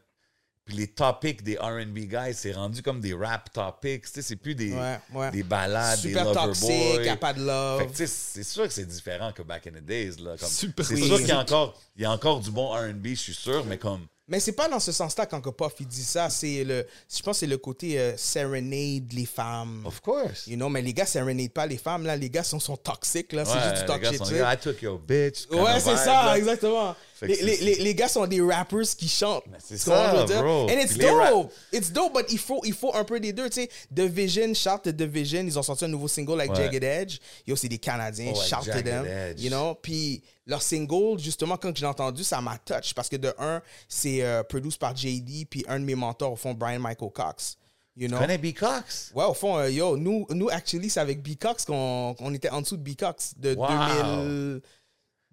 Puis 0.69 0.77
les 0.77 0.87
topics 0.87 1.43
des 1.43 1.57
R&B 1.57 2.01
guys, 2.01 2.35
c'est 2.35 2.53
rendu 2.53 2.83
comme 2.83 3.01
des 3.01 3.15
rap 3.15 3.51
topics. 3.51 4.05
Tu 4.05 4.11
sais, 4.13 4.21
c'est 4.21 4.37
plus 4.37 4.55
des, 4.55 4.75
Ouais, 4.75 4.99
ouais. 5.15 5.31
des 5.31 5.43
balades, 5.43 5.99
Super 5.99 6.25
des 6.27 6.35
lover 6.35 6.47
toxique, 6.47 7.05
boys. 7.07 7.17
pas 7.17 7.33
de 7.33 7.43
love. 7.43 7.81
Fait 7.81 7.87
que, 7.87 7.91
tu 7.93 7.97
sais, 7.97 8.07
c'est 8.07 8.43
sûr 8.45 8.65
que 8.65 8.73
c'est 8.75 8.85
différent 8.85 9.33
que 9.33 9.41
back 9.41 9.67
in 9.67 9.71
the 9.71 9.83
days. 9.83 10.17
Là, 10.19 10.37
comme, 10.39 10.47
Super 10.47 10.85
c'est 10.85 10.97
sûr 10.97 11.17
qu'il 11.17 11.29
y 11.29 11.33
a 11.33 11.39
encore, 11.41 11.75
il 11.97 12.03
y 12.03 12.05
a 12.05 12.13
encore 12.13 12.41
du 12.41 12.51
bon 12.51 12.69
R&B, 12.73 13.07
je 13.07 13.15
suis 13.15 13.33
sûr, 13.33 13.65
mais 13.65 13.79
comme... 13.79 14.07
Mais 14.31 14.41
c'est 14.41 14.53
pas 14.53 14.69
dans 14.69 14.79
ce 14.79 14.93
sens-là 14.93 15.25
quand 15.25 15.41
que 15.41 15.49
Puff 15.49 15.73
il 15.81 15.87
dit 15.87 16.05
ça. 16.05 16.29
C'est 16.29 16.63
le, 16.63 16.87
je 17.11 17.23
pense 17.23 17.37
que 17.37 17.41
c'est 17.41 17.47
le 17.47 17.57
côté 17.57 17.99
euh, 17.99 18.15
serenade 18.19 19.11
les 19.15 19.25
femmes. 19.25 19.83
Of 19.87 20.03
course. 20.03 20.47
You 20.47 20.57
know, 20.57 20.69
mais 20.69 20.83
les 20.83 20.93
gars 20.93 21.07
serenade 21.07 21.51
pas 21.51 21.65
les 21.65 21.79
femmes 21.79 22.05
là. 22.05 22.15
Les 22.15 22.29
gars 22.29 22.43
sont, 22.43 22.61
sont 22.61 22.77
toxiques 22.77 23.33
là. 23.33 23.47
c'est 23.47 23.59
juste 23.59 24.31
du 24.31 24.39
là, 24.39 24.53
I 24.53 24.59
took 24.59 24.83
your 24.83 24.99
bitch. 24.99 25.47
Ouais, 25.51 25.81
c'est 25.81 25.97
ça, 25.97 26.27
là. 26.27 26.37
exactement. 26.37 26.95
Les, 27.23 27.37
les, 27.43 27.57
les, 27.59 27.75
les 27.77 27.95
gars 27.95 28.09
sont 28.09 28.27
des 28.27 28.41
rappers 28.41 28.83
qui 28.97 29.09
chantent. 29.09 29.45
c'est 29.59 29.79
ça, 29.79 30.25
dire? 30.25 30.43
bro. 30.43 30.65
And 30.71 30.79
it's 30.81 30.97
Puis 30.97 31.07
dope. 31.07 31.53
It's 31.73 31.91
dope, 31.93 32.15
but 32.15 32.27
il 32.31 32.39
faut, 32.39 32.61
il 32.65 32.75
faut 32.75 32.95
un 32.95 33.05
peu 33.05 33.19
des 33.21 33.33
deux. 33.33 33.49
Tu 33.51 33.63
sais, 33.63 33.69
Division, 33.91 34.53
shout 34.55 34.79
to 34.85 34.93
Division. 34.93 35.41
Ils 35.45 35.59
ont 35.59 35.63
sorti 35.63 35.85
un 35.85 35.89
nouveau 35.89 36.09
single 36.09 36.39
Ouais. 36.39 36.49
Jagged 36.55 36.85
Edge. 36.85 37.19
Yo, 37.47 37.57
c'est 37.57 37.69
des 37.69 37.79
Canadiens. 37.79 38.33
Oh, 38.35 38.41
shout 38.41 38.59
to 38.65 38.73
Jagged 38.73 38.85
them. 38.85 39.05
Edge. 39.07 39.41
You 39.43 39.51
know? 39.51 39.75
Puis 39.75 40.23
leur 40.47 40.63
single, 40.63 41.19
justement, 41.19 41.57
quand 41.57 41.75
je 41.77 41.81
l'ai 41.83 41.89
entendu, 41.89 42.23
ça 42.25 42.41
m'a 42.41 42.57
touch. 42.59 42.95
Parce 42.95 43.09
que 43.09 43.17
de 43.17 43.35
un, 43.39 43.61
c'est 43.89 44.23
euh, 44.23 44.43
produit 44.43 44.71
par 44.79 44.95
JD. 44.97 45.47
Puis 45.51 45.65
un 45.69 45.81
de 45.81 45.85
mes 45.85 45.95
mentors, 45.95 46.33
au 46.33 46.37
fond, 46.37 46.55
Brian 46.55 46.79
Michael 46.81 47.11
Cox. 47.13 47.57
You 47.97 48.07
know? 48.07 48.19
Connais 48.19 48.39
B. 48.39 48.53
Cox? 48.55 49.11
Ouais, 49.13 49.25
au 49.25 49.35
fond, 49.35 49.59
euh, 49.59 49.69
yo, 49.71 49.97
nous, 49.97 50.25
nous, 50.31 50.49
actually, 50.51 50.89
c'est 50.89 51.01
avec 51.01 51.21
B-Cox 51.21 51.65
qu'on 51.65 52.15
qu'on 52.17 52.33
était 52.33 52.49
en 52.49 52.61
dessous 52.61 52.77
de 52.77 52.83
B-Cox 52.89 53.35
de 53.37 53.57
Wow. 53.57 53.67
2000. 53.67 54.61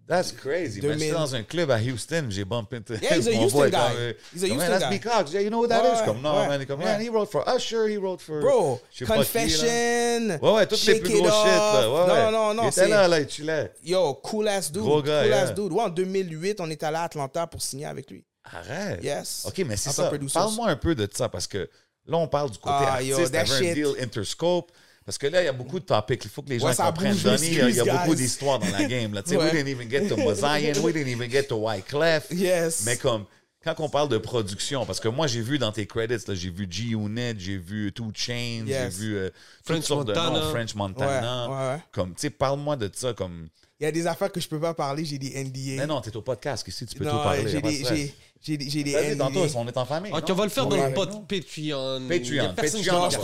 That's 0.08 0.32
crazy. 0.32 0.82
Man, 0.82 0.91
2000. 0.91 0.99
j'étais 0.99 1.12
dans 1.18 1.34
un 1.36 1.41
club 1.43 1.72
à 1.72 1.80
Houston, 1.80 2.28
j'ai 2.30 2.45
bumpé 2.45 2.76
into 2.78 2.93
Yeah, 2.93 3.18
he's 3.18 3.28
a 3.28 3.32
Houston 3.41 3.58
boy, 3.58 3.72
guy. 3.72 3.78
comme, 3.78 4.14
He's 4.34 4.43
a 4.43 4.47
Houston 4.47 4.58
man, 4.58 4.70
that's 4.80 4.84
guy. 4.91 4.97
B. 4.97 5.01
Cox. 5.01 5.32
Yeah, 5.34 5.41
you 5.41 5.49
know 5.49 5.64
who 5.64 5.68
that 5.68 5.82
Ouais, 5.84 5.93
is? 5.99 6.06
Comme, 6.06 6.22
non, 6.22 6.36
ouais, 6.41 6.47
man. 6.47 6.66
Comme, 6.68 6.80
man, 6.80 7.01
he 7.01 7.10
wrote 7.10 7.32
for 7.32 7.43
Usher, 7.49 7.88
he 7.88 7.97
wrote 7.97 8.22
for... 8.22 8.39
Bro, 8.39 8.82
je. 8.91 9.03
Confession. 9.06 10.38
Ouais, 10.41 10.51
ouais, 10.53 10.68
tous 10.68 10.86
les 10.88 10.99
plus 10.99 11.10
gros 11.10 11.24
shit, 11.26 11.32
là. 11.32 11.89
Ouais, 11.89 12.01
ouais. 12.01 12.08
Non, 12.08 12.32
non, 12.32 12.53
non, 12.53 12.64
Il 12.66 12.70
était 12.70 12.88
là, 12.88 13.08
là, 13.08 13.20
il 13.20 13.28
chillait. 13.30 13.72
Yo, 13.84 14.14
cool 14.16 14.47
ass 14.47 14.72
dude. 14.72 14.84
Gros 14.84 15.01
gars, 15.01 15.22
cool 15.24 15.30
yeah. 15.32 15.41
ass 15.41 15.53
dude. 15.56 15.72
Ouais, 15.74 15.84
en 15.84 15.89
2008, 15.89 16.62
on 16.62 16.70
est 16.70 16.84
allé 16.84 16.97
à 16.97 17.03
Atlanta 17.03 17.47
pour 17.47 17.62
signer 17.62 17.86
avec 17.88 18.12
lui. 18.12 18.24
Arrête. 18.43 19.03
Yes. 19.03 19.45
OK, 19.47 19.58
mais 19.66 19.76
c'est 19.76 19.89
ça. 19.89 20.12
Parle-moi 20.34 20.70
un 20.70 20.76
peu 20.76 20.93
de 20.93 21.10
ça, 21.12 21.30
parce 21.30 21.47
que 21.47 21.68
là, 22.06 22.18
on 22.18 22.28
parle 22.28 22.51
du 22.51 22.60
côté 22.60 22.76
Ah, 22.88 23.01
yo, 23.01 23.16
artiste. 23.16 23.32
that 23.34 23.45
T'avais 23.45 23.56
un 23.56 23.60
shit. 23.60 23.74
deal 23.74 24.03
Interscope. 24.03 24.72
Parce 25.06 25.18
que 25.20 25.28
là, 25.28 25.41
il 25.41 25.45
y 25.45 25.47
a 25.47 25.53
beaucoup 25.53 25.80
de 25.80 25.86
topics. 25.86 26.24
Il 26.26 26.30
faut 26.32 26.41
que 26.41 26.49
les 26.49 26.60
gens 26.60 26.68
Ouais, 26.68 26.76
comprennent. 26.76 27.14
bouge, 27.14 27.24
Donnie, 27.24 27.47
il 27.47 27.53
y 27.58 27.62
a, 27.62 27.70
il 27.70 27.76
y 27.76 27.80
a 27.80 27.97
beaucoup 27.97 28.16
d'histoires 28.16 28.58
dans 28.60 28.70
la 28.72 28.84
game. 28.88 29.14
Là. 29.14 29.22
Ouais. 29.28 29.38
We 29.38 29.51
didn't 29.51 29.68
even 29.68 29.89
get 29.89 30.08
to 30.08 30.16
Mosaïen. 30.18 30.78
we 30.82 30.93
didn't 30.93 31.10
even 31.10 31.30
get 31.30 31.43
to 31.43 31.56
Wyclef. 31.58 32.26
Yes. 32.32 32.84
Mais 32.86 32.97
comme, 32.97 33.26
quand 33.64 33.76
on 33.80 33.89
parle 33.89 34.10
de 34.10 34.18
production, 34.18 34.84
parce 34.86 34.99
que 34.99 35.08
moi, 35.08 35.28
j'ai 35.28 35.41
vu 35.41 35.60
dans 35.60 35.72
tes 35.72 35.86
credits, 35.86 36.24
j'ai 36.34 36.49
vu 36.49 36.66
G-Unit, 36.70 37.36
j'ai 37.38 37.58
vu 37.58 37.91
Two 37.93 38.12
Chainz, 38.16 38.68
Yes. 38.68 38.93
j'ai 38.95 38.99
vu 39.06 39.16
euh, 39.16 39.30
toutes 39.30 39.66
French 39.76 39.84
sortes 39.84 40.08
de 40.08 40.14
Montana. 40.14 40.39
noms, 40.39 40.49
French 40.51 40.74
Montana. 40.76 41.74
Ouais. 41.76 41.80
Comme, 41.91 42.10
tu 42.16 42.22
sais, 42.22 42.30
parle-moi 42.32 42.76
de 42.76 42.89
ça, 42.93 43.14
comme 43.14 43.47
Il 43.80 43.84
y 43.84 43.88
a 43.88 43.91
des 43.91 44.08
affaires 44.08 44.32
que 44.32 44.39
je 44.39 44.47
peux 44.47 44.60
pas 44.60 44.74
parler, 44.74 45.06
j'ai 45.06 45.20
des 45.20 45.43
NDA. 45.43 45.82
Mais 45.82 45.88
non, 45.88 46.01
t'es 46.01 46.16
au 46.16 46.22
podcast, 46.24 46.68
ici, 46.68 46.86
tu 46.88 46.95
peux 46.95 47.06
Non, 47.06 47.12
tout 47.12 47.18
parler. 47.18 47.43
j'ai 47.47 47.62
des. 47.62 48.14
J'ai, 48.45 48.59
j'ai, 48.69 48.83
des- 48.83 48.91
des 49.09 49.17
tantôt, 49.17 49.39
on 49.55 49.67
est 49.67 49.77
en 49.77 49.85
famille. 49.85 50.11
Ok, 50.13 50.27
non? 50.29 50.33
on 50.35 50.37
va 50.37 50.43
le 50.43 50.49
faire 50.49 50.65
dans 50.67 50.75
le 50.89 50.93
pod 50.93 51.09
Patreon. 51.27 52.07
Patreon, 52.07 52.53
Patreon. 52.83 53.09
Je 53.09 53.17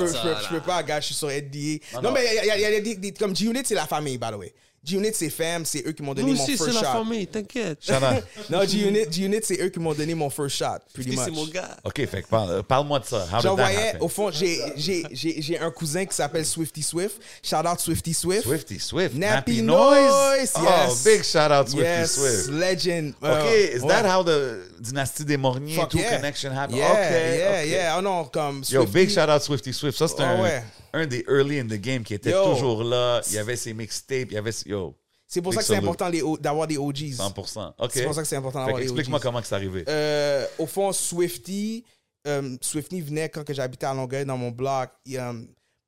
peux, 0.50 0.62
pas, 0.62 0.84
gars, 0.84 1.00
je 1.00 1.06
suis 1.06 1.16
sur 1.16 1.28
NDA. 1.30 2.02
Non, 2.02 2.12
mais 2.12 2.22
il 2.44 2.62
y 2.62 2.66
a, 2.66 2.80
des- 2.82 3.12
comme 3.14 3.36
G-Unit, 3.36 3.62
c'est 3.66 3.76
la 3.76 3.86
famille, 3.88 4.18
by 4.18 4.28
the 4.32 4.36
way. 4.36 4.54
G-Unit, 4.84 5.12
c'est 5.14 5.30
femme, 5.30 5.64
c'est 5.64 5.86
eux 5.86 5.92
qui 5.92 6.02
m'ont 6.02 6.16
donné 6.16 6.32
Nous 6.32 6.38
mon 6.38 6.44
aussi, 6.44 6.58
c'est 6.58 6.64
first 6.66 6.82
la 6.82 6.92
shot. 6.92 7.04
famille, 7.04 7.28
t'inquiète. 7.28 7.78
Shout 7.86 7.94
out. 7.94 8.24
Non, 8.50 8.64
G-Unit, 8.66 9.12
G-Unit, 9.12 9.42
c'est 9.44 9.62
eux 9.62 9.70
qui 9.70 9.80
m'ont 9.80 9.94
donné 9.94 10.16
mon 10.16 10.30
first 10.32 10.58
shot, 10.58 10.80
pretty 10.92 11.16
C'est 11.16 11.30
much. 11.30 11.36
mon 11.36 11.46
gars. 11.46 11.78
OK, 11.84 12.04
fait 12.08 12.26
parle- 12.28 12.64
parle-moi 12.64 13.00
de 13.00 13.06
ça. 13.06 13.28
J'envoyais, 13.44 13.98
au 14.00 14.08
fond, 14.08 14.32
j'ai, 14.32 14.60
j'ai, 14.76 15.04
j'ai, 15.12 15.40
j'ai 15.40 15.60
un 15.60 15.70
cousin 15.70 16.04
qui 16.06 16.16
s'appelle 16.16 16.46
Swifty 16.48 16.82
Swift. 16.82 17.22
Shout 17.44 17.58
out 17.58 17.80
Swifty 17.80 18.12
Swift. 18.16 18.44
Swifty 18.48 18.80
Swift. 18.80 19.14
Nappy 19.16 19.62
Nappy 19.62 19.62
Noise, 19.62 20.54
Oh, 20.56 20.62
yes. 20.64 21.04
big 21.04 21.24
shout 21.24 21.52
out 21.52 21.70
Swifty 21.70 21.88
yes, 21.88 22.16
Swift. 22.16 22.50
legend. 22.60 23.14
OK, 23.22 23.30
Euh, 23.30 23.76
is 23.76 23.82
ouais. 23.84 23.88
that 23.88 24.06
how 24.06 24.24
the 24.24 24.62
dynastie 24.80 25.26
des 25.26 25.38
Mornier 25.38 25.76
Fuck 25.76 25.90
tout 25.90 25.98
yeah. 26.00 26.16
connection 26.16 26.52
happened? 26.52 26.78
Yeah, 26.80 26.92
OK, 26.92 26.98
yeah, 26.98 27.62
OK. 27.62 27.68
yeah. 27.70 27.96
Oh 28.00 28.02
non, 28.02 28.24
comme 28.26 28.64
Yo, 28.68 28.82
Swifty- 28.82 28.92
big 28.94 29.10
shout 29.12 29.30
out 29.30 29.44
Swifty 29.44 29.74
Swift. 29.74 29.96
Ça, 29.98 30.08
c'est 30.08 30.16
Oh, 30.20 30.24
un, 30.24 30.42
ouais. 30.42 30.64
Un 30.94 31.06
des 31.08 31.24
early 31.28 31.60
in 31.60 31.66
the 31.68 31.80
game 31.80 32.04
qui 32.04 32.14
était 32.14 32.32
Yo. 32.32 32.54
toujours 32.54 32.84
là. 32.84 33.22
Il 33.28 33.34
y 33.34 33.38
avait 33.38 33.56
ses 33.56 33.74
mixtapes. 33.74 34.28
Il 34.32 34.34
y 34.34 34.38
avait... 34.38 34.52
Yo, 34.66 34.96
C'est 35.28 35.42
pour 35.42 35.54
ça 35.54 35.62
que 35.62 35.66
c'est 35.66 35.76
important 35.76 36.10
d'avoir 36.40 36.68
des 36.68 36.78
OGs. 36.78 37.14
100%. 37.16 37.74
OK. 37.80 37.90
C'est 37.94 38.04
pour 38.04 38.14
ça 38.14 38.22
que 38.22 38.28
c'est 38.28 38.36
important 38.36 38.60
d'avoir 38.60 38.78
des 38.78 38.84
Explique-moi 38.84 39.18
OGs. 39.18 39.24
comment 39.24 39.42
que 39.42 39.48
c'est 39.48 39.56
arrivé. 39.56 39.84
Euh, 39.88 40.46
au 40.58 40.66
fond, 40.68 40.92
Swifty, 40.92 41.84
euh, 42.28 42.56
Swifty 42.62 43.02
venait 43.02 43.30
quand 43.30 43.44
j'habitais 43.54 43.86
à 43.86 43.94
Longueuil 43.94 44.26
dans 44.26 44.38
mon 44.38 44.52
bloc. 44.52 44.90
Et, 45.06 45.18
euh, 45.20 45.34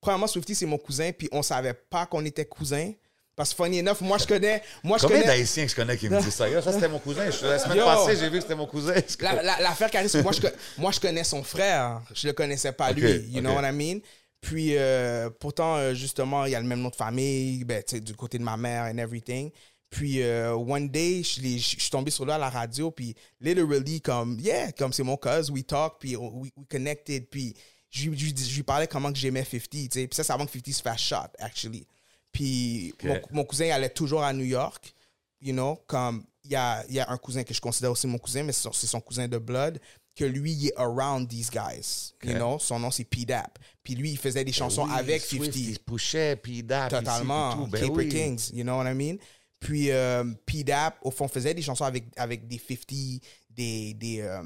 premièrement, 0.01 0.27
Swifty, 0.27 0.55
c'est 0.55 0.65
mon 0.65 0.77
cousin, 0.77 1.11
puis 1.11 1.27
on 1.31 1.41
savait 1.43 1.73
pas 1.73 2.05
qu'on 2.05 2.23
était 2.25 2.45
cousins. 2.45 2.91
Parce 3.35 3.49
que 3.51 3.63
funny 3.63 3.79
enough, 3.79 3.99
moi 4.01 4.19
je 4.19 4.27
connais. 4.27 4.61
Moi, 4.83 4.99
je 4.99 5.03
Combien 5.07 5.21
connais 5.21 5.27
d'Haïtiens 5.37 5.63
que 5.65 5.71
je 5.71 5.75
connais 5.75 5.97
qui 5.97 6.07
me 6.07 6.21
disent 6.21 6.35
ça? 6.35 6.45
Ça, 6.61 6.71
c'était 6.71 6.87
mon 6.87 6.99
cousin. 6.99 7.31
Je- 7.31 7.43
La 7.47 7.57
semaine 7.57 7.79
Yo. 7.79 7.85
passée, 7.85 8.15
j'ai 8.15 8.29
vu 8.29 8.35
que 8.37 8.41
c'était 8.43 8.53
mon 8.53 8.67
cousin. 8.67 8.93
La- 9.21 9.41
la- 9.41 9.59
L'affaire 9.59 9.89
qui 9.89 9.97
arrive, 9.97 10.07
c'est 10.07 10.19
que 10.19 10.23
moi 10.23 10.31
je, 10.33 10.41
moi, 10.79 10.91
je 10.91 10.99
connais 10.99 11.23
son 11.23 11.41
frère. 11.43 12.01
Je 12.13 12.27
le 12.27 12.33
connaissais 12.33 12.71
pas 12.73 12.91
Ok, 12.91 12.97
lui. 12.97 13.11
You 13.31 13.41
know 13.41 13.49
ok. 13.49 13.55
what 13.63 13.69
I 13.69 13.71
mean? 13.71 13.99
Puis, 14.43 14.75
euh, 14.75 15.29
pourtant, 15.39 15.77
euh, 15.77 15.93
justement, 15.93 16.45
il 16.45 16.51
y 16.51 16.55
a 16.55 16.59
le 16.59 16.67
même 16.67 16.81
nom 16.81 16.89
de 16.89 16.95
famille, 16.95 17.63
ben, 17.63 17.81
du 18.01 18.13
côté 18.13 18.37
de 18.37 18.43
ma 18.43 18.57
mère 18.57 18.91
and 18.93 18.97
everything. 18.97 19.49
Puis, 19.89 20.21
euh, 20.21 20.53
one 20.53 20.89
day, 20.89 21.23
je 21.23 21.57
suis 21.57 21.89
tombé 21.89 22.11
sur 22.11 22.25
lui 22.25 22.33
à 22.33 22.37
la 22.37 22.49
radio, 22.49 22.91
puis 22.91 23.15
literally, 23.39 24.01
comme, 24.01 24.37
yeah, 24.39 24.71
comme 24.73 24.91
c'est 24.91 25.03
mon 25.03 25.15
cuz, 25.15 25.49
we 25.49 25.65
talk, 25.65 25.93
puis 25.97 26.17
we, 26.17 26.51
we 26.57 26.67
connected, 26.69 27.29
puis 27.29 27.55
je, 27.89 28.09
lui- 28.09 28.35
je, 28.35 28.61
parlais 28.63 28.87
comment 28.87 29.13
que 29.13 29.17
j'aimais 29.17 29.45
50, 29.45 29.69
tu 29.69 29.87
sais. 29.91 30.07
Puis 30.07 30.15
ça, 30.15 30.25
c'est 30.25 30.33
avant 30.33 30.45
que 30.45 30.51
50 30.51 30.73
se 30.73 30.81
fasse 30.81 31.01
shot, 31.01 31.29
actually. 31.39 31.87
Puis, 32.31 32.93
mon, 33.03 33.21
mon 33.31 33.43
cousin, 33.45 33.65
il 33.65 33.71
allait 33.71 33.89
toujours 33.89 34.23
à 34.23 34.33
New 34.33 34.45
York 34.45 34.93
you 35.43 35.53
know, 35.53 35.81
comme 35.85 36.23
il 36.43 36.51
y 36.51 36.55
a, 36.55 36.83
y 36.89 36.99
a 36.99 37.09
un 37.09 37.17
cousin 37.17 37.43
que 37.43 37.53
je 37.53 37.61
considère 37.61 37.91
aussi 37.91 38.07
mon 38.07 38.17
cousin, 38.17 38.43
mais 38.43 38.53
c'est 38.53 38.87
son 38.87 39.01
cousin 39.01 39.27
de 39.27 39.37
blood, 39.37 39.79
que 40.15 40.25
lui, 40.25 40.51
il 40.51 40.67
est 40.67 40.73
around 40.77 41.27
these 41.27 41.49
guys. 41.49 42.13
You 42.23 42.31
Ok. 42.31 42.35
know, 42.37 42.59
son 42.59 42.79
nom 42.79 42.91
c'est 42.91 43.03
P-Dap. 43.03 43.57
Puis 43.83 43.95
lui, 43.95 44.11
il 44.11 44.17
faisait 44.17 44.43
des 44.45 44.51
chansons 44.53 44.85
avec 44.89 45.21
50. 45.23 45.55
Il 45.55 45.79
pushait, 45.79 46.35
puis 46.35 46.61
dap, 46.63 46.89
Totalement. 46.89 47.67
Ben 47.67 47.81
Caper 47.81 47.91
oui. 47.93 48.09
Kings, 48.09 48.51
you 48.53 48.63
know 48.63 48.77
what 48.77 48.89
I 48.89 48.93
mean? 48.93 49.17
Puis 49.59 49.91
euh, 49.91 50.23
P-Dap, 50.45 50.97
au 51.01 51.09
fond, 51.11 51.27
faisait 51.27 51.53
des 51.53 51.61
chansons 51.61 51.85
avec, 51.85 52.05
avec 52.17 52.47
des 52.47 52.57
50, 52.59 53.21
des, 53.49 53.93
des, 53.93 54.21
euh, 54.21 54.43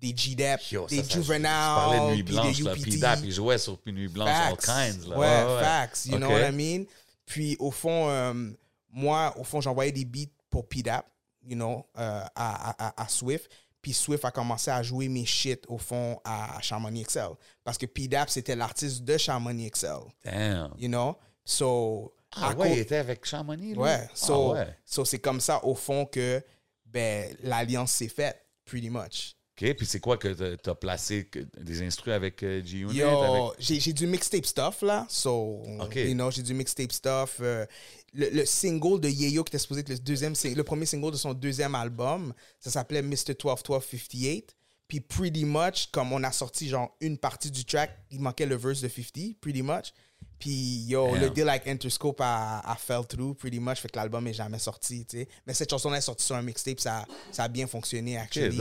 des 0.00 0.14
G-Dap, 0.16 0.60
des 0.88 1.02
ça, 1.02 1.08
Juvenile, 1.14 1.42
Tu 1.42 1.48
parlais 1.48 1.98
de 2.00 2.14
Nuit 2.16 2.22
Blanche, 2.22 2.56
des 2.56 2.62
là. 2.62 2.72
UPT. 2.74 2.82
Puis 2.82 2.98
Dap, 3.00 3.18
il 3.22 3.32
jouait 3.32 3.58
sur 3.58 3.78
Nuit 3.86 4.08
Blanche, 4.08 4.28
all 4.30 4.56
kinds, 4.56 5.06
là. 5.08 5.18
Ouais, 5.18 5.62
facts. 5.64 6.06
You 6.06 6.16
know 6.18 6.26
Ok. 6.28 6.32
what 6.32 6.48
I 6.48 6.52
mean? 6.52 6.84
Puis 7.26 7.56
au 7.58 7.70
fond, 7.70 8.08
euh, 8.08 8.50
moi, 8.92 9.34
au 9.38 9.44
fond, 9.44 9.60
j'envoyais 9.60 9.92
des 9.92 10.04
beats 10.04 10.30
pour 10.48 10.66
PDAP, 10.68 11.04
you 11.46 11.54
know, 11.54 11.86
euh, 11.98 12.22
à, 12.34 12.70
à, 12.70 12.86
à- 12.88 13.02
à 13.04 13.08
Swift. 13.08 13.48
Puis 13.82 13.92
Swift 13.94 14.24
a 14.24 14.30
commencé 14.30 14.70
à 14.70 14.82
jouer 14.82 15.08
mes 15.08 15.24
shit, 15.24 15.64
au 15.68 15.78
fond, 15.78 16.20
à 16.24 16.60
Chamonix 16.60 17.00
Excel. 17.00 17.28
Parce 17.64 17.78
que 17.78 17.86
PDAP, 17.86 18.28
c'était 18.28 18.54
l'artiste 18.56 19.02
de 19.04 19.16
Chamonix 19.16 19.66
Excel, 19.66 20.00
Damn. 20.24 20.74
you 20.78 20.88
know? 20.88 21.16
So, 21.44 22.14
Ah 22.32 22.54
ouais, 22.54 22.72
il 22.74 22.78
était 22.80 22.96
avec 22.96 23.24
Chamonix, 23.24 23.72
lui? 23.72 23.78
Ouais, 23.80 24.06
Ah 24.06 24.10
so, 24.14 24.52
ouais. 24.52 24.76
so 24.84 25.04
c'est 25.04 25.18
comme 25.18 25.40
ça, 25.40 25.64
au 25.64 25.74
fond, 25.74 26.04
que 26.04 26.42
ben, 26.84 27.34
l'alliance 27.42 27.92
s'est 27.92 28.08
faite, 28.08 28.44
pretty 28.64 28.90
much. 28.90 29.34
OK, 29.62 29.74
puis 29.74 29.86
c'est 29.86 30.00
quoi 30.00 30.16
que 30.16 30.54
t'as 30.56 30.74
placé 30.74 31.24
que- 31.26 31.40
des 31.60 31.82
instrus 31.82 32.12
avec 32.14 32.42
euh, 32.42 32.62
G-Unit? 32.64 33.02
Avec- 33.02 33.52
j'ai 33.58 33.92
du 33.92 34.06
mixtape 34.06 34.46
stuff 34.46 34.82
là. 34.82 35.06
So, 35.08 35.62
Ok. 35.80 35.96
you 35.96 36.14
know, 36.14 36.30
j'ai 36.30 36.42
du 36.42 36.54
mixtape 36.54 36.92
stuff. 36.92 37.38
Euh, 37.40 37.66
le, 38.14 38.30
le 38.30 38.44
single 38.46 39.00
de 39.00 39.08
Yeyo 39.08 39.44
qui 39.44 39.50
était 39.50 39.58
supposé 39.58 39.80
être 39.82 39.88
le, 39.90 39.98
deuxième, 39.98 40.32
le 40.44 40.62
premier 40.64 40.86
single 40.86 41.12
de 41.12 41.16
son 41.16 41.34
deuxième 41.34 41.74
album, 41.74 42.32
ça 42.58 42.70
s'appelait 42.70 43.02
Mr. 43.02 43.34
121258. 43.34 44.56
Puis, 44.88 44.98
pretty 45.00 45.44
much, 45.44 45.88
comme 45.92 46.12
on 46.12 46.24
a 46.24 46.32
sorti 46.32 46.68
genre 46.68 46.96
une 47.00 47.16
partie 47.16 47.50
du 47.50 47.64
track, 47.64 47.96
il 48.10 48.18
manquait 48.20 48.46
le 48.46 48.56
verse 48.56 48.80
de 48.80 48.88
50, 48.88 49.36
pretty 49.40 49.62
much. 49.62 49.92
Puis, 50.40 50.84
yo, 50.88 51.06
Damn. 51.12 51.20
le 51.20 51.30
deal 51.30 51.48
avec 51.48 51.68
Interscope 51.68 52.20
a, 52.20 52.58
a 52.60 52.74
fell 52.74 53.06
through, 53.06 53.34
pretty 53.36 53.60
much. 53.60 53.76
Fait 53.78 53.88
que 53.88 53.96
l'album 53.96 54.26
est 54.26 54.32
jamais 54.32 54.58
sorti, 54.58 55.06
tu 55.06 55.18
sais. 55.18 55.28
Mais 55.46 55.54
cette 55.54 55.70
chanson-là 55.70 55.98
est 55.98 56.00
sortie 56.00 56.26
sur 56.26 56.34
un 56.34 56.42
mixtape, 56.42 56.80
ça, 56.80 57.06
ça 57.30 57.44
a 57.44 57.48
bien 57.48 57.66
fonctionné, 57.68 58.16
actually. 58.18 58.58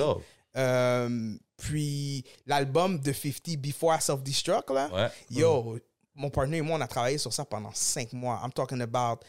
Euh, 0.58 1.36
puis 1.58 2.24
l'album 2.46 3.00
de 3.00 3.14
50 3.14 3.58
Before 3.58 4.02
Self 4.02 4.22
Destruct 4.24 4.70
là, 4.72 4.90
Ouais. 4.92 5.10
yo, 5.30 5.78
mon 6.16 6.30
partenaire 6.30 6.60
et 6.60 6.62
moi 6.62 6.78
on 6.78 6.82
a 6.82 6.88
travaillé 6.88 7.18
sur 7.18 7.32
ça 7.34 7.46
pendant 7.46 7.72
cinq 7.74 8.14
mois. 8.14 8.40
I'm 8.44 8.52
talking 8.52 8.82
about 8.82 9.20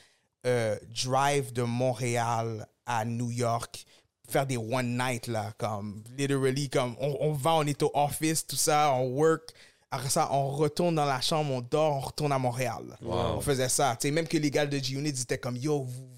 euh, 0.46 0.76
drive 1.04 1.52
de 1.52 1.62
Montréal 1.62 2.66
à 2.86 3.04
New 3.04 3.30
York, 3.30 3.84
faire 4.28 4.46
des 4.46 4.56
one 4.56 4.96
night 4.96 5.26
là, 5.26 5.52
comme 5.58 6.02
literally 6.16 6.68
comme 6.70 6.96
on, 7.00 7.16
on 7.20 7.32
va, 7.32 7.54
on 7.56 7.66
est 7.66 7.82
au 7.82 7.90
office, 7.94 8.46
tout 8.46 8.56
ça, 8.56 8.92
on 8.94 9.08
work. 9.10 9.50
Après 9.92 10.08
ça, 10.08 10.28
on 10.32 10.50
retourne 10.50 10.94
dans 10.94 11.04
la 11.04 11.20
chambre, 11.20 11.52
on 11.52 11.60
dort, 11.60 11.96
on 11.96 12.00
retourne 12.00 12.30
à 12.32 12.38
Montréal. 12.38 12.96
Wow. 13.02 13.12
On 13.36 13.40
faisait 13.40 13.68
ça. 13.68 13.96
Tu 14.00 14.06
sais, 14.06 14.12
même 14.12 14.28
que 14.28 14.36
les 14.38 14.48
gars 14.50 14.64
de 14.64 14.78
G-Unit 14.78 15.08
étaient 15.08 15.36
comme 15.38 15.56
yo, 15.56 15.82
vous 15.82 16.08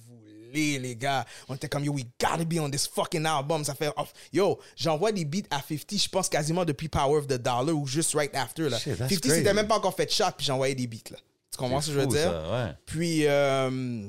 les 0.52 0.96
gars. 0.96 1.24
On 1.48 1.54
était 1.54 1.68
comme 1.68 1.84
yo, 1.84 1.92
we 1.92 2.04
gotta 2.20 2.44
be 2.44 2.58
on 2.58 2.70
this 2.70 2.86
fucking 2.86 3.24
album. 3.26 3.64
Ça 3.64 3.74
fait 3.74 3.92
off. 3.96 4.12
Yo, 4.32 4.58
j'envoie 4.76 5.12
des 5.12 5.24
beats 5.24 5.46
à 5.50 5.60
50, 5.60 5.98
je 5.98 6.08
pense 6.08 6.28
quasiment 6.28 6.64
depuis 6.64 6.88
Power 6.88 7.18
of 7.18 7.26
the 7.26 7.34
Dollar 7.38 7.74
ou 7.74 7.86
juste 7.86 8.14
right 8.14 8.34
after 8.34 8.68
là. 8.68 8.78
Shit, 8.78 8.98
that's 8.98 9.08
50 9.10 9.20
crazy. 9.20 9.36
c'était 9.38 9.54
même 9.54 9.68
pas 9.68 9.76
encore 9.76 9.94
fait 9.94 10.10
shot 10.12 10.32
puis 10.36 10.46
j'envoyais 10.46 10.74
des 10.74 10.86
beats 10.86 11.10
là. 11.10 11.18
Tu 11.50 11.58
comprends 11.58 11.80
ce 11.80 11.88
que 11.88 11.92
je 11.94 12.00
veux 12.00 12.06
dire? 12.06 12.30
ça, 12.30 12.52
ouais. 12.66 12.72
Puis 12.86 13.26
euh, 13.26 14.08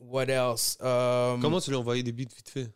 what 0.00 0.24
else? 0.28 0.78
Euh, 0.82 1.36
Comment 1.40 1.60
tu 1.60 1.70
lui 1.70 1.76
as 1.76 1.80
envoyé 1.80 2.02
des 2.02 2.12
beats 2.12 2.34
vite 2.34 2.48
fait? 2.48 2.70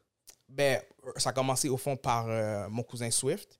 Ben, 0.49 0.81
ça 1.17 1.31
a 1.31 1.33
commencé 1.33 1.69
au 1.69 1.77
fond 1.77 1.97
par 1.97 2.27
euh, 2.29 2.69
mon 2.71 2.83
cousin 2.83 3.11
Swift. 3.11 3.59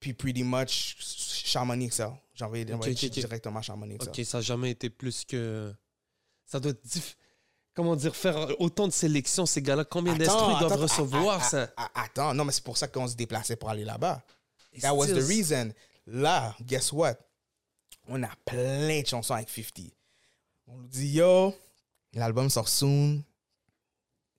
Puis 0.00 0.12
pretty 0.12 0.42
much 0.44 0.96
Chamonix 1.44 1.86
Excel. 1.86 2.10
J'ai 2.34 2.44
envoyé, 2.44 2.64
j'ai 2.66 2.74
envoyé 2.74 2.92
ok, 2.94 3.04
ok. 3.04 3.10
directement 3.10 3.60
à 3.60 3.62
Chamonix 3.62 3.94
Excel. 3.94 4.10
Ok, 4.10 4.24
ça 4.26 4.38
n'a 4.38 4.42
jamais 4.42 4.70
été 4.72 4.90
plus 4.90 5.24
que. 5.24 5.72
Ça 6.44 6.60
doit 6.60 6.72
être. 6.72 6.84
diff- 6.84 7.16
Comment 7.74 7.96
dire, 7.96 8.14
faire 8.14 8.60
autant 8.60 8.86
de 8.86 8.92
sélections, 8.92 9.46
ces 9.46 9.60
gars-là, 9.60 9.84
combien 9.84 10.14
d'instrus 10.14 10.58
doivent 10.60 10.80
recevoir 10.80 11.40
a- 11.40 11.44
a- 11.44 11.48
ça 11.48 11.72
a- 11.76 12.02
Attends, 12.04 12.32
non, 12.32 12.44
mais 12.44 12.52
c'est 12.52 12.62
pour 12.62 12.76
ça 12.78 12.86
qu'on 12.86 13.08
se 13.08 13.14
déplaçait 13.16 13.56
pour 13.56 13.68
aller 13.68 13.84
là-bas. 13.84 14.22
That 14.80 14.94
was 14.94 15.08
the 15.08 15.26
reason. 15.26 15.72
Là, 16.06 16.54
guess 16.62 16.92
what? 16.92 17.14
On 18.06 18.22
a 18.22 18.30
plein 18.44 19.00
de 19.02 19.06
chansons 19.06 19.34
avec 19.34 19.48
50. 19.48 19.92
On 20.66 20.76
nous 20.76 20.86
dit, 20.86 21.08
yo, 21.14 21.54
l'album 22.12 22.48
sort 22.48 22.68
soon. 22.68 23.22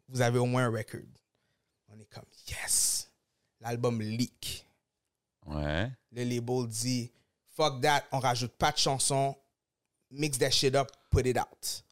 Vous 0.07 0.21
avez 0.21 0.37
au 0.39 0.45
moins 0.45 0.65
un 0.65 0.71
record. 0.71 1.01
On 1.89 1.99
est 1.99 2.05
comme, 2.05 2.25
yes. 2.47 3.09
L'album 3.59 4.01
leak. 4.01 4.65
Ouais. 5.45 5.91
Le 6.11 6.23
label 6.23 6.67
dit, 6.67 7.11
fuck 7.55 7.81
that, 7.81 8.03
on 8.11 8.19
rajoute 8.19 8.53
pas 8.53 8.71
de 8.71 8.77
chansons. 8.77 9.35
Mix 10.11 10.37
that 10.37 10.51
shit 10.51 10.75
up, 10.75 10.89
put 11.09 11.25
it 11.25 11.37
out. 11.37 11.83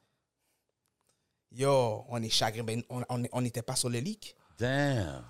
Yo, 1.56 2.04
on 2.10 2.22
est 2.22 2.30
chagrin. 2.30 2.64
Ben, 2.64 2.82
on- 2.89 3.41
n'était 3.41 3.62
pas 3.62 3.76
sur 3.76 3.89
le 3.89 3.99
leak. 3.99 4.36
Damn. 4.58 5.24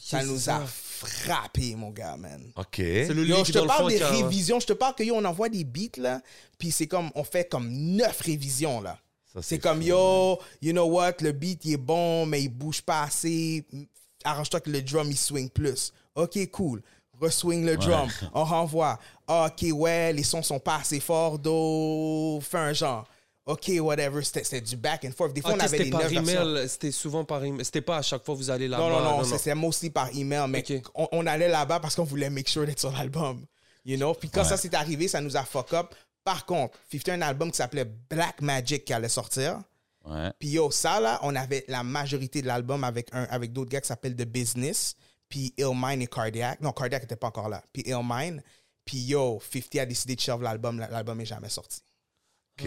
Ça 0.00 0.22
nous 0.24 0.38
ça. 0.38 0.56
a 0.56 0.66
frappé, 0.66 1.74
mon 1.76 1.90
gars, 1.90 2.16
man. 2.16 2.42
OK. 2.56 2.66
C'est 2.76 3.14
le 3.14 3.24
Yo, 3.24 3.44
je 3.44 3.52
te 3.52 3.58
le 3.58 3.66
parle 3.66 3.82
fond 3.82 3.88
des 3.88 4.02
a- 4.02 4.08
révisions, 4.10 4.60
je 4.60 4.66
te 4.66 4.72
parle 4.72 4.94
que 4.94 5.02
yo, 5.04 5.14
on 5.14 5.24
envoie 5.24 5.48
des 5.48 5.64
beats 5.64 5.96
là, 5.98 6.20
puis 6.58 6.70
c'est 6.70 6.86
comme 6.88 7.10
on 7.14 7.24
fait 7.24 7.48
comme 7.48 7.70
neuf 7.70 8.20
révisions 8.20 8.80
là. 8.80 8.98
Ça, 9.32 9.42
C'est 9.42 9.58
comme 9.58 9.80
fou, 9.80 9.86
yo, 9.88 10.38
you 10.60 10.72
know 10.72 10.86
what, 10.86 11.12
le 11.20 11.32
beat 11.32 11.64
il 11.64 11.74
est 11.74 11.76
bon, 11.76 12.26
mais 12.26 12.42
il 12.42 12.48
bouge 12.48 12.82
pas 12.82 13.02
assez. 13.04 13.64
Arrange-toi 14.24 14.60
que 14.60 14.70
le 14.70 14.82
drum 14.82 15.08
il 15.10 15.16
swing 15.16 15.48
plus. 15.50 15.92
Ok, 16.14 16.38
cool. 16.50 16.82
Reswing 17.20 17.64
le 17.64 17.76
drum. 17.76 18.08
On 18.34 18.44
renvoie. 18.44 18.98
Ok, 19.28 19.64
ouais, 19.72 20.12
les 20.12 20.22
sons 20.24 20.42
sont 20.42 20.58
pas 20.60 20.76
assez 20.76 21.00
forts, 21.00 21.38
do. 21.38 22.40
Fais 22.42 22.58
un 22.58 22.72
genre. 22.72 23.06
Ok, 23.46 23.70
whatever. 23.78 24.22
C'était 24.24 24.60
du 24.60 24.76
back 24.76 25.04
and 25.04 25.12
forth. 25.16 25.32
Des 25.32 25.40
fois, 25.40 25.52
Ok, 25.52 25.56
on 25.58 25.60
avait 25.60 25.68
c'était 25.78 25.84
des 25.84 25.90
par 25.90 26.12
email, 26.12 26.68
c'était 26.68 26.90
souvent 26.90 27.24
par 27.24 27.44
email. 27.44 27.64
C'était 27.64 27.80
pas 27.80 27.98
à 27.98 28.02
chaque 28.02 28.24
fois 28.24 28.34
vous 28.34 28.50
allez 28.50 28.66
là-bas. 28.66 28.82
Non, 28.88 29.00
non, 29.00 29.18
non, 29.18 29.24
c'était 29.24 29.54
mostly 29.54 29.90
par 29.90 30.08
email, 30.16 30.46
mais 30.48 30.64
on, 30.94 31.06
on 31.12 31.26
allait 31.26 31.48
là-bas 31.48 31.78
parce 31.78 31.94
qu'on 31.94 32.04
voulait 32.04 32.28
make 32.28 32.48
sure 32.48 32.66
d'être 32.66 32.80
sur 32.80 32.90
l'album. 32.90 33.44
You 33.84 33.96
know? 33.96 34.14
Puis 34.14 34.28
quand 34.30 34.42
Ouais. 34.42 34.48
ça 34.48 34.56
s'est 34.56 34.74
arrivé, 34.74 35.06
ça 35.06 35.20
nous 35.20 35.36
a 35.36 35.44
fuck 35.44 35.72
up. 35.74 35.94
Par 36.24 36.44
contre, 36.44 36.76
50 36.90 37.08
a 37.08 37.12
un 37.14 37.22
album 37.22 37.52
qui 37.52 37.58
s'appelait 37.58 37.84
Black 38.10 38.40
Magic 38.42 38.84
qui 38.84 38.92
allait 38.92 39.08
sortir. 39.08 39.60
Ouais. 40.04 40.32
Puis 40.40 40.48
yo, 40.48 40.72
ça 40.72 40.98
là, 40.98 41.20
on 41.22 41.36
avait 41.36 41.64
la 41.68 41.84
majorité 41.84 42.42
de 42.42 42.48
l'album 42.48 42.82
avec, 42.82 43.08
un, 43.12 43.24
avec 43.30 43.52
d'autres 43.52 43.70
gars 43.70 43.80
qui 43.80 43.86
s'appellent 43.86 44.16
The 44.16 44.24
Business, 44.26 44.96
puis 45.28 45.54
Illmind 45.56 46.02
et 46.02 46.08
Cardiac. 46.08 46.60
Non, 46.60 46.72
Cardiac 46.72 47.02
n'était 47.02 47.14
pas 47.16 47.28
encore 47.28 47.48
là. 47.48 47.62
Puis 47.72 47.82
Illmind. 47.86 48.42
Puis 48.84 48.98
yo, 48.98 49.40
50 49.52 49.76
a 49.82 49.86
décidé 49.86 50.16
de 50.16 50.20
shelve 50.20 50.42
l'album. 50.42 50.78
L'album 50.80 51.20
est 51.20 51.26
jamais 51.26 51.48
sorti. 51.48 51.80
OK. 52.58 52.66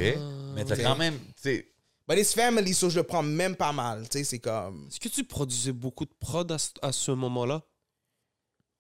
Mais 0.56 0.66
t'as 0.66 0.76
quand 0.84 0.96
même, 0.98 1.18
tu 1.20 1.34
sais, 1.38 1.66
But 2.08 2.18
it's 2.18 2.34
family, 2.34 2.74
so 2.74 2.90
je 2.90 2.98
le 2.98 3.04
prends 3.04 3.22
même 3.22 3.56
pas 3.56 3.72
mal. 3.72 4.10
Tu 4.10 4.18
sais, 4.18 4.24
c'est 4.24 4.40
comme... 4.40 4.88
Est-ce 4.88 5.00
que 5.00 5.10
tu 5.10 5.24
produisais 5.24 5.72
beaucoup 5.72 6.06
de 6.06 6.14
prod 6.20 6.52
à, 6.52 6.58
ce- 6.58 6.72
à 6.82 6.92
ce 6.92 7.12
moment-là? 7.12 7.62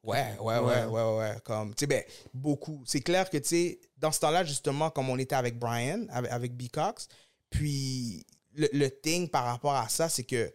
Ouais, 0.03 0.35
ouais, 0.39 0.57
ouais, 0.57 0.59
Ouais. 0.59 0.85
ouais, 0.85 1.17
ouais. 1.19 1.35
Comme, 1.43 1.75
tu 1.75 1.81
sais, 1.81 1.87
ben, 1.87 2.03
beaucoup. 2.33 2.81
C'est 2.87 3.01
clair 3.01 3.29
que, 3.29 3.37
tu 3.37 3.47
sais, 3.49 3.79
dans 3.97 4.11
ce 4.11 4.19
temps-là, 4.21 4.43
justement, 4.43 4.89
comme 4.89 5.09
on 5.09 5.17
était 5.19 5.35
avec 5.35 5.59
Brian, 5.59 6.05
avec, 6.09 6.31
avec 6.31 6.57
B. 6.57 6.69
Cox, 6.73 7.07
puis 7.51 8.25
le, 8.55 8.67
le 8.73 8.89
thing 8.89 9.29
par 9.29 9.45
rapport 9.45 9.75
à 9.75 9.87
ça, 9.89 10.09
c'est 10.09 10.23
que 10.23 10.51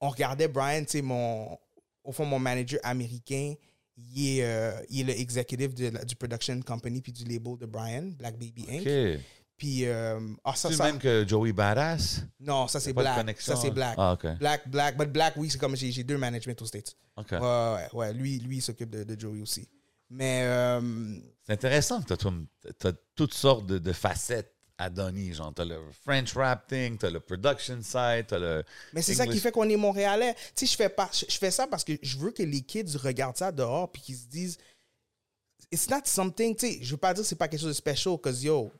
on 0.00 0.10
regardait 0.10 0.48
Brian, 0.48 0.82
tu 0.84 0.90
sais, 0.90 1.02
mon, 1.02 1.56
au 2.04 2.12
fond, 2.12 2.24
mon 2.26 2.38
manager 2.38 2.80
américain, 2.82 3.54
il 3.96 4.38
est, 4.38 4.44
euh, 4.44 4.72
il 4.90 5.00
est 5.08 5.14
le 5.14 5.18
executive 5.20 5.72
de 5.74 5.88
la- 5.88 6.04
du 6.04 6.16
production 6.16 6.60
company 6.60 7.00
puis 7.00 7.12
du 7.12 7.24
label 7.24 7.56
de 7.56 7.66
Brian, 7.66 8.10
Black 8.18 8.34
Baby 8.38 8.66
Inc. 8.68 8.82
Puis, 9.60 9.84
euh, 9.84 10.18
ah, 10.42 10.54
ça, 10.56 10.70
C'est 10.70 10.76
ça, 10.76 10.84
même 10.84 10.98
que 10.98 11.28
Joey 11.28 11.52
Badass? 11.52 12.22
non, 12.40 12.66
ça 12.66 12.80
c'est 12.80 12.94
Black. 12.94 13.38
Ça 13.42 13.56
c'est 13.56 13.68
hein? 13.68 13.72
Black. 13.72 13.94
Ah, 13.98 14.14
OK. 14.14 14.26
Black, 14.38 14.66
Black, 14.66 14.96
but 14.96 15.12
Black, 15.12 15.34
oui, 15.36 15.50
c'est 15.50 15.58
comme 15.58 15.76
j'ai 15.76 15.92
j'ai 15.92 16.02
deux 16.02 16.16
managements 16.16 16.54
aux 16.58 16.64
States. 16.64 16.96
OK. 17.18 17.32
Ouais, 17.32 17.38
ouais, 17.38 17.88
ouais. 17.92 18.12
Lui, 18.14 18.38
lui 18.38 18.56
il 18.56 18.62
s'occupe 18.62 18.88
de, 18.88 19.04
de 19.04 19.20
Joey 19.20 19.42
aussi. 19.42 19.68
Mais, 20.08 20.44
euh, 20.44 20.80
C'est 21.44 21.52
intéressant 21.52 22.00
que 22.00 22.14
tu 22.14 22.86
as, 22.86 22.92
toutes 23.14 23.34
sortes 23.34 23.66
de, 23.66 23.76
de 23.76 23.92
facettes 23.92 24.54
à 24.78 24.88
Donny. 24.88 25.34
Genre, 25.34 25.52
t'as 25.54 25.66
le 25.66 25.78
French 26.04 26.32
rap 26.32 26.66
thing, 26.66 26.96
t'as 26.96 27.10
le 27.10 27.20
production 27.20 27.82
side, 27.82 28.28
t'as 28.28 28.38
le. 28.38 28.64
mais 28.94 29.02
c'est 29.02 29.12
ça 29.12 29.26
qui 29.26 29.38
fait 29.40 29.52
qu'on 29.52 29.68
est 29.68 29.76
Montréalais. 29.76 30.34
Tu 30.56 30.64
sais, 30.64 30.72
je 30.72 30.76
fais, 30.76 30.88
pas, 30.88 31.10
je, 31.12 31.36
fais 31.36 31.50
ça 31.50 31.66
parce 31.66 31.84
que 31.84 31.92
je 32.00 32.16
veux 32.16 32.30
que 32.30 32.42
les 32.42 32.62
kids 32.62 32.96
regardent 32.96 33.36
ça 33.36 33.52
dehors 33.52 33.92
puis 33.92 34.00
qu'ils 34.00 34.16
se 34.16 34.26
disent 34.26 34.56
It's 35.70 35.90
not 35.90 36.00
something, 36.06 36.56
tu 36.56 36.66
sais, 36.66 36.78
je 36.82 36.92
veux 36.92 36.96
pas 36.96 37.12
dire 37.12 37.22
que 37.22 37.28
c'est 37.28 37.36
pas 37.36 37.46
quelque 37.46 37.60
chose 37.60 37.68
de 37.68 37.74
special 37.74 38.16
because 38.16 38.42
yo, 38.42 38.72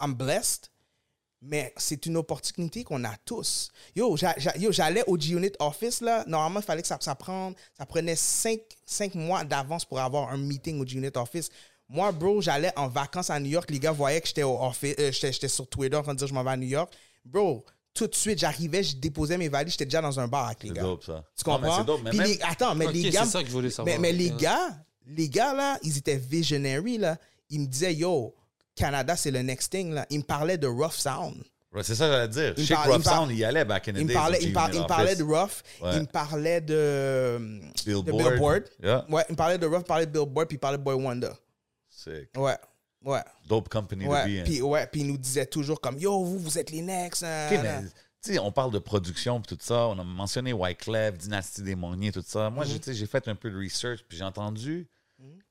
I'm 0.00 0.14
blessed. 0.14 0.70
Mais 1.42 1.72
c'est 1.78 2.04
une 2.04 2.18
opportunité 2.18 2.84
qu'on 2.84 3.02
a 3.04 3.16
tous. 3.24 3.70
Yo, 3.96 4.14
j'a- 4.14 4.34
j'a- 4.36 4.56
yo, 4.58 4.70
j'allais 4.72 5.02
au 5.06 5.18
G-Unit 5.18 5.52
Office, 5.58 6.02
là. 6.02 6.22
Normalement, 6.26 6.60
il 6.60 6.66
fallait 6.66 6.82
que 6.82 6.88
ça, 6.88 6.98
ça, 7.00 7.14
prenne, 7.14 7.54
ça 7.78 7.86
prenait 7.86 8.14
cinq, 8.16 8.60
cinq 8.84 9.14
mois 9.14 9.42
d'avance 9.42 9.86
pour 9.86 9.98
avoir 10.00 10.28
un 10.30 10.36
meeting 10.36 10.78
au 10.78 10.86
G-Unit 10.86 11.10
Office. 11.16 11.48
Moi, 11.88 12.12
bro, 12.12 12.42
j'allais 12.42 12.72
en 12.76 12.88
vacances 12.88 13.30
à 13.30 13.40
New 13.40 13.48
York. 13.48 13.70
Les 13.70 13.78
gars 13.78 13.90
voyaient 13.92 14.20
que 14.20 14.28
j'étais 14.28 14.42
au 14.42 14.62
office, 14.62 14.94
euh, 14.98 15.10
j'étais, 15.12 15.48
sur 15.48 15.66
Twitter 15.66 15.96
en 15.96 16.02
train 16.02 16.12
de 16.12 16.18
dire 16.18 16.28
je 16.28 16.34
m'en 16.34 16.44
vais 16.44 16.50
à 16.50 16.56
New 16.58 16.68
York. 16.68 16.92
Bro, 17.24 17.64
tout 17.94 18.06
de 18.06 18.14
suite, 18.14 18.38
j'arrivais, 18.38 18.82
je 18.82 18.96
déposais 18.96 19.38
mes 19.38 19.48
valises, 19.48 19.72
j'étais 19.72 19.86
déjà 19.86 20.02
dans 20.02 20.20
un 20.20 20.28
bar 20.28 20.44
avec 20.46 20.62
les 20.62 20.68
C'est 20.68 20.74
gars. 20.74 20.82
dope, 20.82 21.04
ça. 21.04 21.24
Tu 21.36 21.48
Non, 21.48 21.54
mais 21.58 21.62
comprends? 21.66 21.78
c'est 21.78 21.84
dope, 21.86 22.00
mais 22.04 22.12
même- 22.12 22.26
les- 22.26 22.42
attends, 22.42 22.74
mais 22.74 22.86
les 22.92 23.08
gars. 23.10 23.24
c'est 23.24 23.30
ça 23.30 23.40
que 23.42 23.48
je 23.48 23.52
voulais 23.52 23.70
savoir. 23.70 23.96
Mais, 23.96 23.98
mais 23.98 24.12
les 24.12 24.30
gars, 24.30 24.76
les 25.06 25.28
gars, 25.30 25.54
là, 25.54 25.78
ils 25.82 25.96
étaient 25.96 26.16
visionary, 26.18 26.98
là. 26.98 27.16
Ils 27.48 27.60
me 27.60 27.66
disaient, 27.66 27.94
yo, 27.94 28.34
Canada, 28.80 29.16
c'est 29.16 29.30
le 29.30 29.42
next 29.42 29.70
thing, 29.72 29.92
là. 29.92 30.06
Ils 30.10 30.18
me 30.18 30.24
parlaient 30.24 30.58
de 30.58 30.66
Rough 30.66 30.92
Sound. 30.92 31.42
Ouais, 31.72 31.84
c'est 31.84 31.94
ça 31.94 32.06
que 32.06 32.12
j'allais 32.12 32.28
dire. 32.28 32.54
Il 32.56 32.62
Je 32.62 32.66
sais 32.66 32.74
que 32.74 32.78
parle- 32.80 32.90
il 32.90 32.94
Rough 32.96 33.04
Sound, 33.04 33.30
il 33.30 33.36
y 33.38 33.44
allait 33.44 33.64
back 33.64 33.86
in 33.88 33.92
the 33.92 33.96
me 33.98 34.12
parlaient, 34.12 34.38
au 34.38 34.42
ils 34.42 34.48
me 34.48 34.54
par- 34.54 34.66
G-Unit 34.66 34.78
ils 34.78 34.82
me 34.82 34.88
parlaient 34.88 35.16
de. 35.16 35.22
Rough. 35.22 35.62
Ouais. 35.82 35.90
Ils 35.94 36.00
me 36.00 36.06
parlaient 36.06 36.60
de. 36.60 37.60
Billboard. 37.86 38.06
de 38.06 38.12
Billboard. 38.30 38.62
Yeah. 38.82 39.06
Ouais, 39.08 39.24
ils 39.28 39.32
me 39.32 39.36
parlaient 39.36 39.58
de 39.58 39.66
Rough, 39.66 39.76
ils 39.76 39.78
me 39.78 39.84
parlaient 39.84 40.06
de 40.06 40.10
Billboard, 40.10 40.48
puis 40.48 40.56
ils 40.56 40.58
parlaient 40.60 40.78
de 40.78 40.82
Boy 40.82 40.94
Wonder. 40.94 41.30
Sick. 41.88 42.28
Ouais. 42.36 42.56
Ouais. 43.04 43.20
Dope 43.48 43.68
company 43.68 44.04
to 44.04 44.10
be 44.10 44.12
Ouais. 44.12 44.40
in. 44.40 44.44
Puis, 44.44 44.60
ouais. 44.62 44.86
Puis 44.90 45.00
ils 45.02 45.06
nous 45.06 45.16
disaient 45.16 45.46
toujours 45.46 45.80
comme, 45.80 45.96
yo, 45.98 46.22
vous, 46.24 46.38
vous 46.38 46.58
êtes 46.58 46.70
les 46.70 46.82
next. 46.82 47.22
hein, 47.22 47.48
hein. 47.50 47.82
mais 48.28 48.38
on 48.40 48.52
parle 48.52 48.72
de 48.72 48.78
production 48.78 49.38
et 49.38 49.42
tout 49.42 49.56
ça. 49.60 49.86
On 49.86 49.98
a 49.98 50.04
mentionné 50.04 50.52
Wyclef, 50.52 51.16
Dynastie 51.18 51.62
des 51.62 51.74
Monniers, 51.76 52.12
tout 52.12 52.24
ça. 52.26 52.50
Mhm. 52.50 52.56
Moi, 52.56 52.64
sais, 52.82 52.94
j'ai 52.94 53.06
fait 53.06 53.26
un 53.28 53.34
peu 53.36 53.50
de 53.50 53.56
research 53.56 54.00
puis 54.08 54.18
j'ai 54.18 54.24
entendu 54.24 54.86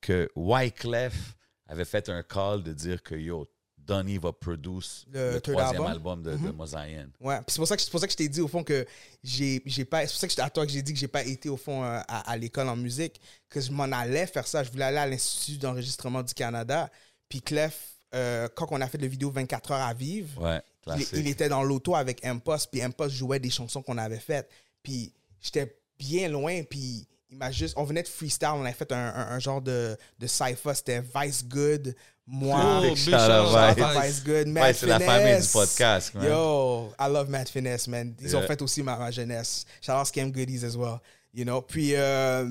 que 0.01 0.29
Wyclef 0.35 1.35
avait 1.69 1.85
fait 1.85 2.09
un 2.09 2.23
call 2.23 2.63
de 2.63 2.73
dire 2.73 3.01
que 3.03 3.15
yo, 3.15 3.47
Donny 3.77 4.17
va 4.17 4.31
produire 4.31 4.83
Le 5.11 5.39
troisième 5.39 5.81
album? 5.83 6.19
Mhm. 6.21 6.27
album, 6.27 6.41
de, 6.43 6.47
de 6.47 6.51
Mosaïen. 6.51 7.09
Ouais, 7.19 7.37
puis 7.37 7.45
c'est 7.47 7.57
pour 7.59 7.67
ça 7.67 7.75
que 7.75 7.81
c'est 7.81 7.89
pour 7.89 7.99
ça 7.99 8.05
que 8.05 8.11
je 8.11 8.17
t'ai 8.17 8.29
dit 8.29 8.41
au 8.41 8.47
fond 8.47 8.63
que 8.63 8.85
j'ai 9.23 9.59
pas 9.89 10.05
c'est 10.05 10.13
pour 10.13 10.19
ça 10.19 10.27
que 10.27 10.41
à 10.41 10.49
toi 10.49 10.65
que 10.65 10.71
j'ai 10.71 10.81
dit 10.81 10.93
que 10.93 10.99
j'ai 10.99 11.07
pas 11.07 11.23
été 11.23 11.49
au 11.49 11.57
fond 11.57 11.83
euh, 11.83 11.99
à, 12.07 12.29
à 12.31 12.37
l'école 12.37 12.69
en 12.69 12.75
musique 12.75 13.19
que 13.49 13.59
je 13.61 13.71
m'en 13.71 13.83
allais 13.91 14.27
faire 14.27 14.47
ça, 14.47 14.63
je 14.63 14.69
voulais 14.71 14.85
aller 14.85 14.97
à 14.97 15.07
l'institut 15.07 15.57
d'enregistrement 15.57 16.21
du 16.21 16.33
Canada. 16.33 16.89
Puis 17.27 17.41
Clef 17.41 17.95
euh, 18.15 18.47
quand 18.55 18.67
on 18.71 18.81
a 18.81 18.87
fait 18.87 18.97
le 18.97 19.07
vidéo 19.07 19.29
24 19.31 19.71
heures 19.71 19.81
à 19.81 19.93
vivre, 19.93 20.41
Ouais, 20.41 20.61
il, 20.97 21.19
il 21.19 21.27
était 21.27 21.47
dans 21.49 21.63
l'auto 21.63 21.95
avec 21.95 22.25
Impost, 22.25 22.69
puis 22.71 22.81
Impost 22.81 23.15
jouait 23.15 23.39
des 23.39 23.51
chansons 23.51 23.81
qu'on 23.83 23.97
avait 23.99 24.17
faites. 24.19 24.49
Puis 24.81 25.13
j'étais 25.39 25.77
bien 25.99 26.27
loin, 26.29 26.63
puis 26.63 27.07
il 27.31 27.37
m'a 27.37 27.51
juste... 27.51 27.73
On 27.77 27.83
venait 27.83 28.03
de 28.03 28.07
freestyle, 28.07 28.49
on 28.55 28.61
avait 28.63 28.73
fait 28.73 28.91
un, 28.91 28.97
un- 29.15 29.27
un 29.31 29.39
genre 29.39 29.61
de, 29.61 29.95
de 30.17 30.27
cypher, 30.27 30.73
c'était 30.73 31.01
Vice 31.15 31.45
Good, 31.47 31.95
moi... 32.25 32.81
Oh, 32.83 32.93
Vice. 32.93 33.07
Vice. 33.07 34.23
Good, 34.23 34.47
Matt 34.47 34.63
Ouais, 34.63 34.73
c'est 34.73 34.85
la 34.87 34.99
famille 34.99 35.41
du 35.41 35.47
podcast, 35.47 36.13
man. 36.15 36.25
Yo, 36.25 36.91
I 36.99 37.07
love 37.11 37.29
Matt 37.29 37.49
Finesse, 37.49 37.87
man. 37.87 38.13
Ils 38.21 38.35
ont 38.35 38.41
fait 38.43 38.61
aussi 38.61 38.81
ma, 38.83 38.95
ma 38.97 39.11
jeunesse. 39.11 39.65
Shout 39.81 39.93
out 39.93 40.05
Scam 40.07 40.31
Goodies 40.31 40.63
as 40.63 40.75
well. 40.75 40.99
You 41.33 41.43
know, 41.45 41.61
puis 41.61 41.91
euh, 41.95 42.45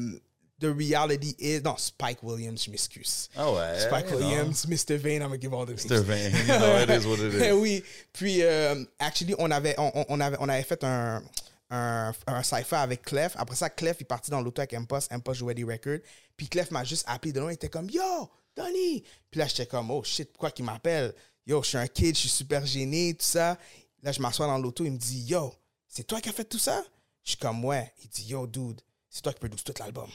The 0.61 0.67
Reality 0.77 1.35
is... 1.39 1.61
Non, 1.63 1.77
Spike 1.77 2.23
Williams, 2.23 2.65
je 2.65 2.71
m'excuse. 2.71 3.29
Ah 3.37 3.51
ouais. 3.53 3.79
Spike 3.81 4.11
non. 4.11 4.17
Williams, 4.19 4.67
Mr. 4.67 4.97
Vane, 4.97 5.23
I'm 5.23 5.29
gonna 5.29 5.39
give 5.39 5.53
all 5.55 5.67
the 5.67 5.75
Mr. 5.75 6.03
Vane, 6.03 6.33
you 6.33 6.47
know, 6.59 6.79
it 6.83 6.91
is 6.91 7.05
what 7.07 7.19
it 7.19 7.35
is. 7.35 7.53
oui. 7.53 7.83
Puis, 8.13 8.43
euh, 8.43 8.85
actually, 9.01 9.35
on 9.39 9.51
avait, 9.51 9.75
on 9.79 10.21
avait, 10.21 10.37
on 10.41 10.49
avait 10.49 10.63
fait 10.65 10.83
un, 10.85 11.23
un, 11.71 12.13
un 12.27 12.43
cypher 12.43 12.77
avec 12.77 13.03
Clef. 13.03 13.35
Après 13.37 13.57
ça, 13.57 13.71
Clef 13.71 14.01
est 14.01 14.05
parti 14.05 14.31
dans 14.31 14.41
l'auto 14.41 14.61
avec 14.61 14.75
Impost. 14.75 15.13
Impost 15.13 15.41
jouait 15.41 15.55
des 15.55 15.65
records. 15.65 16.01
Puis 16.37 16.49
Clef 16.49 16.71
m'a 16.71 16.85
juste 16.85 17.05
appelé 17.07 17.33
de 17.33 17.41
loin. 17.41 17.51
Il 17.51 17.55
était 17.55 17.69
comme 17.69 17.91
Yo, 17.91 18.31
Donny. 18.57 19.03
Puis 19.31 19.39
là, 19.39 19.47
j'étais 19.47 19.67
comme 19.67 19.91
Oh 19.91 20.03
shit, 20.03 20.31
pourquoi 20.33 20.51
qu'il 20.51 20.65
m'appelle? 20.65 21.15
Yo, 21.47 21.63
je 21.63 21.69
suis 21.69 21.79
un 21.79 21.87
kid, 21.87 22.15
je 22.15 22.21
suis 22.21 22.29
super 22.29 22.65
gêné, 22.65 23.15
tout 23.15 23.25
ça. 23.25 23.59
Là, 24.03 24.13
je 24.13 24.21
m'assois 24.21 24.47
dans 24.47 24.59
l'auto. 24.59 24.85
Il 24.85 24.93
me 24.93 24.99
dit 24.99 25.21
Yo, 25.23 25.55
c'est 25.87 26.05
toi 26.05 26.21
qui 26.21 26.29
as 26.29 26.33
fait 26.33 26.45
tout 26.45 26.59
ça? 26.59 26.85
Je 27.25 27.31
suis 27.31 27.39
comme 27.39 27.65
Ouais. 27.65 27.93
Il 28.03 28.09
dit 28.09 28.25
Yo, 28.25 28.47
dude, 28.47 28.81
c'est 29.09 29.23
toi 29.23 29.33
qui 29.33 29.41
produis 29.41 29.63
tout 29.63 29.75
l'album. 29.79 30.11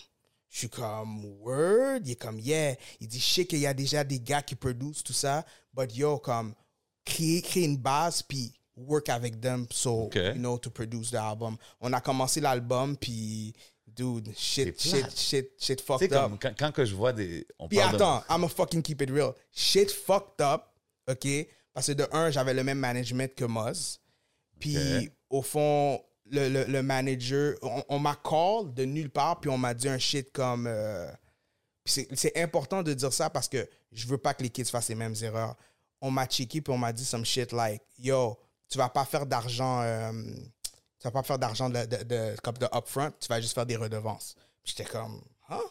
Je 0.53 0.59
suis 0.59 0.69
comme, 0.69 1.25
word? 1.41 2.01
Il 2.05 2.11
est 2.11 2.15
comme, 2.15 2.39
yeah. 2.39 2.75
Il 2.99 3.07
dit, 3.07 3.19
je 3.19 3.33
sais 3.33 3.45
qu'il 3.45 3.57
y 3.57 3.65
a 3.65 3.73
déjà 3.73 4.03
des 4.03 4.19
gars 4.19 4.43
qui 4.43 4.53
produisent 4.53 5.01
tout 5.01 5.11
ça, 5.11 5.43
but 5.73 5.93
yo, 5.95 6.19
comme, 6.19 6.53
créer, 7.03 7.41
créer 7.41 7.65
une 7.65 7.77
base, 7.77 8.21
puis 8.21 8.53
work 8.75 9.09
avec 9.09 9.39
them, 9.41 9.67
so, 9.71 10.09
you 10.33 10.39
know, 10.39 10.57
to 10.57 10.69
produce 10.69 11.11
the 11.11 11.15
album. 11.15 11.57
On 11.81 11.93
a 11.93 12.01
commencé 12.01 12.41
l'album, 12.41 12.95
puis, 12.97 13.53
dude, 13.87 14.31
shit, 14.35 14.79
shit, 14.81 15.15
shit, 15.15 15.51
shit 15.59 15.81
fucked 15.81 16.11
up. 16.13 16.31
quand, 16.41 16.53
quand 16.57 16.71
que 16.71 16.83
je 16.85 16.95
vois 16.95 17.13
des. 17.13 17.45
On 17.59 17.67
Puis 17.67 17.77
parle 17.77 17.91
de- 17.91 17.95
attends, 17.97 18.23
I'm 18.29 18.43
a 18.43 18.47
fucking 18.49 18.81
keep 18.81 19.01
it 19.01 19.09
real. 19.11 19.33
Shit 19.51 19.91
fucked 19.91 20.41
up, 20.41 20.63
OK? 21.07 21.27
Parce 21.73 21.87
que 21.87 21.91
de 21.93 22.07
un, 22.11 22.31
j'avais 22.31 22.53
le 22.53 22.63
même 22.63 22.79
management 22.79 23.33
que 23.35 23.45
Moz. 23.45 23.99
Puis 24.59 25.09
au 25.29 25.41
fond, 25.41 26.01
le, 26.31 26.47
le, 26.49 26.63
le 26.65 26.81
manager, 26.83 27.55
on, 27.61 27.83
on 27.89 27.99
m'a 27.99 28.15
call 28.15 28.73
de 28.73 28.85
nulle 28.85 29.09
part, 29.09 29.39
puis 29.39 29.49
on 29.49 29.57
m'a 29.57 29.73
dit 29.73 29.89
un 29.89 29.97
shit 29.99 30.31
comme. 30.31 30.65
euh, 30.67 31.11
c'est 31.85 32.31
important 32.37 32.81
de 32.81 32.93
dire 32.93 33.11
ça 33.11 33.29
parce 33.29 33.49
que 33.49 33.67
je 33.91 34.07
veux 34.07 34.17
pas 34.17 34.33
que 34.33 34.41
les 34.41 34.49
kids 34.49 34.63
fassent 34.65 34.87
les 34.89 34.95
mêmes 34.95 35.15
erreurs. 35.21 35.55
On 35.99 36.09
m'a 36.11 36.25
checké, 36.25 36.61
puis 36.61 36.73
on 36.73 36.77
m'a 36.77 36.93
dit 36.93 37.03
some 37.03 37.25
shit 37.25 37.51
like, 37.51 37.81
yo, 37.99 38.37
tu 38.73 38.79
vas 38.79 38.89
pas 38.89 39.05
faire 39.05 39.27
d'argent. 39.27 39.81
euh, 39.83 40.11
tu 40.99 41.03
vas 41.03 41.11
pas 41.11 41.21
faire 41.21 41.37
d'argent 41.37 41.69
de, 41.69 41.85
de, 41.85 42.03
de- 42.03 42.35
comme 42.41 42.57
de 42.57 42.65
upfront, 42.73 43.11
tu 43.19 43.27
vas 43.27 43.39
juste 43.39 43.53
faire 43.53 43.67
des 43.67 43.75
redevances. 43.75 44.35
J'étais 44.63 44.83
comme, 44.85 45.21
hein? 45.49 45.61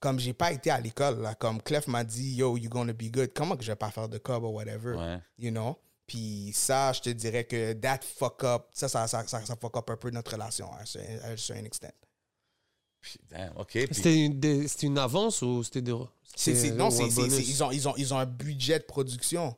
Comme 0.00 0.18
j'ai 0.18 0.32
pas 0.32 0.50
été 0.50 0.70
à 0.70 0.80
l'école, 0.80 1.22
là, 1.22 1.36
comme 1.36 1.62
Clef 1.62 1.86
m'a 1.86 2.02
dit, 2.02 2.34
yo, 2.34 2.56
you 2.56 2.68
gonna 2.68 2.92
be 2.92 3.12
good. 3.12 3.32
Comment 3.32 3.56
que 3.56 3.62
je 3.62 3.70
vais 3.70 3.76
pas 3.76 3.92
faire 3.92 4.08
de 4.08 4.18
cob 4.18 4.42
ou 4.42 4.48
whatever? 4.48 4.96
Ouais. 4.96 5.18
You 5.38 5.52
know? 5.52 5.78
Puis 6.04 6.50
ça, 6.52 6.92
je 6.92 7.02
te 7.02 7.10
dirais 7.10 7.44
que 7.44 7.72
that 7.74 8.00
fuck 8.02 8.42
up, 8.42 8.66
ça, 8.72 8.88
ça, 8.88 9.06
ça, 9.06 9.24
ça, 9.26 9.44
ça 9.46 9.56
fuck 9.56 9.76
up 9.76 9.88
un 9.88 9.96
peu 9.96 10.10
notre 10.10 10.32
relation 10.32 10.68
hein, 10.74 10.84
sur, 10.84 11.00
à 11.00 11.28
un 11.28 11.36
certain 11.36 11.64
extent. 11.64 11.94
C'était 13.92 14.86
une, 14.86 14.98
avance 14.98 15.42
ou 15.42 15.62
c'était 15.62 15.82
des. 15.82 15.94
C'était 16.34 16.72
non, 16.72 16.88
ils, 16.90 17.62
ont, 17.62 17.70
ils, 17.70 17.88
ont, 17.88 17.94
ils 17.96 18.14
ont 18.14 18.18
un 18.18 18.26
budget 18.26 18.80
de 18.80 18.84
production. 18.84 19.56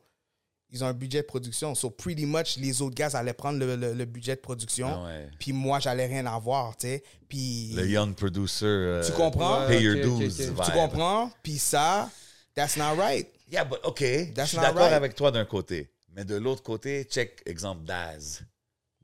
Ils 0.71 0.85
ont 0.85 0.87
un 0.87 0.93
budget 0.93 1.23
de 1.23 1.27
production. 1.27 1.75
So, 1.75 1.89
pretty 1.91 2.27
much, 2.27 2.57
les 2.59 2.83
autres 2.83 2.95
gars 2.95 3.09
allaient 3.15 3.33
prendre 3.33 3.59
le, 3.59 3.75
le- 3.75 3.95
le 3.95 4.05
budget 4.05 4.37
de 4.37 4.41
production. 4.41 5.07
Ah. 5.07 5.13
Puis 5.39 5.53
moi, 5.53 5.81
j'allais 5.81 6.07
rien 6.07 6.27
avoir, 6.27 6.77
tu 6.77 6.89
sais. 6.89 7.03
Puis. 7.29 7.73
Le 7.75 7.87
young 7.87 8.15
producer. 8.15 8.67
euh, 8.67 9.03
Tu 9.05 9.13
comprends? 9.13 9.67
Pay 9.67 9.83
your 9.83 10.19
dues. 10.19 10.31
Tu 10.37 10.73
comprends? 10.73 11.31
Puis 11.43 11.59
ça, 11.59 12.11
that's 12.55 12.77
not 12.77 12.97
right. 12.97 13.29
Yeah, 13.51 13.65
but 13.65 13.79
OK. 13.85 14.01
Je 14.01 14.33
That's 14.35 14.49
suis 14.51 14.59
not 14.59 14.65
d'accord 14.65 14.83
right. 14.83 14.93
avec 14.93 15.15
toi 15.15 15.31
d'un 15.31 15.47
côté. 15.47 15.91
Mais 16.15 16.25
de 16.25 16.37
l'autre 16.37 16.63
côté, 16.63 17.05
check, 17.05 17.41
exemple, 17.47 17.85
Daz. 17.85 18.43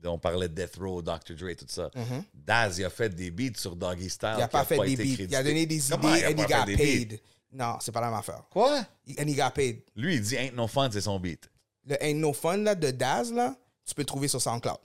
On 0.07 0.19
parlait 0.19 0.47
de 0.47 0.53
Death 0.53 0.75
Row, 0.79 1.01
Dr. 1.01 1.33
Dre, 1.35 1.55
tout 1.57 1.65
ça. 1.67 1.89
Daz, 2.31 2.77
il 2.77 2.85
a 2.85 2.91
fait 2.91 3.09
des 3.09 3.31
beats 3.31 3.57
sur 3.57 3.75
Doggy 3.75 4.07
Style. 4.07 4.29
Mm-hmm. 4.29 4.37
Il 4.37 4.41
a 4.43 4.47
qui 4.47 4.51
pas 4.51 4.65
fait 4.65 4.77
des 4.85 4.95
beats. 4.95 5.23
Il 5.29 5.35
a 5.35 5.41
donné 5.43 5.65
des 5.65 5.79
Comment 5.89 6.13
idées 6.15 6.25
il 6.29 6.39
he 6.39 6.41
fait 6.41 6.53
got 6.53 6.65
des 6.65 6.75
beats? 6.75 6.83
paid. 6.83 7.19
Non, 7.51 7.77
c'est 7.81 7.91
pas 7.91 8.01
la 8.01 8.09
même 8.11 8.19
affaire. 8.19 8.43
Quoi? 8.51 8.85
And 9.17 9.27
he 9.27 9.35
got 9.35 9.49
paid. 9.55 9.81
Lui, 9.95 10.15
il 10.17 10.21
dit 10.21 10.35
Ain't 10.35 10.53
No 10.53 10.67
Fun, 10.67 10.89
c'est 10.91 11.01
son 11.01 11.17
beat. 11.19 11.49
Le 11.85 12.01
Ain't 12.03 12.15
No 12.19 12.33
Fun 12.33 12.57
là, 12.57 12.75
de 12.75 12.91
Daz, 12.91 13.31
là, 13.31 13.55
tu 13.85 13.93
peux 13.95 14.01
le 14.01 14.05
trouver 14.07 14.27
sur 14.27 14.41
SoundCloud. 14.41 14.77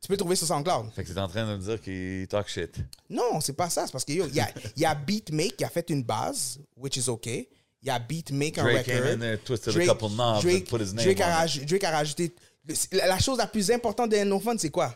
Tu 0.00 0.06
peux 0.06 0.14
le 0.14 0.18
trouver 0.18 0.36
sur 0.36 0.46
SoundCloud. 0.46 0.92
Fait 0.92 1.04
que 1.04 1.12
t'es 1.12 1.18
en 1.18 1.28
train 1.28 1.46
de 1.46 1.56
me 1.56 1.62
dire 1.62 1.80
qu'il 1.80 2.26
talk 2.28 2.48
shit. 2.48 2.76
Non, 3.10 3.40
c'est 3.40 3.52
pas 3.52 3.68
ça. 3.68 3.84
C'est 3.86 3.92
parce 3.92 4.04
qu'il 4.04 4.16
y 4.34 4.40
a, 4.40 4.48
y 4.76 4.84
a 4.84 4.94
Beatmake 4.94 5.56
qui 5.56 5.64
a 5.64 5.68
fait 5.68 5.90
une 5.90 6.02
base, 6.04 6.60
which 6.76 6.96
is 6.96 7.08
OK. 7.08 7.26
Il 7.26 7.48
y 7.86 7.90
a 7.90 7.98
Beatmake, 7.98 8.54
Drake 8.56 8.78
record. 8.78 8.84
came 8.84 9.06
in 9.14 9.18
there, 9.18 9.38
twisted 9.38 9.76
a 9.76 9.86
couple 9.86 10.08
knobs 10.10 10.44
and 10.44 10.64
put 10.68 10.80
his 10.80 10.92
name 10.94 11.04
Drake, 11.04 11.20
a, 11.20 11.26
raj- 11.28 11.64
Drake 11.64 11.84
a 11.84 11.90
rajouté... 11.90 12.34
le- 12.64 12.74
La 13.06 13.18
chose 13.18 13.38
la 13.38 13.46
plus 13.46 13.70
importante 13.70 14.10
de 14.10 14.16
Ain't 14.16 14.26
No 14.28 14.40
Fun, 14.40 14.56
c'est 14.58 14.70
quoi? 14.70 14.94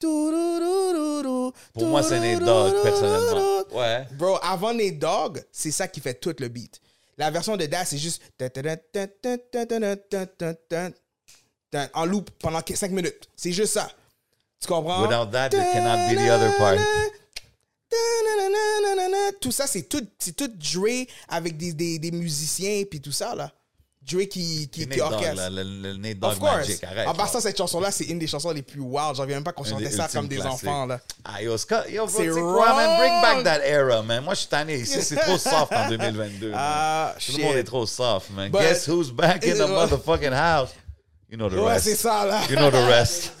Pour 0.00 0.32
Pour 1.74 1.86
moi, 1.86 2.02
c'est 2.02 2.18
Nate 2.20 2.44
Dogg, 2.44 2.82
personnellement. 2.82 3.62
Ouais. 3.72 4.06
Bro, 4.12 4.38
avant 4.42 4.74
Nate 4.74 4.98
Dogg, 4.98 5.44
c'est 5.52 5.70
ça 5.70 5.86
qui 5.88 6.00
fait 6.00 6.14
tout 6.14 6.34
le 6.38 6.48
beat. 6.48 6.80
La 7.18 7.30
version 7.30 7.56
de 7.56 7.66
Daz, 7.66 7.88
c'est 7.88 7.98
juste 7.98 8.22
en 11.94 12.04
loop 12.04 12.30
pendant 12.38 12.60
5 12.66 12.90
minutes. 12.90 13.28
C'est 13.36 13.52
juste 13.52 13.74
ça. 13.74 13.90
Tu 14.60 14.68
comprends? 14.68 15.02
Without 15.02 15.30
that, 15.32 15.50
there 15.50 15.72
cannot 15.72 16.08
be 16.08 16.16
the 16.16 16.30
other 16.30 16.56
part. 16.56 16.78
Tout 19.40 19.52
ça, 19.52 19.66
c'est 19.66 19.82
tout, 19.82 20.06
tout 20.36 20.48
Dre 20.48 21.06
avec 21.28 21.56
des, 21.56 21.72
des, 21.72 21.98
des 21.98 22.10
musiciens 22.10 22.84
puis 22.88 23.00
tout 23.00 23.12
ça, 23.12 23.34
là. 23.34 23.52
Dre 24.04 24.26
qui, 24.28 24.68
qui, 24.68 25.00
orchestre. 25.00 25.36
là, 25.36 25.48
le, 25.48 25.62
le 25.62 25.96
Nate 25.96 26.18
Dogg 26.18 26.32
Of 26.32 26.38
course. 26.40 26.56
Magic, 26.56 26.82
arrête. 26.84 27.06
en 27.06 27.14
passant, 27.14 27.40
cette 27.40 27.56
chanson-là, 27.56 27.92
c'est 27.92 28.04
une 28.06 28.18
des 28.18 28.26
chansons 28.26 28.50
les 28.50 28.62
plus 28.62 28.80
wild. 28.80 29.14
J'en 29.14 29.22
reviens 29.22 29.36
même 29.36 29.44
pas 29.44 29.52
qu'on 29.52 29.62
chantait 29.64 29.90
ça 29.92 30.08
comme 30.12 30.26
des 30.26 30.40
enfants, 30.40 30.86
là. 30.86 31.00
Ah, 31.24 31.40
yo, 31.40 31.56
Scott, 31.56 31.84
yo, 31.88 32.08
C'est 32.08 32.26
quoi, 32.28 32.74
man? 32.74 32.98
Bring 32.98 33.22
back 33.22 33.44
that 33.44 33.64
era, 33.64 34.02
man. 34.02 34.24
Moi, 34.24 34.34
je 34.34 34.40
suis 34.40 34.48
tanné 34.48 34.74
ici. 34.76 35.00
C'est 35.02 35.14
trop 35.16 35.38
soft 35.38 35.72
en 35.72 35.88
2022. 35.88 36.50
man. 36.50 36.58
Ah, 36.60 37.14
Tout 37.24 37.36
le 37.36 37.42
monde 37.44 37.56
est 37.56 37.64
trop 37.64 37.86
soft, 37.86 38.30
man. 38.30 38.50
But- 38.50 38.60
Guess 38.60 38.88
who's 38.88 39.10
back 39.12 39.44
in 39.46 39.54
the 39.54 39.68
motherfucking 39.68 40.32
house? 40.32 40.70
You 41.30 41.38
know 41.38 41.48
the 41.48 41.54
Ouais, 41.54 41.74
rest. 41.74 41.84
c'est 41.84 41.94
ça, 41.96 42.26
là. 42.26 42.40
You 42.50 42.56
know 42.56 42.70
the 42.70 42.84
rest. 42.88 43.32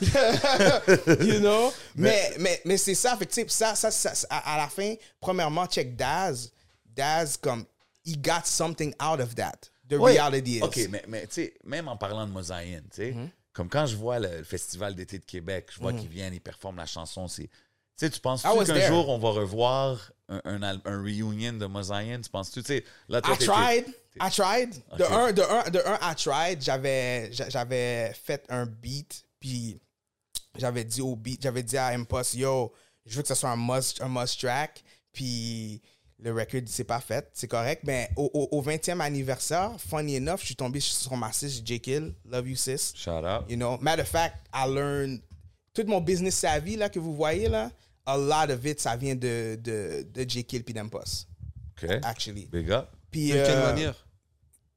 you 1.20 1.40
know? 1.40 1.72
mais 1.94 2.32
mais, 2.38 2.60
mais 2.64 2.76
c'est 2.78 2.94
ça. 2.94 3.16
Fait 3.16 3.26
que, 3.26 3.32
tu 3.34 3.40
sais, 3.42 3.46
ça, 3.48 3.74
ça, 3.74 3.90
ça, 3.90 4.14
ça- 4.14 4.26
à, 4.30 4.54
à 4.54 4.58
la 4.58 4.68
fin, 4.68 4.94
premièrement, 5.20 5.66
check 5.66 5.94
Daz. 5.96 6.50
Daz, 6.86 7.36
comme, 7.36 7.64
he 8.06 8.16
got 8.16 8.44
something 8.44 8.94
out 9.02 9.20
of 9.20 9.34
that. 9.34 9.68
The 9.96 10.00
reality 10.00 10.58
is. 10.58 10.62
OK, 10.62 10.88
mais, 10.90 11.04
mais 11.08 11.26
tu 11.26 11.34
sais, 11.34 11.54
même 11.64 11.88
en 11.88 11.96
parlant 11.96 12.26
de 12.26 12.32
Mosaïne, 12.32 12.84
tu 12.90 12.96
sais, 12.96 13.16
comme 13.52 13.68
quand 13.68 13.86
je 13.86 13.96
vois 13.96 14.18
le, 14.18 14.38
le 14.38 14.44
Festival 14.44 14.94
d'été 14.94 15.18
de 15.18 15.24
Québec, 15.24 15.68
je 15.74 15.80
vois 15.80 15.92
qu'ils 15.92 16.08
viennent, 16.08 16.34
ils 16.34 16.40
performent 16.40 16.78
la 16.78 16.86
chanson, 16.86 17.28
c'est... 17.28 17.48
Tu 17.98 18.06
sais, 18.06 18.10
tu 18.10 18.20
was 18.24 18.64
qu'un 18.64 18.86
jour, 18.88 19.10
on 19.10 19.18
va 19.18 19.28
revoir 19.30 20.12
un, 20.28 20.62
un, 20.62 21.02
reunion 21.02 21.52
de 21.52 21.66
Mosaïne? 21.66 22.22
Tu 22.22 22.30
penses-tu, 22.30 22.62
tu 22.62 22.66
sais, 22.68 22.84
là, 23.08 23.20
toi, 23.20 23.36
I 23.38 23.44
tried. 23.44 23.86
I 24.20 24.30
tried. 24.30 24.70
De 24.96 25.04
un, 25.04 25.32
de 25.32 25.42
un, 25.42 25.70
de 25.70 25.78
un, 25.78 25.98
I 26.10 26.14
tried. 26.14 26.62
J'avais, 26.62 27.30
j'a- 27.32 27.50
j'avais 27.50 28.12
fait 28.14 28.44
un 28.48 28.66
beat, 28.66 29.24
puis 29.38 29.78
j'avais 30.56 30.84
dit 30.84 31.02
au 31.02 31.16
beat, 31.16 31.42
j'avais 31.42 31.62
dit 31.62 31.76
à 31.76 31.88
Impost, 31.88 32.34
yo, 32.34 32.72
je 33.04 33.16
veux 33.16 33.22
que 33.22 33.28
ce 33.28 33.34
soit 33.34 33.50
un 33.50 33.56
must, 33.56 34.00
un 34.00 34.08
must 34.08 34.40
track, 34.40 34.82
puis 35.12 35.82
le 36.22 36.32
record, 36.32 36.60
c'est 36.66 36.84
pas 36.84 37.00
fait, 37.00 37.28
c'est 37.34 37.48
correct. 37.48 37.82
Mais 37.84 38.08
au, 38.16 38.30
au, 38.32 38.58
au 38.58 38.62
20e 38.62 39.00
anniversaire, 39.00 39.72
funny 39.80 40.16
enough, 40.16 40.40
je 40.40 40.46
suis 40.46 40.56
tombé 40.56 40.78
sur 40.80 41.16
ma 41.16 41.32
sis, 41.32 41.60
J. 41.64 41.80
Kill, 41.80 42.14
Love 42.24 42.48
You 42.48 42.56
Sis. 42.56 42.92
Shout 42.94 43.24
out. 43.24 43.50
You 43.50 43.56
know, 43.56 43.76
matter 43.80 44.02
of 44.02 44.08
fact, 44.08 44.46
I 44.54 44.66
learned 44.68 45.20
tout 45.74 45.84
mon 45.86 46.00
business 46.00 46.36
savvy 46.36 46.76
là 46.76 46.88
que 46.88 46.98
vous 47.00 47.14
voyez 47.14 47.48
là, 47.48 47.70
a 48.06 48.16
lot 48.16 48.52
of 48.52 48.64
it 48.66 48.78
ça 48.80 48.96
vient 48.96 49.14
de 49.16 49.58
de 49.60 50.06
de 50.12 50.28
J 50.28 50.44
Kill 50.44 50.62
puis 50.64 50.74
d'Impost, 50.74 51.26
OK. 51.82 51.90
actually. 52.04 52.46
Big 52.46 52.70
up. 52.70 52.88
Puis 53.10 53.28
De 53.28 53.34
quelle 53.34 53.58
euh, 53.58 53.66
manière? 53.72 54.06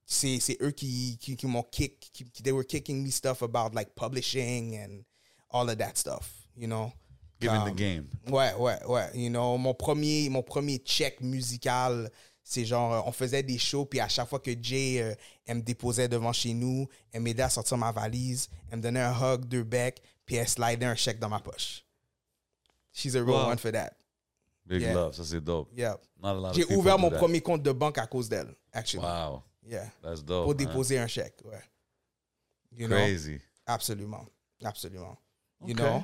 c'est 0.06 0.40
c'est 0.40 0.58
eux 0.62 0.72
qui 0.72 1.18
qui, 1.20 1.36
qui 1.36 1.46
m'ont 1.48 1.64
kick, 1.64 2.00
qui, 2.12 2.26
qui- 2.30 2.44
they 2.44 2.52
were 2.52 2.66
kicking 2.66 3.04
me 3.04 3.10
stuff 3.12 3.42
about 3.44 3.74
like 3.76 3.94
publishing 3.96 4.78
and 4.80 5.04
all 5.52 5.70
of 5.70 5.78
that 5.78 5.96
stuff, 5.96 6.30
you 6.56 6.68
know? 6.68 6.92
Giving 7.40 7.58
Um, 7.62 7.70
the 7.70 7.76
game. 7.76 8.08
Ouais, 8.28 8.54
ouais, 8.56 8.84
ouais. 8.86 9.10
You 9.14 9.30
know, 9.30 9.58
mon 9.58 9.74
premier, 9.74 10.30
mon 10.30 10.42
premier 10.42 10.78
check 10.78 11.20
musical, 11.22 12.10
c'est 12.44 12.64
genre, 12.66 12.94
euh, 12.94 13.02
on 13.06 13.12
faisait 13.12 13.44
des 13.44 13.58
shows, 13.58 13.86
puis 13.86 14.00
à 14.00 14.08
chaque 14.08 14.30
fois 14.30 14.40
que 14.40 14.52
Jay, 14.62 15.02
euh, 15.02 15.14
elle 15.46 15.58
me 15.58 15.62
déposait 15.62 16.08
devant 16.08 16.32
chez 16.32 16.54
nous, 16.54 16.88
elle 17.12 17.22
m'aidait 17.22 17.44
à 17.44 17.50
sortir 17.50 17.78
ma 17.78 17.92
valise, 17.92 18.48
elle 18.72 18.78
me 18.78 18.84
donnait 18.84 19.02
un 19.02 19.14
hug, 19.14 19.46
deux 19.46 19.64
becs, 19.64 20.02
puis 20.26 20.36
elle 20.38 20.48
slidait 20.48 20.86
un 20.86 20.96
chèque 20.96 21.20
dans 21.20 21.30
ma 21.30 21.40
poche. 21.40 21.84
She's 22.94 23.16
a 23.16 23.20
real 23.20 23.32
Wow. 23.36 23.50
one 23.50 23.58
for 23.58 23.72
that. 23.72 23.92
Big 24.66 24.82
Yeah. 24.82 24.94
love. 24.94 25.14
Ça, 25.16 25.24
c'est 25.24 25.42
dope. 25.42 25.70
Yeah. 25.76 25.98
J'ai 26.54 26.66
ouvert 26.76 26.98
mon 26.98 27.10
premier 27.12 27.42
compte 27.42 27.62
de 27.62 27.72
banque 27.72 27.98
à 27.98 28.08
cause 28.08 28.30
d'elle, 28.30 28.56
actually. 28.72 29.04
Wow. 29.04 29.44
Yeah. 29.64 29.92
That's 30.02 30.24
dope. 30.24 30.46
Pour 30.46 30.56
man. 30.56 30.66
déposer 30.66 30.98
un 30.98 31.08
chèque, 31.08 31.40
ouais. 31.44 31.62
You 32.72 32.88
know? 32.88 32.96
Crazy. 32.96 33.40
Absolument. 33.66 34.26
Absolument. 34.64 35.18
You 35.66 35.74
Ok. 35.74 35.78
know? 35.80 36.04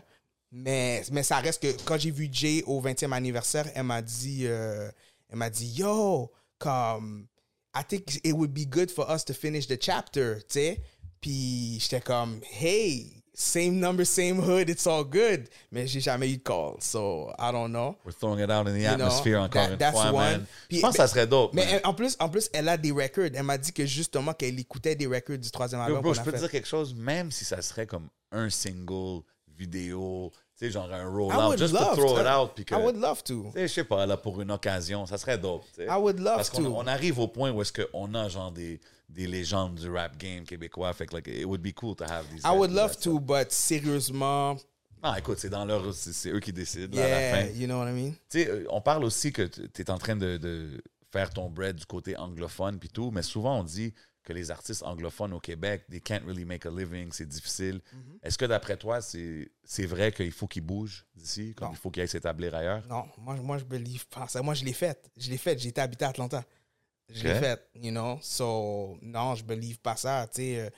Mais, 0.51 1.03
mais 1.11 1.23
ça 1.23 1.37
reste 1.37 1.61
que 1.61 1.83
quand 1.85 1.97
j'ai 1.97 2.11
vu 2.11 2.27
Jay 2.31 2.63
au 2.67 2.81
20e 2.81 3.13
anniversaire, 3.13 3.67
elle 3.73 3.83
m'a 3.83 4.01
dit, 4.01 4.41
euh, 4.47 4.89
elle 5.29 5.37
m'a 5.37 5.49
dit, 5.49 5.67
yo, 5.77 6.31
comme, 6.57 7.27
I 7.75 7.83
think 7.87 8.19
it 8.23 8.33
would 8.33 8.51
be 8.53 8.65
good 8.67 8.91
for 8.91 9.09
us 9.09 9.23
to 9.25 9.33
finish 9.33 9.65
the 9.67 9.81
chapter, 9.81 10.39
tu 10.39 10.43
sais. 10.59 10.81
Puis 11.21 11.77
j'étais 11.79 12.01
comme, 12.01 12.41
hey, 12.59 13.23
same 13.33 13.79
number, 13.79 14.05
same 14.05 14.39
hood, 14.39 14.67
it's 14.69 14.85
all 14.87 15.05
good. 15.05 15.47
Mais 15.71 15.87
j'ai 15.87 16.01
jamais 16.01 16.29
eu 16.29 16.37
de 16.37 16.43
call, 16.43 16.73
so 16.81 17.29
I 17.39 17.51
don't 17.53 17.69
know. 17.69 17.95
We're 18.03 18.13
throwing 18.13 18.39
it 18.43 18.49
out 18.51 18.67
in 18.67 18.73
the 18.73 18.81
You 18.81 18.97
know, 18.97 19.05
atmosphere 19.05 19.37
encore 19.39 19.63
that- 19.67 19.71
une 19.71 19.77
that's 19.77 19.93
fois, 19.93 20.07
one. 20.11 20.13
man. 20.13 20.45
Puis- 20.67 20.77
Je 20.77 20.81
pense 20.81 20.91
que 20.91 20.97
ça 20.97 21.07
serait 21.07 21.27
dope. 21.27 21.53
Mais 21.53 21.65
elle- 21.69 21.81
en 21.85 21.93
plus, 21.93 22.17
en 22.19 22.27
plus, 22.27 22.49
elle 22.51 22.67
a 22.67 22.75
des 22.75 22.91
records. 22.91 23.29
Elle 23.33 23.43
m'a 23.43 23.57
dit 23.57 23.71
que 23.71 23.85
justement 23.85 24.33
qu'elle 24.33 24.59
écoutait 24.59 24.95
des 24.95 25.07
records 25.07 25.37
du 25.37 25.49
troisième 25.49 25.79
Yo, 25.81 25.85
album 25.87 26.01
bro, 26.01 26.11
qu'on 26.11 26.19
je 26.19 26.23
peux 26.23 26.31
te 26.33 26.37
dire 26.39 26.51
quelque 26.51 26.67
chose, 26.67 26.93
même 26.93 27.31
si 27.31 27.45
ça 27.45 27.61
serait 27.61 27.87
comme 27.87 28.09
un 28.33 28.49
single 28.49 29.21
vidéo, 29.47 30.31
tu 30.61 30.67
sais, 30.67 30.71
genre 30.73 30.93
un 30.93 31.09
rollout, 31.09 31.57
just 31.57 31.73
to 31.75 31.95
throw 31.95 32.13
to. 32.13 32.21
it 32.21 32.27
out, 32.27 32.51
puis 32.53 32.65
que, 32.65 32.75
I 32.75 32.77
would 32.77 32.95
love 32.95 33.23
to. 33.23 33.45
tu 33.45 33.51
sais, 33.53 33.67
je 33.67 33.73
sais 33.73 33.83
pas, 33.83 34.05
là, 34.05 34.15
pour 34.15 34.39
une 34.41 34.51
occasion, 34.51 35.07
ça 35.07 35.17
serait 35.17 35.39
dope, 35.39 35.63
tu 35.73 35.81
sais. 35.81 35.85
I 35.85 35.97
would 35.97 36.19
love 36.19 36.35
Parce 36.35 36.51
qu'on 36.51 36.61
to. 36.63 36.75
on 36.75 36.85
arrive 36.85 37.17
au 37.17 37.27
point 37.27 37.49
où 37.49 37.63
est-ce 37.63 37.73
qu'on 37.73 38.13
a 38.13 38.29
genre 38.29 38.51
des, 38.51 38.79
des 39.09 39.25
légendes 39.25 39.73
du 39.73 39.89
rap 39.89 40.15
game 40.17 40.43
québécois, 40.43 40.93
fait 40.93 41.07
que 41.07 41.15
like, 41.15 41.27
it 41.27 41.45
would 41.45 41.61
be 41.63 41.73
cool 41.73 41.95
to 41.95 42.03
have 42.03 42.25
these 42.31 42.43
I 42.45 42.55
would 42.55 42.71
love 42.71 42.95
to, 42.99 43.19
but 43.19 43.51
sérieusement. 43.51 44.55
Non, 45.03 45.15
écoute, 45.15 45.39
c'est 45.39 45.49
dans 45.49 45.65
leur, 45.65 45.91
c'est 45.95 46.29
eux 46.29 46.39
qui 46.39 46.53
décident, 46.53 46.95
là, 46.95 47.05
à 47.05 47.09
la 47.09 47.21
yeah, 47.21 47.35
fin. 47.47 47.59
you 47.59 47.65
know 47.65 47.79
what 47.79 47.89
I 47.89 47.93
mean? 47.93 48.11
Tu 48.29 48.43
sais, 48.43 48.47
euh, 48.47 48.65
on 48.69 48.81
parle 48.81 49.03
aussi 49.03 49.33
que 49.33 49.41
tu 49.41 49.81
es 49.81 49.89
en 49.89 49.97
train 49.97 50.15
de, 50.15 50.37
de 50.37 50.79
faire 51.11 51.31
ton 51.31 51.49
bread 51.49 51.75
du 51.75 51.85
côté 51.87 52.15
anglophone 52.17 52.77
puis 52.77 52.89
tout, 52.89 53.09
mais 53.11 53.23
souvent 53.23 53.59
on 53.59 53.63
dit 53.63 53.93
que 54.23 54.33
les 54.33 54.51
artistes 54.51 54.83
anglophones 54.83 55.33
au 55.33 55.39
Québec, 55.39 55.85
they 55.89 55.99
can't 56.01 56.21
really 56.25 56.45
make 56.45 56.65
a 56.65 56.69
living, 56.69 57.11
c'est 57.11 57.27
difficile. 57.27 57.81
Mm-hmm. 57.93 58.19
Est-ce 58.23 58.37
que 58.37 58.45
d'après 58.45 58.77
toi, 58.77 58.99
c'est 59.01 59.85
vrai 59.85 60.11
qu'il 60.11 60.31
faut 60.31 60.47
qu'ils 60.47 60.61
bougent 60.65 61.05
d'ici, 61.15 61.53
comme 61.55 61.69
Non. 61.69 61.73
il 61.73 61.77
faut 61.77 61.89
qu'ils 61.89 62.03
aillent 62.03 62.07
s'établir 62.07 62.53
ailleurs? 62.53 62.85
Non, 62.87 63.05
moi, 63.17 63.35
moi 63.35 63.57
je 63.57 63.63
believe 63.65 64.07
pas 64.07 64.27
ça. 64.27 64.41
Moi, 64.41 64.53
je 64.53 64.63
l'ai 64.63 64.73
fait. 64.73 65.09
Je 65.17 65.29
l'ai 65.29 65.37
fait. 65.37 65.57
J'ai 65.57 65.69
été 65.69 65.81
habité 65.81 66.05
à 66.05 66.09
Atlanta. 66.09 66.43
Je 67.09 67.23
l'ai 67.23 67.35
fait, 67.39 67.67
you 67.75 67.91
know? 67.91 68.19
So, 68.21 68.97
non, 69.01 69.35
je 69.35 69.43
believe 69.43 69.79
pas 69.79 69.97
ça. 69.97 70.27
Tu 70.33 70.41
sais, 70.41 70.59
euh, 70.59 70.69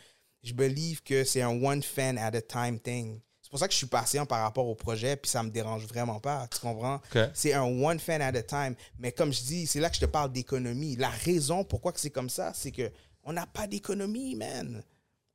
je 0.42 0.54
believe 0.54 1.04
que 1.04 1.24
c'est 1.24 1.42
un 1.42 1.50
one 1.64 1.84
fan 1.84 2.18
at 2.18 2.36
a 2.36 2.42
time 2.42 2.80
thing. 2.80 3.20
C'est 3.42 3.50
pour 3.52 3.60
ça 3.60 3.68
que 3.68 3.74
je 3.74 3.78
suis 3.78 3.88
patient 3.88 4.26
par 4.26 4.42
rapport 4.42 4.68
au 4.68 4.74
projet, 4.74 5.16
puis 5.16 5.30
ça 5.30 5.44
me 5.44 5.52
dérange 5.52 5.86
vraiment 5.86 6.20
pas. 6.20 6.48
Tu 6.48 6.60
comprends? 6.60 7.00
C'est 7.36 7.54
un 7.54 7.62
one 7.62 8.00
fan 8.00 8.20
at 8.22 8.36
a 8.36 8.42
time. 8.42 8.74
Mais 8.98 9.12
comme 9.12 9.32
je 9.32 9.44
dis, 9.44 9.68
c'est 9.68 9.80
là 9.80 9.90
que 9.90 9.96
je 9.96 10.02
te 10.02 10.06
parle 10.06 10.32
d'économie. 10.32 10.96
La 10.96 11.10
raison 11.10 11.64
pourquoi 11.64 11.92
que 11.92 12.00
c'est 12.00 12.10
comme 12.10 12.30
ça, 12.30 12.52
c'est 12.56 12.72
que 12.72 12.90
on 13.24 13.34
n'a 13.34 13.46
pas 13.46 13.68
d'économie, 13.68 14.36
man. 14.36 14.84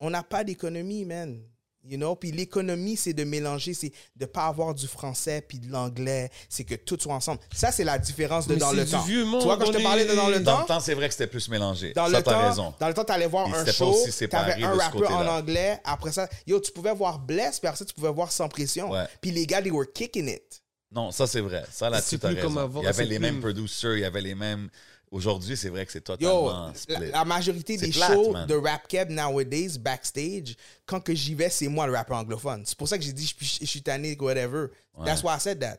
On 0.00 0.10
n'a 0.10 0.22
pas 0.22 0.44
d'économie, 0.44 1.04
man. 1.04 1.40
You 1.84 1.96
know? 1.96 2.14
Puis 2.16 2.32
l'économie, 2.32 2.96
c'est 2.96 3.14
de 3.14 3.24
mélanger, 3.24 3.72
c'est 3.72 3.92
de 4.14 4.26
pas 4.26 4.46
avoir 4.46 4.74
du 4.74 4.86
français 4.86 5.40
puis 5.46 5.58
de 5.58 5.70
l'anglais. 5.72 6.28
C'est 6.48 6.64
que 6.64 6.74
tout 6.74 6.98
soit 7.00 7.14
ensemble. 7.14 7.40
Ça, 7.54 7.72
c'est 7.72 7.84
la 7.84 7.98
différence 7.98 8.46
de 8.46 8.54
Mais 8.54 8.60
dans 8.60 8.70
c'est 8.70 8.76
le 8.76 8.84
du 8.84 8.90
temps. 8.90 9.02
vieux 9.02 9.22
tu 9.22 9.28
monde, 9.28 9.42
vois, 9.44 9.56
quand 9.56 9.66
je 9.66 9.72
te 9.78 9.82
parlais 9.82 10.04
de 10.04 10.14
dans 10.14 10.28
le 10.28 10.40
Dans 10.40 10.56
temps, 10.56 10.60
le 10.62 10.66
temps, 10.66 10.80
c'est 10.80 10.94
vrai 10.94 11.06
que 11.08 11.14
c'était 11.14 11.28
plus 11.28 11.48
mélangé. 11.48 11.92
dans 11.94 12.06
ça, 12.10 12.18
le 12.18 12.22
t'as 12.24 12.32
temps, 12.32 12.48
raison. 12.48 12.74
dans 12.78 12.88
le 12.88 12.94
temps, 12.94 13.04
t'allais 13.04 13.26
voir 13.26 13.46
Puis 13.46 13.54
un 13.54 13.58
c'était 13.60 13.70
pas 13.70 13.76
show, 13.78 13.90
aussi 13.92 14.12
séparé 14.12 14.50
t'avais 14.52 14.64
un 14.64 14.74
rappeur 14.74 15.10
en 15.12 15.26
anglais. 15.26 15.80
Après 15.84 16.12
ça, 16.12 16.28
yo, 16.46 16.60
tu 16.60 16.72
pouvais 16.72 16.92
voir 16.94 17.18
Bless, 17.20 17.58
puis 17.58 17.68
après 17.68 17.78
ça, 17.78 17.84
tu 17.86 17.94
pouvais 17.94 18.12
voir 18.12 18.30
Sans 18.32 18.48
Pression. 18.48 18.90
Ouais. 18.90 19.06
Puis 19.22 19.30
les 19.30 19.46
gars, 19.46 19.62
they 19.62 19.70
were 19.70 19.86
kicking 19.90 20.28
it. 20.28 20.62
Non, 20.90 21.10
ça 21.10 21.26
c'est 21.26 21.40
vrai. 21.40 21.64
Ça 21.70 21.88
là-dessus, 21.88 22.18
t'as 22.18 22.28
raison. 22.28 22.42
comme 22.42 22.58
avant, 22.58 22.80
il 22.82 22.84
y 22.84 22.88
avait 22.88 23.04
les 23.04 23.18
plus- 23.18 23.30
mêmes 23.30 23.40
producers, 23.40 23.96
il 23.96 24.00
y 24.00 24.04
avait 24.04 24.20
les 24.20 24.34
mêmes... 24.34 24.68
Aujourd'hui, 25.10 25.56
c'est 25.56 25.68
vrai 25.70 25.86
que 25.86 25.92
c'est 25.92 26.06
Yo, 26.08 26.16
totalement 26.16 26.66
la, 26.68 26.74
split. 26.74 27.10
la 27.10 27.24
majorité 27.24 27.78
C'est 27.78 27.86
des 27.86 27.92
plate, 27.92 28.12
shows 28.12 28.32
man. 28.32 28.46
de 28.46 28.54
rap 28.54 28.86
keb 28.88 29.10
nowadays, 29.10 29.78
backstage, 29.78 30.54
quand 30.84 31.00
que 31.00 31.14
j'y 31.14 31.34
vais, 31.34 31.48
c'est 31.50 31.68
moi 31.68 31.86
le 31.86 31.94
rappeur 31.94 32.16
anglophone. 32.18 32.62
C'est 32.66 32.76
pour 32.76 32.88
ça 32.88 32.98
que 32.98 33.04
j'ai 33.04 33.12
dit 33.12 33.26
je, 33.26 33.44
suis- 33.44 33.58
je 33.60 33.66
suis 33.66 33.82
tanné, 33.82 34.16
whatever. 34.20 34.66
That's 35.04 35.22
why 35.22 35.36
I 35.36 35.40
said 35.40 35.60
that. 35.60 35.78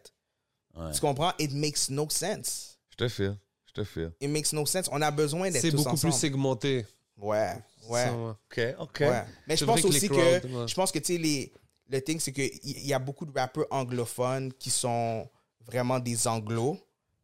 Ouais. 0.75 0.91
Tu 0.93 0.99
comprends? 0.99 1.33
It 1.37 1.51
makes 1.53 1.89
no 1.89 2.07
sense. 2.09 2.77
Je 2.91 2.95
te 2.97 3.07
file, 3.07 3.37
je 3.67 3.73
te 3.73 3.83
file. 3.83 4.11
It 4.19 4.29
makes 4.29 4.51
no 4.53 4.65
sense. 4.65 4.87
On 4.91 5.01
a 5.01 5.11
besoin 5.11 5.51
d'être 5.51 5.61
C'est 5.61 5.71
beaucoup 5.71 5.89
ensemble. 5.89 6.13
plus 6.13 6.19
segmenté. 6.19 6.85
Ouais, 7.17 7.53
ouais. 7.89 8.09
Ouais. 8.09 8.35
OK, 8.49 8.75
OK. 8.79 8.99
Ouais. 9.01 9.23
Mais 9.47 9.57
je 9.57 9.65
pense 9.65 9.81
que 9.81 9.87
aussi 9.87 10.07
crowds, 10.09 10.41
que, 10.41 10.47
ouais. 10.47 10.67
je 10.67 10.73
pense 10.73 10.91
que, 10.91 10.99
tu 10.99 11.13
sais, 11.13 11.17
les, 11.19 11.51
le 11.89 12.01
thing, 12.01 12.19
c'est 12.19 12.31
qu'il 12.31 12.49
y, 12.63 12.87
y 12.87 12.93
a 12.93 12.99
beaucoup 12.99 13.25
de 13.25 13.37
rappeurs 13.37 13.65
anglophones 13.71 14.53
qui 14.53 14.69
sont 14.69 15.27
vraiment 15.65 15.99
des 15.99 16.27
anglos. 16.27 16.79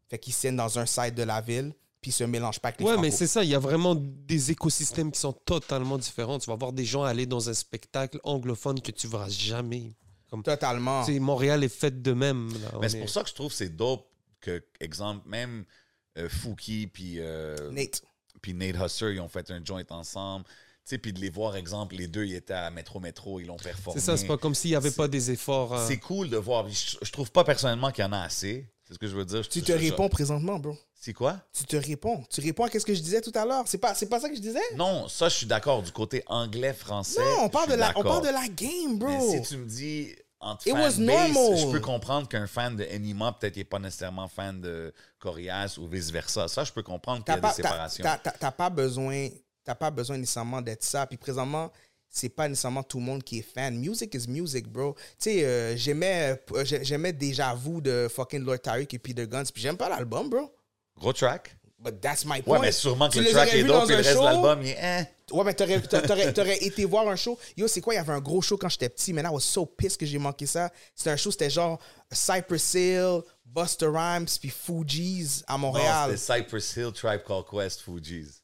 Fait 0.09 0.19
qu'ils 0.19 0.33
signent 0.33 0.55
dans 0.57 0.77
un 0.77 0.85
side 0.85 1.15
de 1.15 1.23
la 1.23 1.39
ville. 1.41 1.73
Puis 2.05 2.11
se 2.11 2.23
mélangent 2.23 2.59
pas 2.59 2.67
avec 2.67 2.81
les 2.81 2.85
Ouais, 2.85 2.97
mais 2.99 3.09
c'est 3.09 3.25
ça, 3.25 3.43
il 3.43 3.49
y 3.49 3.55
a 3.55 3.59
vraiment 3.59 3.95
des 3.95 4.51
écosystèmes 4.51 5.11
qui 5.11 5.19
sont 5.19 5.33
totalement 5.33 5.97
différents. 5.97 6.37
Tu 6.37 6.47
vas 6.51 6.55
voir 6.55 6.71
des 6.71 6.85
gens 6.85 7.01
aller 7.01 7.25
dans 7.25 7.49
un 7.49 7.53
spectacle 7.55 8.19
anglophone 8.23 8.79
que 8.79 8.91
tu 8.91 9.07
verras 9.07 9.27
jamais. 9.27 9.95
Totalement. 10.43 11.03
Tu 11.03 11.13
sais, 11.13 11.19
Montréal 11.19 11.63
est 11.63 11.67
faite 11.75 12.03
de 12.03 12.11
même. 12.11 12.49
là. 12.61 12.77
Mais 12.79 12.89
c'est 12.89 12.97
est- 12.97 12.99
pour 12.99 13.09
ça 13.09 13.23
que 13.23 13.29
je 13.29 13.33
trouve 13.33 13.49
que 13.49 13.55
c'est 13.55 13.75
dope 13.75 14.05
que, 14.39 14.63
exemple, 14.79 15.27
même 15.27 15.65
euh, 16.19 16.29
Fouki 16.29 16.85
puis 16.85 17.15
euh, 17.17 17.71
Nate. 17.71 18.03
puis 18.39 18.53
Nate 18.53 18.75
Husser, 18.75 19.13
ils 19.13 19.19
ont 19.19 19.27
fait 19.27 19.49
un 19.49 19.65
joint 19.65 19.81
ensemble. 19.89 20.45
Tu 20.45 20.51
sais, 20.91 20.97
puis 20.99 21.11
de 21.11 21.19
les 21.19 21.31
voir, 21.31 21.55
exemple, 21.55 21.95
les 21.95 22.07
deux, 22.07 22.25
ils 22.25 22.35
étaient 22.35 22.53
à 22.53 22.69
Metro 22.69 22.99
Metro, 22.99 23.39
ils 23.39 23.47
l'ont 23.47 23.55
performé. 23.57 23.99
C'est 23.99 24.05
ça, 24.05 24.15
c'est 24.15 24.27
pas 24.27 24.37
comme 24.37 24.53
s'il 24.53 24.69
n'y 24.69 24.75
avait 24.75 24.91
pas 24.91 25.07
des 25.07 25.31
efforts. 25.31 25.73
euh, 25.73 25.87
C'est 25.87 25.97
cool 25.97 26.29
de 26.29 26.37
voir. 26.37 26.69
Je, 26.69 26.97
je 27.01 27.11
trouve 27.11 27.31
pas 27.31 27.43
personnellement 27.43 27.89
qu'il 27.91 28.03
y 28.03 28.07
en 28.07 28.11
a 28.11 28.19
assez. 28.19 28.69
C'est 28.87 28.93
ce 28.93 28.99
que 28.99 29.07
je 29.07 29.15
veux 29.15 29.25
dire. 29.25 29.47
Tu 29.47 29.59
je- 29.59 29.65
te 29.65 29.71
je- 29.71 29.77
réponds 29.77 30.07
présentement, 30.09 30.59
bro. 30.59 30.77
C'est 30.93 31.13
quoi? 31.13 31.39
Tu 31.53 31.65
te 31.65 31.75
réponds. 31.75 32.23
Tu 32.29 32.41
réponds 32.41 32.65
à 32.65 32.69
ce 32.71 32.85
que 32.85 32.93
je 32.93 33.01
disais 33.01 33.21
tout 33.21 33.31
à 33.35 33.45
l'heure. 33.45 33.63
C'est 33.67 33.77
pas, 33.79 33.93
pas 33.93 34.19
ça 34.19 34.29
que 34.29 34.35
je 34.35 34.41
disais? 34.41 34.59
Non, 34.75 35.07
ça, 35.07 35.27
je 35.29 35.35
suis 35.35 35.45
d'accord. 35.47 35.81
Du 35.81 35.91
côté 35.91 36.23
anglais-français. 36.27 37.19
Non, 37.19 37.43
on 37.45 37.49
parle, 37.49 37.69
de 37.71 37.75
la, 37.75 37.93
on 37.97 38.03
parle 38.03 38.25
de 38.25 38.31
la 38.31 38.47
game, 38.47 38.97
bro. 38.97 39.07
Mais 39.09 39.43
si 39.43 39.49
tu 39.49 39.57
me 39.57 39.65
dis 39.65 40.15
entre 40.39 40.67
It 40.67 40.73
was 40.73 40.97
normal. 40.99 41.57
je 41.57 41.71
peux 41.71 41.79
comprendre 41.79 42.27
qu'un 42.27 42.45
fan 42.47 42.75
de 42.75 42.83
Enima, 42.83 43.31
peut-être, 43.33 43.57
n'est 43.57 43.63
pas 43.63 43.79
nécessairement 43.79 44.27
fan 44.27 44.61
de 44.61 44.93
Corias 45.19 45.77
ou 45.79 45.87
vice-versa. 45.87 46.47
Ça, 46.47 46.63
je 46.63 46.71
peux 46.71 46.83
comprendre 46.83 47.23
qu'il 47.23 47.33
y 47.33 47.37
a 47.37 47.41
pas, 47.41 47.49
des 47.49 47.55
séparations. 47.55 48.03
t'as 48.39 48.51
pas 48.51 48.69
besoin, 48.69 49.29
t'as 49.63 49.75
pas 49.75 49.89
besoin 49.89 50.17
nécessairement 50.17 50.61
d'être 50.61 50.83
ça. 50.83 51.07
Puis 51.07 51.17
présentement, 51.17 51.71
c'est 52.15 52.29
pas 52.29 52.47
nécessairement 52.47 52.81
tout 52.83 52.99
le 52.99 53.03
monde 53.03 53.23
qui 53.23 53.39
est 53.39 53.41
fan. 53.41 53.75
Music 53.77 54.13
is 54.15 54.27
music, 54.29 54.67
bro. 54.69 54.95
Tu 55.19 55.31
sais, 55.31 55.43
euh, 55.45 55.75
j'aimais, 55.75 56.39
euh, 56.53 56.63
j'ai- 56.63 56.83
j'aimais 56.83 57.11
déjà 57.11 57.53
vous 57.53 57.81
de 57.81 58.07
fucking 58.09 58.43
Lord 58.43 58.59
Tariq 58.59 58.93
et 58.95 58.99
Peter 58.99 59.27
Guns. 59.27 59.43
Puis 59.53 59.61
j'aime 59.61 59.75
pas 59.77 59.89
l'album, 59.89 60.29
bro. 60.29 60.49
Gros 60.97 61.11
track. 61.13 61.55
But 61.77 61.99
that's 61.99 62.25
my 62.25 62.41
point. 62.41 62.55
Ouais, 62.59 62.67
mais 62.67 62.71
sûrement 62.71 63.09
que 63.09 63.13
Tu 63.13 63.21
le 63.23 63.29
track 63.31 63.53
est 63.53 63.63
dope 63.63 63.83
et 63.83 63.87
le 63.89 63.93
un 63.95 63.97
reste 63.97 64.09
de 64.11 64.15
show? 64.15 64.23
l'album, 64.23 64.61
il 64.63 64.69
est... 64.69 64.77
hein. 64.81 65.05
Ouais, 65.31 65.43
mais 65.43 65.53
t'aurais, 65.53 65.81
t'a- 65.81 66.01
t'aurais, 66.01 66.31
t'aurais 66.33 66.57
été 66.63 66.85
voir 66.85 67.07
un 67.09 67.15
show. 67.17 67.37
Yo, 67.57 67.67
c'est 67.67 67.81
quoi? 67.81 67.93
Il 67.93 67.97
y 67.97 67.99
avait 67.99 68.13
un 68.13 68.21
gros 68.21 68.41
show 68.41 68.57
quand 68.57 68.69
j'étais 68.69 68.89
petit, 68.89 69.11
mais 69.11 69.21
I 69.21 69.27
was 69.27 69.41
so 69.41 69.65
pissed 69.65 69.97
que 69.99 70.05
j'ai 70.05 70.17
manqué 70.17 70.45
ça. 70.45 70.71
C'était 70.95 71.09
un 71.11 71.17
show, 71.17 71.31
c'était 71.31 71.49
genre 71.49 71.77
Cypress 72.11 72.73
Hill, 72.75 73.21
Buster 73.45 73.87
Rhymes, 73.87 74.27
puis 74.39 74.49
Fugees 74.49 75.43
à 75.47 75.53
Non, 75.53 75.59
Montréal. 75.59 76.17
c'était 76.17 76.39
Cypress 76.39 76.75
Hill, 76.77 76.91
Tribe 76.93 77.21
Called 77.27 77.45
Quest, 77.51 77.81
Fugees. 77.81 78.41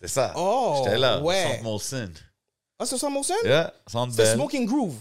C'est 0.00 0.08
ça. 0.08 0.32
Oh, 0.36 0.80
J'étais 0.84 0.98
là. 0.98 1.20
ouais. 1.20 1.48
Centre 1.50 1.62
Molson. 1.62 2.10
Ah, 2.78 2.86
c'est 2.86 2.96
ça, 2.96 3.10
mon 3.10 3.22
son? 3.22 3.34
Yeah, 3.44 3.74
Centre 3.86 4.14
C'est 4.14 4.22
Bell. 4.22 4.34
Smoking 4.36 4.64
Groove. 4.66 4.96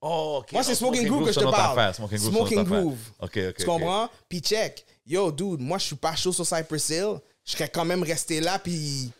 Oh, 0.00 0.38
ok. 0.40 0.52
Moi, 0.52 0.62
c'est 0.62 0.74
Smoking 0.74 1.06
Groove 1.06 1.26
que 1.26 1.32
je 1.32 1.38
c'est 1.38 1.44
te 1.44 1.50
parle. 1.50 1.78
affaire. 1.78 1.94
Smoking 1.94 2.18
Groove, 2.18 2.32
c'est 2.48 2.54
Smoking. 2.54 2.64
Groove. 2.64 2.98
Ok, 3.20 3.36
ok. 3.50 3.54
Tu 3.58 3.64
comprends? 3.66 4.08
Puis 4.28 4.40
check. 4.40 4.86
Yo, 5.04 5.30
dude, 5.30 5.60
moi, 5.60 5.76
je 5.78 5.84
suis 5.84 5.96
pas 5.96 6.14
chaud 6.16 6.32
sur 6.32 6.46
Cypress 6.46 6.88
Hill. 6.88 7.16
Je 7.44 7.52
serais 7.52 7.68
quand 7.68 7.84
même 7.84 8.02
resté 8.02 8.40
là, 8.40 8.58
puis... 8.58 9.10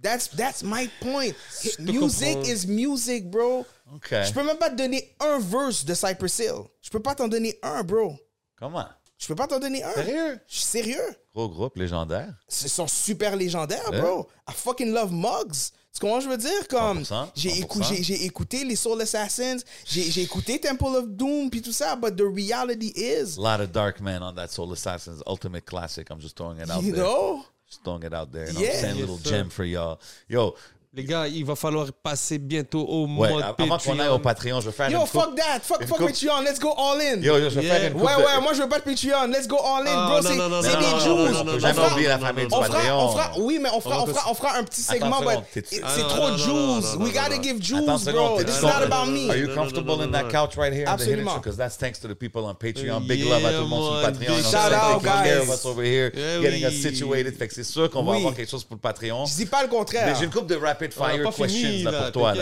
That's, 0.00 0.30
that's 0.30 0.62
my 0.62 0.88
point. 1.00 1.32
Music 1.80 2.36
comprends. 2.36 2.42
is 2.48 2.66
music, 2.68 3.28
bro. 3.28 3.66
Ok. 3.92 4.08
Je 4.12 4.32
peux 4.32 4.44
même 4.44 4.56
pas 4.56 4.70
te 4.70 4.76
donner 4.76 5.12
un 5.18 5.38
verse 5.40 5.84
de 5.84 5.92
Cypress 5.92 6.38
Hill. 6.38 6.62
Je 6.80 6.88
peux 6.88 7.00
pas 7.00 7.16
t'en 7.16 7.26
donner 7.26 7.58
un, 7.62 7.82
bro. 7.82 8.16
Comment? 8.56 8.86
Je 9.18 9.26
peux 9.26 9.34
pas 9.34 9.46
t'en 9.48 9.58
donner 9.58 9.82
un. 9.82 9.92
Sérieux? 9.94 10.38
Je 10.48 10.54
suis 10.54 10.64
sérieux. 10.64 11.16
Gros 11.34 11.48
groupe 11.48 11.76
légendaire. 11.76 12.32
Ils 12.62 12.68
sont 12.70 12.86
super 12.86 13.34
légendaires, 13.36 13.90
Ouais. 13.90 14.00
bro. 14.00 14.28
I 14.48 14.52
fucking 14.54 14.92
love 14.92 15.12
Mugs. 15.12 15.72
Tu 15.92 16.00
comprends 16.00 16.20
je 16.20 16.28
veux 16.28 16.36
dire? 16.36 16.68
Comme, 16.68 17.02
100%, 17.02 17.30
j'ai, 17.34 17.50
100%. 17.50 17.60
écou- 17.64 17.82
j'ai- 17.82 18.02
j'ai 18.04 18.24
écouté 18.24 18.62
les 18.64 18.76
Soul 18.76 19.00
Assassins, 19.02 19.56
j'ai, 19.84 20.02
j'ai 20.02 20.22
écouté 20.22 20.60
Temple 20.60 20.84
of 20.84 21.08
Doom, 21.08 21.50
puis 21.50 21.60
tout 21.62 21.72
ça, 21.72 21.96
but 21.96 22.14
the 22.14 22.22
reality 22.22 22.92
is, 22.94 23.36
A 23.38 23.56
lot 23.56 23.62
of 23.64 23.72
dark 23.72 24.00
men 24.00 24.22
on 24.22 24.32
that 24.34 24.48
Soul 24.48 24.72
Assassins 24.72 25.20
Ultimate 25.26 25.64
Classic. 25.64 26.06
I'm 26.10 26.20
just 26.20 26.36
throwing 26.36 26.58
it 26.60 26.70
out 26.70 26.82
you 26.84 26.92
there. 26.92 27.02
know? 27.02 27.42
Just 27.68 27.82
throwing 27.82 28.04
it 28.04 28.14
out 28.14 28.30
there. 28.32 28.46
You 28.48 28.52
know, 28.54 28.60
Yeah. 28.60 28.80
saying 28.80 28.84
a 28.84 28.98
Yes, 28.98 29.00
little 29.00 29.18
sir. 29.18 29.30
gem 29.30 29.50
for 29.50 29.64
y'all. 29.64 29.98
Yo, 30.28 30.54
Les 30.94 31.04
gars, 31.04 31.28
il 31.28 31.44
va 31.44 31.54
falloir 31.54 31.86
passer 32.02 32.38
bientôt 32.38 32.80
au 32.80 33.02
ouais, 33.06 33.28
mode 33.30 33.44
avant 33.58 33.76
qu'on 33.76 33.98
aille 33.98 34.08
au 34.08 34.18
Patreon. 34.18 34.20
Patreon, 34.20 34.60
je 34.62 34.66
vais 34.70 34.72
faire 34.72 34.90
Yo, 34.90 35.00
une 35.02 35.06
fuck 35.06 35.24
coupe. 35.26 35.36
that. 35.36 35.60
Fuck, 35.62 35.84
fuck 35.86 35.98
coupe- 35.98 36.06
Patreon. 36.08 36.40
Let's 36.42 36.58
go 36.58 36.72
all 36.78 36.98
in. 37.00 37.20
Yo, 37.20 37.36
yo, 37.36 37.50
je 37.50 37.56
vais 37.60 37.66
Yeah. 37.66 37.74
faire 37.74 37.86
une 37.88 37.92
coupe 37.98 38.02
ouais, 38.08 38.16
de- 38.16 38.20
ouais, 38.22 38.40
moi 38.40 38.52
je 38.54 38.62
veux 38.62 38.68
pas 38.70 38.78
de 38.78 38.84
Patreon. 38.84 39.26
Let's 39.28 39.46
go 39.46 39.58
all 39.62 39.86
in, 39.86 39.90
Ah, 39.94 40.08
bro. 40.08 40.22
c'est 40.26 40.36
non, 40.36 40.48
non, 40.48 40.62
c'est 40.62 40.72
non, 40.72 40.80
des 40.80 40.86
non, 40.86 40.98
Jews. 40.98 41.08
non, 41.08 41.16
non, 41.16 41.22
On 41.40 41.44
non, 41.44 41.44
fera- 41.44 41.58
jamais 41.60 41.80
non, 41.86 41.92
oublier 41.92 42.08
la 42.08 42.16
non, 42.16 42.26
famille 42.26 42.42
non, 42.44 42.48
du 42.48 42.54
on 42.54 42.58
non, 42.60 42.64
fera, 42.64 42.78
Patreon. 42.78 42.98
on 43.04 43.08
fera, 43.12 43.32
oui, 43.38 43.58
mais 43.62 43.68
on 43.74 43.80
fera, 43.82 44.02
On 44.02 44.06
fera, 44.06 44.30
on 44.30 44.34
fera 44.34 44.56
un 44.56 44.64
petit 44.64 44.80
segment, 44.80 45.20
Ah, 45.22 45.42
c'est 45.52 45.82
non, 46.02 46.08
trop 46.08 46.16
non, 46.16 46.24
non, 46.24 46.30
non, 46.30 46.36
Jews. 46.38 46.46
non, 46.48 47.04
We 47.04 47.12
non, 47.14 47.20
gotta 47.22 47.36
non. 47.36 47.42
give 47.42 47.60
Jews, 47.62 48.04
bro. 48.10 48.42
This 48.42 48.56
is 48.56 48.62
not 48.62 48.82
about 48.82 49.08
me. 49.12 49.28
Are 49.28 49.36
you 49.36 49.46
Non, 49.48 49.54
non, 49.54 49.54
comfortable 49.62 49.96
non, 49.96 50.02
in 50.04 50.06
non, 50.06 50.12
that 50.12 50.22
non. 50.22 50.30
couch 50.30 50.56
right 50.56 50.72
here? 50.72 50.86
Absolument. 50.88 51.34
Because 51.42 51.56
that's 51.58 51.76
thanks 51.76 52.00
to 52.00 52.08
the 52.08 52.14
people 52.14 52.44
on 52.46 52.54
Patreon. 52.54 53.00
Big 53.06 53.24
love 53.28 53.44
à 53.44 53.50
tout 53.52 53.60
le 53.60 53.66
monde 53.66 53.92
sur. 54.00 54.10
Patreon. 54.10 54.36
Shout 54.42 54.72
out, 54.72 55.02
taking 55.02 55.22
care 55.22 55.40
of 55.42 55.46
guys. 55.48 55.54
us 55.54 55.66
over 55.66 55.82
here, 55.84 56.10
getting 56.40 56.64
us 56.64 56.80
situated. 56.80 57.36
Fait 57.36 57.46
que 57.46 57.54
c'est 57.54 57.62
sûr 57.62 57.90
qu'on 57.90 58.02
va 58.04 58.16
avoir 58.16 58.34
quelque 58.34 58.50
chose 58.50 58.64
pour 58.64 58.76
le 58.76 58.80
Patreon. 58.80 59.26
Je 59.26 59.34
dis 59.34 59.44
pas 59.46 59.62
le 59.62 59.68
Mais 59.68 59.76
contraire. 59.76 60.16
J'ai 60.18 60.24
une 60.24 60.30
couple 60.30 60.46
de 60.46 60.56
rapid 60.78 60.92
fire 60.92 61.22
pas 61.22 61.32
questions 61.32 61.46
fini, 61.48 61.82
là, 61.82 62.02
pour 62.04 62.12
toi. 62.12 62.34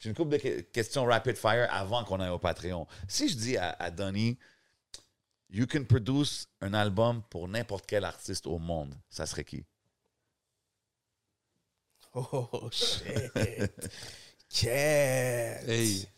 J'ai 0.00 0.08
une 0.10 0.14
couple 0.14 0.30
de 0.32 0.36
que- 0.38 0.60
questions 0.60 1.04
rapid 1.04 1.36
fire 1.36 1.68
avant 1.70 2.04
qu'on 2.04 2.20
aille 2.20 2.30
au 2.30 2.38
Patreon. 2.38 2.86
Si 3.08 3.28
je 3.28 3.36
dis 3.36 3.56
à, 3.56 3.70
à 3.78 3.90
Donny, 3.90 4.38
you 5.50 5.66
can 5.66 5.84
produce 5.84 6.48
un 6.60 6.74
album 6.74 7.22
pour 7.30 7.48
n'importe 7.48 7.84
quel 7.86 8.04
artiste 8.04 8.46
au 8.46 8.58
monde, 8.58 8.94
ça 9.08 9.26
serait 9.26 9.44
qui? 9.44 9.64
Oh, 12.16 12.68
shit. 12.70 13.32
Quête. 14.48 15.68
Hey. 15.68 16.08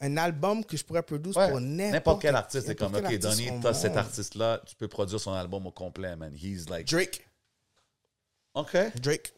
Un 0.00 0.16
album 0.16 0.64
que 0.64 0.76
je 0.76 0.84
pourrais 0.84 1.02
produire 1.04 1.36
Ouais, 1.36 1.48
pour 1.50 1.60
n'importe 1.60 2.20
quel 2.22 2.34
artiste, 2.34 2.66
c'est 2.66 2.74
comme, 2.74 2.94
OK, 2.94 3.04
artiste 3.04 3.22
Donny, 3.22 3.50
au 3.50 3.60
t'as 3.60 3.72
cet 3.72 3.96
artiste-là, 3.96 4.60
tu 4.66 4.74
peux 4.74 4.88
produire 4.88 5.20
son 5.20 5.32
album 5.32 5.66
au 5.66 5.70
complet, 5.70 6.16
man. 6.16 6.34
He's 6.34 6.68
like... 6.68 6.88
Drake. 6.88 7.26
OK. 8.54 8.76
Drake. 9.00 9.32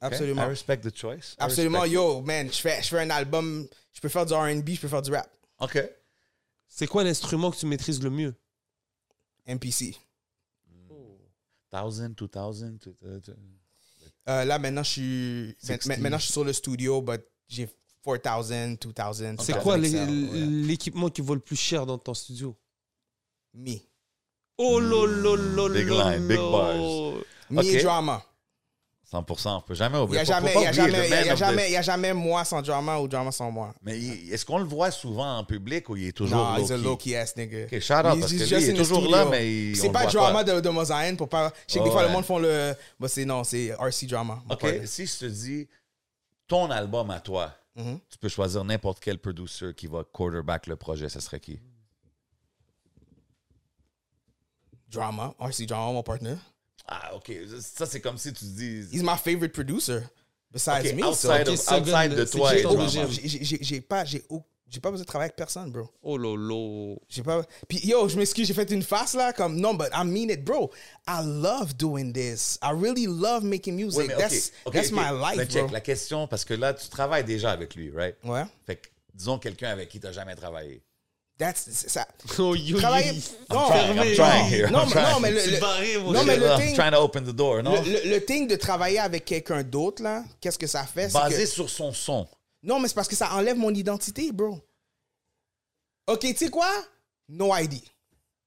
Absolument. 0.00 0.42
I 0.42 0.48
respect 0.48 0.78
the 0.82 0.94
choice. 0.94 1.34
I 1.40 1.44
Absolument. 1.44 1.84
Yo, 1.86 2.20
man, 2.22 2.46
je 2.52 2.58
fais, 2.60 2.80
je 2.82 2.88
fais 2.88 3.00
un 3.00 3.10
album. 3.10 3.66
Je 3.92 4.00
peux 4.00 4.08
faire 4.08 4.24
du 4.26 4.32
RB, 4.34 4.68
je 4.74 4.80
peux 4.80 4.88
faire 4.88 5.02
du 5.02 5.10
rap. 5.12 5.28
OK. 5.60 5.78
C'est 6.68 6.86
quoi 6.86 7.02
l'instrument 7.02 7.50
que 7.50 7.56
tu 7.56 7.66
maîtrises 7.66 8.00
le 8.02 8.10
mieux? 8.10 8.34
MPC. 9.46 9.96
1000, 10.70 10.94
2000, 11.72 12.14
tout- 12.14 12.28
tout- 12.28 13.20
tout. 13.24 13.32
Euh, 14.28 14.44
là, 14.44 14.58
maintenant, 14.58 14.82
je 14.82 14.90
suis. 14.90 15.56
60. 15.58 15.86
ma- 15.86 15.96
Maintenant, 15.96 16.18
je 16.18 16.24
suis 16.24 16.32
sur 16.32 16.44
le 16.44 16.52
studio, 16.52 17.00
but 17.02 17.20
j'ai 17.48 17.68
4000, 18.04 18.76
2000. 18.78 19.36
C'est 19.40 19.52
2000 19.54 19.62
quoi 19.62 19.76
l'équipement 20.66 21.08
qui 21.08 21.22
vaut 21.22 21.34
le 21.34 21.40
plus 21.40 21.56
cher 21.56 21.86
dans 21.86 21.98
ton 21.98 22.14
studio? 22.14 22.56
Me. 23.54 23.76
Oh 24.58 24.78
lolo 24.78 25.34
lolo 25.36 25.74
Big 25.74 25.88
line, 25.88 26.26
big 26.28 26.36
bars. 26.36 26.76
Me 27.50 27.82
drama. 27.82 28.22
100%. 29.10 29.56
On 29.56 29.60
peut 29.62 29.74
jamais 29.74 29.96
Il 29.96 29.98
n'y 30.00 30.04
oublier. 30.04 30.20
a 30.20 30.24
jamais, 30.24 30.52
il 30.54 30.62
y 30.62 30.66
a 30.66 30.72
jamais, 30.72 31.08
y 31.08 31.12
a- 31.14 31.24
y 31.24 31.28
a 31.28 31.32
of 31.32 31.38
the- 31.38 31.38
jamais, 31.38 31.68
il 31.68 31.72
y 31.72 31.76
a 31.76 31.82
jamais 31.82 32.12
moi 32.12 32.44
sans 32.44 32.60
drama 32.60 32.98
ou 32.98 33.08
drama 33.08 33.32
sans 33.32 33.50
moi. 33.50 33.72
Mais 33.82 33.98
est-ce 33.98 34.44
qu'on 34.44 34.58
le 34.58 34.64
voit 34.66 34.90
souvent 34.90 35.38
en 35.38 35.44
public 35.44 35.88
ou 35.88 35.96
il 35.96 36.08
est 36.08 36.12
toujours 36.12 36.36
Non, 36.36 36.56
he's 36.58 36.70
a 36.70 36.76
low-key? 36.76 37.12
low-key 37.12 37.16
ass 37.16 37.34
nigga. 37.36 37.64
Ok, 37.64 37.80
shout 37.80 37.92
out, 37.94 38.02
parce 38.20 38.32
que 38.32 38.36
lui, 38.36 38.62
il 38.64 38.70
est 38.70 38.74
toujours 38.74 39.08
là, 39.10 39.24
mais 39.24 39.74
C'est 39.74 39.90
pas 39.90 40.04
drama 40.06 40.44
pas. 40.44 40.52
de, 40.54 40.60
de 40.60 40.68
Mosaïne 40.68 41.16
pour 41.16 41.28
pas. 41.28 41.52
Je 41.66 41.72
sais 41.72 41.78
que 41.78 41.84
des 41.84 41.90
fois, 41.90 42.02
le 42.02 42.10
monde 42.10 42.24
font 42.24 42.38
le. 42.38 42.74
Bah, 43.00 43.08
c'est 43.08 43.24
non, 43.24 43.44
c'est 43.44 43.68
RC 43.78 44.06
drama. 44.06 44.42
OK, 44.50 44.66
si 44.84 45.06
je 45.06 45.18
te 45.20 45.24
dis 45.24 45.66
ton 46.46 46.70
album 46.70 47.10
à 47.10 47.20
toi, 47.20 47.54
Mhm. 47.76 48.00
tu 48.10 48.18
peux 48.18 48.28
choisir 48.28 48.62
n'importe 48.64 49.00
quel 49.00 49.18
producer 49.18 49.72
qui 49.74 49.86
va 49.86 50.02
quarterback 50.04 50.66
le 50.66 50.76
projet, 50.76 51.08
ce 51.08 51.20
serait 51.20 51.40
qui? 51.40 51.58
Drama. 54.90 55.34
RC 55.40 55.66
drama, 55.66 55.92
mon 55.92 56.02
partner. 56.02 56.34
Ah, 56.88 57.14
OK. 57.14 57.30
Ça, 57.60 57.86
c'est 57.86 58.00
comme 58.00 58.16
si 58.18 58.32
tu 58.32 58.44
dis... 58.46 58.86
He's 58.92 59.02
my 59.02 59.16
favorite 59.16 59.52
producer. 59.52 60.00
Besides 60.50 60.86
OK, 60.86 60.94
me. 60.94 61.02
so- 61.02 61.08
outside, 61.30 61.48
of- 61.48 61.54
outside 61.72 62.14
de 62.14 62.24
toi 62.24 62.56
et? 62.56 62.62
J'ai- 63.60 63.80
pas, 63.82 64.04
j'ai 64.04 64.80
pas 64.80 64.90
besoin 64.90 65.04
de 65.04 65.06
travailler 65.06 65.28
avec 65.28 65.36
personne, 65.36 65.70
bro. 65.70 65.88
Oh 66.02 66.16
lolo. 66.16 66.98
J'ai 67.08 67.22
pas. 67.22 67.42
Puis 67.68 67.80
yo, 67.86 68.08
je 68.08 68.16
m'excuse, 68.16 68.46
j'ai 68.46 68.54
fait 68.54 68.70
une 68.70 68.82
face 68.82 69.14
là, 69.14 69.32
comme 69.32 69.56
non, 69.56 69.74
but 69.74 69.88
I 69.94 70.04
mean 70.04 70.30
it, 70.30 70.44
bro. 70.44 70.70
I 71.06 71.20
love 71.22 71.74
doing 71.76 72.12
this. 72.12 72.58
I 72.62 72.70
really 72.72 73.06
love 73.06 73.44
making 73.44 73.76
music. 73.76 73.98
Oui, 74.00 74.06
mais 74.08 74.14
OK, 74.14 74.20
that's 74.20 74.52
that's 74.72 74.90
my 74.90 75.10
life, 75.12 75.36
Mais 75.36 75.46
check, 75.46 75.64
bro. 75.64 75.72
la 75.72 75.80
question, 75.80 76.26
parce 76.26 76.44
que 76.44 76.54
là, 76.54 76.72
tu 76.74 76.88
travailles 76.88 77.24
déjà 77.24 77.50
avec 77.50 77.74
lui, 77.74 77.90
right? 77.90 78.16
Ouais. 78.24 78.44
Fait 78.66 78.76
que, 78.76 78.88
disons 79.14 79.38
quelqu'un 79.38 79.68
avec 79.70 79.88
qui 79.90 80.00
tu 80.00 80.06
n'as 80.06 80.12
jamais 80.12 80.34
travaillé. 80.34 80.82
That's 81.38 81.70
ça. 81.86 82.06
Oh 82.38 82.54
yo 82.56 82.78
Travailler. 82.78 83.12
Non, 83.48 83.68
trying, 83.68 83.90
I'm 83.90 83.96
non, 83.96 84.14
trying 84.14 84.48
here, 84.52 84.70
non, 84.70 84.84
mais- 84.86 84.90
trying. 84.92 85.12
non, 85.12 85.20
mais 85.20 85.30
le, 85.30 85.50
le- 85.52 85.60
barré, 85.60 85.94
non, 85.98 86.24
mais 86.24 86.36
le 86.36 86.56
thing, 86.56 86.74
trying 86.74 86.90
to 86.90 86.96
open 87.00 87.24
the 87.24 87.32
door, 87.32 87.62
non? 87.62 87.80
le, 87.80 87.90
le- 87.92 88.10
le 88.10 88.24
thing 88.24 88.48
de 88.48 88.56
travailler 88.56 88.98
avec 88.98 89.24
quelqu'un 89.24 89.62
d'autre 89.62 90.02
là, 90.02 90.24
qu'est-ce 90.40 90.58
que 90.58 90.66
ça 90.66 90.84
fait? 90.84 91.08
c'est 91.08 91.14
Basé 91.18 91.44
que- 91.44 91.46
sur 91.48 91.70
son 91.70 91.92
son. 91.92 92.26
Non, 92.64 92.80
mais 92.80 92.88
c'est 92.88 92.94
parce 92.94 93.06
que 93.06 93.14
ça 93.14 93.32
enlève 93.34 93.56
mon 93.56 93.72
identité, 93.72 94.32
bro. 94.32 94.58
Ok, 96.08 96.20
tu 96.20 96.34
sais 96.36 96.48
quoi? 96.50 96.68
No 97.28 97.54
ID. 97.56 97.82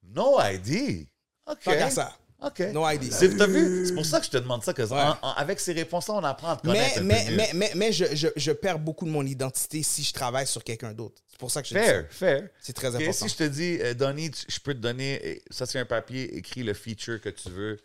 No 0.03 0.37
ID. 0.41 1.07
OK. 1.49 1.59
Qu'à 1.63 1.89
ça. 1.89 2.17
OK. 2.41 2.59
No 2.73 2.89
ID. 2.89 3.11
C'est 3.11 3.37
t'as 3.37 3.45
vu? 3.47 3.85
C'est 3.85 3.93
pour 3.93 4.05
ça 4.05 4.19
que 4.19 4.25
je 4.25 4.31
te 4.31 4.37
demande 4.37 4.63
ça, 4.63 4.73
que 4.73 4.81
Ouais. 4.81 4.91
en- 4.93 5.17
en- 5.21 5.33
avec 5.33 5.59
ces 5.59 5.73
réponses-là, 5.73 6.15
on 6.15 6.23
apprend 6.23 6.49
à 6.49 6.55
te 6.57 6.65
Mais, 6.67 6.73
connaître 6.73 6.97
un 6.99 7.03
mais, 7.03 7.25
peu 7.27 7.35
mais, 7.35 7.49
mais, 7.53 7.71
mais 7.75 7.91
je, 7.91 8.05
je, 8.15 8.27
je 8.35 8.51
perds 8.51 8.79
beaucoup 8.79 9.05
de 9.05 9.11
mon 9.11 9.25
identité 9.25 9.83
si 9.83 10.03
je 10.03 10.11
travaille 10.11 10.47
sur 10.47 10.63
quelqu'un 10.63 10.93
d'autre. 10.93 11.21
C'est 11.29 11.37
pour 11.39 11.51
ça 11.51 11.61
que 11.61 11.67
je 11.67 11.75
dis 11.75 11.79
ça. 11.79 11.85
Fair, 11.85 12.05
fair. 12.09 12.49
C'est 12.59 12.73
très 12.73 12.89
Ok, 12.95 12.95
important. 13.01 13.27
si 13.27 13.29
je 13.29 13.35
te 13.35 13.43
dis, 13.43 13.77
euh, 13.81 13.93
Donny, 13.93 14.31
tu- 14.31 14.45
je 14.47 14.59
peux 14.59 14.73
te 14.73 14.79
donner, 14.79 15.21
euh, 15.23 15.35
ça 15.51 15.65
c'est 15.67 15.77
un 15.79 15.85
papier, 15.85 16.35
écris 16.37 16.63
le 16.63 16.73
feature 16.73 17.21
que 17.21 17.29
tu 17.29 17.49
veux 17.49 17.77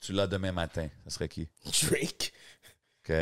tu 0.00 0.12
l'as 0.12 0.26
demain 0.28 0.52
matin, 0.52 0.88
ça 1.04 1.10
serait 1.10 1.28
qui? 1.28 1.48
Drake. 1.90 2.32
OK. 3.08 3.14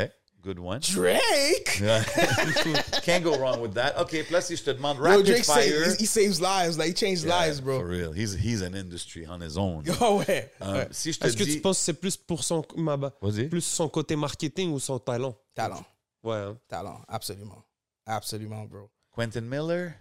Good 0.46 0.60
one. 0.60 0.78
Drake? 0.80 1.82
Can't 3.02 3.24
go 3.24 3.36
wrong 3.36 3.60
with 3.60 3.74
that. 3.74 3.98
OK, 3.98 4.10
puis 4.10 4.30
là, 4.32 4.40
si 4.40 4.54
je 4.54 4.62
te 4.62 4.72
demande 4.72 5.00
rapid 5.00 5.26
Drake 5.26 5.44
fire. 5.44 5.90
save, 5.90 5.98
he 5.98 6.06
saves 6.06 6.40
lives. 6.40 6.78
Like, 6.78 6.86
he 6.86 6.94
changed 6.94 7.24
Yeah, 7.24 7.40
lives, 7.40 7.60
bro. 7.60 7.80
For 7.80 7.86
real. 7.86 8.12
He's, 8.12 8.32
he's 8.32 8.62
an 8.62 8.76
industry 8.76 9.26
on 9.26 9.40
his 9.40 9.58
own. 9.58 9.82
Oh, 10.00 10.18
ouais. 10.28 10.48
Um, 10.60 10.74
ouais. 10.74 10.88
Si 10.92 11.10
je 11.10 11.18
te 11.18 11.26
Est-ce 11.26 11.36
que 11.36 11.42
tu 11.42 11.60
penses 11.60 11.78
que 11.78 11.84
c'est 11.86 11.94
plus 11.94 12.16
pour 12.16 12.44
son, 12.44 12.62
plus 12.62 13.60
son 13.60 13.88
côté 13.88 14.14
marketing 14.14 14.70
ou 14.72 14.78
son 14.78 15.00
talent? 15.00 15.36
Talent. 15.52 15.84
Ouais. 16.22 16.36
hein. 16.36 16.56
Talent. 16.68 17.02
Absolument. 17.08 17.64
Absolument, 18.06 18.66
bro. 18.66 18.88
Quentin 19.10 19.40
Miller? 19.40 19.94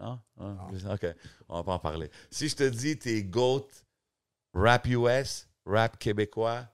Non? 0.00 0.18
Ah, 0.36 0.66
OK. 0.90 1.06
On 1.48 1.58
va 1.58 1.62
pas 1.62 1.72
en 1.74 1.78
parler. 1.78 2.10
Si 2.28 2.48
je 2.48 2.56
te 2.56 2.64
dis 2.64 2.98
t'es 2.98 3.22
GOAT, 3.22 3.68
rap 4.52 4.84
US, 4.88 5.46
rap 5.64 5.96
québécois, 5.96 6.66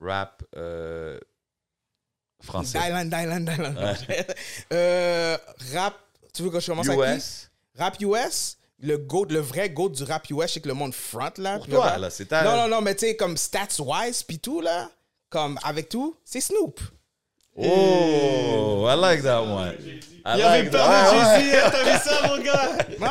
rap 0.00 0.42
euh, 0.56 1.20
français. 2.42 2.78
Dylan, 2.78 3.08
Dylan, 3.10 3.44
Dylan. 3.44 3.76
euh, 4.72 5.36
rap, 5.74 5.94
tu 6.34 6.42
veux 6.42 6.50
que 6.50 6.60
je 6.60 6.66
commence 6.66 6.86
qui? 6.88 6.94
US. 7.16 7.50
Rap 7.78 7.96
US, 8.00 8.56
le 8.80 8.96
goat, 8.98 9.26
le 9.30 9.40
vrai 9.40 9.70
goat 9.70 9.90
du 9.90 10.02
rap 10.04 10.28
US, 10.30 10.52
c'est 10.52 10.60
que 10.60 10.68
le 10.68 10.74
monde 10.74 10.94
front, 10.94 11.30
là. 11.38 11.58
Pour 11.58 11.66
toi, 11.68 11.98
là, 11.98 12.10
c'est 12.10 12.26
ta- 12.26 12.42
Non, 12.44 12.56
non, 12.56 12.68
non, 12.68 12.80
mais 12.80 12.94
tu 12.94 13.06
sais, 13.06 13.16
comme 13.16 13.36
stats-wise, 13.36 14.22
puis 14.22 14.38
tout, 14.38 14.60
là, 14.60 14.90
comme 15.30 15.58
avec 15.62 15.88
tout, 15.88 16.16
c'est 16.24 16.40
Snoop. 16.40 16.80
Oh, 17.58 18.84
I 18.86 18.94
like 18.94 19.22
that 19.22 19.40
one. 19.42 19.74
I 20.24 20.34
Il 20.34 20.40
y 20.40 20.42
like 20.42 20.50
avait 20.52 20.70
that. 20.70 20.78
pas 20.78 21.10
Ouais, 21.10 21.18
ouais. 21.18 21.44
Jay-Z, 21.44 21.84
vu 21.84 22.10
ça, 22.10 22.28
mon 22.28 22.42
gars? 22.42 22.76
Non, 23.00 23.08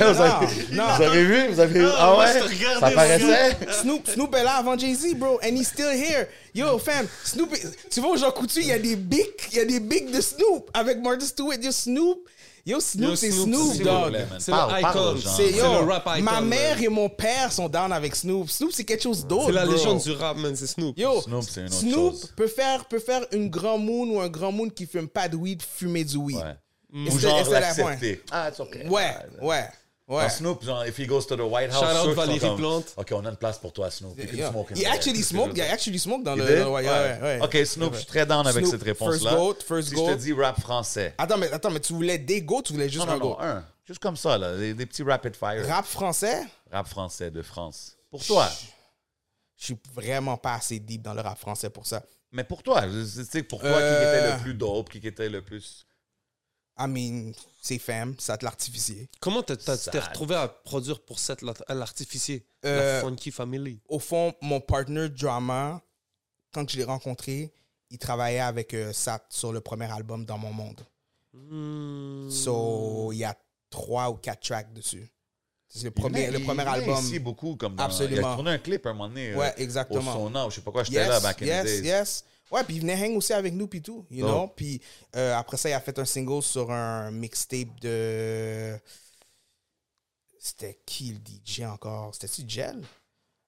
Vous 0.12 0.20
avez, 0.20 0.46
non, 0.76 0.84
vous 0.96 1.02
avez 1.02 1.24
vu? 1.24 1.46
Vous 1.48 1.60
avez 1.60 1.80
vu? 1.80 1.86
Ah, 1.86 1.96
Ah 1.98 2.18
ouais? 2.18 2.40
Ça 2.80 2.90
paraissait? 2.92 3.56
Snoop, 3.82 4.08
Snoop 4.08 4.34
est 4.36 4.44
là 4.44 4.52
avant 4.58 4.78
Jay-Z, 4.78 5.14
bro, 5.16 5.40
and 5.42 5.56
he's 5.56 5.68
still 5.68 5.90
here. 5.90 6.28
Yo, 6.54 6.78
fam, 6.78 7.06
Snoop, 7.24 7.52
est- 7.54 7.88
tu 7.90 8.00
vois, 8.00 8.10
au 8.10 8.16
Jean 8.16 8.30
Coutu, 8.30 8.60
il 8.60 8.66
y 8.68 8.72
a 8.72 8.78
des 8.78 8.94
bigs, 8.96 9.26
il 9.50 9.58
y 9.58 9.60
a 9.60 9.64
des 9.64 9.80
bigs 9.80 10.10
de 10.14 10.20
Snoop 10.20 10.70
avec 10.72 10.98
Martha 11.02 11.26
Stewart. 11.26 11.56
Yo, 11.60 11.72
Snoop, 11.72 12.18
yo, 12.64 12.80
Snoop, 12.80 13.16
c'est 13.16 13.30
Snoop, 13.30 13.74
Snoop, 13.74 13.74
c'est 13.74 13.84
man. 13.84 14.26
C'est 14.38 15.50
yo, 15.52 15.64
le 15.80 15.90
rap 15.92 16.04
icon, 16.16 16.22
ma 16.24 16.40
man. 16.40 16.48
mère 16.48 16.82
et 16.82 16.88
mon 16.88 17.08
père 17.08 17.52
sont 17.52 17.68
down 17.68 17.92
avec 17.92 18.14
Snoop. 18.14 18.48
Snoop, 18.50 18.70
c'est 18.72 18.84
quelque 18.84 19.02
chose 19.02 19.26
d'autre, 19.26 19.46
C'est 19.46 19.52
la 19.52 19.64
bro. 19.64 19.74
légende 19.74 20.00
du 20.02 20.12
rap, 20.12 20.36
man, 20.36 20.54
c'est 20.56 20.66
Snoop. 20.66 20.98
Yo, 20.98 21.20
Snoop, 21.22 21.44
c'est 21.48 21.60
une 21.60 21.66
autre 21.66 21.74
Snoop 21.76 22.12
chose. 22.12 22.32
peut 22.36 22.46
faire, 22.46 22.84
peut 22.86 22.98
faire 23.00 23.24
une 23.32 23.48
grand 23.50 23.78
moon 23.78 24.16
ou 24.16 24.20
un 24.20 24.28
grand 24.28 24.52
moon 24.52 24.68
qui 24.68 24.86
fume 24.86 25.08
pas 25.08 25.28
de 25.28 25.36
weed, 25.36 25.62
fumer 25.62 26.04
du 26.04 26.16
weed. 26.16 26.36
Ouais. 26.36 26.56
Et 26.94 27.08
Ou 27.08 27.10
c'est- 27.12 27.20
genre 27.20 27.50
l'accepter. 27.50 28.22
Ah, 28.30 28.48
it's 28.50 28.60
okay. 28.60 28.86
Ouais, 28.88 29.14
ouais, 29.40 29.64
ouais. 30.08 30.28
Snoop, 30.30 30.62
genre, 30.64 30.84
if 30.86 30.98
he 30.98 31.06
goes 31.06 31.26
to 31.26 31.36
the 31.36 31.40
White 31.40 31.70
House, 31.72 31.80
Shout 31.80 31.96
out 31.96 32.08
qui 32.10 32.14
Valérie 32.14 32.40
comme, 32.40 32.56
Plante. 32.56 32.94
OK, 32.96 33.12
on 33.12 33.24
a 33.24 33.30
une 33.30 33.36
place 33.36 33.58
pour 33.58 33.72
toi, 33.72 33.90
Snoop. 33.90 34.18
You 34.18 34.26
can 34.26 34.36
Yeah. 34.36 34.50
smoke 34.50 34.72
there. 34.74 34.86
actually 34.90 35.16
C'est 35.18 35.22
ce 35.22 35.28
que 35.30 35.34
smoke, 35.36 35.50
je 35.50 35.56
il 35.56 35.60
actually 35.62 35.98
smoke 35.98 36.22
dans 36.22 36.34
le. 36.34 36.44
did? 36.44 36.58
dans 36.58 36.64
le- 36.64 36.70
ouais, 36.70 36.88
ouais, 36.88 37.18
ouais. 37.22 37.40
OK, 37.42 37.66
Snoop, 37.66 37.92
je 37.94 37.98
suis 37.98 38.06
très 38.06 38.26
down 38.26 38.46
avec 38.46 38.62
Snoop, 38.66 38.72
cette 38.72 38.82
réponse-là. 38.82 39.30
first 39.30 39.36
goat, 39.36 39.54
first 39.66 39.88
si 39.88 39.94
goat. 39.94 40.08
je 40.10 40.14
te 40.14 40.18
dis 40.20 40.32
rap 40.32 40.60
français. 40.60 41.14
Attends, 41.18 41.38
mais, 41.38 41.50
attends, 41.52 41.70
mais 41.70 41.80
tu 41.80 41.92
voulais 41.92 42.18
des 42.18 42.42
goats, 42.42 42.62
tu 42.64 42.72
voulais 42.72 42.88
juste 42.88 43.06
Non, 43.06 43.06
non, 43.06 43.12
un 43.12 43.18
non, 43.18 43.30
goat? 43.34 43.42
un. 43.42 43.64
Juste 43.86 44.00
comme 44.00 44.16
ça, 44.16 44.38
là. 44.38 44.56
Des, 44.56 44.74
des 44.74 44.86
petits 44.86 45.02
rapid 45.02 45.34
fire. 45.36 45.66
Rap 45.66 45.84
français, 45.86 46.44
Rap 46.70 46.86
français 46.88 47.30
de 47.30 47.42
France. 47.42 47.96
Pour 48.10 48.24
toi. 48.24 48.48
je 49.56 49.64
suis 49.66 49.78
vraiment 49.94 50.36
pas 50.36 50.54
assez 50.54 50.78
deep 50.80 51.02
dans 51.02 51.14
le 51.14 51.20
rap 51.20 51.38
français 51.38 51.70
pour 51.70 51.86
ça. 51.86 52.02
Mais 52.32 52.44
pour 52.44 52.62
toi, 52.62 52.82
tu 52.82 53.24
sais, 53.24 53.42
pour 53.42 53.60
toi, 53.60 53.70
qui 53.70 53.76
Euh. 53.78 54.18
était 54.26 54.34
le 54.36 54.42
plus 54.42 54.54
dope, 54.54 54.88
qui 54.88 54.98
était 55.06 55.28
le 55.28 55.42
plus... 55.42 55.86
I 56.82 56.88
mean, 56.88 57.32
c'est 57.60 57.78
femme, 57.78 58.14
ça 58.18 58.36
te 58.36 58.44
l'artificier. 58.44 59.08
Comment 59.20 59.42
t'es 59.42 59.54
retrouvé 59.54 60.34
à 60.34 60.48
produire 60.48 61.00
pour 61.00 61.18
cette 61.18 61.42
à 61.68 61.74
l'artificier? 61.74 62.44
Euh, 62.64 62.96
La 62.96 63.00
Funky 63.02 63.30
Family. 63.30 63.80
Au 63.88 63.98
fond, 63.98 64.34
mon 64.40 64.60
partner 64.60 65.08
drama, 65.08 65.80
quand 66.52 66.68
je 66.68 66.76
l'ai 66.76 66.84
rencontré, 66.84 67.52
il 67.90 67.98
travaillait 67.98 68.40
avec 68.40 68.74
euh, 68.74 68.92
Sat 68.92 69.24
sur 69.28 69.52
le 69.52 69.60
premier 69.60 69.90
album 69.92 70.24
Dans 70.24 70.38
mon 70.38 70.52
monde. 70.52 70.80
Hmm. 71.34 72.28
So, 72.30 73.10
il 73.12 73.18
y 73.18 73.24
a 73.24 73.36
trois 73.70 74.10
ou 74.10 74.14
quatre 74.14 74.40
tracks 74.40 74.72
dessus. 74.72 75.08
C'est 75.68 75.84
le 75.84 75.90
premier, 75.90 76.26
Il 76.26 76.32
le 76.32 76.40
premier 76.40 76.62
il 76.62 76.68
album. 76.68 76.98
ici 77.02 77.18
beaucoup, 77.18 77.56
comme 77.56 77.76
dans... 77.76 77.84
Il 77.84 77.86
Absolument. 77.86 78.32
a 78.32 78.34
tourné 78.34 78.50
un 78.50 78.58
clip 78.58 78.84
un 78.86 78.92
moment 78.92 79.08
donné. 79.08 79.34
Ouais, 79.34 79.48
euh, 79.48 79.62
exactement. 79.62 80.12
Au 80.16 80.26
Sona, 80.28 80.46
ou 80.46 80.50
je 80.50 80.56
sais 80.56 80.60
pas 80.60 80.70
quoi, 80.70 80.84
j'étais 80.84 81.08
là 81.08 81.20
back 81.20 81.40
in 81.40 81.46
yes, 81.46 81.62
the 81.62 81.66
days. 81.66 81.86
yes. 81.86 82.24
Ouais, 82.52 82.62
puis 82.64 82.76
il 82.76 82.80
venait 82.82 82.94
hang 83.02 83.16
aussi 83.16 83.32
avec 83.32 83.54
nous, 83.54 83.66
puis 83.66 83.80
tout, 83.82 84.04
you 84.10 84.24
Oh. 84.26 84.28
know. 84.28 84.48
Puis 84.48 84.80
euh, 85.16 85.34
après 85.34 85.56
ça, 85.56 85.68
il 85.70 85.72
a 85.72 85.80
fait 85.80 85.98
un 85.98 86.04
single 86.04 86.42
sur 86.42 86.70
un 86.70 87.10
mixtape 87.10 87.80
de. 87.80 88.78
C'était 90.38 90.80
qui 90.84 91.12
le 91.12 91.18
DJ 91.18 91.60
encore? 91.62 92.14
C'était-tu 92.14 92.42
Gel 92.48 92.82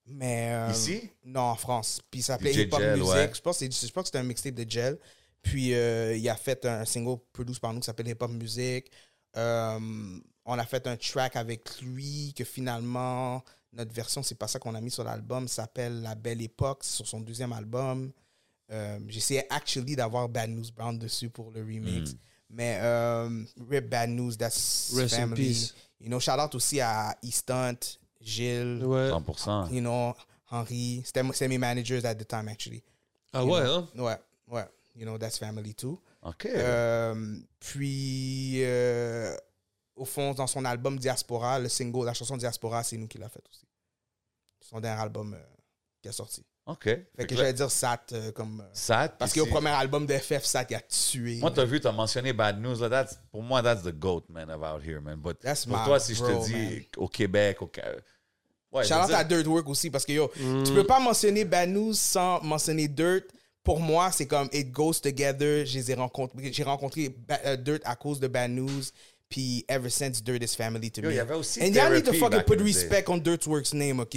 Mais. 0.07 0.51
euh, 0.53 0.71
Ici? 0.71 1.11
Non, 1.25 1.41
en 1.41 1.55
France. 1.57 2.01
Puis 2.11 2.21
il 2.21 2.23
s'appelait 2.23 2.55
Hip 2.55 2.69
Hop 2.73 2.81
Music. 2.81 3.05
ouais. 3.15 3.31
Je 3.35 3.41
pense 3.41 3.61
je 3.61 3.93
pense 3.93 4.03
que 4.03 4.07
c'était 4.07 4.19
un 4.19 4.23
mixtape 4.23 4.55
de 4.55 4.69
Gel. 4.71 4.99
Puis 5.43 5.75
euh, 5.75 6.17
il 6.17 6.27
a 6.29 6.37
fait 6.37 6.65
un 6.65 6.85
single 6.85 7.19
produit 7.33 7.55
par 7.61 7.73
nous 7.75 7.81
qui 7.81 7.87
s'appelle 7.87 8.09
Hip 8.09 8.17
Hop 8.21 8.31
Music. 8.31 8.91
Euh, 9.37 9.79
on 10.47 10.59
a 10.59 10.65
fait 10.65 10.87
un 10.87 10.97
track 10.97 11.37
avec 11.37 11.81
lui 11.83 12.33
que 12.37 12.45
finalement, 12.45 13.43
notre 13.73 13.93
version, 13.93 14.23
c'est 14.23 14.37
pas 14.37 14.47
ça 14.47 14.59
qu'on 14.61 14.75
a 14.75 14.81
mis 14.81 14.91
sur 14.91 15.03
l'album, 15.05 15.49
s'appelle 15.49 16.01
La 16.03 16.15
Belle 16.15 16.41
Époque, 16.43 16.85
sur 16.85 17.07
son 17.07 17.21
deuxième 17.21 17.53
album. 17.53 18.13
Euh, 18.71 18.99
J'essayais 19.09 19.47
actually 19.51 19.95
d'avoir 19.97 20.29
Bad 20.29 20.51
News 20.51 20.71
Brown 20.75 20.99
dessus 20.99 21.31
pour 21.31 21.51
le 21.51 21.61
remix. 21.61 22.13
Mm. 22.13 22.19
Mais 22.51 22.79
euh, 22.81 23.43
Rip 23.69 23.89
Bad 23.89 24.11
News, 24.11 24.37
that's 24.37 24.93
Rest 24.95 25.15
in 25.15 25.19
family. 25.19 25.49
peace. 25.49 25.75
You 26.01 26.09
know, 26.09 26.21
shout 26.21 26.39
out 26.39 26.55
aussi 26.55 26.81
à 26.81 27.17
Eastant, 27.23 27.75
Gilles, 28.21 28.83
Ouais. 28.85 29.11
100%. 29.11 29.71
you 29.73 29.81
know, 29.81 30.15
Henri. 30.51 31.03
C'était 31.05 31.49
mes 31.49 31.59
managers 31.59 32.05
at 32.05 32.15
the 32.15 32.27
time, 32.27 32.49
actually. 32.49 32.83
Ah 33.33 33.43
You 33.43 33.51
ouais, 33.51 33.63
know? 33.65 33.75
hein? 33.77 33.89
Ouais, 33.97 34.19
ouais. 34.49 34.65
You 34.97 35.05
know, 35.05 35.19
that's 35.19 35.39
family 35.39 35.75
too. 35.75 35.99
OK. 36.23 36.47
Euh, 36.47 37.37
puis, 37.59 38.63
euh, 38.65 39.37
au 39.97 40.05
fond, 40.05 40.33
dans 40.35 40.47
son 40.47 40.65
album 40.65 40.99
Diaspora, 40.99 41.59
le 41.59 41.69
single, 41.69 42.07
la 42.07 42.15
chanson 42.15 42.37
Diaspora, 42.37 42.83
c'est 42.85 42.97
nous 42.97 43.09
qui 43.09 43.19
l'a 43.19 43.29
fait 43.29 43.43
aussi. 43.51 43.67
Son 44.61 44.81
dernier 44.81 45.03
album 45.03 45.35
euh, 45.35 45.39
qui 46.01 46.09
a 46.09 46.13
sorti. 46.13 46.45
OK. 46.67 46.85
Fait 46.85 47.07
Fait 47.17 47.27
que 47.27 47.37
j'allais 47.37 47.53
dire 47.53 47.71
Sat 47.71 48.01
euh, 48.13 48.33
comme. 48.33 48.61
euh, 48.61 48.71
Sat, 48.73 49.11
parce 49.19 49.35
qu'au 49.35 49.45
premier 49.47 49.71
album 49.71 50.07
de 50.07 50.15
FF, 50.17 50.45
Sat, 50.45 50.65
il 50.71 50.77
a 50.77 50.81
tué. 50.81 51.37
Moi, 51.37 51.51
t'as 51.51 51.65
vu, 51.65 51.79
t'as 51.79 51.93
mentionné 51.93 52.33
Bad 52.33 52.59
News. 52.59 52.81
Là, 52.81 52.89
that's, 52.89 53.19
pour 53.31 53.43
moi, 53.43 53.63
that's 53.63 53.83
the 53.83 53.93
GOAT, 53.93 54.25
man, 54.31 54.51
of 54.51 54.63
out 54.63 54.83
here, 54.83 55.01
man. 55.01 55.17
But 55.17 55.41
That's 55.41 55.67
pour 55.67 55.83
toi, 55.85 56.01
si 56.01 56.15
je 56.15 56.25
te 56.25 56.47
dis 56.47 56.53
man. 56.53 56.83
au 56.97 57.09
Québec, 57.09 57.61
au... 57.61 57.71
Ouais, 58.73 58.85
Shout 58.85 58.95
out 58.95 59.07
dire- 59.09 59.17
à 59.19 59.25
Dirt 59.25 59.47
Work 59.47 59.69
aussi 59.69 59.89
parce 59.91 60.05
que 60.05 60.13
yo, 60.13 60.31
tu 60.65 60.73
peux 60.73 60.85
pas 60.85 60.99
mentionner 60.99 61.45
Bad 61.45 61.69
News 61.69 61.93
sans 61.95 62.41
mentionner 62.43 62.89
Dirt. 62.89 63.25
Pour 63.63 63.81
moi, 63.81 64.11
c'est 64.11 64.27
comme 64.27 64.49
It 64.53 64.71
Goes 64.73 65.01
Together. 65.01 65.65
J'ai 65.65 65.95
rencontré 65.95 67.09
Ba- 67.09 67.41
euh, 67.47 67.57
Dirt 67.57 67.81
à 67.85 67.95
cause 67.97 68.21
de 68.21 68.27
Bad 68.27 68.51
News. 68.51 68.83
Puis 69.31 69.65
ever 69.69 69.89
since 69.91 70.23
Dirt 70.23 70.43
is 70.43 70.55
family 70.55 70.91
to 70.93 71.01
Yo, 71.01 71.09
me. 71.09 71.15
il 71.15 71.17
y 71.17 71.21
avait 71.21 71.35
aussi 71.35 71.61
And 71.61 71.73
y'all 71.75 71.91
need 71.93 72.05
to 72.05 72.13
fucking 72.13 72.43
put 72.43 72.61
respect 72.61 73.09
on 73.09 73.19
Dirtworks 73.19 73.73
name, 73.75 73.99
ok? 74.01 74.17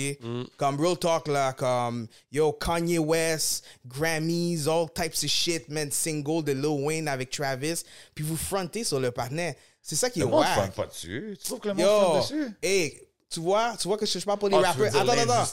Comme 0.58 0.80
Real 0.80 0.98
Talk 0.98 1.28
là, 1.28 1.54
comme 1.54 2.08
yo 2.32 2.52
Kanye 2.54 3.00
West, 3.00 3.64
Grammys, 3.88 4.68
all 4.68 4.88
types 4.94 5.24
of 5.24 5.30
shit, 5.30 5.70
man, 5.70 5.90
single 5.92 6.44
de 6.44 6.52
Lil 6.52 6.84
Wayne 6.86 7.08
avec 7.08 7.32
Travis. 7.32 7.84
Puis 8.14 8.24
vous 8.24 8.38
frontez 8.38 8.84
sur 8.84 9.00
le 9.00 9.10
partenaire. 9.12 9.56
C'est 9.82 9.96
ça 9.96 10.10
qui 10.10 10.20
est 10.20 10.24
Le 10.24 10.30
monde 10.30 10.42
wack. 10.42 10.74
pas 10.76 10.86
dessus. 10.86 11.36
Tu 11.40 11.46
trouves 11.46 11.60
que 11.62 11.70
le 11.70 11.74
monde 11.76 11.86
Yo, 11.86 12.20
dessus? 12.20 12.52
hey, 12.62 13.02
tu 13.30 13.40
vois, 13.40 13.76
tu 13.80 13.88
vois 13.88 13.98
que 13.98 14.06
je, 14.06 14.20
je 14.20 14.26
parle 14.26 14.38
pour 14.40 14.50
les 14.50 14.56
Ah, 14.58 14.72
tu 14.74 14.80
veux 14.80 14.86
rappers. 14.86 15.02
Attends, 15.02 15.32
attends. 15.32 15.52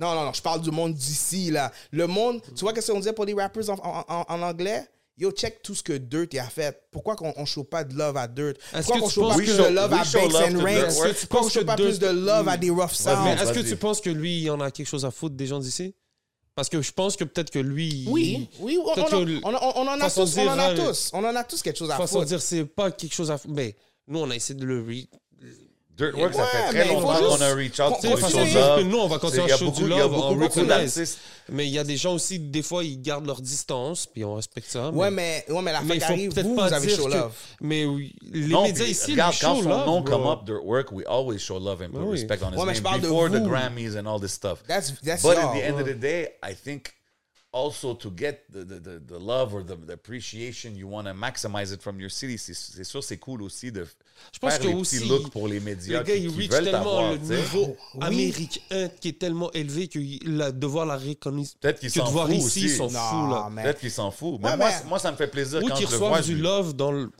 Non, 0.00 0.14
non, 0.14 0.24
non, 0.26 0.32
je 0.32 0.40
parle 0.42 0.60
du 0.62 0.70
monde 0.70 0.94
d'ici, 0.94 1.50
là. 1.50 1.70
Le 1.90 2.06
monde, 2.06 2.40
tu 2.54 2.60
vois 2.62 2.72
qu'est-ce 2.72 2.90
qu'on 2.92 2.98
disait 2.98 3.12
pour 3.12 3.24
les 3.26 3.34
rappers 3.34 3.68
en, 3.70 3.74
en- 3.74 4.04
en- 4.08 4.24
en 4.28 4.42
anglais? 4.42 4.84
Yo, 5.20 5.30
check 5.32 5.60
tout 5.62 5.74
ce 5.74 5.82
que 5.82 5.92
Dirt 5.92 6.32
y 6.32 6.38
a 6.38 6.44
fait. 6.48 6.82
Pourquoi 6.90 7.14
qu'on 7.14 7.32
on 7.36 7.44
show 7.44 7.62
pas 7.62 7.84
de 7.84 7.94
love 7.94 8.16
à 8.16 8.26
Dirt? 8.26 8.54
Est-ce 8.72 8.86
Pourquoi 8.86 8.96
que 8.96 9.00
qu'on 9.02 9.08
tu 9.08 9.14
show 9.14 9.20
penses 9.20 9.30
pas 9.32 9.36
plus 9.36 9.46
de 9.58 9.62
love 9.64 9.76
à 9.76 9.88
Banks 9.88 10.14
and 10.14 10.28
to 10.28 10.36
Ranks? 10.38 10.50
Dirt. 10.50 10.86
Est-ce 10.88 11.02
que 11.02 11.08
tu 11.20 11.26
Pourquoi 11.26 11.38
qu'on 11.40 11.44
penses 11.44 11.52
show 11.52 11.60
que 11.60 11.64
pas 11.66 11.76
Dirt- 11.76 11.86
plus 11.88 11.98
de 11.98 12.06
love 12.06 12.48
à 12.48 12.56
des 12.56 12.70
rough 12.70 12.80
Mais 12.88 12.94
sounds? 12.94 13.26
est-ce 13.42 13.52
que 13.52 13.68
tu 13.68 13.76
penses 13.76 14.00
que 14.00 14.08
lui, 14.10 14.40
il 14.40 14.50
en 14.50 14.60
a 14.60 14.70
quelque 14.70 14.86
chose 14.88 15.04
à 15.04 15.10
foutre 15.10 15.36
des 15.36 15.46
gens 15.46 15.58
d'ici? 15.58 15.94
Parce 16.54 16.68
que 16.70 16.80
je 16.82 16.90
pense 16.92 17.16
que 17.16 17.24
peut-être 17.24 17.50
que 17.50 17.58
lui. 17.58 18.06
Oui, 18.08 18.48
oui, 18.60 18.78
on, 18.82 18.88
on- 18.88 18.92
en 18.92 19.88
a 19.88 19.98
façon 20.00 20.24
tous, 20.24 20.38
on 20.38 20.48
en 20.48 20.58
a 20.58 20.74
dire, 20.74 20.84
tous. 20.86 21.10
On 21.12 21.18
en 21.24 21.36
a 21.36 21.44
tous 21.44 21.62
quelque 21.62 21.78
chose 21.78 21.90
à 21.90 21.96
façon 21.96 22.16
de 22.16 22.20
foutre. 22.24 22.28
dire, 22.28 22.40
c'est 22.42 22.64
pas 22.64 22.90
quelque 22.90 23.14
chose 23.14 23.30
à 23.30 23.36
foutre. 23.38 23.54
Mais 23.54 23.76
nous, 24.08 24.18
on 24.20 24.30
a 24.30 24.34
essayé 24.36 24.58
de 24.58 24.64
le. 24.64 24.82
re- 24.82 25.06
Dirtwork, 26.04 26.34
ça 26.34 26.40
Ouais, 26.42 26.46
fait 26.48 26.72
mais 26.72 26.84
très 26.84 26.94
longtemps 26.94 27.18
qu'on 27.18 27.40
a 27.40 27.54
reach 27.54 27.80
out 27.80 27.94
que 28.00 28.82
nous, 28.82 28.98
on 28.98 29.06
va 29.08 29.18
continuer 29.18 29.52
à 29.52 29.56
show 29.56 29.70
du 29.70 29.82
il 29.82 29.88
y 29.88 29.92
a 29.92 29.98
love, 29.98 30.10
beaucoup, 30.12 30.22
on 30.26 30.30
beaucoup 30.32 30.44
recognize. 30.60 30.68
d'artistes. 30.94 31.18
Mais 31.52 31.66
il 31.66 31.72
y 31.72 31.78
a 31.78 31.84
des 31.84 31.96
gens 31.96 32.14
aussi, 32.14 32.38
des 32.38 32.62
fois, 32.62 32.84
ils 32.84 33.00
gardent 33.00 33.26
leur 33.26 33.40
distance, 33.40 34.06
puis 34.06 34.24
on 34.24 34.34
respecte 34.36 34.70
ça. 34.70 34.90
Ouais, 34.90 35.10
mais, 35.10 35.44
ouais, 35.48 35.62
mais 35.62 35.72
la 35.72 35.80
fin 35.80 35.84
il 35.88 35.92
qui 35.94 36.00
faut 36.00 36.12
arrive, 36.12 36.32
peut-être 36.34 36.46
vous, 36.46 36.54
pas 36.56 36.68
vous 36.68 36.74
avez 36.74 36.88
show 36.88 37.06
que- 37.06 37.12
love. 37.14 37.32
Mais 37.60 37.84
oui, 37.84 38.14
les 38.32 38.46
Non, 38.46 38.62
médias 38.62 38.84
puis, 38.84 38.92
ici, 38.92 39.10
regarde, 39.12 39.34
les 39.34 39.38
quand 39.40 39.54
show 39.56 39.62
son 39.62 39.68
love, 39.68 39.86
nom 39.86 40.02
come 40.02 40.26
up, 40.26 40.44
Dirtwork, 40.46 40.92
we 40.92 41.04
always 41.08 41.38
show 41.40 41.58
love 41.58 41.82
and 41.82 41.90
put 41.90 41.98
oui. 42.04 42.12
respect 42.12 42.42
on 42.42 42.52
his 42.52 42.82
name 42.82 43.00
before 43.00 43.28
the. 43.30 43.40
Grammys 43.40 43.96
and 43.98 44.06
all 44.06 44.20
this 44.20 44.32
stuff. 44.32 44.60
That's- 44.68 44.92
that's 45.02 45.22
But 45.22 45.38
at 45.38 45.52
the 45.54 45.62
end 45.64 45.80
of 45.80 45.86
the 45.86 45.94
day, 45.94 46.28
I 46.42 46.54
think 46.54 46.94
also 47.52 47.94
to 47.94 48.10
get 48.16 48.44
the, 48.52 48.64
the, 48.64 48.78
the, 48.80 49.00
the 49.06 49.18
love 49.18 49.52
or 49.54 49.62
the, 49.64 49.74
the 49.74 49.92
appreciation, 49.94 50.76
you 50.76 50.86
want 50.86 51.06
to 51.06 51.12
maximize 51.14 51.72
it 51.72 51.82
from 51.82 51.98
your 52.00 52.10
city. 52.10 52.38
C'est 52.38 52.84
sûr, 52.84 53.02
c'est 53.02 53.16
cool 53.18 53.42
aussi 53.42 53.72
de 53.72 53.84
Je 54.32 54.38
pense 54.38 54.52
faire 54.52 54.60
que 54.60 54.66
les 54.68 54.74
aussi, 54.74 54.98
petits 54.98 55.08
looks 55.08 55.30
pour 55.30 55.48
les 55.48 55.58
médias 55.60 55.98
Le 55.98 56.04
gars, 56.04 56.14
qui, 56.14 56.22
il 56.24 56.30
qui 56.32 56.36
reach 56.38 56.50
veulent 56.50 56.64
tellement 56.64 56.78
t'avoir, 56.78 57.12
le 57.12 57.18
tu 57.18 57.26
sais. 57.26 57.36
niveau 57.36 57.76
Oui. 57.94 58.00
américain 58.06 58.88
qui 59.00 59.08
est 59.08 59.18
tellement 59.18 59.50
élevé 59.52 59.88
que 59.88 59.98
il 59.98 60.40
a- 60.42 60.52
de 60.52 60.66
voir 60.66 60.86
la 60.86 60.96
reconnaissance. 60.96 61.56
Peut-être 61.60 61.80
qu'ils 61.80 61.90
s'en 61.90 62.04
voir 62.10 62.28
foutent. 62.28 62.36
Peut-être 63.54 63.80
qu'ils 63.80 63.90
s'en 63.90 64.10
foutent. 64.10 64.40
Mais 64.42 64.50
Ouais, 64.50 64.56
moi, 64.56 64.68
mais- 64.70 64.88
moi, 64.88 64.98
ça 64.98 65.10
me 65.10 65.16
fait 65.16 65.26
plaisir 65.28 65.62
Ou 65.62 65.68
quand 65.68 65.74
qu'ils 65.74 65.86
je 65.86 65.92
le 65.92 65.98
vois. 65.98 66.20
du 66.20 66.36
love 66.36 66.74
dans 66.74 66.92
le... 66.92 67.10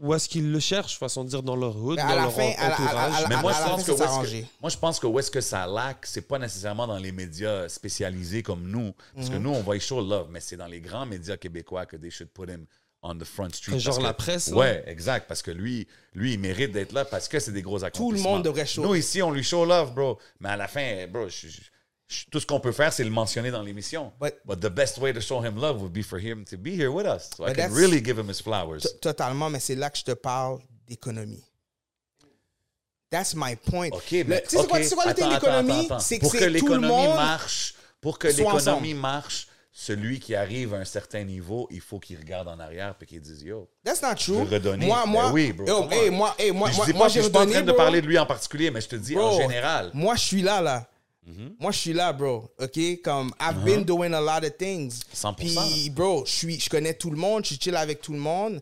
Où 0.00 0.14
est-ce 0.14 0.28
qu'ils 0.28 0.50
le 0.50 0.60
cherchent, 0.60 0.98
façon 0.98 1.24
de 1.24 1.28
dire, 1.28 1.42
dans 1.42 1.56
leur 1.56 1.76
hood, 1.76 1.96
Mais 1.96 2.02
dans 2.02 2.08
à 2.08 2.14
la 2.16 2.22
leur 2.22 2.32
fin, 2.32 2.42
à 2.42 2.46
la- 2.46 2.64
à 2.64 2.68
la- 2.68 2.74
entourage? 2.86 3.14
à 3.14 3.20
la- 3.22 3.28
Mais 3.28 3.36
moi, 3.42 3.52
je 3.52 3.58
pense 3.70 3.80
que, 3.84 3.86
ça 3.86 3.92
où 3.92 3.94
est-ce 3.94 4.04
s'arrangeait. 4.04 4.40
que- 4.42 4.46
moi, 4.62 4.70
je 4.70 4.76
pense 4.78 4.98
que 4.98 5.06
où 5.06 5.18
est-ce 5.18 5.30
que 5.30 5.40
ça 5.40 5.66
lack, 5.66 6.06
c'est 6.06 6.22
pas 6.26 6.38
nécessairement 6.38 6.86
dans 6.86 6.96
les 6.98 7.12
médias 7.12 7.68
spécialisés 7.68 8.42
comme 8.42 8.68
nous. 8.70 8.92
Parce 9.14 9.28
Mhm. 9.28 9.34
que 9.34 9.38
nous, 9.38 9.50
on 9.50 9.62
va 9.62 9.76
y 9.76 9.80
show 9.80 10.00
love, 10.00 10.28
mais 10.30 10.40
c'est 10.40 10.56
dans 10.56 10.66
les 10.66 10.80
grands 10.80 11.06
médias 11.06 11.36
québécois 11.36 11.86
que 11.86 11.96
they 11.96 12.10
should 12.10 12.30
put 12.30 12.50
him 12.50 12.64
on 13.02 13.16
the 13.16 13.24
front 13.24 13.48
street. 13.54 13.78
Genre 13.78 13.84
Parce 13.94 13.98
que- 13.98 14.02
la 14.02 14.12
presse, 14.14 14.50
là? 14.50 14.56
Ouais, 14.58 14.84
exact. 14.86 15.26
Parce 15.26 15.40
que 15.40 15.50
lui, 15.50 15.86
lui, 16.14 16.34
il 16.34 16.38
mérite 16.38 16.72
d'être 16.72 16.92
là 16.92 17.04
parce 17.06 17.28
que 17.28 17.38
c'est 17.40 17.50
des 17.52 17.62
gros 17.62 17.82
accomplissements. 17.82 18.32
monde 18.34 18.44
devrait 18.44 18.66
show- 18.66 18.82
Nous, 18.82 18.94
ici, 18.94 19.22
on 19.22 19.30
lui 19.30 19.42
show 19.42 19.64
love, 19.64 19.94
bro. 19.94 20.18
Mais 20.38 20.50
à 20.50 20.56
la 20.56 20.68
fin, 20.68 21.06
bro, 21.08 21.26
je- 21.28 21.46
je- 21.46 21.48
je- 21.48 21.60
tout 22.30 22.40
ce 22.40 22.46
qu'on 22.46 22.60
peut 22.60 22.72
faire, 22.72 22.92
c'est 22.92 23.04
le 23.04 23.10
mentionner 23.10 23.50
dans 23.50 23.62
l'émission. 23.62 24.12
But- 24.20 24.34
But, 24.44 24.60
the 24.60 24.70
best 24.70 24.98
way 24.98 25.12
to 25.12 25.20
show 25.20 25.40
him 25.44 25.56
love 25.60 25.80
would 25.80 25.92
be 25.92 26.02
for 26.02 26.18
him 26.18 26.44
to 26.44 26.56
be 26.56 26.70
here 26.70 26.88
with 26.88 27.06
us. 27.06 27.30
So 27.36 27.46
I 27.46 27.52
can 27.54 27.72
really 27.72 28.02
give 28.04 28.18
him 28.18 28.28
his 28.28 28.40
flowers. 28.42 28.80
Totalement, 29.00 29.48
mais 29.50 29.60
c'est 29.60 29.76
là 29.76 29.90
que 29.90 29.98
je 29.98 30.04
te 30.04 30.12
parle 30.12 30.58
d'économie. 30.88 31.44
That's 33.10 33.34
my 33.34 33.56
point. 33.56 33.88
OK, 33.92 34.12
mais 34.26 34.42
tu 34.42 34.50
sais, 34.56 34.62
c'est 34.84 34.94
quoi, 34.94 35.12
quoi 35.14 35.28
l'économie? 35.28 35.88
C'est 36.00 36.18
que 36.20 36.44
l'économie 36.44 37.08
marche, 37.08 37.74
pour 38.00 38.18
que 38.18 38.28
l'économie 38.28 38.94
marche, 38.94 39.48
celui 39.72 40.20
qui 40.20 40.34
arrive 40.34 40.74
à 40.74 40.78
un 40.78 40.84
certain 40.84 41.24
niveau, 41.24 41.66
il 41.70 41.80
faut 41.80 41.98
qu'il 41.98 42.18
regarde 42.18 42.48
en 42.48 42.58
arrière 42.60 42.94
et 43.00 43.06
qu'il 43.06 43.20
dise 43.20 43.42
yo. 43.42 43.68
That's 43.84 44.02
not 44.02 44.14
true. 44.16 44.44
redonner. 44.44 44.86
Moi, 44.86 45.02
Ben 45.04 45.10
moi, 45.10 45.30
oui, 45.32 45.52
bro, 45.52 45.66
yo, 45.66 45.90
hey, 45.90 46.10
moi, 46.10 46.34
hey, 46.38 46.52
moi, 46.52 46.70
je 46.70 46.84
dis 46.84 46.92
moi, 46.92 47.06
pas, 47.06 47.08
j'ai 47.08 47.20
je 47.20 47.24
suis 47.24 47.32
pas 47.32 47.44
en 47.44 47.50
train 47.50 47.62
de 47.62 47.72
parler 47.72 48.00
de 48.00 48.06
lui 48.06 48.18
en 48.18 48.26
particulier, 48.26 48.70
mais 48.70 48.80
je 48.80 48.88
te 48.88 48.96
dis 48.96 49.16
en 49.16 49.36
général. 49.40 49.90
Moi, 49.94 50.14
je 50.16 50.20
suis 50.22 50.42
là, 50.42 50.60
là. 50.60 50.86
Mm-hmm. 51.30 51.54
Moi, 51.60 51.72
je 51.72 51.78
suis 51.78 51.92
là, 51.92 52.12
bro. 52.12 52.48
OK? 52.60 53.02
Comme, 53.02 53.32
I've 53.40 53.64
been 53.64 53.84
doing 53.84 54.12
a 54.14 54.20
lot 54.20 54.44
of 54.46 54.56
things. 54.56 55.00
100%. 55.14 55.34
Puis, 55.36 55.90
bro, 55.90 56.24
je 56.26 56.30
suis- 56.30 56.60
je 56.60 56.68
connais 56.68 56.94
tout 56.94 57.10
le 57.10 57.16
monde, 57.16 57.44
je 57.44 57.48
suis 57.54 57.58
chill 57.60 57.76
avec 57.76 58.00
tout 58.02 58.12
le 58.12 58.18
monde. 58.18 58.60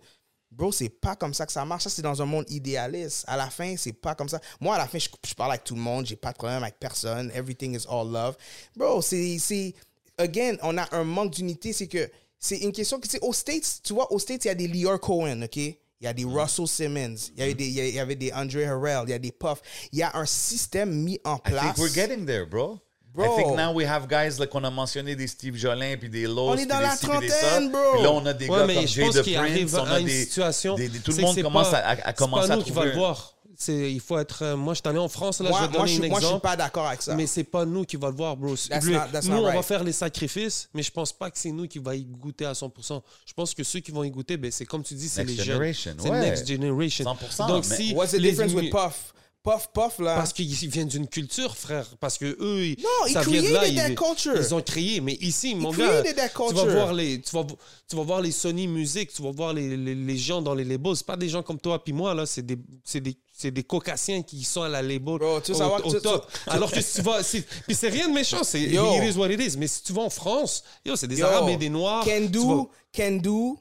Bro, 0.50 0.72
c'est 0.72 0.88
pas 0.88 1.14
comme 1.14 1.34
ça 1.34 1.44
que 1.46 1.52
ça 1.52 1.64
marche. 1.64 1.84
Ça, 1.84 1.90
c'est 1.90 2.00
dans 2.02 2.20
un 2.22 2.24
monde 2.24 2.46
idéaliste. 2.48 3.24
À 3.28 3.36
la 3.36 3.50
fin, 3.50 3.76
c'est 3.76 3.92
pas 3.92 4.14
comme 4.14 4.28
ça. 4.30 4.40
Moi, 4.60 4.74
à 4.74 4.78
la 4.78 4.88
fin, 4.88 4.98
je, 4.98 5.08
je 5.26 5.34
parle 5.34 5.52
avec 5.52 5.64
tout 5.64 5.74
le 5.74 5.80
monde. 5.80 6.06
J'ai 6.06 6.16
pas 6.16 6.32
de 6.32 6.38
problème 6.38 6.62
avec 6.62 6.78
personne. 6.80 7.30
Everything 7.34 7.74
is 7.76 7.86
all 7.88 8.08
love. 8.10 8.36
Bro, 8.76 9.02
c'est... 9.02 9.38
c'est- 9.38 9.74
Again, 10.20 10.56
on 10.62 10.76
a 10.78 10.88
un 10.96 11.04
manque 11.04 11.32
d'unité. 11.34 11.72
C'est 11.72 11.86
que... 11.86 12.10
C'est 12.40 12.58
une 12.58 12.72
question 12.72 12.98
que... 12.98 13.06
tu 13.06 13.12
sais, 13.12 13.18
Aux 13.22 13.32
States, 13.32 13.80
tu 13.84 13.92
vois, 13.92 14.10
aux 14.12 14.18
States, 14.18 14.44
il 14.46 14.48
y 14.48 14.50
a 14.50 14.54
des 14.54 14.66
Lior 14.68 14.98
Cohen, 14.98 15.42
OK? 15.42 15.58
Il 16.00 16.04
y 16.04 16.06
a 16.08 16.12
des 16.12 16.24
Mm-hmm. 16.24 16.40
Russell 16.40 16.66
Simmons. 16.68 17.16
Il 17.36 17.40
y, 17.40 17.42
avait 17.42 17.54
des, 17.54 17.66
il 17.66 17.72
y 17.74 17.80
a- 17.80 17.86
il 17.88 17.94
y 17.94 17.98
avait 17.98 18.14
des 18.14 18.32
Andre 18.32 18.64
Harrell. 18.64 19.02
Il 19.06 19.10
y 19.10 19.14
a 19.14 19.18
des 19.18 19.32
Puff. 19.32 19.60
Il 19.92 19.98
y 19.98 20.02
a 20.02 20.12
un 20.14 20.26
système 20.26 20.92
mis 20.92 21.18
en 21.24 21.36
I 21.36 21.40
place. 21.50 21.62
think 21.74 21.78
we're 21.78 21.92
getting 21.92 22.24
there, 22.26 22.46
bro. 22.46 22.78
Bro. 23.14 23.24
I 23.24 23.42
think 23.42 23.56
now 23.56 23.72
we 23.72 23.84
have 23.84 24.06
guys 24.06 24.38
like, 24.38 24.50
qu'on 24.50 24.62
a 24.62 24.70
mentionné 24.70 25.16
des 25.16 25.26
Steve 25.26 25.56
Jolin 25.56 25.96
puis 25.98 26.08
des 26.08 26.24
Lowe's 26.26 26.50
On 26.50 26.56
est 26.56 26.66
dans 26.66 26.76
des 26.76 26.82
la 26.84 26.90
des 26.90 26.96
ça. 26.98 27.06
trentaine, 27.08 27.70
bro. 27.72 27.80
Puis 27.94 28.02
là 28.02 28.12
on 28.12 28.26
a 28.26 28.32
des 28.32 28.48
Ouais, 28.48 28.58
gars 28.68 28.74
comme 28.74 28.86
Jay 28.86 29.08
the 29.10 29.34
Prince, 29.34 29.74
on 29.74 29.84
a 29.86 29.90
à 29.94 29.98
une 30.00 30.06
des, 30.06 30.20
situation. 30.24 30.74
des- 30.76 30.88
des- 30.88 30.98
tout 31.00 31.10
le 31.12 31.22
monde 31.22 31.42
commence 31.42 31.70
pas- 31.70 31.78
à, 31.78 31.88
à- 31.88 31.92
à 31.92 31.96
c'est 32.08 32.16
commencer 32.16 32.48
pas 32.48 32.54
à 32.54 32.56
nous 32.58 32.62
qui 32.62 32.70
va 32.70 32.82
trouver. 32.82 32.90
le 32.94 32.98
voir. 32.98 33.34
C'est, 33.60 33.92
il 33.92 33.98
faut 34.00 34.16
être. 34.18 34.42
euh, 34.42 34.56
moi, 34.56 34.72
je 34.72 34.78
suis 34.78 34.88
allé 34.88 34.98
en 35.00 35.08
France, 35.08 35.40
là, 35.40 35.48
Moi, 35.50 35.58
je 35.58 35.64
vais 35.66 35.70
moi, 35.72 35.78
donner 35.80 35.88
je, 35.92 35.98
un 35.98 36.00
suis- 36.02 36.10
moi, 36.10 36.20
je 36.20 36.24
suis 36.24 36.28
exemple. 36.34 36.42
pas 36.42 36.54
d'accord 36.56 36.86
avec 36.86 37.02
ça. 37.02 37.14
Mais 37.16 37.26
c'est 37.26 37.42
pas 37.42 37.64
nous 37.64 37.84
qui 37.84 37.96
va 37.96 38.08
le 38.08 38.14
voir, 38.14 38.36
bro. 38.36 38.54
That's 38.54 38.84
Lui- 38.84 38.94
not- 38.94 39.00
that's 39.12 39.26
nous, 39.26 39.34
not 39.34 39.48
on 39.48 39.52
va 39.52 39.62
faire 39.62 39.82
les 39.82 39.90
sacrifices, 39.90 40.68
mais 40.72 40.84
je 40.84 40.92
pense 40.92 41.12
pas 41.12 41.28
que 41.28 41.36
c'est 41.38 41.50
nous 41.50 41.66
qui 41.66 41.80
va 41.80 41.96
y 41.96 42.04
goûter 42.04 42.44
à 42.46 42.54
100%. 42.54 43.02
Je 43.26 43.32
pense 43.32 43.54
que 43.54 43.64
ceux 43.64 43.80
qui 43.80 43.90
vont 43.90 44.04
y 44.04 44.10
goûter, 44.12 44.36
ben, 44.36 44.52
c'est 44.52 44.64
comme 44.64 44.84
tu 44.84 44.94
dis, 44.94 45.08
c'est 45.08 45.24
Next 45.24 45.38
les 45.38 45.44
jeunes. 45.44 45.54
generation, 45.56 45.94
C'est 45.98 46.08
ouais. 46.08 46.20
next 46.20 46.46
generation. 46.46 47.04
100%, 47.04 47.48
Donc, 47.48 47.66
mais- 47.68 47.76
si 47.76 47.94
What's 47.94 48.12
the 48.12 48.14
les 48.18 48.30
difference 48.30 48.52
mu- 48.52 48.60
with 48.60 48.70
Puff? 48.70 49.12
Puff, 49.42 49.68
Puff, 49.72 49.98
là. 50.00 50.16
Parce 50.16 50.32
qu'ils 50.32 50.52
viennent 50.68 50.88
d'une 50.88 51.06
culture, 51.06 51.56
frère. 51.56 51.86
Parce 52.00 52.18
que 52.18 52.36
eux, 52.40 52.66
ils- 52.66 52.76
Non, 52.82 53.12
ça 53.12 53.22
vient 53.22 53.40
de 53.42 53.48
là. 53.48 53.66
Ils, 53.66 54.54
ont 54.54 54.60
créé. 54.60 55.00
Mais 55.00 55.14
ici, 55.14 55.54
mon 55.54 55.70
gars, 55.72 56.02
tu 56.02 56.14
vas 56.14 56.28
culture. 56.28 56.66
voir 56.70 56.92
les, 56.92 57.20
tu 57.20 57.34
vas, 57.34 57.44
tu 57.88 57.96
vas 57.96 58.02
voir 58.02 58.20
les 58.20 58.32
Sony 58.32 58.66
Music, 58.66 59.12
tu 59.12 59.22
vas 59.22 59.30
voir 59.30 59.54
les, 59.54 59.76
les, 59.76 59.94
les 59.94 60.16
gens 60.18 60.42
dans 60.42 60.54
les 60.54 60.64
labels. 60.64 60.96
C'est 60.96 61.06
pas 61.06 61.16
des 61.16 61.28
gens 61.28 61.42
comme 61.42 61.58
toi 61.58 61.82
puis 61.82 61.92
moi 61.92 62.14
là. 62.14 62.26
C'est 62.26 62.42
des, 62.42 62.58
c'est 62.84 63.00
des, 63.00 63.16
c'est 63.40 63.52
des 63.52 63.62
caucasiens 63.62 64.22
qui 64.22 64.42
sont 64.42 64.62
à 64.62 64.68
la 64.68 64.82
label 64.82 65.18
Bro, 65.18 65.40
tu 65.40 65.52
au, 65.52 65.54
savoir 65.54 65.86
au 65.86 65.94
tu- 65.94 66.00
top. 66.00 66.28
tu- 66.32 66.50
Alors 66.50 66.72
que 66.72 66.80
si 66.80 66.96
tu 66.96 67.02
vas, 67.02 67.22
puis 67.66 67.74
c'est 67.76 67.88
rien 67.88 68.08
de 68.08 68.12
méchant. 68.12 68.42
C'est 68.42 68.60
it 68.60 69.14
is 69.14 69.16
what 69.16 69.30
it 69.30 69.40
is. 69.40 69.56
Mais 69.56 69.68
si 69.68 69.80
tu 69.84 69.92
vas 69.92 70.02
en 70.02 70.10
France, 70.10 70.64
yo, 70.84 70.96
c'est 70.96 71.06
des 71.06 71.18
Yo, 71.18 71.26
Arabes 71.26 71.48
et 71.50 71.56
des 71.56 71.68
Noirs. 71.68 72.04
vas- 72.04 72.66
Kendu 72.92 73.54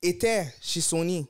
était 0.00 0.46
chez 0.62 0.80
Sony. 0.80 1.26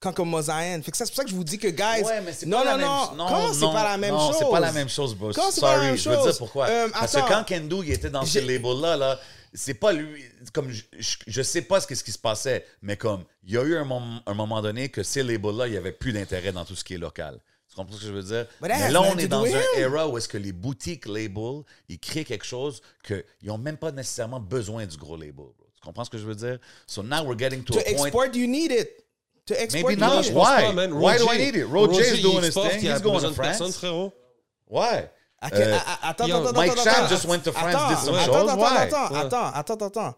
Quand 0.00 0.12
comme 0.14 0.30
Mozaïen. 0.30 0.82
Fait 0.82 0.90
que 0.90 0.96
ça, 0.96 1.04
c'est 1.04 1.10
pour 1.10 1.16
ça 1.18 1.24
que 1.24 1.30
je 1.30 1.34
vous 1.34 1.44
dis 1.44 1.58
que, 1.58 1.68
guys. 1.68 2.02
Ouais, 2.04 2.22
mais 2.22 2.32
c'est 2.32 2.46
non, 2.46 2.58
pas 2.58 2.64
la 2.64 2.72
non, 2.72 2.78
même 2.78 2.86
non. 2.88 3.06
chose. 3.08 3.16
Non, 3.18 3.26
Comment 3.28 3.52
c'est 3.52 3.60
non, 3.60 3.72
pas 3.72 3.84
la 3.84 3.98
même 3.98 4.10
non, 4.14 4.26
chose? 4.28 4.36
c'est 4.38 4.50
pas 4.50 4.60
la 4.60 4.72
même 4.72 4.88
chose, 4.88 5.14
bro. 5.14 5.30
Comment 5.34 5.50
c'est 5.50 5.60
pas 5.60 5.66
la 5.68 5.74
Sorry, 5.76 5.86
même 5.88 5.96
je 5.98 6.08
veux 6.08 6.16
dire 6.16 6.24
chose? 6.24 6.38
pourquoi? 6.38 6.68
Euh, 6.68 6.88
Parce 6.90 7.12
que 7.12 7.28
quand 7.28 7.44
Kendo 7.44 7.82
il 7.82 7.92
était 7.92 8.08
dans 8.10 8.22
J'ai- 8.24 8.40
ces 8.40 8.46
labels-là, 8.46 8.96
là, 8.96 9.20
c'est 9.52 9.74
pas 9.74 9.92
lui. 9.92 10.24
Comme 10.54 10.70
je, 10.70 10.82
je, 10.98 11.16
je 11.26 11.42
sais 11.42 11.62
pas 11.62 11.80
ce, 11.82 11.94
ce 11.94 12.02
qui 12.02 12.12
se 12.12 12.18
passait, 12.18 12.64
mais 12.80 12.96
comme 12.96 13.24
il 13.44 13.52
y 13.52 13.58
a 13.58 13.62
eu 13.62 13.76
un, 13.76 13.84
mom- 13.84 14.20
un 14.24 14.34
moment 14.34 14.62
donné 14.62 14.88
que 14.88 15.02
ces 15.02 15.22
labels-là, 15.22 15.66
il 15.66 15.74
y 15.74 15.76
avait 15.76 15.92
plus 15.92 16.12
d'intérêt 16.14 16.52
dans 16.52 16.64
tout 16.64 16.74
ce 16.76 16.82
qui 16.82 16.94
est 16.94 16.98
local. 16.98 17.38
Tu 17.68 17.76
comprends 17.76 17.94
ce 17.94 18.00
que 18.00 18.06
je 18.06 18.12
veux 18.12 18.22
dire? 18.22 18.46
But 18.62 18.68
mais 18.68 18.90
là, 18.90 19.02
on 19.02 19.18
est 19.18 19.22
to 19.24 19.28
dans 19.28 19.44
un 19.44 19.60
era 19.76 20.08
où 20.08 20.16
est-ce 20.16 20.28
que 20.28 20.38
les 20.38 20.52
boutiques 20.52 21.04
labels, 21.06 21.62
ils 21.90 21.98
créent 22.00 22.24
quelque 22.24 22.46
chose 22.46 22.80
qu'ils 23.06 23.22
n'ont 23.44 23.58
même 23.58 23.76
pas 23.76 23.92
nécessairement 23.92 24.40
besoin 24.40 24.86
du 24.86 24.96
gros 24.96 25.16
label. 25.16 25.34
bro. 25.34 25.54
Tu 25.76 25.80
comprends 25.82 26.04
ce 26.04 26.10
que 26.10 26.18
je 26.18 26.24
veux 26.24 26.34
dire? 26.34 26.58
So 26.86 27.02
now 27.02 27.22
we're 27.22 27.38
getting 27.38 27.62
to, 27.64 27.74
To 27.74 27.78
a 27.80 27.82
point. 27.94 28.06
export, 28.06 28.34
you 28.34 28.46
need 28.46 28.72
it. 28.72 28.88
To 29.50 29.60
export, 29.60 29.88
Maybe 29.88 30.00
not. 30.00 30.22
Je 30.22 30.30
pense 30.32 30.36
Why? 30.36 30.62
pas, 30.66 30.72
man. 30.72 30.92
Why 30.94 31.18
do 31.18 31.26
I 31.28 31.36
need 31.38 31.56
it? 31.56 31.66
Roger 31.66 32.02
is 32.02 32.22
doing 32.22 32.42
his 32.44 32.54
thing. 32.54 32.80
He's 32.80 33.02
going 33.02 33.14
besoin 33.20 33.32
to 33.34 33.36
personne, 33.36 33.72
France. 33.72 33.78
frérot. 33.78 34.12
Why? 34.66 35.08
Euh, 35.42 35.78
Attends, 36.02 36.26
yo, 36.28 36.36
attends, 36.36 36.52
Mike 36.54 36.72
attends, 36.72 36.84
Chan 36.84 36.90
attends, 36.92 37.08
just 37.08 37.24
went 37.24 37.42
to 37.44 37.50
France, 37.52 37.74
attends, 37.74 37.88
did 37.88 37.98
some 38.04 38.14
attends, 38.14 38.26
shows. 38.26 38.50
Attends, 38.50 38.60
Why? 38.60 38.76
attends, 38.76 39.06
attends, 39.06 39.52
attends, 39.54 39.74
attends, 39.74 39.86
attends. 39.86 40.14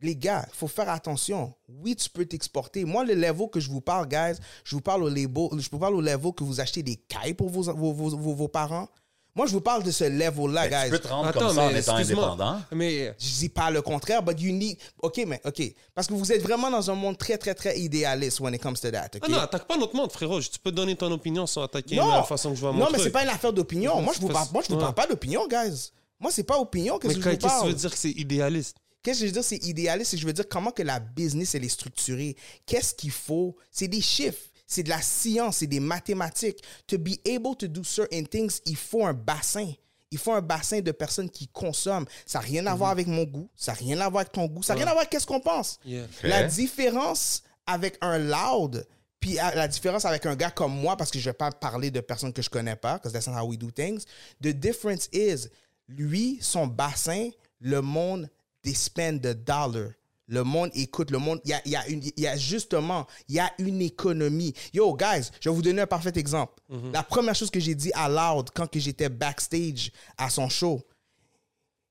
Les 0.00 0.16
gars, 0.16 0.46
il 0.48 0.56
faut 0.56 0.66
faire 0.66 0.88
attention. 0.88 1.52
Oui, 1.68 1.94
tu 1.94 2.08
peux 2.08 2.24
t'exporter. 2.24 2.86
Moi, 2.86 3.04
le 3.04 3.12
level 3.14 3.48
que 3.52 3.60
je 3.60 3.68
vous 3.70 3.82
parle, 3.82 4.08
guys, 4.08 4.38
je 4.64 4.74
vous 4.74 4.80
parle 4.80 5.02
au 5.04 5.10
label, 5.10 5.48
je 5.58 5.68
vous 5.70 5.78
parle 5.78 5.94
au 5.94 6.00
level 6.00 6.32
que 6.32 6.42
vous 6.42 6.58
achetez 6.58 6.82
des 6.82 6.96
cailles 6.96 7.34
pour 7.34 7.50
vos, 7.50 7.64
vos, 7.74 7.92
vos, 7.92 8.08
vos- 8.16 8.34
vos 8.34 8.48
parents. 8.48 8.88
Moi, 9.34 9.46
je 9.46 9.52
vous 9.52 9.60
parle 9.62 9.82
de 9.82 9.90
ce 9.90 10.04
level-là, 10.04 10.68
Ben, 10.68 10.76
tu 10.78 10.84
guys. 10.84 10.90
peux 10.90 10.98
te 10.98 11.08
rendre 11.08 11.28
Attends, 11.28 11.40
comme 11.40 11.54
ça 11.54 11.62
en 11.62 11.70
mais 11.72 11.80
étant 11.80 11.96
indépendant. 11.96 12.60
Mais 12.70 13.14
Je 13.18 13.28
dis 13.38 13.48
pas 13.48 13.70
le 13.70 13.80
contraire, 13.80 14.22
but 14.22 14.38
you 14.38 14.52
need... 14.52 14.76
OK, 15.02 15.22
mais 15.26 15.40
OK. 15.46 15.62
Parce 15.94 16.06
que 16.06 16.12
vous 16.12 16.30
êtes 16.32 16.42
vraiment 16.42 16.70
dans 16.70 16.90
un 16.90 16.94
monde 16.94 17.16
très, 17.16 17.38
très, 17.38 17.54
très 17.54 17.78
idéaliste 17.80 18.40
when 18.40 18.52
it 18.54 18.62
comes 18.62 18.74
to 18.74 18.90
that, 18.90 19.06
OK? 19.14 19.22
Ah 19.22 19.28
non, 19.28 19.38
attaque 19.38 19.64
pas 19.66 19.78
notre 19.78 19.96
monde, 19.96 20.12
frérot. 20.12 20.40
Tu 20.42 20.58
peux 20.62 20.70
donner 20.72 20.96
ton 20.96 21.10
opinion 21.12 21.46
sans 21.46 21.62
attaquer 21.62 21.96
Non. 21.96 22.10
la 22.10 22.22
façon 22.24 22.50
que 22.50 22.56
je 22.56 22.60
vois 22.60 22.72
mon 22.72 22.80
Non, 22.80 22.84
mais 22.86 22.98
truc. 22.98 23.04
c'est 23.04 23.10
pas 23.10 23.22
une 23.22 23.30
affaire 23.30 23.52
d'opinion. 23.54 24.00
Moi, 24.02 24.12
je 24.14 24.20
vous 24.20 24.28
parle, 24.28 24.46
pas- 24.48 24.52
moi, 24.52 24.62
je 24.62 24.68
vous 24.68 24.74
ouais. 24.74 24.80
parle 24.82 24.94
pas 24.94 25.06
d'opinion, 25.06 25.48
guys. 25.48 25.92
Moi, 26.20 26.30
c'est 26.30 26.42
pas 26.44 26.58
opinion 26.58 26.98
que 26.98 27.06
Mais 27.08 27.14
je 27.14 27.18
vous 27.18 27.24
qu'est-ce 27.24 27.36
que 27.36 27.40
tu 27.40 27.46
parle. 27.48 27.68
veux 27.68 27.74
dire 27.74 27.90
que 27.90 27.96
c'est 27.98 28.10
idéaliste? 28.10 28.76
Qu'est-ce 29.02 29.18
que 29.20 29.24
je 29.26 29.30
veux 29.30 29.32
dire, 29.32 29.44
c'est 29.44 29.64
idéaliste, 29.64 30.16
je 30.16 30.26
veux 30.26 30.32
dire 30.32 30.44
comment 30.48 30.70
que 30.70 30.82
la 30.82 31.00
business, 31.00 31.54
elle 31.56 31.64
est 31.64 31.68
structurée. 31.68 32.36
Qu'est-ce 32.66 32.94
qu'il 32.94 33.10
faut? 33.10 33.56
C'est 33.70 33.88
des 33.88 34.00
chiffres, 34.02 34.38
c'est 34.72 34.82
de 34.82 34.88
la 34.88 35.02
science, 35.02 35.58
c'est 35.58 35.66
des 35.66 35.80
mathématiques. 35.80 36.62
To 36.86 36.98
be 36.98 37.18
able 37.26 37.54
to 37.56 37.68
do 37.68 37.84
certain 37.84 38.24
things, 38.24 38.60
il 38.66 38.76
faut 38.76 39.04
un 39.04 39.12
bassin. 39.12 39.70
Il 40.10 40.18
faut 40.18 40.32
un 40.32 40.42
bassin 40.42 40.80
de 40.80 40.92
personnes 40.92 41.28
qui 41.30 41.48
consomment. 41.48 42.06
Ça 42.26 42.38
n'a 42.38 42.44
rien 42.44 42.66
à 42.66 42.74
voir 42.74 42.90
avec 42.90 43.06
mon 43.06 43.24
goût, 43.24 43.48
ça 43.54 43.72
n'a 43.72 43.78
rien 43.78 44.00
à 44.00 44.08
voir 44.08 44.22
avec 44.22 44.32
ton 44.32 44.46
goût, 44.46 44.62
ça 44.62 44.74
n'a 44.74 44.78
rien 44.78 44.86
à 44.86 44.90
voir 44.90 45.00
avec 45.00 45.10
qu'est-ce 45.10 45.26
qu'on 45.26 45.40
pense. 45.40 45.78
Yeah. 45.84 46.06
La 46.22 46.44
différence 46.44 47.42
avec 47.66 47.98
un 48.00 48.18
loud, 48.18 48.86
puis 49.20 49.34
la 49.34 49.68
différence 49.68 50.04
avec 50.04 50.26
un 50.26 50.34
gars 50.34 50.50
comme 50.50 50.74
moi, 50.74 50.96
parce 50.96 51.10
que 51.10 51.18
je 51.18 51.24
vais 51.24 51.34
pas 51.34 51.50
parler 51.50 51.90
de 51.90 52.00
personnes 52.00 52.32
que 52.32 52.42
je 52.42 52.50
connais 52.50 52.76
pas, 52.76 52.94
because 52.94 53.12
that's 53.12 53.26
not 53.26 53.38
how 53.38 53.46
we 53.46 53.58
do 53.58 53.70
things. 53.70 54.04
The 54.40 54.48
difference 54.48 55.08
is, 55.12 55.48
lui, 55.88 56.38
son 56.40 56.66
bassin, 56.66 57.30
le 57.60 57.80
monde, 57.80 58.28
they 58.62 58.74
spend 58.74 59.20
the 59.20 59.34
dollar. 59.34 59.92
Le 60.32 60.44
monde 60.44 60.70
écoute, 60.72 61.10
le 61.10 61.18
monde, 61.18 61.42
il 61.44 61.50
y 61.50 61.52
a, 61.52 61.60
y, 61.68 61.76
a 61.76 61.84
y 62.16 62.26
a 62.26 62.36
justement, 62.38 63.06
il 63.28 63.34
y 63.34 63.38
a 63.38 63.52
une 63.58 63.82
économie. 63.82 64.54
Yo, 64.72 64.96
guys, 64.96 65.28
je 65.40 65.50
vais 65.50 65.54
vous 65.54 65.60
donner 65.60 65.82
un 65.82 65.86
parfait 65.86 66.12
exemple. 66.16 66.54
La 66.90 67.02
première 67.02 67.34
chose 67.34 67.50
que 67.50 67.60
j'ai 67.60 67.74
dit 67.74 67.92
à 67.92 68.08
Loud 68.08 68.48
quand 68.54 68.66
que 68.66 68.80
j'étais 68.80 69.10
backstage 69.10 69.92
à 70.16 70.30
son 70.30 70.48
show, 70.48 70.80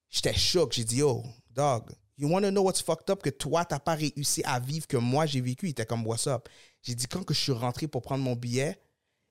J'étais 0.09 0.33
choqué. 0.33 0.77
J'ai 0.77 0.83
dit, 0.83 0.97
yo, 0.97 1.23
dog, 1.51 1.83
you 2.17 2.27
want 2.27 2.41
to 2.41 2.49
know 2.49 2.63
what's 2.63 2.81
fucked 2.81 3.09
up? 3.11 3.21
Que 3.21 3.29
toi, 3.29 3.63
t'as 3.63 3.79
pas 3.79 3.93
réussi 3.93 4.41
à 4.43 4.59
vivre 4.59 4.87
que 4.87 4.97
moi, 4.97 5.25
j'ai 5.27 5.39
vécu? 5.39 5.67
Il 5.67 5.69
était 5.69 5.85
comme, 5.85 6.05
what's 6.05 6.27
up? 6.27 6.49
J'ai 6.81 6.95
dit, 6.95 7.07
quand 7.07 7.23
que 7.23 7.33
je 7.33 7.39
suis 7.39 7.51
rentré 7.51 7.87
pour 7.87 8.01
prendre 8.01 8.23
mon 8.23 8.35
billet, 8.35 8.81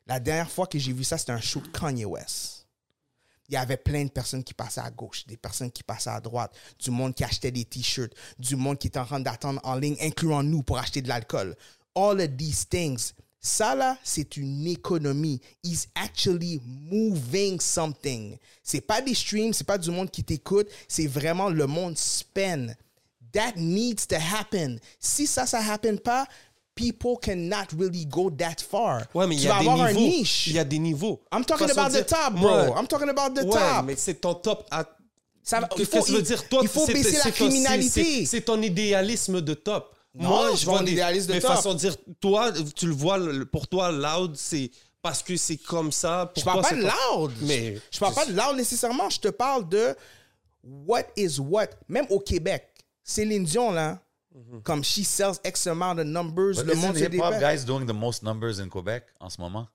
la 0.07 0.21
dernière 0.21 0.51
fois 0.51 0.67
que 0.67 0.79
j'ai 0.79 0.93
vu 0.93 1.05
ça, 1.05 1.19
c'était 1.19 1.33
un 1.33 1.41
show 1.41 1.61
de 1.61 1.69
Kanye 1.69 2.05
West. 2.07 2.60
Il 3.51 3.55
y 3.55 3.57
avait 3.57 3.77
plein 3.77 4.05
de 4.05 4.11
personnes 4.11 4.45
qui 4.45 4.55
passaient 4.55 4.81
à 4.81 4.91
gauche, 4.91 5.27
des 5.27 5.37
personnes 5.37 5.73
qui 5.73 5.83
passaient 5.83 6.11
à 6.11 6.21
droite, 6.21 6.55
du 6.79 6.93
monde 6.93 7.15
qui 7.15 7.25
achetait 7.25 7.51
des 7.51 7.65
t-shirts, 7.65 8.13
du 8.39 8.55
monde 8.55 8.79
qui 8.79 8.87
était 8.87 9.01
en 9.01 9.05
train 9.05 9.19
d'attendre 9.19 9.61
en 9.65 9.75
ligne, 9.75 9.97
incluant 10.01 10.45
nous, 10.45 10.63
pour 10.63 10.79
acheter 10.79 11.03
de 11.03 11.09
l'alcool. 11.09 11.57
All 11.97 12.21
of 12.21 12.37
these 12.37 12.69
things. 12.69 13.13
Ça, 13.41 13.75
là, 13.75 13.99
c'est 14.05 14.37
une 14.37 14.67
économie. 14.67 15.41
He's 15.65 15.89
actually 15.97 16.61
moving 16.65 17.59
something. 17.59 18.37
C'est 18.63 18.83
pas 18.83 19.01
des 19.01 19.15
streams, 19.15 19.53
c'est 19.53 19.67
pas 19.67 19.79
du 19.79 19.91
monde 19.91 20.11
qui 20.11 20.23
t'écoute, 20.23 20.69
c'est 20.87 21.09
vraiment 21.09 21.49
le 21.49 21.67
monde 21.67 21.99
spend. 21.99 22.77
That 23.33 23.53
needs 23.57 24.07
to 24.09 24.17
happen. 24.17 24.79
Si 24.99 25.27
ça, 25.27 25.47
ça 25.47 25.61
happen 25.73 25.99
pas, 25.99 26.27
people 26.81 27.17
cannot 27.21 27.67
really 27.79 28.07
go 28.07 28.31
that 28.31 28.57
far. 28.69 29.03
Ouais, 29.15 29.27
mais 29.27 29.37
il 29.37 29.43
y 29.43 29.49
a 29.49 29.59
des 29.59 29.69
niveaux. 29.69 30.25
Il 30.47 30.53
y 30.55 30.59
a 30.59 30.65
des 30.65 30.79
niveaux. 30.79 31.21
I'm 31.33 31.45
talking 31.45 31.67
Façon 31.69 31.81
about 31.81 31.95
de 31.97 32.01
the 32.03 32.07
dire- 32.09 32.19
top, 32.25 32.35
bro. 32.35 32.49
Ouais. 32.49 32.81
I'm 32.81 32.87
talking 32.87 33.09
about 33.11 33.35
the 33.35 33.45
Ouais, 33.45 33.51
top. 33.53 33.85
mais 33.85 33.97
c'est 33.97 34.15
ton 34.15 34.35
top 34.35 34.67
à... 34.71 34.85
Ça 35.43 35.61
va- 35.61 35.69
il 35.79 35.87
faut- 35.87 36.03
ça 36.05 36.13
veut 36.13 36.23
dire? 36.23 36.49
Toi, 36.49 36.61
il 36.63 36.69
faut 36.69 36.87
baisser 36.87 37.19
la 37.25 37.31
criminalité. 37.31 38.25
c'est- 38.27 38.41
ton 38.43 38.61
idéalisme 38.63 39.41
de 39.41 39.55
top. 39.55 39.95
Non, 40.15 40.29
Moi, 40.29 40.51
je 40.57 40.65
vois 40.65 40.83
des... 40.83 40.93
idéalisme 40.93 41.29
de 41.29 41.33
mais 41.35 41.41
top. 41.41 41.53
façon 41.55 41.75
de 41.75 41.79
dire, 41.79 41.97
toi, 42.21 42.53
tu 42.75 42.87
le 42.87 42.93
vois, 42.95 43.19
pour 43.53 43.69
toi, 43.69 43.93
loud, 43.93 44.35
c'est 44.37 44.71
parce 45.03 45.23
que 45.23 45.37
c'est 45.37 45.57
comme 45.57 45.93
ça. 45.93 46.31
Je 46.37 46.43
Pour 46.43 46.53
parle 46.53 46.61
toi, 46.63 46.71
pas 46.71 46.77
de 46.77 46.83
loud. 46.83 47.33
Mais- 47.43 47.79
je 47.91 47.99
parle 47.99 48.15
pas 48.15 48.27
de 48.27 48.33
loud 48.33 48.57
nécessairement. 48.57 49.09
Je 49.09 49.19
te 49.21 49.29
parle 49.29 49.69
de 49.69 49.95
what 50.65 51.05
is 51.17 51.39
what. 51.39 51.69
Même 51.89 52.07
au 52.11 52.21
Québec, 52.21 52.67
Céline 53.05 53.45
Dion, 53.45 53.71
là, 53.73 53.99
comme 54.63 54.83
she 54.85 55.05
sells 55.05 55.41
X 55.45 55.67
amount 55.67 55.99
of 55.99 56.07
numbers, 56.07 56.57
But 56.57 56.67
le 56.67 56.75
monde 56.77 56.97
se 56.97 57.05
hip-hop 57.05 57.33
dépêche. 57.35 57.41
guys 57.41 57.65
doing 57.65 57.87
the 57.87 57.93
most 57.95 58.23
numbers 58.23 58.61
in 58.61 58.69
Quebec 58.69 59.05
en 59.21 59.29
ce 59.29 59.41
moment? 59.41 59.67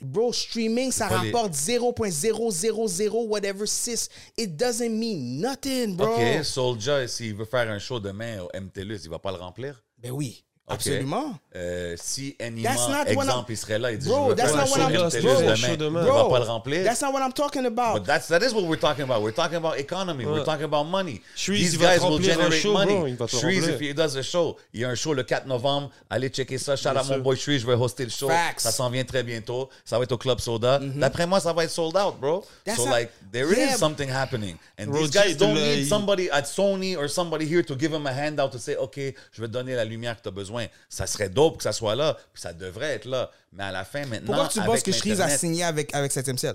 Bro, 0.00 0.32
streaming, 0.32 0.92
ça 0.92 1.08
pas 1.08 1.20
les- 1.22 1.32
rapporte 1.32 1.52
0.000 1.54 3.26
whatever 3.28 3.66
6. 3.66 4.08
It 4.38 4.56
doesn't 4.56 4.88
mean 4.90 5.40
nothing, 5.40 5.96
bro. 5.96 6.14
OK, 6.14 6.44
Soulja, 6.44 7.06
s'il 7.08 7.34
veut 7.34 7.44
faire 7.44 7.68
un 7.68 7.78
show 7.78 7.98
demain 7.98 8.40
au 8.42 8.48
MTLUS, 8.54 9.00
il 9.04 9.10
va 9.10 9.18
pas 9.18 9.32
le 9.32 9.38
remplir? 9.38 9.82
Ben 9.98 10.12
oui. 10.12 10.44
Absolument. 10.70 11.34
Euh, 11.56 11.94
si 12.00 12.36
Anima, 12.40 12.70
exemple, 13.06 13.52
il 13.52 13.56
serait 13.56 13.78
là, 13.78 13.90
il 13.92 13.98
dit 13.98 14.08
Bro, 14.08 14.24
je 14.24 14.28
veux 14.30 14.36
that's 14.36 14.52
faire 14.52 14.56
not 14.56 14.62
un 14.62 14.66
show 14.66 14.72
what 14.80 14.90
I'm- 14.90 15.06
MTLUS 15.06 15.20
bro, 15.22 15.40
demain, 15.40 15.54
show 15.56 15.76
demain. 15.76 16.00
il 16.02 16.06
Bro, 16.06 16.14
va 16.28 16.28
pas 16.30 16.38
le 16.38 16.44
remplir. 16.50 16.84
That's 16.84 17.02
not 17.02 17.12
what 17.12 17.20
I'm 17.26 17.32
talking 17.32 17.66
about. 17.66 17.94
But 17.94 18.04
that's, 18.06 18.28
that 18.28 18.42
is 18.42 18.52
what 18.54 18.62
we're 18.64 18.78
talking 18.78 19.04
about. 19.04 19.22
We're 19.22 19.32
talking 19.34 19.56
about 19.56 19.78
economy. 19.78 20.24
We're 20.24 20.44
talking 20.44 20.64
about 20.64 20.84
money. 20.86 21.20
Shreeze, 21.36 21.58
These 21.72 21.78
guys 21.78 22.00
will 22.02 22.18
generate 22.20 22.60
show, 22.62 22.72
money. 22.72 23.14
bro, 23.14 23.26
Shreeze, 23.26 23.68
if 23.68 23.80
he 23.80 23.92
does 23.92 24.16
a 24.16 24.22
show, 24.22 24.56
il 24.72 24.80
y 24.80 24.84
a 24.84 24.88
un 24.90 24.94
show 24.94 25.12
le 25.12 25.22
4 25.24 25.46
novembre. 25.46 25.90
Allez 26.08 26.30
checker 26.30 26.58
ça. 26.58 26.76
Shout 26.76 26.90
out 26.96 27.08
mon 27.08 27.18
boy 27.18 27.36
Shreeze, 27.36 27.62
je 27.62 27.66
vais 27.66 27.74
hoster 27.74 28.04
le 28.04 28.10
show. 28.10 28.28
Facts. 28.28 28.60
Ça 28.62 28.70
s'en 28.70 28.88
vient 28.90 29.04
très 29.04 29.22
bientôt. 29.22 29.68
Ça 29.84 29.98
va 29.98 30.04
être 30.04 30.12
au 30.12 30.18
Club 30.18 30.38
Soda. 30.40 30.78
D'après 30.80 31.26
moi, 31.26 31.40
ça 31.40 31.52
va 31.52 31.64
être 31.64 31.70
sold 31.70 31.96
out, 31.96 32.14
bro. 32.20 32.44
That's 32.64 32.76
so 32.78 32.84
not- 32.86 32.92
like, 32.92 33.10
there 33.32 33.46
Yeah. 33.52 33.74
is 33.74 33.78
something 33.78 34.08
happening. 34.10 34.56
And 34.78 34.86
these 34.86 35.06
Roger, 35.06 35.20
guys 35.28 35.36
don't 35.36 35.54
le- 35.54 35.60
need 35.76 35.86
somebody 35.88 36.30
at 36.30 36.42
Sony 36.46 36.96
or 36.96 37.08
somebody 37.08 37.46
here 37.46 37.62
to 37.64 37.74
give 37.76 37.90
them 37.92 38.06
a 38.06 38.12
handout 38.12 38.50
to 38.52 38.58
say, 38.58 38.76
OK, 38.76 38.96
je 38.96 39.40
vais 39.40 39.48
te 39.48 39.52
donner 39.52 39.74
la 39.74 39.84
lumière 39.84 40.16
que 40.16 40.22
tu 40.22 40.28
as 40.28 40.32
besoin. 40.32 40.66
Ça 40.88 41.06
serait 41.06 41.28
dope 41.28 41.58
que 41.58 41.62
ça 41.62 41.72
soit 41.72 41.94
là. 41.94 42.16
Puis 42.32 42.42
ça 42.42 42.52
devrait 42.52 42.94
être 42.94 43.06
là. 43.06 43.30
Mais 43.52 43.64
à 43.64 43.72
la 43.72 43.84
fin, 43.84 44.04
maintenant, 44.06 44.34
Pourquoi 44.34 44.48
tu 44.48 44.60
penses 44.60 44.82
que 44.82 44.92
Shreeze 44.92 45.20
a 45.20 45.28
signé 45.28 45.64
avec, 45.64 45.94
avec 45.94 46.12
7 46.12 46.38
ciel? 46.38 46.54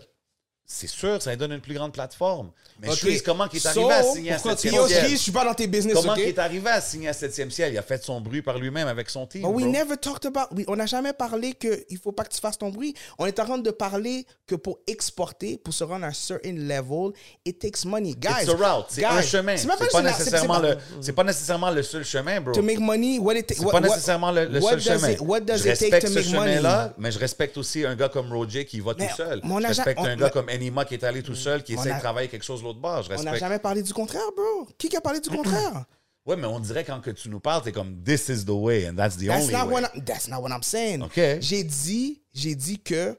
c'est 0.68 0.88
sûr, 0.88 1.22
ça 1.22 1.30
lui 1.30 1.38
donne 1.38 1.52
une 1.52 1.62
plus 1.62 1.76
grande 1.76 1.94
plateforme. 1.94 2.50
Mais 2.82 2.90
Ok. 2.90 2.96
Shreeze, 2.98 3.22
comment 3.22 3.46
il 3.52 3.58
est 3.58 3.60
So, 3.60 3.70
arrivé 3.70 3.94
à 3.94 4.04
signer 4.04 4.32
à 4.32 4.36
pourquoi 4.36 4.56
tu 4.56 4.68
7e 4.68 4.76
Yo, 4.76 4.88
ciel? 4.88 5.00
Shreeze, 5.00 5.12
je 5.18 5.24
suis 5.24 5.32
pas 5.32 5.46
dans 5.46 5.54
tes 5.54 5.68
business, 5.68 5.94
Comment 5.96 6.12
ok? 6.14 6.20
il 6.20 6.28
est 6.30 6.40
arrivé 6.40 6.70
à 6.70 6.82
signer 6.82 7.08
à 7.08 7.14
7e 7.14 7.50
ciel? 7.50 7.72
Il 7.74 7.78
a 7.78 7.82
fait 7.82 8.04
son 8.04 8.20
bruit 8.20 8.42
par 8.42 8.58
lui-même 8.60 8.88
avec 8.90 9.10
son 9.10 9.26
team. 9.26 9.44
But 9.44 9.50
we 9.52 9.64
bro. 9.64 9.72
never 9.72 9.98
talked 9.98 10.26
about. 10.26 10.54
we- 10.54 10.66
on 10.68 10.76
n'a 10.76 10.86
jamais 10.86 11.14
parlé 11.14 11.54
que 11.54 11.86
il 11.90 11.98
faut 11.98 12.12
pas 12.12 12.24
que 12.26 12.34
tu 12.34 12.40
fasses 12.42 12.58
ton 12.58 12.70
bruit. 12.70 12.94
On 13.18 13.26
est 13.26 13.40
en 13.40 13.46
train 13.46 13.58
de 13.58 13.72
parler 13.72 14.26
que 14.46 14.56
pour 14.56 14.80
exporter, 14.88 15.58
pour 15.58 15.74
se 15.74 15.84
rendre 15.86 16.04
à 16.06 16.10
un 16.10 16.14
certain 16.14 16.52
level, 16.54 17.12
it 17.46 17.60
takes 17.60 17.86
money, 17.86 18.14
guys. 18.14 18.44
It's 18.44 18.50
a 18.50 18.54
route, 18.76 18.86
c'est 18.90 19.06
un 19.06 19.22
chemin. 19.22 19.56
C'est 19.56 19.68
pas, 19.68 19.78
pas, 19.78 20.02
nécessairement 20.02 20.60
le, 20.60 20.76
pas- 20.76 20.82
c'est 21.02 21.14
pas 21.14 21.24
nécessairement 21.24 21.72
le 21.72 21.82
seul 21.84 22.04
chemin, 22.04 22.42
bro. 22.42 22.54
To 22.54 22.62
make 22.62 22.80
money, 22.80 23.20
what 23.20 23.36
it 23.36 23.54
C'est 23.56 23.64
pas 23.72 23.80
nécessairement 23.80 24.32
le, 24.32 24.46
le 24.46 24.60
seul 24.62 24.82
chemin. 24.82 25.16
what 25.22 25.40
does 25.42 25.58
je 25.64 25.70
it 25.70 25.80
take 25.80 25.92
respecte 25.96 26.08
to 26.08 26.14
ce 26.14 26.22
chemin-là, 26.30 26.94
mais 26.98 27.12
je 27.12 27.20
respecte 27.20 27.58
aussi 27.58 27.86
un 27.86 27.96
gars 27.96 28.10
comme 28.10 28.32
Roger 28.34 28.66
qui 28.66 28.80
va 28.82 28.94
Mais 28.98 29.08
tout 29.08 29.16
seul. 29.16 29.42
Je 29.44 29.68
respecte 29.68 30.00
un 30.00 30.16
gars 30.18 30.30
comme 30.30 30.50
Enima 30.50 30.84
qui 30.84 30.96
est 30.96 31.04
allé 31.06 31.24
tout 31.24 31.36
seul, 31.36 31.64
qui 31.64 31.74
essaie 31.76 31.94
de 31.94 32.00
travailler 32.00 32.28
quelque 32.28 32.44
chose 32.44 32.64
l'autre 32.66 32.80
bord. 32.80 33.04
Je 33.04 33.14
On 33.14 33.24
n'a 33.24 33.38
jamais 33.38 33.60
parlé 33.60 33.82
du 33.82 33.94
contraire, 33.94 34.30
bro. 34.36 34.68
Qui 34.78 34.90
qui 34.90 34.98
a 34.98 35.02
parlé 35.02 35.20
du 35.20 35.30
contraire? 35.36 35.86
Ouais, 36.26 36.36
mais 36.36 36.48
on 36.48 36.60
dirait 36.60 36.84
quand 36.84 37.00
que 37.02 37.12
tu 37.12 37.30
nous 37.30 37.40
parles, 37.40 37.62
t'es 37.64 37.72
comme 37.72 38.02
This 38.04 38.30
is 38.30 38.44
the 38.46 38.50
way 38.50 38.90
and 38.90 38.96
that's 38.96 39.16
the 39.16 39.28
That's 39.28 39.44
only 39.44 39.54
not, 39.54 39.68
way. 39.68 39.74
what 39.74 39.82
I'm, 39.94 40.04
that's 40.04 40.28
not 40.28 40.42
what 40.42 40.50
I'm 40.50 40.64
saying. 40.64 41.04
OK. 41.04 41.38
J'ai 41.40 41.64
dit, 41.64 42.22
j'ai 42.34 42.56
dit 42.56 42.80
que 42.80 43.16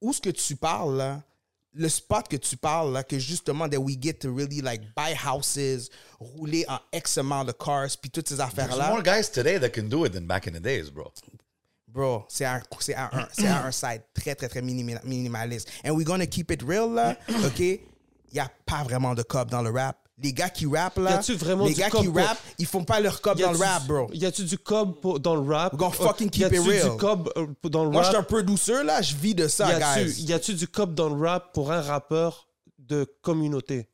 où 0.00 0.12
ce 0.12 0.20
que 0.20 0.30
tu 0.30 0.56
parles 0.56 0.96
là, 0.96 1.22
le 1.74 1.88
spot 1.88 2.26
que 2.28 2.36
tu 2.36 2.56
parles 2.56 2.92
là, 2.92 3.02
que 3.04 3.18
justement 3.18 3.68
that 3.68 3.78
we 3.78 3.96
get 4.00 4.14
to 4.14 4.34
really 4.34 4.60
like 4.62 4.80
buy 4.96 5.14
houses, 5.14 5.90
rouler 6.18 6.64
en 6.68 6.78
X 6.92 7.18
amount 7.18 7.44
de 7.44 7.52
cars, 7.52 7.88
puis 8.00 8.10
toutes 8.10 8.28
ces 8.28 8.40
affaires 8.40 8.68
There's 8.68 8.78
là, 8.78 8.88
more 8.90 9.02
guys 9.02 9.30
today 9.30 9.58
that 9.60 9.70
can 9.70 9.84
do 9.88 10.04
it 10.06 10.12
than 10.12 10.22
back 10.26 10.46
in 10.46 10.52
the 10.52 10.60
days, 10.60 10.90
bro. 10.90 11.12
bro, 11.86 12.24
c'est 12.28 12.44
un, 12.46 12.62
c'est 12.80 12.94
un, 12.94 13.10
un- 13.12 13.28
c'est 13.32 13.46
un, 13.46 13.64
un 13.66 13.70
side 13.72 14.02
très 14.14 14.34
très 14.34 14.48
très 14.48 14.62
minimaliste. 14.62 15.68
And 15.84 15.92
we're 15.92 16.04
gonna 16.06 16.26
keep 16.26 16.50
it 16.50 16.62
real 16.62 16.90
là, 16.94 17.16
ok? 17.46 17.80
Il 18.32 18.36
y 18.36 18.40
a 18.40 18.50
pas 18.66 18.82
vraiment 18.82 19.14
de 19.14 19.22
cop 19.22 19.50
dans 19.50 19.62
le 19.62 19.70
rap. 19.70 19.96
Les 20.22 20.32
gars 20.32 20.48
qui 20.50 20.66
rappent 20.66 20.98
Y 20.98 21.02
là, 21.02 21.18
a-tu 21.18 21.34
vraiment 21.34 21.66
les 21.66 21.74
gars 21.74 21.90
cop 21.90 22.00
qui 22.02 22.06
pour- 22.08 22.16
rappent, 22.16 22.38
ils 22.58 22.66
font 22.66 22.84
pas 22.84 23.00
leur 23.00 23.20
cop 23.20 23.36
Y 23.38 23.42
dans 23.42 23.48
a-tu 23.50 23.58
le 23.58 23.64
rap, 23.64 23.86
bro. 23.86 24.10
Y 24.12 24.24
a-tu 24.26 24.44
du 24.44 24.56
cob 24.58 25.00
pour- 25.00 25.18
dans 25.20 25.34
le 25.34 25.52
rap? 25.54 25.72
We're 25.72 25.78
gonna 25.80 25.92
fucking 25.94 26.30
keep 26.30 26.42
y 26.42 26.44
a-tu 26.44 26.56
it 26.56 26.66
real. 26.66 26.90
du 26.90 26.96
cob 26.96 27.32
euh, 27.36 27.46
dans 27.68 27.84
le 27.84 27.90
Moi, 27.90 28.02
je 28.02 28.08
suis 28.08 28.16
un 28.16 28.20
rap? 28.20 28.28
peu 28.28 28.42
douceur 28.42 28.84
là, 28.84 29.02
je 29.02 29.14
vis 29.16 29.34
de 29.34 29.46
Y 29.46 29.50
ça, 29.50 29.66
a-tu 29.66 30.04
guys. 30.04 30.22
y 30.22 30.32
a-tu 30.32 30.54
du 30.54 30.68
cob 30.68 30.94
dans 30.94 31.08
le 31.08 31.26
rap 31.28 31.52
pour 31.52 31.72
un 31.72 31.80
rappeur 31.80 32.48
de 32.78 33.04
communauté? 33.22 33.88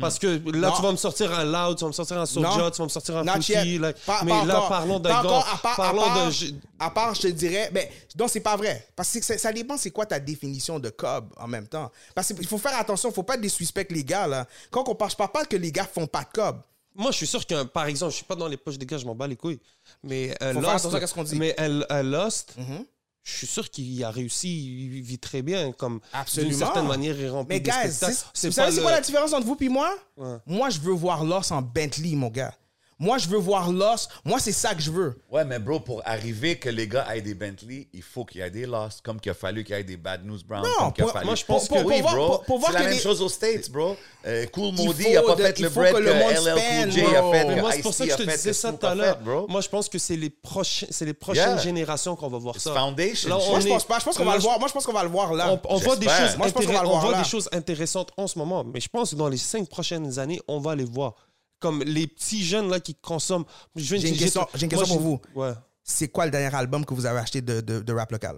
Parce 0.00 0.18
que 0.18 0.26
là, 0.26 0.40
Hmm. 0.40 0.60
Non. 0.60 0.72
tu 0.76 0.82
vas 0.82 0.92
me 0.92 0.96
sortir 0.96 1.32
un 1.32 1.44
Loud, 1.44 1.76
tu 1.78 1.82
vas 1.84 1.88
me 1.88 1.92
sortir 1.92 2.16
un 2.16 2.20
Non. 2.20 2.70
tu 2.70 2.78
vas 2.78 2.84
me 2.84 2.88
sortir 2.88 3.16
un 3.16 3.24
Fouki. 3.24 3.78
like- 3.78 3.96
mais 4.24 4.30
pas 4.30 4.44
là, 4.44 4.56
encore. 4.56 4.68
parlons 4.68 4.98
d'un 4.98 5.10
gars. 5.10 5.18
à 5.18 5.22
part- 5.22 5.70
à 5.72 5.76
Parlons 5.76 6.02
part- 6.02 6.28
de... 6.28 6.54
À 6.80 6.90
part, 6.90 7.14
je 7.14 7.20
te 7.22 7.26
dirais, 7.28 7.70
mais 7.72 7.90
non, 8.18 8.26
c'est 8.26 8.40
pas 8.40 8.56
vrai. 8.56 8.88
Parce 8.96 9.12
que 9.12 9.24
ça, 9.24 9.38
ça 9.38 9.52
dépend, 9.52 9.76
c'est 9.76 9.90
quoi 9.92 10.04
ta 10.06 10.18
définition 10.18 10.78
de 10.80 10.90
cob 10.90 11.26
en 11.36 11.46
même 11.46 11.68
temps. 11.68 11.90
Parce 12.14 12.32
qu'il 12.32 12.46
faut 12.46 12.58
faire 12.58 12.76
attention, 12.78 13.10
il 13.10 13.14
faut 13.14 13.22
pas 13.22 13.36
disrespect 13.36 13.86
les 13.90 14.02
gars, 14.04 14.26
là. 14.26 14.46
Quand 14.70 14.88
on 14.88 14.94
parle, 14.96 15.12
je 15.12 15.16
parle 15.16 15.30
pas 15.32 15.44
que 15.44 15.56
les 15.56 15.70
gars 15.70 15.84
font 15.92 16.06
pas 16.08 16.22
de 16.22 16.28
cob. 16.34 16.60
Moi, 16.96 17.10
je 17.10 17.16
suis 17.16 17.26
sûr 17.26 17.44
qu'un, 17.46 17.64
par 17.64 17.86
exemple, 17.86 18.12
je 18.12 18.16
suis 18.16 18.24
pas 18.24 18.36
dans 18.36 18.46
les 18.46 18.56
poches 18.56 18.78
des 18.78 18.86
gars, 18.86 18.98
je 18.98 19.04
m'en 19.04 19.14
bats 19.16 19.26
les 19.26 19.34
couilles. 19.36 19.58
Mais 20.02 20.30
un 20.40 20.54
Faut 20.54 20.60
faire 20.60 20.72
Lost, 20.72 20.86
attention 20.86 21.02
à 21.02 21.06
ce 21.08 21.14
qu'on 21.14 21.24
dit. 21.24 21.36
mais 21.38 21.54
un, 21.60 21.82
un 21.90 22.02
Lost, 22.04 22.54
Mhm. 22.56 22.84
Je 23.24 23.32
suis 23.38 23.46
sûr 23.46 23.68
qu'il 23.70 24.04
a 24.04 24.10
réussi, 24.10 24.84
il 24.86 25.00
vit 25.02 25.18
très 25.18 25.40
bien, 25.42 25.72
comme 25.72 26.00
d'une 26.34 26.52
certaine 26.52 26.86
manière, 26.86 27.18
il 27.18 27.28
remplit 27.30 27.56
Mais 27.56 27.60
des 27.60 27.70
guys, 27.70 27.90
spectacles. 27.90 28.16
c'est- 28.34 28.46
vous 28.48 28.52
savez 28.52 28.72
c'est 28.72 28.82
quoi 28.82 28.90
la 28.90 29.00
différence 29.00 29.32
entre 29.32 29.46
vous 29.46 29.56
et 29.60 29.68
moi? 29.68 29.96
Ouais. 30.16 30.36
Moi, 30.46 30.68
je 30.70 30.78
veux 30.80 30.92
voir 30.92 31.24
Lost 31.24 31.50
en 31.50 31.62
Bentley, 31.62 32.14
mon 32.14 32.28
gars. 32.28 32.54
Moi, 33.04 33.18
je 33.18 33.28
veux 33.28 33.38
voir 33.38 33.70
Lost. 33.70 34.08
Moi, 34.24 34.38
c'est 34.40 34.52
ça 34.52 34.74
que 34.74 34.80
je 34.80 34.90
veux. 34.90 35.14
Ouais, 35.30 35.44
mais 35.44 35.58
bro, 35.58 35.78
pour 35.78 36.00
arriver 36.06 36.56
que 36.58 36.70
les 36.70 36.88
gars 36.88 37.06
aient 37.14 37.20
des 37.20 37.34
Bentley, 37.34 37.88
il 37.92 38.02
faut 38.02 38.24
qu'il 38.24 38.40
y 38.40 38.44
ait 38.44 38.50
des 38.50 38.64
Lost, 38.66 39.02
comme 39.02 39.20
qu'il 39.20 39.30
a 39.30 39.34
fallu 39.34 39.62
qu'il 39.62 39.76
y 39.76 39.78
ait 39.78 39.84
des 39.84 39.98
Bad 39.98 40.24
News 40.24 40.38
Brown. 40.48 40.62
Non, 40.64 40.70
comme 40.78 40.92
qu'il 40.94 41.02
a 41.02 41.06
pour- 41.06 41.12
fallu. 41.12 41.26
moi, 41.26 41.34
je 41.34 41.44
pense 41.44 41.68
Pour- 41.68 41.76
que- 41.76 41.82
pour- 41.82 41.90
oui, 41.92 42.00
pour 42.00 42.10
voir- 42.10 42.16
bro. 42.16 42.28
pour- 42.38 42.44
pour 42.44 42.58
voir 42.60 42.70
c'est 42.72 42.78
la 42.78 42.84
que 42.84 42.88
même 42.88 42.96
les- 42.96 43.02
chose 43.02 43.20
aux 43.20 43.28
States, 43.28 43.70
bro. 43.70 43.96
Euh, 44.26 44.46
cool 44.46 44.72
Il 44.78 44.86
Maudit, 44.86 45.02
faut 45.02 45.08
il 45.10 45.16
a 45.18 45.22
pas 45.22 45.34
de- 45.36 45.42
fait 45.42 45.58
le 45.58 45.68
faut 45.68 45.80
bread 45.80 45.92
que 45.92 45.98
que, 45.98 46.04
le 46.04 46.14
monde 46.14 46.30
LL 46.30 46.40
spend, 46.58 46.82
Cool 46.84 46.90
J 46.92 47.00
a 47.04 47.22
fait, 47.30 47.44
Mais 47.44 47.60
moi, 47.60 47.72
c'est 47.72 47.82
pour 47.82 47.92
ça 47.94 48.06
que 48.06 48.10
a 48.12 48.16
je 48.16 48.22
te 48.22 48.30
fait, 48.30 48.36
disais 48.38 48.52
ça 48.54 48.72
tout 48.72 48.86
à 48.86 48.94
l'heure. 48.94 49.18
Moi, 49.48 49.60
je 49.60 49.68
pense 49.68 49.88
que 49.90 49.98
c'est 49.98 50.16
les, 50.16 50.30
prochains, 50.30 50.86
c'est 50.90 51.04
les 51.04 51.12
prochaines 51.14 51.44
Yeah. 51.56 51.58
générations 51.58 52.16
qu'on 52.16 52.28
va 52.28 52.38
voir 52.38 52.58
ça. 52.58 52.72
foundation. 52.72 53.28
Moi, 53.28 53.60
je 53.60 53.68
pense 53.68 53.84
pas. 53.84 53.98
Je 53.98 54.04
pense 54.06 54.16
qu'on 54.16 54.24
va 54.24 54.34
le 54.36 54.40
voir. 54.40 54.58
Moi, 54.58 54.68
je 54.68 54.72
pense 54.72 54.86
qu'on 54.86 54.92
va 54.92 55.02
le 55.02 55.10
voir 55.10 55.34
là. 55.34 55.60
On, 55.68 55.76
voit 55.76 55.96
des 55.96 56.06
J'espère. 56.06 56.28
choses, 56.28 56.36
Moi, 56.38 56.48
je 56.48 56.52
pense 56.52 56.64
qu'on 56.64 56.72
va 56.72 56.78
intéré- 56.78 56.82
le 56.84 56.88
on 56.88 56.90
voir 56.92 57.02
voit 57.02 57.12
là. 57.12 57.22
des 57.22 57.28
choses 57.28 57.48
intéressantes 57.52 58.12
en 58.16 58.26
ce 58.26 58.38
moment, 58.38 58.64
mais 58.64 58.80
je 58.80 58.88
pense 58.88 59.10
que 59.10 59.16
dans 59.16 59.28
les 59.28 59.36
cinq 59.36 59.68
prochaines 59.68 60.18
années, 60.18 60.40
on 60.48 60.58
va 60.58 60.74
les 60.74 60.84
voir. 60.84 61.14
Comme 61.64 61.82
les 61.82 62.06
petits 62.06 62.44
jeunes 62.44 62.68
là 62.68 62.78
qui 62.78 62.94
consomment. 62.94 63.46
Je 63.74 63.82
viens 63.82 63.96
de- 63.96 64.02
J'ai 64.02 64.08
une 64.12 64.18
question- 64.18 64.46
j'ai 64.54 64.64
une 64.64 64.68
question 64.68 64.86
moi, 64.86 64.96
pour 64.96 65.02
vous. 65.34 65.40
Ouais. 65.40 65.52
C'est 65.82 66.08
quoi 66.08 66.26
le 66.26 66.30
dernier 66.30 66.54
album 66.54 66.84
que 66.84 66.92
vous 66.92 67.06
avez 67.06 67.18
acheté 67.20 67.40
de, 67.40 67.62
de, 67.62 67.80
de 67.80 67.92
rap 67.94 68.12
local? 68.12 68.36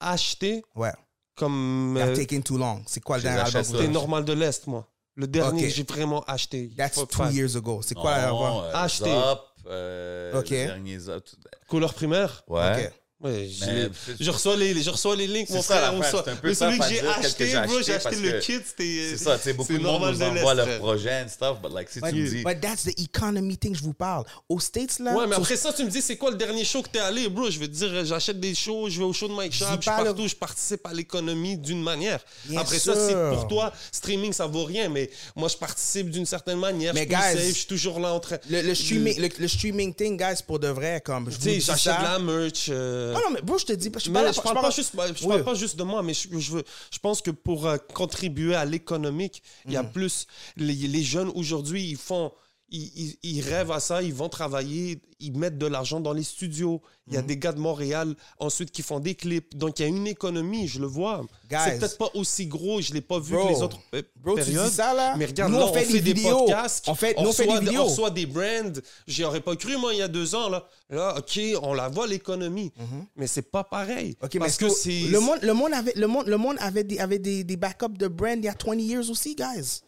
Acheter 0.00 0.62
Ouais. 0.74 0.92
comme. 1.36 1.94
You're 1.96 2.08
euh, 2.08 2.14
taking 2.16 2.42
too 2.42 2.58
long. 2.58 2.82
C'est 2.86 3.00
quoi 3.02 3.16
le 3.16 3.22
dernier 3.22 3.38
album? 3.40 3.48
achète 3.48 3.62
que 3.62 3.66
vous 3.68 3.72
C'était 3.72 3.78
avez 3.78 3.88
acheté? 3.88 3.98
normal 4.00 4.24
de 4.26 4.32
l'Est, 4.34 4.66
moi. 4.66 4.86
Le 5.14 5.26
dernier 5.26 5.62
que 5.62 5.68
j'ai 5.70 5.84
vraiment 5.84 6.22
acheté. 6.24 6.70
That's 6.76 6.96
two 6.96 7.06
pas- 7.06 7.30
years 7.32 7.56
ago. 7.56 7.80
C'est 7.82 7.94
quoi 7.94 8.10
l'album? 8.18 8.64
euh, 8.64 8.72
Acheter. 8.74 9.10
Zop, 9.10 9.40
euh, 9.66 10.38
Ok. 10.38 10.50
le 10.50 10.66
dernier 10.66 10.98
Zop. 10.98 11.24
Couleur 11.68 11.94
primaire? 11.94 12.44
Ouais. 12.46 12.86
Ok. 12.88 12.92
Ouais, 13.18 13.48
je, 13.48 13.64
Mais 13.64 13.72
l'ai- 13.74 13.88
c'est- 14.04 14.16
je 14.20 14.30
reçois 14.30 14.56
les, 14.56 14.82
je 14.82 14.90
reçois 14.90 15.16
les 15.16 15.26
links, 15.26 15.46
C'est 15.48 15.54
mon 15.54 15.62
frère. 15.62 15.90
on 15.94 15.98
reçoit- 16.00 16.22
c'est 16.22 16.30
un 16.32 16.36
peu 16.36 16.48
Mais 16.48 16.54
ça, 16.54 16.66
celui 16.66 16.78
que 16.78 16.84
j'ai 16.84 17.00
dire 17.00 17.16
qu'est-ce 17.22 17.34
que 17.34 17.44
acheté, 17.44 17.46
j'ai 17.46 17.60
bro, 17.66 17.82
j'ai 17.82 17.94
acheté 17.94 18.16
le 18.16 18.38
kit. 18.40 18.52
C'était. 18.66 19.06
C'est 19.10 19.16
ça, 19.24 19.38
tu 19.38 19.44
sais, 19.44 19.52
beaucoup 19.54 19.72
de 19.72 19.78
monde 19.78 19.84
normal 20.02 20.12
nous 20.12 20.18
de 20.18 20.24
envoie 20.24 20.52
leur 20.54 20.78
projet 20.78 21.22
and 21.24 21.28
stuff, 21.30 21.58
but 21.62 21.72
like, 21.72 21.88
si 21.88 22.00
But, 22.00 22.10
tu 22.10 22.14
me 22.16 22.28
dis... 22.28 22.42
but 22.44 22.60
that's 22.60 22.84
the 22.84 23.00
economy 23.00 23.56
thing 23.56 23.72
que 23.72 23.78
je 23.78 23.82
vous 23.84 23.94
parle. 23.94 24.24
Aux 24.50 24.60
States, 24.60 24.98
là. 24.98 25.14
Ouais, 25.16 25.26
mais 25.26 25.34
après 25.36 25.56
ça, 25.56 25.72
tu 25.72 25.82
me 25.84 25.88
dis, 25.90 26.02
c'est 26.02 26.16
quoi 26.18 26.30
le 26.30 26.36
dernier 26.36 26.62
show 26.66 26.82
que 26.82 26.90
t'es 26.90 26.98
allé, 26.98 27.30
bro? 27.30 27.50
Je 27.50 27.58
veux 27.58 27.68
te 27.68 27.72
dire, 27.74 28.04
j'achète 28.04 28.38
des 28.38 28.54
shows, 28.54 28.90
je 28.90 28.98
vais 28.98 29.04
au 29.04 29.14
show 29.14 29.28
de 29.28 29.32
Mike 29.32 29.52
Je 29.54 29.58
Sharp, 29.60 29.76
je 29.76 29.80
suis 29.80 29.90
pas 29.90 29.98
le- 30.00 30.04
partout, 30.10 30.28
je 30.28 30.36
participe 30.36 30.84
à 30.86 30.92
l'économie 30.92 31.56
d'une 31.56 31.82
manière. 31.82 32.20
Bien 32.44 32.60
après 32.60 32.78
ça, 32.78 32.92
si 32.94 33.12
sûr. 33.12 33.30
pour 33.30 33.48
toi, 33.48 33.72
streaming, 33.92 34.34
ça 34.34 34.46
vaut 34.46 34.64
rien, 34.64 34.90
mais 34.90 35.08
moi, 35.34 35.48
je 35.48 35.56
participe 35.56 36.10
d'une 36.10 36.26
certaine 36.26 36.58
manière. 36.58 36.92
Mais 36.92 37.04
je 37.04 37.08
guys, 37.38 37.48
je 37.48 37.52
suis 37.54 37.66
toujours 37.66 37.98
là 37.98 38.12
en 38.12 38.20
train. 38.20 38.36
le, 38.50 38.60
le 38.60 38.74
streaming, 38.74 39.26
le, 39.38 39.48
streaming 39.48 39.94
thing, 39.94 40.18
guys, 40.18 40.42
pour 40.46 40.58
de 40.58 40.68
vrai, 40.68 41.00
comme 41.02 41.30
je 41.30 41.36
Tu 41.38 41.42
sais, 41.42 41.60
j'achète 41.60 41.94
la 42.02 42.18
merch. 42.18 42.68
Euh, 43.06 43.14
Ah 43.16 43.20
non, 43.24 43.30
mais 43.34 43.42
bro, 43.42 43.58
je 43.58 43.66
te 43.66 43.72
dis. 43.72 43.86
Je, 43.86 44.10
parle 44.10 44.60
pas 44.60 44.70
juste, 44.70 44.92
je 44.94 45.22
Oui. 45.24 45.28
parle 45.28 45.44
pas 45.44 45.54
juste 45.54 45.76
de 45.76 45.82
moi, 45.82 46.02
mais 46.02 46.14
je, 46.14 46.28
je 46.38 46.52
veux, 46.52 46.64
je 46.90 46.98
pense 46.98 47.22
que 47.22 47.30
pour 47.30 47.66
euh, 47.66 47.76
contribuer 47.94 48.54
à 48.54 48.64
l'économique, 48.64 49.42
il 49.66 49.72
y 49.72 49.76
a 49.76 49.82
Mm. 49.82 49.92
plus 49.92 50.26
les, 50.56 50.74
les 50.74 51.02
jeunes 51.02 51.30
aujourd'hui, 51.34 51.82
ils 51.88 51.96
font 51.96 52.32
ils, 52.70 52.90
ils- 52.96 53.18
ils 53.22 53.40
rêvent 53.42 53.70
à 53.72 53.80
ça, 53.80 54.02
ils 54.02 54.12
vont 54.14 54.28
travailler, 54.28 55.00
ils 55.20 55.32
mettent 55.36 55.56
de 55.58 55.66
l'argent 55.66 56.00
dans 56.00 56.12
les 56.12 56.22
studios. 56.24 56.82
Il 57.08 57.14
y 57.14 57.16
a 57.16 57.20
Mhm. 57.20 57.26
des 57.28 57.36
gars 57.38 57.52
de 57.52 57.60
Montréal 57.60 58.14
ensuite 58.40 58.72
qui 58.72 58.82
font 58.82 58.98
des 58.98 59.14
clips. 59.14 59.56
Donc 59.56 59.78
il 59.78 59.82
y 59.82 59.84
a 59.84 59.88
une 59.88 60.06
économie, 60.08 60.66
je 60.66 60.80
le 60.80 60.86
vois. 60.86 61.24
Guys. 61.48 61.58
C'est 61.64 61.78
peut-être 61.78 61.98
pas 61.98 62.10
aussi 62.14 62.46
gros, 62.46 62.80
je 62.80 62.92
l'ai 62.92 63.00
pas 63.00 63.20
vu 63.20 63.34
Bro. 63.34 63.46
que 63.46 63.52
les 63.52 63.62
autres 63.62 63.78
euh, 63.94 64.02
Bro, 64.16 64.36
tu 64.40 64.50
dis 64.50 64.56
ça, 64.72 64.92
là? 64.92 65.14
Mais 65.16 65.26
regarde, 65.26 65.52
Nous, 65.52 65.58
là, 65.58 65.66
on 65.66 65.72
fait 65.72 66.00
des 66.00 66.14
podcasts. 66.14 66.88
On 66.88 66.94
fait- 66.96 67.14
on 67.18 67.22
fait 67.32 67.44
reçoit 67.44 67.46
des 67.60 67.64
de- 67.64 67.70
vidéos. 67.70 67.82
On 67.82 67.86
reçoit 67.86 68.10
des 68.10 68.26
brands. 68.26 68.72
J'y 69.06 69.22
aurais 69.24 69.40
pas 69.40 69.54
cru, 69.54 69.76
moi, 69.76 69.94
il 69.94 69.98
y 70.00 70.02
a 70.02 70.08
deux 70.08 70.34
ans. 70.34 70.48
Là, 70.48 70.66
là 70.90 71.16
OK, 71.18 71.40
on 71.62 71.72
la 71.72 71.88
voit, 71.88 72.06
l'économie. 72.08 72.72
Mais 73.14 73.28
c'est 73.28 73.42
pas 73.50 73.62
pareil. 73.62 74.16
OK, 74.22 74.34
mais 74.34 74.40
parce 74.40 74.56
que 74.56 74.68
c'est... 74.68 75.02
le 75.02 75.20
monde, 75.20 75.38
le 75.42 75.54
monde 75.54 75.72
avait, 75.72 75.92
le 75.94 76.08
monde, 76.08 76.26
le 76.26 76.36
monde 76.36 76.56
avait 76.58 76.82
des, 76.84 76.98
avait 76.98 77.20
des, 77.20 77.44
des 77.44 77.56
backups 77.56 77.96
de 77.96 78.08
brand 78.08 78.36
il 78.36 78.44
y 78.44 78.48
a 78.48 78.54
20 78.66 78.74
years 78.80 79.08
aussi, 79.10 79.36
guys? 79.36 79.82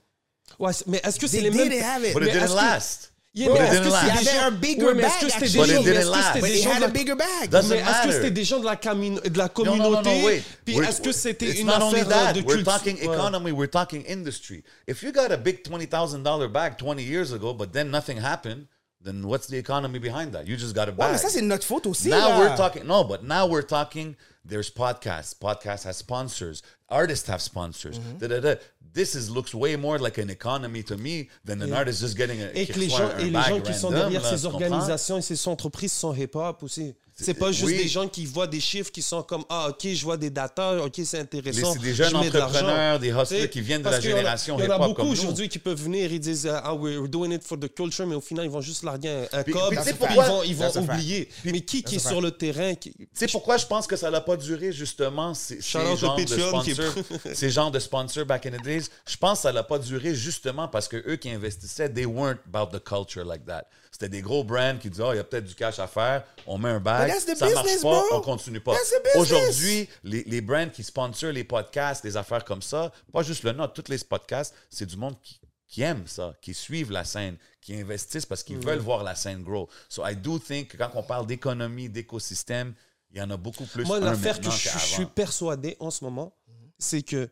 Ouais, 0.59 0.73
c'est- 0.73 0.87
mais 0.87 1.01
est-ce 1.05 1.19
que 1.19 1.27
c'est 1.27 1.41
les 1.41 1.51
mêmes... 1.51 1.71
have 1.83 2.05
it. 2.05 2.15
But 2.15 2.23
Mais 2.23 2.29
it 2.31 2.35
didn't 2.35 2.55
last. 2.55 3.13
Yeah, 3.35 3.49
But 3.49 3.55
mais 3.55 3.61
it 3.61 3.63
est-ce 3.63 3.73
didn't 3.73 3.85
que 3.85 3.91
last. 3.93 4.05
c'est 4.09 4.19
Il 4.19 4.25
des 4.25 4.31
gens- 4.33 4.43
un 4.47 4.51
bigger 4.51 4.85
Ouais, 4.85 4.95
mais 4.95 5.03
est-ce 5.03 5.09
bag, 5.13 5.21
que 5.21 5.31
c'était 5.31 5.45
actually. 5.45 5.53
des 5.53 5.59
But 5.59 5.69
it 5.69 5.75
gens- 5.75 5.83
mais 5.83 5.91
didn't 5.91 5.99
est-ce 6.01 6.09
que 6.09 6.17
last. 6.17 6.27
c'était 6.27 6.41
But 6.41 6.47
des 6.49 6.53
they 6.55 6.63
gens 6.63 6.71
had 6.71 6.79
de 6.79 6.83
a 6.83 6.87
la- 6.87 6.93
bigger 6.93 7.15
bag. 7.15 7.51
Doesn't 7.51 7.69
Mais 7.69 7.77
est-ce 7.77 7.85
que 7.87 7.93
matter. 8.07 8.13
c'était 8.13 8.31
des 8.33 8.45
gens 8.45 8.59
de 8.59 8.65
la, 8.65 8.77
commun- 8.77 9.21
de 9.31 9.39
la 9.39 9.51
No, 9.57 9.65
no, 9.65 9.65
no, 9.65 9.77
no, 9.77 9.97
communauté? 10.03 10.25
wait. 10.25 10.43
Puis 10.65 10.75
We're- 10.77 10.89
est-ce 10.89 11.01
que 11.01 11.13
c'était 11.13 11.47
it's 11.51 11.61
une 11.61 11.67
not 11.67 11.81
only 11.83 12.01
affaire 12.01 12.09
that. 12.09 12.33
de 12.33 12.41
We're 12.43 12.65
talking 12.65 12.97
economy. 12.99 13.53
We're 13.53 13.71
talking 13.71 14.03
industry. 14.09 14.65
If 14.89 15.03
you 15.03 15.13
got 15.13 15.31
a 15.31 15.37
big 15.37 15.63
twenty 15.63 15.87
thousand 15.87 16.23
dollar 16.25 16.49
bag 16.49 16.77
twenty 16.79 17.05
years 17.05 17.33
ago, 17.33 17.55
but 17.55 17.73
then 17.73 17.91
nothing 17.91 18.19
happened, 18.19 18.67
then 19.05 19.23
what's 19.25 19.47
the 19.47 19.57
economy 19.59 20.01
behind 20.01 20.33
that? 20.33 20.47
You 20.49 20.57
just 20.57 20.75
got 20.75 20.89
a 20.89 20.91
Ouais, 20.93 20.97
bag. 20.97 21.13
mais 21.13 21.19
ça, 21.19 21.29
c'est 21.29 21.43
notre 21.43 21.65
faute 21.67 21.87
aussi, 21.87 22.09
now 22.09 22.17
là. 22.31 22.39
we're 22.41 22.57
talking. 22.57 22.83
No, 22.85 23.05
but 23.05 23.23
now 23.23 23.47
we're 23.47 23.63
talking. 23.65 24.17
There's 24.49 24.71
podcasts. 24.71 25.35
Podcasts 25.39 25.85
has 25.85 25.99
sponsors. 25.99 26.63
Artists 26.89 27.29
have 27.29 27.41
sponsors. 27.43 27.99
Mm-hmm. 27.99 28.19
Da, 28.19 28.29
da, 28.29 28.41
da. 28.41 28.55
This 28.99 29.15
is 29.15 29.31
looks 29.31 29.55
way 29.55 29.77
more 29.77 29.97
like 30.01 30.19
an 30.19 30.29
economy 30.29 30.83
to 30.83 30.97
me 30.97 31.29
than 31.45 31.63
an 31.63 31.73
artist 31.73 32.01
just 32.01 32.17
getting 32.17 32.43
a. 32.43 32.51
Et 32.53 32.67
que 32.67 32.81
les 32.81 32.89
gens, 32.89 33.09
un 33.15 33.19
et 33.19 33.25
les 33.27 33.31
bag 33.31 33.49
gens 33.49 33.61
qui 33.61 33.73
sont 33.73 33.91
derrière 33.91 34.21
là, 34.21 34.37
ces 34.37 34.45
organisations 34.45 35.19
et 35.19 35.23
ces 35.23 35.47
entreprises 35.47 35.93
sont 35.93 36.13
hip-hop 36.13 36.65
aussi. 36.65 36.97
C'est 37.21 37.35
pas 37.35 37.51
juste 37.51 37.67
oui. 37.67 37.77
des 37.77 37.89
gens 37.89 38.07
qui 38.07 38.25
voient 38.27 38.47
des 38.47 38.61
chiffres 38.61 38.93
qui 38.93 39.03
sont 39.03 39.23
comme 39.25 39.45
Ah, 39.49 39.67
ok, 39.71 39.89
je 39.93 40.05
vois 40.05 40.17
des 40.17 40.31
data, 40.31 40.77
ok, 40.85 41.01
c'est 41.05 41.19
intéressant. 41.19 41.73
C'est 41.73 41.81
des 41.83 41.93
jeunes 41.95 42.11
je 42.11 42.17
mets 42.17 42.31
de 42.31 42.39
entrepreneurs, 42.39 43.01
des 43.01 43.09
hustlers 43.11 43.51
qui 43.51 43.61
viennent 43.61 43.83
de 43.83 43.89
la 43.89 44.01
génération 44.01 44.57
Il 44.59 44.65
y 44.65 44.69
en 44.69 44.71
a 44.71 44.77
hip-hop 44.77 44.89
beaucoup 44.97 45.09
aujourd'hui 45.11 45.49
qui 45.49 45.59
peuvent 45.59 45.83
venir 45.83 46.13
et 46.13 46.19
disent 46.21 46.47
Ah, 46.49 46.73
we're 46.75 47.09
doing 47.09 47.33
it 47.33 47.43
for 47.43 47.59
the 47.59 47.73
culture, 47.75 48.07
mais 48.07 48.15
au 48.15 48.21
final, 48.21 48.45
ils 48.45 48.51
vont 48.51 48.61
juste 48.61 48.85
larguer 48.85 49.09
un, 49.33 49.39
un 49.41 49.43
Puis- 49.43 49.53
pourquoi- 49.53 50.25
ils 50.25 50.31
vont, 50.31 50.43
ils 50.45 50.57
vont 50.57 50.77
oublier. 50.81 51.29
Mais 51.45 51.61
qui, 51.61 51.83
qui 51.83 51.97
est 51.97 51.99
sur 51.99 52.21
le 52.21 52.31
terrain 52.31 52.75
qui- 52.77 52.93
Tu 52.95 53.09
sais 53.15 53.27
pourquoi 53.27 53.57
je 53.57 53.67
pense 53.67 53.87
que 53.89 53.97
ça 53.97 54.11
n'a 54.11 54.21
pas 54.21 54.37
duré 54.37 54.71
justement 54.73 55.35
ces, 55.35 55.61
ces 55.61 55.97
genres 55.97 56.17
de 56.17 56.23
est- 56.23 56.39
sponsors, 56.39 56.95
ces 57.35 57.51
genres 57.51 57.71
de 57.73 57.79
sponsors 57.81 58.27
back 58.27 58.47
in 58.47 58.51
the 58.53 58.63
days? 58.63 58.85
Je 59.09 59.17
pense 59.17 59.39
que 59.39 59.43
ça 59.43 59.53
n'a 59.53 59.65
pas 59.65 59.79
duré 59.81 60.15
justement 60.15 60.69
parce 60.69 60.87
que 60.87 60.97
eux 61.09 61.17
qui 61.17 61.31
investissaient, 61.31 61.89
they 61.93 62.07
weren't 62.07 62.39
about 62.53 62.77
the 62.77 62.83
culture 62.83 63.25
like 63.25 63.45
that. 63.45 63.65
C'était 63.99 64.11
des 64.11 64.23
gros 64.23 64.45
brands 64.45 64.79
qui 64.81 64.91
disaient, 64.91 65.03
oh, 65.05 65.13
il 65.13 65.17
y 65.17 65.19
a 65.19 65.25
peut-être 65.25 65.45
du 65.45 65.57
cash 65.57 65.81
à 65.81 65.89
faire, 65.89 66.25
on 66.47 66.57
met 66.57 66.69
un 66.69 66.79
the 66.81 67.35
ça 67.35 67.51
marche 67.51 67.81
pas, 67.81 67.81
bro. 67.81 68.05
on 68.13 68.21
continue 68.21 68.61
pas. 68.61 68.77
Aujourd'hui, 69.17 69.89
les, 70.05 70.23
les 70.23 70.41
brands 70.41 70.69
qui 70.69 70.85
sponsorent 70.85 71.33
les 71.33 71.43
podcasts, 71.43 72.05
des 72.05 72.17
affaires 72.17 72.45
comme 72.45 72.63
ça, 72.63 72.93
pas 73.13 73.25
juste 73.25 73.43
le 73.43 73.51
nôtre, 73.51 73.73
tous 73.73 73.91
les 73.91 73.99
podcasts, 73.99 74.55
c'est 74.71 74.87
du 74.87 74.97
monde 74.97 75.21
qui 75.21 75.41
qui 75.67 75.83
aiment 75.83 76.07
ça, 76.07 76.35
qui 76.41 76.55
suivent 76.55 76.91
la 76.91 77.05
scène, 77.05 77.37
qui 77.61 77.75
investissent 77.75 78.25
parce 78.25 78.43
qu'ils 78.43 78.59
veulent 78.59 78.79
voir 78.79 79.03
la 79.05 79.15
scène 79.15 79.43
grow. 79.43 79.69
So 79.91 80.03
I 80.07 80.17
do 80.17 80.39
think 80.39 80.69
que 80.69 80.77
quand 80.79 80.93
on 80.95 81.03
parle 81.03 81.27
d'économie, 81.27 81.91
d'écosystème, 81.91 82.75
il 83.11 83.19
y 83.19 83.21
en 83.21 83.31
a 83.31 83.37
beaucoup 83.37 83.67
plus. 83.67 83.85
Moi, 83.85 84.01
l'affaire 84.01 84.41
que 84.41 84.51
je, 84.51 84.79
suis 84.79 85.07
persuadé 85.07 85.77
en 85.79 85.91
ce 85.91 86.05
moment, 86.05 86.35
c'est 86.79 87.03
que 87.03 87.29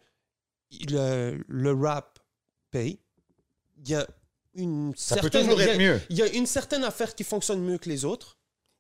le, 0.90 1.42
le 1.48 1.72
rap 1.72 2.18
paye. 2.70 2.98
Il 3.78 3.88
y 3.88 3.94
a 3.94 4.06
une 4.56 4.92
Ça 4.96 5.16
peut 5.16 5.22
certaine, 5.22 5.42
toujours 5.44 5.60
il 5.60 5.66
y 5.66 5.68
a- 5.68 5.72
être 5.72 5.78
mieux. 5.78 6.00
Il 6.10 6.16
y 6.16 6.22
a 6.22 6.26
une 6.32 6.46
certaine 6.46 6.84
affaire 6.84 7.14
qui 7.14 7.24
fonctionne 7.24 7.60
mieux 7.60 7.78
que 7.78 7.88
les 7.88 8.04
autres. 8.04 8.36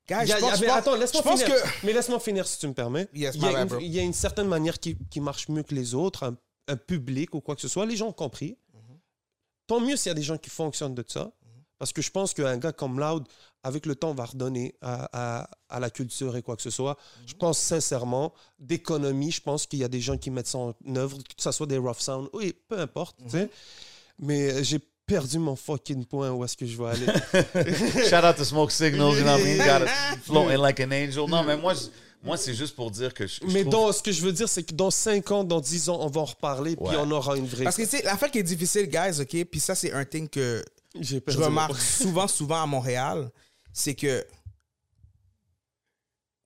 Guys, 0.08 0.18
Il 0.22 0.28
y 0.28 0.32
a- 0.32 0.36
je 0.36 0.40
pense- 0.40 0.60
pense- 0.60 0.70
attends, 0.70 0.94
laisse-moi 0.96 1.22
finir. 1.22 1.46
que- 1.46 1.86
Mais 1.86 1.92
laisse-moi 1.92 2.20
finir 2.20 2.46
si 2.46 2.58
tu 2.58 2.68
me 2.68 2.74
permets. 2.74 3.08
Yes, 3.14 3.34
il, 3.34 3.42
y 3.42 3.44
a 3.46 3.60
une, 3.62 3.68
bro. 3.68 3.78
il 3.80 3.92
y 3.92 3.98
a 3.98 4.02
une 4.02 4.12
certaine 4.12 4.46
manière 4.48 4.78
qui, 4.78 4.96
qui 5.10 5.20
marche 5.20 5.48
mieux 5.48 5.62
que 5.64 5.74
les 5.74 5.94
autres, 5.94 6.22
un, 6.24 6.36
un 6.68 6.76
public 6.76 7.34
ou 7.34 7.40
quoi 7.40 7.54
que 7.56 7.60
ce 7.60 7.68
soit. 7.68 7.86
Les 7.86 7.96
gens 7.96 8.08
ont 8.08 8.12
compris. 8.12 8.56
Mm-hmm. 8.74 8.96
Tant 9.66 9.80
mieux 9.80 9.96
s'il 9.96 10.10
y 10.10 10.12
a 10.12 10.14
des 10.14 10.22
gens 10.22 10.38
qui 10.38 10.50
fonctionnent 10.50 10.94
de 10.94 11.04
ça. 11.06 11.32
Parce 11.78 11.92
que 11.92 12.00
je 12.00 12.10
pense 12.10 12.32
qu'un 12.32 12.56
gars 12.56 12.72
comme 12.72 12.98
Loud, 12.98 13.26
avec 13.62 13.84
le 13.84 13.94
temps, 13.96 14.14
va 14.14 14.24
redonner 14.24 14.74
à, 14.80 15.08
à- 15.42 15.50
à 15.68 15.78
la 15.80 15.90
culture 15.90 16.34
et 16.34 16.40
quoi 16.42 16.56
que 16.56 16.62
ce 16.62 16.70
soit. 16.70 16.94
Mm-hmm. 16.94 17.28
Je 17.28 17.34
pense 17.34 17.58
sincèrement, 17.58 18.32
d'économie, 18.58 19.30
je 19.30 19.42
pense 19.42 19.66
qu'il 19.66 19.80
y 19.80 19.84
a 19.84 19.88
des 19.88 20.00
gens 20.00 20.16
qui 20.16 20.30
mettent 20.30 20.46
ça 20.46 20.56
en 20.58 20.74
œuvre, 20.96 21.18
que 21.18 21.42
ce 21.42 21.50
soit 21.52 21.66
des 21.66 21.76
rough 21.76 21.98
sound, 21.98 22.30
oui, 22.32 22.54
peu 22.68 22.78
importe. 22.78 23.20
Mm-hmm. 23.24 23.48
Mais 24.20 24.64
j'ai 24.64 24.78
perdu 25.06 25.38
mon 25.38 25.54
fucking 25.56 26.04
point 26.04 26.30
où 26.30 26.44
est-ce 26.44 26.56
que 26.56 26.66
je 26.66 26.76
vais 26.76 26.88
aller. 26.88 27.06
Shout 28.10 28.24
out 28.24 28.36
to 28.36 28.44
Smoke 28.44 28.72
Signals, 28.72 29.16
you 29.16 29.22
know 29.22 29.32
what 29.32 29.40
I 29.40 29.44
mean? 29.44 29.58
Got 29.58 29.82
it 29.86 29.88
floating 30.24 30.58
like 30.58 30.80
an 30.80 30.90
angel. 30.92 31.28
Non, 31.28 31.44
mais 31.44 31.56
moi, 31.56 31.74
je- 31.74 31.86
moi 32.24 32.36
c'est 32.36 32.54
juste 32.54 32.74
pour 32.74 32.90
dire 32.90 33.14
que 33.14 33.26
je, 33.26 33.40
je 33.40 33.46
Mais 33.52 33.60
trouve- 33.62 33.72
dans, 33.72 33.92
ce 33.92 34.02
que 34.02 34.10
je 34.10 34.20
veux 34.22 34.32
dire, 34.32 34.48
c'est 34.48 34.64
que 34.64 34.74
dans 34.74 34.90
5 34.90 35.30
ans, 35.30 35.44
dans 35.44 35.60
10 35.60 35.88
ans, 35.90 35.98
on 36.00 36.08
va 36.08 36.22
en 36.22 36.24
reparler, 36.24 36.74
puis 36.76 36.86
Ouais. 36.86 36.96
on 36.98 37.10
aura 37.12 37.36
une 37.36 37.46
vraie. 37.46 37.64
Parce 37.64 37.76
que, 37.76 37.82
tu 37.82 37.88
sais, 37.88 38.02
l'affaire 38.02 38.30
qui 38.30 38.38
est 38.38 38.42
difficile, 38.42 38.88
guys, 38.88 39.20
OK, 39.20 39.44
puis 39.44 39.60
ça, 39.60 39.74
c'est 39.76 39.92
un 39.92 40.04
thing 40.04 40.28
que 40.28 40.64
je 41.00 41.18
remarque 41.38 41.78
souvent, 41.80 42.26
souvent 42.26 42.62
à 42.62 42.66
Montréal, 42.66 43.30
c'est 43.72 43.94
que 43.94 44.26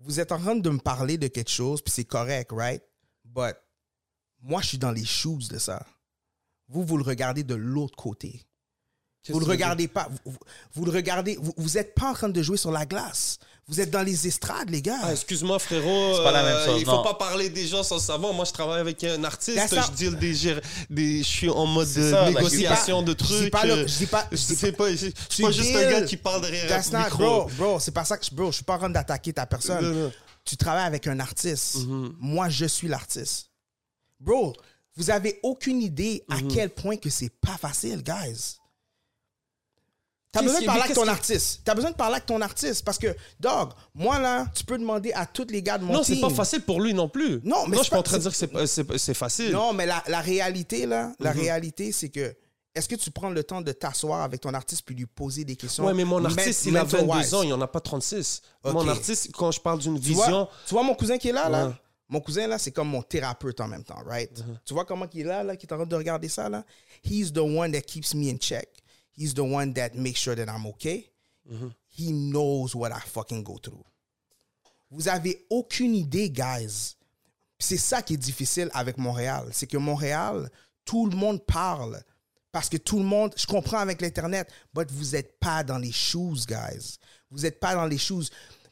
vous 0.01 0.21
êtes 0.21 0.33
en 0.33 0.39
train 0.39 0.57
de 0.57 0.71
me 0.71 0.79
parler 0.79 1.17
de 1.19 1.29
quelque 1.29 1.51
chose, 1.51 1.81
puis 1.81 1.93
c'est 1.93 2.05
correct, 2.05 2.51
right? 2.53 2.83
But 3.25 3.57
moi, 4.43 4.61
je 4.63 4.69
suis 4.69 4.79
dans 4.79 4.91
les 4.93 5.05
shoes 5.05 5.49
de 5.51 5.59
ça. 5.59 5.85
Vous, 6.69 6.83
vous 6.85 6.97
le 6.97 7.03
regardez 7.05 7.43
de 7.45 7.55
l'autre 7.55 7.97
côté. 7.97 8.43
Qu'est-ce 9.23 9.33
Vous 9.35 9.41
le 9.41 9.47
regardez 9.47 9.87
pas. 9.89 10.09
Vous, 10.11 10.33
vous- 10.33 10.39
vous 10.75 10.85
le 10.87 10.93
regardez. 10.93 11.37
Vous, 11.41 11.53
vous 11.57 11.79
êtes 11.79 11.95
pas 11.95 12.11
en 12.11 12.15
train 12.15 12.29
de 12.29 12.43
jouer 12.43 12.57
sur 12.57 12.71
la 12.71 12.87
glace. 12.87 13.39
Vous 13.69 13.81
êtes 13.81 13.91
dans 13.91 14.03
les 14.03 14.27
estrades, 14.27 14.71
les 14.71 14.83
gars. 14.83 14.99
Ah, 15.03 15.13
excuse-moi, 15.13 15.59
frérot. 15.61 16.17
C'est 16.17 16.25
pas 16.25 16.33
la 16.33 16.43
même 16.43 16.55
euh, 16.57 16.67
chose, 16.67 16.81
Il 16.81 16.85
faut 16.87 16.93
non. 16.93 17.03
pas 17.05 17.15
parler 17.15 17.51
des 17.51 17.67
gens 17.69 17.83
sans 17.85 17.99
savoir. 18.01 18.33
Moi, 18.33 18.45
je 18.45 18.51
travaille 18.53 18.81
avec 18.81 19.05
un 19.05 19.23
artiste. 19.23 19.73
Not- 19.73 19.83
Je 19.83 19.93
deal 19.93 20.17
des, 20.19 20.61
des. 20.89 21.19
Je 21.23 21.29
suis 21.29 21.49
en 21.51 21.67
mode 21.67 21.87
ça, 21.87 22.31
négociation 22.31 23.03
de 23.03 23.13
je 23.13 23.17
dis 23.17 23.25
trucs. 23.25 23.51
pas 23.53 23.67
le- 23.67 23.87
je 23.87 23.97
dis 23.99 24.07
pas- 24.07 24.27
je 24.33 24.37
dis 24.37 24.57
C'est 24.57 24.73
pas, 24.73 24.91
je 24.91 24.97
suis 25.29 25.43
pas 25.45 25.51
juste 25.53 25.77
un 25.77 25.91
gars 25.91 26.03
qui 26.03 26.17
parle 26.17 26.41
derrière 26.41 26.67
That's 26.69 26.93
un 26.93 26.99
not, 26.99 27.05
micro. 27.05 27.19
bro, 27.45 27.51
bro, 27.59 27.79
c'est 27.79 27.93
pas 27.93 28.05
ça 28.05 28.17
que 28.19 28.25
je, 28.25 28.35
bro, 28.35 28.47
je 28.51 28.57
suis 28.57 28.65
pas 28.65 28.75
en 28.75 28.79
train 28.79 28.91
d'attaquer 28.91 29.33
ta 29.35 29.47
personne. 29.47 29.85
Non, 29.85 29.95
non. 30.07 30.13
Tu 30.45 30.57
travailles 30.57 30.87
avec 30.87 31.07
un 31.07 31.21
artiste. 31.21 31.77
Mhm. 31.87 32.15
Moi, 32.19 32.49
je 32.49 32.65
suis 32.65 32.89
l'artiste. 32.89 33.51
Bro, 34.19 34.57
vous 34.97 35.11
avez 35.11 35.39
aucune 35.45 35.81
idée 35.81 36.25
à 36.29 36.37
Mhm. 36.39 36.49
quel 36.49 36.71
point 36.71 36.97
que 36.97 37.09
c'est 37.11 37.31
pas 37.41 37.57
facile, 37.57 38.03
guys. 38.03 38.57
T'as 40.33 40.43
besoin 40.43 40.61
de 40.61 40.67
parler 40.67 40.83
avec 40.83 40.95
ton 40.95 41.09
artiste. 41.09 41.61
T'as 41.65 41.75
besoin 41.75 41.91
de 41.91 41.97
parler 41.97 42.15
avec 42.15 42.27
ton 42.27 42.41
artiste 42.41 42.85
parce 42.85 42.99
que, 42.99 43.15
dog, 43.41 43.71
moi 43.95 44.19
là, 44.21 44.47
tu 44.55 44.63
peux 44.65 44.79
demander 44.79 45.13
à 45.13 45.27
tous 45.27 45.47
les 45.51 45.61
gars 45.63 45.77
de 45.79 45.85
mon 45.85 45.95
Non, 45.95 46.03
team. 46.03 46.15
c'est 46.15 46.21
pas 46.21 46.31
facile 46.31 46.61
pour 46.63 46.81
lui 46.81 46.95
non 46.95 47.09
plus. 47.09 47.41
Non, 47.43 47.67
mais 47.67 47.73
je 47.77 47.79
c'est 47.79 47.83
suis 47.85 47.91
pas 47.91 47.99
en 47.99 48.03
train 48.03 48.19
de 48.19 48.23
dire 48.23 48.31
que 48.33 48.99
c'est 48.99 49.15
facile. 49.15 49.51
Non, 49.51 49.73
mais 49.73 49.87
la, 49.87 50.03
la 50.07 50.21
réalité, 50.21 50.87
là, 50.87 51.13
la 51.19 51.35
Mhm. 51.35 51.41
réalité, 51.41 51.91
c'est 51.93 52.11
que 52.11 52.33
est-ce 52.77 52.89
que 52.89 52.95
tu 52.95 53.11
prends 53.11 53.31
le 53.31 53.43
temps 53.43 53.61
de 53.61 53.73
t'asseoir 53.73 54.23
avec 54.23 54.41
ton 54.43 54.55
artiste 54.55 54.83
puis 54.87 54.95
lui 54.95 55.07
poser 55.07 55.45
des 55.45 55.57
questions? 55.57 55.85
Ouais, 55.85 55.95
mais 55.95 56.05
mon 56.05 56.25
artiste, 56.25 56.65
il 56.67 56.77
a 56.77 56.85
mental 56.85 57.01
22 57.07 57.19
wise? 57.19 57.35
ans, 57.35 57.43
il 57.43 57.53
en 57.53 57.61
a 57.61 57.67
pas 57.67 57.81
36. 57.81 58.43
Mon 58.65 58.83
Ok. 58.83 58.89
artiste, 58.89 59.33
quand 59.33 59.51
je 59.51 59.61
parle 59.61 59.81
d'une 59.81 59.99
vois, 59.99 60.27
vision. 60.27 60.49
tu 60.67 60.75
vois 60.75 60.85
mon 60.85 60.95
cousin 60.95 61.19
qui 61.19 61.31
est 61.31 61.33
là, 61.33 61.49
là? 61.49 61.75
Mon 62.09 62.21
cousin, 62.21 62.47
là, 62.47 62.59
c'est 62.59 62.71
comme 62.73 62.89
mon 62.89 63.03
thérapeute 63.03 63.61
en 63.61 63.69
même 63.69 63.85
temps, 63.85 64.01
right? 64.07 64.31
Uh-huh. 64.39 64.45
Tu 64.65 64.75
vois 64.75 64.85
comment 64.85 65.07
il 65.13 65.21
est 65.21 65.25
là, 65.25 65.43
là, 65.45 65.57
qui 65.57 65.67
est 65.67 65.73
en 65.73 65.77
train 65.77 65.87
de 65.87 65.95
regarder 65.97 66.29
ça, 66.29 66.49
là? 66.49 66.65
He's 67.05 67.33
the 67.33 67.39
one 67.39 67.73
that 67.73 67.83
keeps 67.83 68.15
me 68.15 68.31
in 68.33 68.37
check. 68.37 68.69
He's 69.13 69.35
the 69.35 69.45
one 69.45 69.73
that 69.75 69.95
makes 69.95 70.21
sure 70.21 70.35
that 70.35 70.49
I'm 70.49 70.67
okay. 70.67 71.11
Uh-huh. 71.51 71.71
He 71.89 72.13
knows 72.13 72.75
what 72.75 72.93
I 72.93 73.01
fucking 73.01 73.45
go 73.45 73.59
through. 73.59 73.85
Vous 74.91 75.09
avez 75.09 75.47
aucune 75.51 75.95
idée, 75.95 76.31
guys. 76.31 76.97
C'est 77.59 77.77
ça 77.77 78.03
qui 78.03 78.15
est 78.15 78.17
difficile 78.17 78.71
avec 78.73 78.97
Montréal. 78.99 79.49
C'est 79.53 79.67
que 79.67 79.77
Montréal, 79.77 80.51
tout 80.85 81.07
le 81.07 81.17
monde 81.17 81.45
parle. 81.45 82.03
Parce 82.53 82.69
que 82.69 82.79
tout 82.79 82.99
le 82.99 83.05
monde, 83.05 83.33
je 83.37 83.47
comprends 83.47 83.79
avec 83.79 84.01
l'Internet, 84.01 84.51
but 84.75 84.91
vous 84.91 85.13
n'êtes 85.13 85.39
pas 85.39 85.63
dans 85.63 85.79
les 85.79 85.93
shoes, 85.93 86.47
guys. 86.49 86.99
Vous 87.31 87.43
n'êtes 87.43 87.61
pas 87.61 87.75
dans 87.75 87.87
les 87.87 87.99
shoes. 87.99 88.25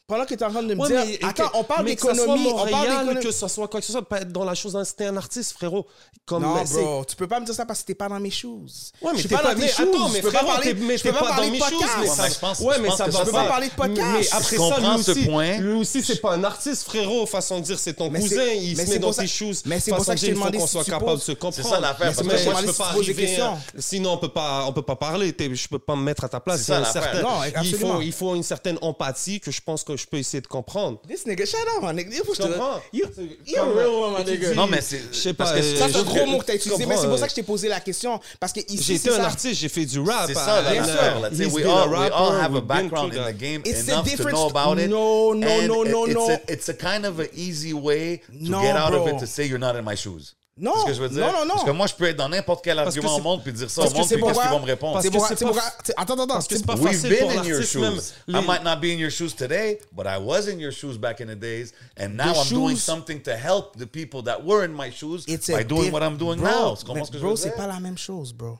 Pendant 0.09 0.25
que 0.25 0.33
tu 0.33 0.41
es 0.41 0.43
en 0.43 0.49
train 0.49 0.63
de 0.63 0.73
me 0.73 0.81
Ouais, 0.81 0.87
dire, 0.87 1.03
mais- 1.05 1.19
attends, 1.29 1.49
que- 1.49 1.57
on 1.57 1.63
parle 1.63 1.85
d'économie, 1.85 2.47
on 2.51 2.67
parle 2.67 2.89
d'économie. 2.89 3.23
que 3.23 3.31
ce 3.31 3.47
soit 3.47 3.67
quoi 3.67 3.79
que 3.79 3.85
ce 3.85 3.91
soit, 3.91 4.01
pas 4.01 4.21
être 4.21 4.31
dans 4.31 4.43
la 4.43 4.55
chose, 4.55 4.75
c'était 4.83 5.05
un 5.05 5.15
artiste, 5.15 5.53
frérot. 5.53 5.85
Comme 6.25 6.41
Non, 6.43 6.55
c'est- 6.65 6.81
bro, 6.81 7.05
tu 7.05 7.15
peux 7.15 7.27
pas 7.27 7.39
me 7.39 7.45
dire 7.45 7.53
ça 7.53 7.65
parce 7.65 7.81
que 7.81 7.85
t'es 7.87 7.93
pas 7.95 8.09
dans 8.09 8.19
mes 8.19 8.31
shoes. 8.31 8.65
Ouais, 9.01 9.11
mais 9.11 9.13
Je 9.13 9.19
suis 9.19 9.29
t'es 9.29 9.35
pas, 9.35 9.43
dans 9.43 9.49
tes 9.49 9.55
mais 9.61 9.67
shoes. 9.67 9.83
attends, 9.83 10.09
mais 10.09 10.17
je 10.17 10.21
peux 10.23 10.31
pas 10.31 10.37
frérot, 10.39 10.51
parler, 10.53 10.73
t'es- 10.73 10.81
mais 10.81 10.97
je 10.97 11.03
t'es 11.03 11.09
peux 11.11 11.15
pas 11.19 11.21
pas 11.25 11.29
parler 11.29 11.47
dans 11.47 11.53
de 11.53 11.59
mes 11.59 11.59
choses, 11.59 11.69
podcast. 11.79 11.93
mais 12.01 12.07
ça, 12.07 12.23
Ouais, 12.23 12.29
je 12.33 12.39
pense- 12.39 12.59
ouais, 12.59 12.79
mais 12.79 12.89
ça 12.89 13.05
va 13.07 13.19
peux 13.23 13.31
pas 13.31 13.43
pas 13.43 13.47
parler 13.49 13.67
de 13.69 13.73
podcast. 13.73 14.07
Mais 14.19 14.27
après 14.31 14.57
ça, 14.57 14.57
comprends 14.57 14.95
lui 14.97 15.03
ce 15.03 15.11
aussi, 15.11 15.25
point. 15.25 15.57
lui 15.59 15.73
aussi, 15.73 16.03
c'est 16.03 16.21
pas 16.21 16.33
un 16.33 16.43
artiste, 16.43 16.83
frérot. 16.85 17.25
Façon 17.27 17.59
de 17.59 17.65
dire, 17.65 17.77
c'est 17.79 17.93
ton 17.93 18.09
cousin, 18.09 18.43
il 18.47 18.75
se 18.77 18.89
met 18.89 18.97
dans 18.99 19.13
tes 19.13 19.27
choses. 19.27 19.61
mais 19.65 19.79
c'est 19.79 19.91
pour 19.91 20.03
ça 20.03 20.15
que 20.15 20.21
je 20.21 20.27
demandé 20.31 20.57
qu'on 20.57 20.65
si 20.65 20.71
soit 20.71 20.83
tu 20.83 20.89
capable 20.91 21.17
de 21.17 21.21
se 21.21 21.31
comprendre. 21.33 21.55
C'est 21.55 21.63
ça 21.63 21.79
l'affaire, 21.79 22.07
Mais 22.09 22.13
parce 22.15 22.17
que 22.17 22.49
moi, 22.49 22.61
je 22.61 22.65
peux 22.65 22.73
pas 22.73 22.87
arriver, 22.89 23.39
hein. 23.41 23.57
Sinon, 23.77 24.13
on 24.13 24.17
peut 24.17 24.29
pas, 24.29 24.65
on 24.67 24.73
peut 24.73 24.81
pas 24.81 24.95
parler. 24.95 25.33
T'es- 25.33 25.53
Je 25.53 25.67
peux 25.67 25.79
pas 25.79 25.95
me 25.95 26.01
mettre 26.01 26.23
à 26.23 26.29
ta 26.29 26.39
place. 26.39 26.59
C'est 26.61 26.65
ça, 26.73 26.79
l'affaire. 26.79 27.23
il 28.01 28.11
faut 28.13 28.35
une 28.35 28.43
certaine 28.43 28.77
empathie 28.81 29.39
que 29.39 29.51
je 29.51 29.61
pense 29.61 29.83
que 29.83 29.95
je 29.99 30.07
peux 30.07 30.17
essayer 30.17 30.41
de 30.41 30.47
comprendre. 30.47 30.99
This 31.07 31.25
nigga, 31.25 31.45
shut 31.45 31.59
up, 31.77 31.83
my 31.83 31.93
nigga. 31.93 32.09
Que 32.09 32.33
je 32.35 32.41
comprends? 32.41 32.81
You, 32.93 33.05
you're 33.45 33.59
a 33.63 33.73
real 33.73 34.01
one, 34.01 34.13
my 34.13 34.23
nigga. 34.31 34.53
Non, 34.55 34.67
mais 34.67 34.81
c'est. 34.81 35.01
Je 35.11 35.17
sais 35.17 35.33
parce 35.33 35.51
pas, 35.51 35.59
que 35.59 35.63
euh, 35.63 35.77
Ça, 35.77 35.87
c'est 35.89 35.95
un 35.95 35.99
je- 35.99 36.05
gros 36.05 36.25
mot 36.25 36.39
que 36.39 36.45
t'as 36.45 36.55
utilisé, 36.55 36.85
mais 36.85 36.95
c'est 36.95 37.05
pour 37.05 37.13
euh, 37.13 37.17
ça 37.17 37.25
que 37.25 37.31
je 37.31 37.35
t'ai 37.35 37.43
posé 37.43 37.67
la 37.67 37.79
question. 37.79 38.19
Parce 38.39 38.53
que 38.53 38.61
ici, 38.67 38.93
été 38.95 39.09
un 39.11 39.23
artiste, 39.23 39.59
j'ai 39.59 39.69
fait 39.69 39.85
du 39.85 39.99
rap. 39.99 40.25
C'est 40.27 40.33
ça, 40.33 40.61
bien 40.61 40.83
sûr. 40.83 40.93
Let's 41.21 41.37
say 41.37 41.45
He's 41.45 41.53
we 41.53 41.65
all, 41.65 41.89
we 41.89 41.95
all 42.11 42.31
rapper, 42.31 42.41
have 42.41 42.55
a 42.55 42.61
background 42.61 43.13
in 43.13 43.23
the 43.25 43.37
game 43.37 43.61
It's 43.65 43.85
the 43.85 43.91
enough 43.91 44.15
to 44.15 44.23
know 44.31 44.47
about 44.47 44.79
it. 44.79 44.89
No, 44.89 45.33
no, 45.33 45.61
no, 45.61 45.83
no, 45.83 46.05
no. 46.05 46.29
It's 46.47 46.69
a 46.69 46.73
kind 46.73 47.05
of 47.05 47.19
an 47.19 47.27
easy 47.35 47.73
way 47.73 48.21
to 48.31 48.61
get 48.61 48.75
out 48.75 48.93
of 48.93 49.07
it 49.07 49.19
to 49.19 49.27
say 49.27 49.45
you're 49.45 49.59
not 49.59 49.75
in 49.75 49.83
my 49.83 49.95
shoes. 49.95 50.33
Non, 50.61 50.73
ce 50.81 50.85
que 50.87 50.93
je 50.93 51.01
veux 51.01 51.07
dire? 51.09 51.19
non, 51.25 51.31
non, 51.31 51.45
non. 51.45 51.53
Parce 51.53 51.63
que 51.63 51.71
moi, 51.71 51.87
je 51.87 51.93
peux 51.95 52.03
être 52.05 52.17
dans 52.17 52.27
n'importe 52.27 52.63
quel 52.63 52.75
que 52.75 52.81
argument 52.81 53.13
au 53.13 53.17
c'est- 53.17 53.21
monde 53.23 53.43
puis 53.43 53.53
dire 53.53 53.69
ça 53.69 53.81
Parce 53.81 53.91
au 53.91 53.93
que 53.93 53.97
monde 53.99 54.07
c'est 54.09 54.15
puis 54.15 54.23
qu'est-ce 54.23 54.33
pourquoi- 54.33 54.43
qu'ils 54.49 54.59
vont 54.59 54.65
me 54.65 54.71
répondre? 54.71 54.93
Parce 54.93 55.07
que 55.07 55.11
c'est 55.13 55.35
c'est 55.35 55.45
pas- 55.45 55.51
pour, 55.51 55.61
c'est- 55.83 55.93
attends, 55.95 56.13
attends, 56.13 56.23
attends. 56.23 56.33
Parce 56.33 56.47
que 56.47 56.57
c'est 56.57 56.65
pas 56.65 56.75
We've 56.75 56.87
facile 56.87 57.09
been 57.09 57.19
pour 57.19 57.29
in 57.29 57.33
your 57.35 57.43
l'artiste 57.59 57.75
même. 57.77 57.93
shoes. 57.95 58.13
Les- 58.27 58.39
I 58.39 58.45
might 58.45 58.63
not 58.63 58.75
be 58.81 58.85
in 58.85 58.97
your 58.99 59.09
shoes 59.11 59.29
today, 59.37 59.79
but 59.93 60.05
I 60.05 60.17
was 60.21 60.49
in 60.49 60.59
your 60.59 60.71
shoes 60.73 60.97
back 60.97 61.21
in 61.21 61.27
the 61.27 61.39
days, 61.39 61.71
and 61.97 62.09
now 62.09 62.33
The 62.33 62.37
I'm 62.39 62.49
doing 62.49 62.75
shoes- 62.75 62.83
something 62.83 63.21
to 63.21 63.31
help 63.31 63.77
the 63.77 63.85
people 63.85 64.21
that 64.23 64.43
were 64.43 64.65
in 64.65 64.73
my 64.75 64.91
shoes 64.91 65.23
It's 65.27 65.47
by 65.47 65.63
doing 65.63 65.83
diff- 65.85 65.93
what 65.93 66.01
I'm 66.03 66.17
doing 66.17 66.37
Bro, 66.39 66.49
now. 66.49 66.75
Tu 66.75 66.85
comprends 66.85 66.95
mais 66.95 67.05
ce 67.05 67.11
que 67.11 67.17
je 67.17 67.21
Bro, 67.23 67.31
veux 67.31 67.35
c'est 67.37 67.49
dire? 67.49 67.55
pas 67.57 67.67
la 67.67 67.79
même 67.79 67.97
chose, 67.97 68.33
bro. 68.33 68.59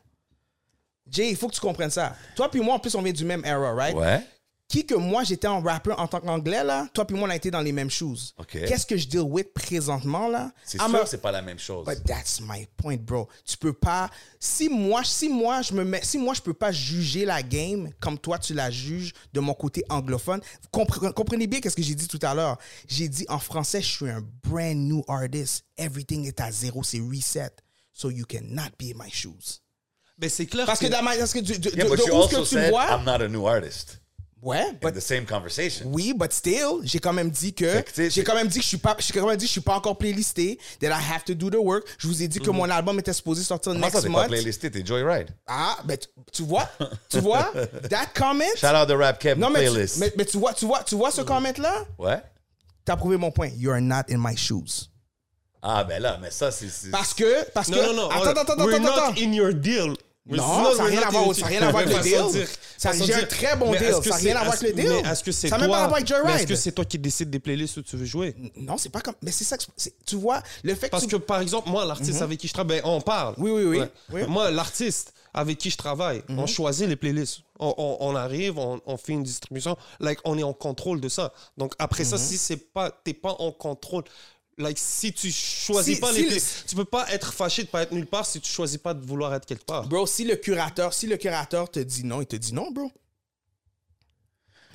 Jay, 1.11 1.29
il 1.31 1.35
faut 1.35 1.47
que 1.47 1.55
tu 1.55 1.59
comprennes 1.61 1.89
ça. 1.89 2.13
Toi 2.35 2.49
puis 2.49 2.61
moi, 2.61 2.75
en 2.75 2.79
plus, 2.79 2.93
on 2.95 3.01
vient 3.01 3.11
du 3.11 3.25
même 3.25 3.43
era, 3.43 3.73
right? 3.73 3.95
Ouais. 3.95 4.21
Qui 4.69 4.85
que 4.85 4.93
moi, 4.93 5.23
j'étais 5.23 5.47
en 5.47 5.61
rappeur 5.61 5.99
en 5.99 6.07
tant 6.07 6.19
qu'anglais, 6.19 6.63
là, 6.63 6.87
toi 6.93 7.03
puis 7.03 7.17
moi, 7.17 7.27
on 7.27 7.31
a 7.31 7.35
été 7.35 7.49
dans 7.49 7.59
les 7.59 7.71
mêmes. 7.71 7.89
Ok. 8.37 8.51
Qu'est-ce 8.51 8.85
que 8.85 8.95
je 8.97 9.07
deal 9.07 9.21
with 9.21 9.51
présentement, 9.51 10.27
là? 10.29 10.51
C'est 10.63 10.77
sûr 10.79 10.95
a- 10.95 11.05
c'est 11.07 11.17
pas 11.21 11.31
la 11.31 11.41
même 11.41 11.57
chose. 11.57 11.85
But 11.87 12.03
that's 12.05 12.39
my 12.39 12.67
point, 12.77 12.97
bro. 12.97 13.27
Tu 13.43 13.57
peux 13.57 13.73
pas. 13.73 14.11
Si 14.39 14.69
moi, 14.69 15.01
si 15.03 15.27
moi, 15.27 15.63
je 15.63 15.73
me 15.73 15.83
mets, 15.83 16.01
si 16.03 16.19
moi, 16.19 16.35
je 16.35 16.41
peux 16.41 16.53
pas 16.53 16.71
juger 16.71 17.25
la 17.25 17.41
game 17.41 17.89
comme 17.99 18.19
toi, 18.19 18.37
tu 18.37 18.53
la 18.53 18.69
juges 18.69 19.11
de 19.33 19.39
mon 19.39 19.55
côté 19.55 19.83
anglophone. 19.89 20.39
Compre- 20.71 21.11
comprenez 21.13 21.47
bien 21.47 21.59
qu'est-ce 21.61 21.75
que 21.75 21.81
j'ai 21.81 21.95
dit 21.95 22.07
tout 22.07 22.19
à 22.21 22.35
l'heure. 22.35 22.59
J'ai 22.87 23.09
dit 23.09 23.25
en 23.27 23.39
français, 23.39 23.81
je 23.81 23.87
suis 23.87 24.09
un 24.09 24.23
brand 24.43 24.75
new 24.77 25.03
artist. 25.07 25.63
Everything 25.77 26.27
est 26.27 26.39
à 26.41 26.51
zéro, 26.51 26.83
c'est 26.83 26.99
reset. 26.99 27.49
So 27.91 28.11
you 28.11 28.25
cannot 28.27 28.69
be 28.77 28.93
in 28.95 29.03
my 29.03 29.09
shoes. 29.09 29.61
Mais 30.21 30.29
c'est 30.29 30.45
clair 30.45 30.65
Parce 30.67 30.79
que, 30.79 30.85
que- 30.85 30.91
dans 30.91 31.01
ma- 31.01 31.15
parce 31.15 31.33
que 31.33 31.39
du- 31.39 31.57
du- 31.57 31.69
yeah, 31.69 31.85
de, 31.85 31.89
où 31.91 32.27
que 32.27 32.35
tu 32.41 32.45
said 32.45 32.69
vois, 32.69 32.85
I'm 32.91 33.03
not 33.05 33.23
a 33.23 33.27
new 33.27 33.47
artist. 33.47 33.98
Ouais, 34.41 34.69
In 34.69 34.73
but 34.81 34.93
the 34.93 34.99
same 35.01 35.25
conversation. 35.25 35.85
oui, 35.91 36.13
but 36.15 36.31
still, 36.33 36.79
j'ai 36.83 36.99
quand 36.99 37.13
même 37.13 37.29
dit 37.29 37.53
que 37.53 37.83
j'ai 38.09 38.23
quand 38.23 38.35
même 38.35 38.47
dit 38.47 38.59
que 38.59 38.63
je 38.63 38.67
suis 38.69 38.77
pas, 38.77 38.95
j'ai 38.99 39.13
quand 39.13 39.25
même 39.27 39.37
dit 39.37 39.45
que 39.45 39.47
je 39.47 39.51
suis 39.53 39.61
pas 39.61 39.75
encore 39.75 39.97
playlisté. 39.97 40.59
That 40.79 40.87
I 40.87 41.13
have 41.13 41.23
to 41.25 41.33
do 41.33 41.49
the 41.49 41.55
work. 41.61 41.85
Je 41.97 42.07
vous 42.07 42.21
ai 42.23 42.27
dit 42.27 42.39
que 42.39 42.49
mon 42.49 42.69
album 42.69 42.99
était 42.99 43.13
supposé 43.13 43.43
sortir 43.43 43.73
Comment 43.73 43.89
ça, 43.89 43.99
next 44.01 44.03
pas 44.13 44.19
month. 44.21 44.27
playlisté? 44.29 44.71
T'es 44.71 44.85
Joyride. 44.85 45.29
Ah, 45.47 45.77
ben 45.85 45.97
tu, 45.97 46.07
tu 46.31 46.43
vois, 46.43 46.69
tu 47.09 47.19
vois, 47.19 47.51
that 47.89 48.07
comment? 48.13 48.43
Shout 48.55 48.67
out 48.75 48.87
the 48.87 48.91
Rap 48.97 49.19
Kev 49.19 49.37
Non 49.39 49.49
mais 49.49 49.65
tu, 49.65 49.71
playlist. 49.71 49.97
mais, 49.97 50.13
mais 50.17 50.25
tu 50.25 50.37
vois, 50.37 50.53
tu 50.53 50.65
vois, 50.65 50.83
tu 50.83 50.95
vois 50.95 51.11
ce 51.11 51.21
comment 51.21 51.51
là. 51.57 51.85
Ouais. 51.97 52.21
T'as 52.85 52.95
prouvé 52.95 53.17
mon 53.17 53.31
point. 53.31 53.49
You 53.57 53.71
are 53.71 53.81
not 53.81 54.03
in 54.09 54.17
my 54.17 54.35
shoes. 54.37 54.89
Ah, 55.61 55.83
ben 55.83 56.01
là, 56.01 56.17
mais 56.21 56.31
ça, 56.31 56.51
c'est. 56.51 56.89
Parce 56.89 57.13
que, 57.13 57.43
parce 57.51 57.67
Non, 57.67 57.77
que. 57.77 57.85
non, 57.87 57.93
non. 57.93 58.09
Attends, 58.09 58.29
attends, 58.29 58.41
attends, 58.53 58.63
We're 58.65 58.75
attends, 58.75 58.83
not 58.83 59.03
attends. 59.09 59.21
in 59.21 59.33
your 59.33 59.53
deal. 59.53 59.93
Non, 60.37 60.71
ça 60.75 60.83
n'a 60.83 60.89
rien 60.89 61.01
à 61.01 61.09
voir, 61.09 61.35
ça 61.35 61.45
a 61.45 61.47
rien 61.49 61.61
à 61.63 61.71
voir 61.71 61.83
avec 61.83 61.97
le 61.97 62.03
deal. 62.03 62.47
Ça- 62.77 62.91
un 62.91 63.25
très 63.25 63.55
bon 63.57 63.71
deal. 63.71 63.83
est-ce 63.83 63.97
que 63.99 64.09
Ça 64.09 64.15
a 64.15 64.19
c'est- 64.19 64.25
rien 64.31 64.35
à 64.37 64.43
voir 64.43 64.55
avec 64.55 64.75
le 64.75 64.81
deal. 64.81 65.33
Ça 65.33 65.47
toi 65.49 65.57
n'a 65.57 65.57
même 65.63 65.71
pas 65.71 65.83
à 65.83 65.87
voir 65.87 65.95
avec 65.95 66.07
Joyride. 66.07 66.35
Est-ce 66.35 66.47
que 66.47 66.55
c'est 66.55 66.71
toi 66.71 66.85
qui 66.85 66.97
décides 66.99 67.29
des 67.29 67.39
playlists 67.39 67.77
où 67.77 67.81
tu 67.81 67.97
veux 67.97 68.05
jouer? 68.05 68.35
Non, 68.55 68.77
c'est 68.77 68.89
pas 68.89 69.01
comme. 69.01 69.15
Mais 69.21 69.31
c'est 69.31 69.43
ça 69.43 69.57
que. 69.57 69.63
Tu 70.05 70.15
vois, 70.15 70.41
le 70.63 70.75
fait 70.75 70.87
que. 70.87 70.91
Parce 70.91 71.07
que 71.07 71.15
par 71.17 71.41
exemple, 71.41 71.69
moi, 71.69 71.85
l'artiste 71.85 72.21
avec 72.21 72.39
qui 72.39 72.47
je 72.47 72.53
travaille, 72.53 72.81
ben, 72.81 72.89
on 72.89 73.01
parle. 73.01 73.33
Oui, 73.37 73.51
oui, 73.51 73.81
oui. 74.11 74.21
Moi, 74.27 74.51
l'artiste 74.51 75.13
avec 75.33 75.57
qui 75.57 75.69
je 75.69 75.77
travaille, 75.77 76.23
on 76.29 76.47
choisit 76.47 76.87
les 76.87 76.95
playlists. 76.95 77.39
On, 77.59 78.15
arrive, 78.15 78.57
on, 78.57 78.79
on 78.85 78.97
fait 78.97 79.11
une 79.13 79.23
distribution. 79.23 79.77
Like, 79.99 80.19
on 80.23 80.37
est 80.37 80.43
en 80.43 80.53
contrôle 80.53 81.01
de 81.01 81.09
ça. 81.09 81.33
Donc 81.57 81.73
après 81.79 82.03
ça, 82.05 82.17
si 82.17 82.37
c'est 82.37 82.71
pas, 82.71 82.89
t'es 83.03 83.13
pas 83.13 83.35
en 83.39 83.51
contrôle. 83.51 84.03
Like, 84.59 84.77
si 84.77 85.13
tu 85.13 85.31
choisis 85.31 85.95
Si- 85.95 86.01
pas 86.01 86.11
si 86.13 86.23
les 86.25 86.35
le- 86.35 86.41
tu 86.67 86.75
peux 86.75 86.83
pas 86.85 87.09
être 87.13 87.33
fâché 87.33 87.63
de 87.63 87.69
pas 87.69 87.83
être 87.83 87.93
nulle 87.93 88.05
part 88.05 88.25
si 88.25 88.41
tu 88.41 88.51
choisis 88.51 88.77
pas 88.77 88.93
de 88.93 88.99
vouloir 89.05 89.33
être 89.33 89.45
quelque 89.45 89.63
part. 89.63 89.87
Bro, 89.87 90.05
si 90.05 90.25
le 90.25 90.35
curateur, 90.35 90.93
si 90.93 91.07
le 91.07 91.15
curateur 91.15 91.71
te 91.71 91.79
dit 91.79 92.03
non, 92.03 92.19
il 92.21 92.27
te 92.27 92.35
dit 92.35 92.53
non, 92.53 92.69
bro. 92.69 92.91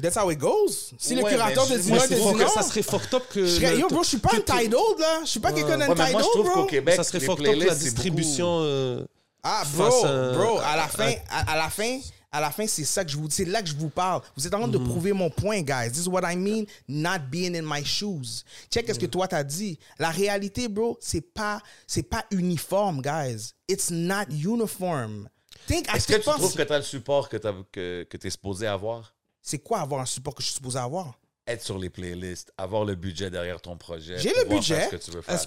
That's 0.02 0.16
how 0.16 0.28
it 0.30 0.38
goes. 0.38 0.92
Si 0.98 1.14
le 1.14 1.22
curateur 1.22 1.68
te 1.68 1.74
dit 1.74 1.90
non, 1.92 1.98
il 2.02 2.08
te 2.08 2.14
dit 2.14 2.20
non. 2.42 2.48
ça 2.48 2.62
serait 2.62 2.82
fucked 2.82 3.14
up 3.14 3.22
que. 3.30 3.46
Je 3.46 3.54
serais- 3.60 3.78
yo, 3.78 3.88
bro, 3.88 4.02
je 4.02 4.08
suis 4.08 4.18
pas 4.18 4.30
un 4.34 4.40
titled, 4.40 4.98
là. 4.98 5.20
Je 5.24 5.28
suis 5.30 5.40
pas 5.40 5.52
quelqu'un 5.52 5.78
d'un 5.78 5.88
Ouais, 5.88 5.94
mais 5.96 6.12
moi, 6.12 6.22
je 6.22 6.26
trouve 6.28 6.46
qu'au 6.48 6.54
bro. 6.60 6.66
Québec, 6.66 6.96
Ça 6.96 7.04
serait 7.04 7.20
les 7.20 7.26
fucked 7.26 7.46
up 7.46 7.54
que 7.54 7.58
la 7.60 7.64
beaucoup- 7.66 7.78
distribution. 7.84 8.58
euh, 8.62 9.04
Ah, 9.44 9.62
face 9.64 9.76
bro, 9.76 10.02
bro, 10.32 10.58
à 10.60 10.76
la 10.76 10.88
fin, 10.88 11.12
à, 11.30 11.52
à 11.52 11.56
la 11.56 11.68
fin, 11.70 12.00
à 12.34 12.40
la 12.40 12.50
fin, 12.50 12.66
c'est 12.66 12.84
ça 12.84 13.04
que 13.04 13.10
je 13.12 13.16
vous 13.16 13.30
c'est 13.30 13.44
là 13.44 13.62
que 13.62 13.68
je 13.68 13.76
vous 13.76 13.88
parle. 13.88 14.20
Vous 14.36 14.44
êtes 14.46 14.52
en 14.54 14.58
train 14.58 14.68
de 14.68 14.76
prouver 14.78 15.12
mon 15.12 15.30
point, 15.30 15.62
guys. 15.62 15.90
This 15.92 16.06
is 16.06 16.08
what 16.08 16.22
I 16.30 16.34
mean, 16.36 16.64
not 16.88 17.20
being 17.30 17.56
in 17.56 17.62
my 17.62 17.84
shoes. 17.84 18.44
Check 18.72 18.88
ce 18.92 18.98
que 18.98 19.06
toi 19.06 19.28
t'as 19.28 19.44
dit. 19.44 19.78
La 20.00 20.10
réalité, 20.10 20.66
bro, 20.68 20.98
c'est 21.00 21.20
pas, 21.20 21.62
c'est 21.86 22.02
pas 22.02 22.24
uniforme, 22.32 23.00
guys. 23.00 23.52
It's 23.68 23.90
not 23.90 24.24
uniform. 24.30 25.28
Think, 25.68 25.88
Est-ce 25.94 26.08
que 26.08 26.14
tu 26.14 26.20
pense- 26.22 26.34
trouves 26.38 26.54
que 26.56 26.62
tu 26.62 26.72
as 26.72 26.78
le 26.78 26.84
support 26.84 27.28
que, 27.28 27.36
t'as- 27.36 27.54
que, 27.70 28.04
que 28.10 28.16
tu 28.16 28.26
es 28.26 28.30
supposé 28.30 28.66
avoir? 28.66 29.14
c'est 29.40 29.58
quoi 29.58 29.80
avoir 29.80 30.00
un 30.00 30.06
support 30.06 30.34
que 30.34 30.42
je 30.42 30.48
suis 30.48 30.56
supposé 30.56 30.78
avoir? 30.78 31.18
Être 31.46 31.62
sur 31.62 31.78
les 31.78 31.90
playlists, 31.90 32.50
avoir 32.56 32.84
le 32.86 32.94
budget 32.94 33.30
derrière 33.30 33.60
ton 33.60 33.76
projet. 33.76 34.18
J'ai 34.18 34.32
le 34.32 34.48
budget. 34.48 34.88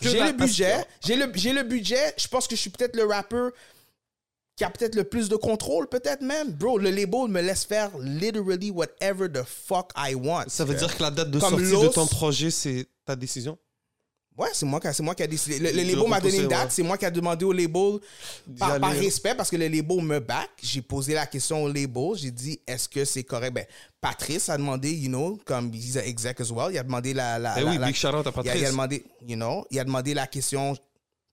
J'ai 0.01 0.19
le 0.21 0.31
budget, 0.31 0.85
j'ai 1.03 1.15
le, 1.15 1.31
j'ai 1.33 1.53
le 1.53 1.63
budget. 1.63 2.13
Je 2.17 2.27
pense 2.27 2.47
que 2.47 2.55
je 2.55 2.61
suis 2.61 2.69
peut-être 2.69 2.95
le 2.95 3.05
rappeur 3.05 3.51
qui 4.57 4.63
a 4.63 4.69
peut-être 4.71 4.95
le 4.95 5.03
plus 5.03 5.29
de 5.29 5.35
contrôle, 5.35 5.87
peut-être 5.87 6.21
même. 6.21 6.51
Bro, 6.51 6.79
le 6.79 6.89
label 6.89 7.27
me 7.29 7.41
laisse 7.41 7.63
faire 7.63 7.91
literally 7.99 8.71
whatever 8.71 9.29
the 9.31 9.43
fuck 9.43 9.91
I 9.95 10.15
want. 10.15 10.45
Ça 10.49 10.65
veut 10.65 10.73
dire 10.75 10.97
que 10.97 11.03
la 11.03 11.11
date 11.11 11.29
de 11.31 11.39
sortie 11.39 11.55
de 11.63 11.87
ton 11.93 12.07
projet, 12.07 12.49
c'est 12.49 12.87
ta 13.05 13.15
décision? 13.15 13.57
Ouais, 14.35 14.49
c'est 14.53 14.65
moi, 14.67 14.79
qui- 14.79 15.01
moi 15.01 15.15
qui 15.15 15.23
a 15.23 15.27
décidé. 15.27 15.57
Le, 15.57 15.71
label 15.71 16.07
m'a 16.07 16.19
donné 16.21 16.37
une 16.37 16.47
date, 16.47 16.65
ouais. 16.65 16.69
c'est 16.71 16.83
moi 16.83 16.95
qui 16.97 17.05
a 17.05 17.11
demandé 17.11 17.43
au 17.45 17.51
label, 17.51 17.99
par, 18.59 18.79
respect, 18.91 19.33
parce 19.35 19.49
que 19.49 19.55
le 19.55 19.67
label 19.67 20.01
me 20.01 20.19
back. 20.19 20.49
J'ai 20.61 20.81
posé 20.83 21.13
la 21.15 21.25
question 21.25 21.63
au 21.63 21.67
label, 21.71 22.15
j'ai 22.15 22.29
dit, 22.31 22.59
est-ce 22.67 22.87
que 22.89 23.03
c'est 23.05 23.23
correct? 23.23 23.53
Ben, 23.53 23.65
Patrice 23.99 24.49
a 24.49 24.57
demandé, 24.57 24.91
you 24.91 25.07
know, 25.09 25.39
comme 25.45 25.71
he's 25.73 25.97
a 25.97 26.05
exec 26.05 26.39
as 26.39 26.51
well, 26.51 26.71
il 26.71 26.77
a 26.77 26.83
demandé 26.83 27.13
la. 27.15 27.39
la, 27.39 27.55
Eh 27.59 27.63
la- 27.63 27.71
oui, 27.71 27.77
la- 27.79 27.87
big 27.87 27.95
out 28.05 28.05
à 28.05 28.09
il 28.09 28.15
a, 28.15 28.21
il 28.21 28.27
a 28.27 28.31
Patrice. 28.53 28.69
demandé, 28.71 29.05
you 29.27 29.35
know, 29.35 29.65
il 29.71 29.79
a 29.79 29.83
demandé 29.83 30.13
la 30.13 30.27
question 30.27 30.75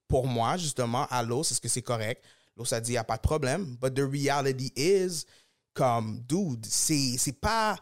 pour 0.07 0.25
moi, 0.27 0.57
justement, 0.57 1.05
à 1.11 1.21
Los, 1.21 1.41
est-ce 1.51 1.61
que 1.61 1.69
c'est 1.69 1.81
correct? 1.83 2.23
Los 2.57 2.73
a 2.73 2.79
dit, 2.79 2.91
il 2.91 2.93
n'y 2.93 2.97
a 2.97 3.03
pas 3.03 3.17
de 3.17 3.21
problème. 3.21 3.77
But 3.81 3.93
the 3.95 4.01
reality 4.09 4.71
is, 4.75 5.25
comme, 5.73 6.21
dude, 6.27 6.65
c'est 6.65 7.39
pas. 7.39 7.75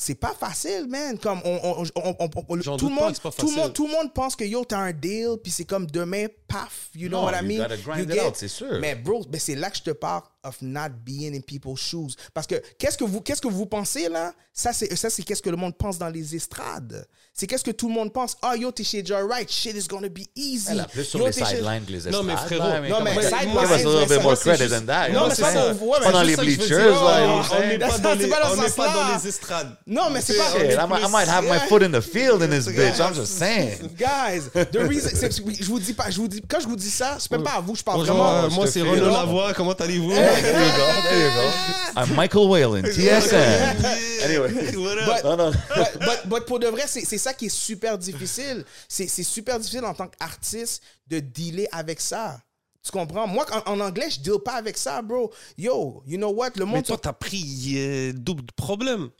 C'est 0.00 0.14
pas 0.14 0.32
facile, 0.32 0.86
man. 0.88 1.18
Comme 1.18 1.40
on, 1.44 1.58
on, 1.60 1.82
on, 1.96 2.28
tout 2.76 2.88
le 2.88 2.94
pas 2.94 3.02
monde, 3.02 3.18
pas 3.18 3.32
tout 3.32 3.46
le 3.46 3.50
monde, 3.50 3.56
facile. 3.56 3.72
tout 3.72 3.86
le 3.88 3.92
monde 3.92 4.14
pense 4.14 4.36
que 4.36 4.44
yo 4.44 4.64
t'as 4.64 4.78
un 4.78 4.92
deal, 4.92 5.38
puis 5.42 5.50
c'est 5.50 5.64
comme 5.64 5.86
demain, 5.88 6.26
paf, 6.46 6.90
you 6.94 7.08
know 7.08 7.18
Non, 7.18 7.24
what 7.24 7.42
I 7.42 7.44
mean? 7.44 7.58
gotta 7.64 7.76
grind 7.78 7.98
You 7.98 8.04
it 8.04 8.12
get- 8.12 8.26
out, 8.28 8.36
c'est 8.36 8.46
sûr. 8.46 8.78
Mais 8.80 8.94
bro, 8.94 9.24
ben 9.28 9.40
c'est 9.40 9.56
là 9.56 9.70
que 9.72 9.76
je 9.78 9.82
te 9.82 9.90
parle 9.90 10.22
of 10.48 10.56
not 10.62 10.90
being 11.04 11.34
in 11.36 11.40
people's 11.42 11.78
shoes. 11.80 12.16
Parce 12.34 12.46
que 12.46 12.56
qu'est-ce 12.78 12.96
que 12.98 13.04
vous, 13.04 13.20
qu'est-ce 13.20 13.40
que 13.42 13.48
vous 13.48 13.66
pensez 13.66 14.08
là? 14.08 14.32
Ça 14.52 14.72
c'est, 14.72 14.94
ça 14.96 15.08
c'est 15.10 15.22
qu'est-ce 15.22 15.42
que 15.42 15.50
le 15.50 15.56
monde 15.56 15.76
pense 15.76 15.98
dans 15.98 16.08
les 16.08 16.34
estrades. 16.34 17.06
C'est 17.32 17.46
qu'est-ce 17.46 17.62
que 17.62 17.70
tout 17.70 17.86
le 17.88 17.94
monde 17.94 18.12
pense? 18.12 18.36
Ah 18.42 18.56
yo 18.56 18.72
t'es 18.72 18.82
chez 18.82 19.04
Joyride, 19.04 19.48
shit 19.48 19.76
is 19.76 19.86
gonna 19.86 20.08
be 20.08 20.22
easy. 20.34 20.68
Elle 20.72 20.80
a 20.80 20.84
plus 20.86 21.04
sur 21.04 21.20
Yo, 21.20 21.26
les 21.26 21.32
sidelines 21.32 21.84
que 21.86 21.92
les 21.92 21.98
estrades. 22.08 22.12
Non, 22.14 22.22
mais 22.24 22.36
frérot, 22.36 22.64
non, 22.64 22.80
mais 22.82 22.88
come 22.90 23.06
on, 23.06 23.22
sidelines, 23.22 23.50
give 23.60 23.70
us 23.70 23.70
a 23.70 23.76
little 23.76 23.94
mais 24.00 24.06
bit 24.06 24.16
ça, 24.16 24.22
more 24.22 24.36
c'est 24.36 24.54
credit 24.56 24.68
than 24.74 24.86
that. 24.86 25.08
Non, 25.10 25.28
mais 25.28 25.34
ça, 25.36 25.66
on 25.68 25.72
voit, 25.74 26.00
Pas 26.00 26.06
mais 26.06 26.12
dans 26.18 26.22
les 26.22 26.36
bleachers, 26.36 26.90
là, 27.04 27.42
On 27.52 27.66
n'est 27.68 27.78
pas 27.78 27.98
dans 27.98 28.14
les- 28.14 28.26
pas 28.26 28.40
dans 28.40 28.52
on 28.52 28.56
n'est 28.62 28.70
pas 28.70 28.94
dans 28.94 29.16
les 29.16 29.28
estrades. 29.28 29.76
Non, 29.86 30.10
mais 30.10 30.20
c'est 30.20 30.36
pas. 30.36 30.58
I 30.58 31.10
might, 31.10 31.28
have 31.28 31.44
my 31.44 31.58
foot 31.68 31.82
in 31.84 31.92
the 31.92 32.00
field 32.00 32.42
in 32.42 32.48
this 32.48 32.66
bitch. 32.66 32.98
I'm 32.98 33.14
just 33.14 33.38
saying. 33.38 33.78
Guys, 33.96 34.50
the 34.72 34.78
reason, 34.88 35.10
je 35.20 35.64
vous 35.66 35.78
dis 35.78 35.92
pas, 35.92 36.10
je 36.10 36.16
vous 36.16 36.26
dis, 36.28 36.42
quand 36.48 36.58
je 36.60 36.66
vous 36.66 36.76
dis 36.76 36.90
ça, 36.90 37.16
c'est 37.20 37.30
même 37.30 37.44
pas 37.44 37.52
à 37.58 37.60
vous, 37.60 37.76
je 37.76 37.82
parle 37.84 38.00
vraiment. 38.00 38.28
euh, 38.44 38.48
moi 38.50 38.66
c'est. 38.66 38.82
Renaud 38.82 39.10
Lavoie, 39.10 39.52
comment 39.54 39.72
allez-vous? 39.74 40.12
There 40.42 40.66
you 40.66 40.72
go. 40.76 41.02
There 41.02 41.18
you 41.18 41.30
go. 41.34 41.50
I'm 41.96 42.14
Michael 42.14 42.48
Whalen, 42.48 42.84
TSN. 42.84 43.84
Anyway. 44.24 44.76
What 44.76 44.98
up? 44.98 45.06
But- 45.06 45.24
Non, 45.24 45.36
non. 45.36 45.50
but, 45.74 45.98
but- 46.00 46.26
but 46.28 46.44
pour 46.46 46.58
de 46.58 46.68
vrai, 46.68 46.84
c'est 46.86 47.18
ça 47.18 47.34
qui 47.34 47.46
est 47.46 47.48
super 47.48 47.98
difficile. 47.98 48.64
C'est 48.88 49.08
c'est 49.08 49.22
super 49.24 49.58
difficile 49.58 49.84
en 49.84 49.94
tant 49.94 50.06
qu'artiste 50.08 50.82
de 51.06 51.20
dealer 51.20 51.66
avec 51.72 52.00
ça. 52.00 52.40
Tu 52.84 52.92
comprends? 52.92 53.26
Moi, 53.26 53.44
en, 53.66 53.72
en 53.72 53.80
anglais, 53.80 54.08
je 54.10 54.20
deal 54.20 54.38
pas 54.44 54.54
avec 54.54 54.78
ça, 54.78 55.02
bro. 55.02 55.32
Yo, 55.58 56.02
you 56.06 56.16
know 56.16 56.30
what? 56.32 56.50
Le 56.56 56.64
Mais 56.64 56.72
monde. 56.72 56.84
toi, 56.84 56.96
t'as 56.96 57.12
pris 57.12 57.74
euh, 57.76 58.12
double 58.14 58.44
problème. 58.56 59.10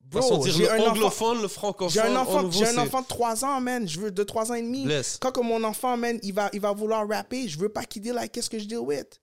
bro, 0.00 0.44
j'ai 0.46 0.64
le 0.64 0.70
un 0.72 0.78
enfant. 0.80 0.90
anglophone, 0.90 1.42
le 1.42 1.48
francophone. 1.48 1.90
J'ai 1.90 2.00
un 2.00 2.16
enfant, 2.16 2.50
j'ai 2.50 2.66
un 2.66 2.78
enfant 2.78 3.00
de 3.02 3.06
3 3.06 3.44
ans, 3.44 3.60
man. 3.60 3.88
Je 3.88 4.00
veux 4.00 4.10
de 4.10 4.22
3 4.24 4.50
ans 4.50 4.54
et 4.54 4.62
demi. 4.62 4.84
Bless. 4.84 5.16
Quand 5.20 5.30
que 5.32 5.40
mon 5.40 5.62
enfant, 5.64 5.96
man, 5.96 6.18
il 6.22 6.34
va, 6.34 6.50
il 6.52 6.60
va 6.60 6.72
vouloir 6.72 7.08
rapper, 7.08 7.48
je 7.48 7.58
veux 7.58 7.68
pas 7.70 7.84
qu'il 7.84 8.02
deal 8.02 8.18
avec 8.18 8.32
qu'est-ce 8.32 8.50
que 8.50 8.58
je 8.58 8.64
deal 8.64 8.78
with. 8.78 9.20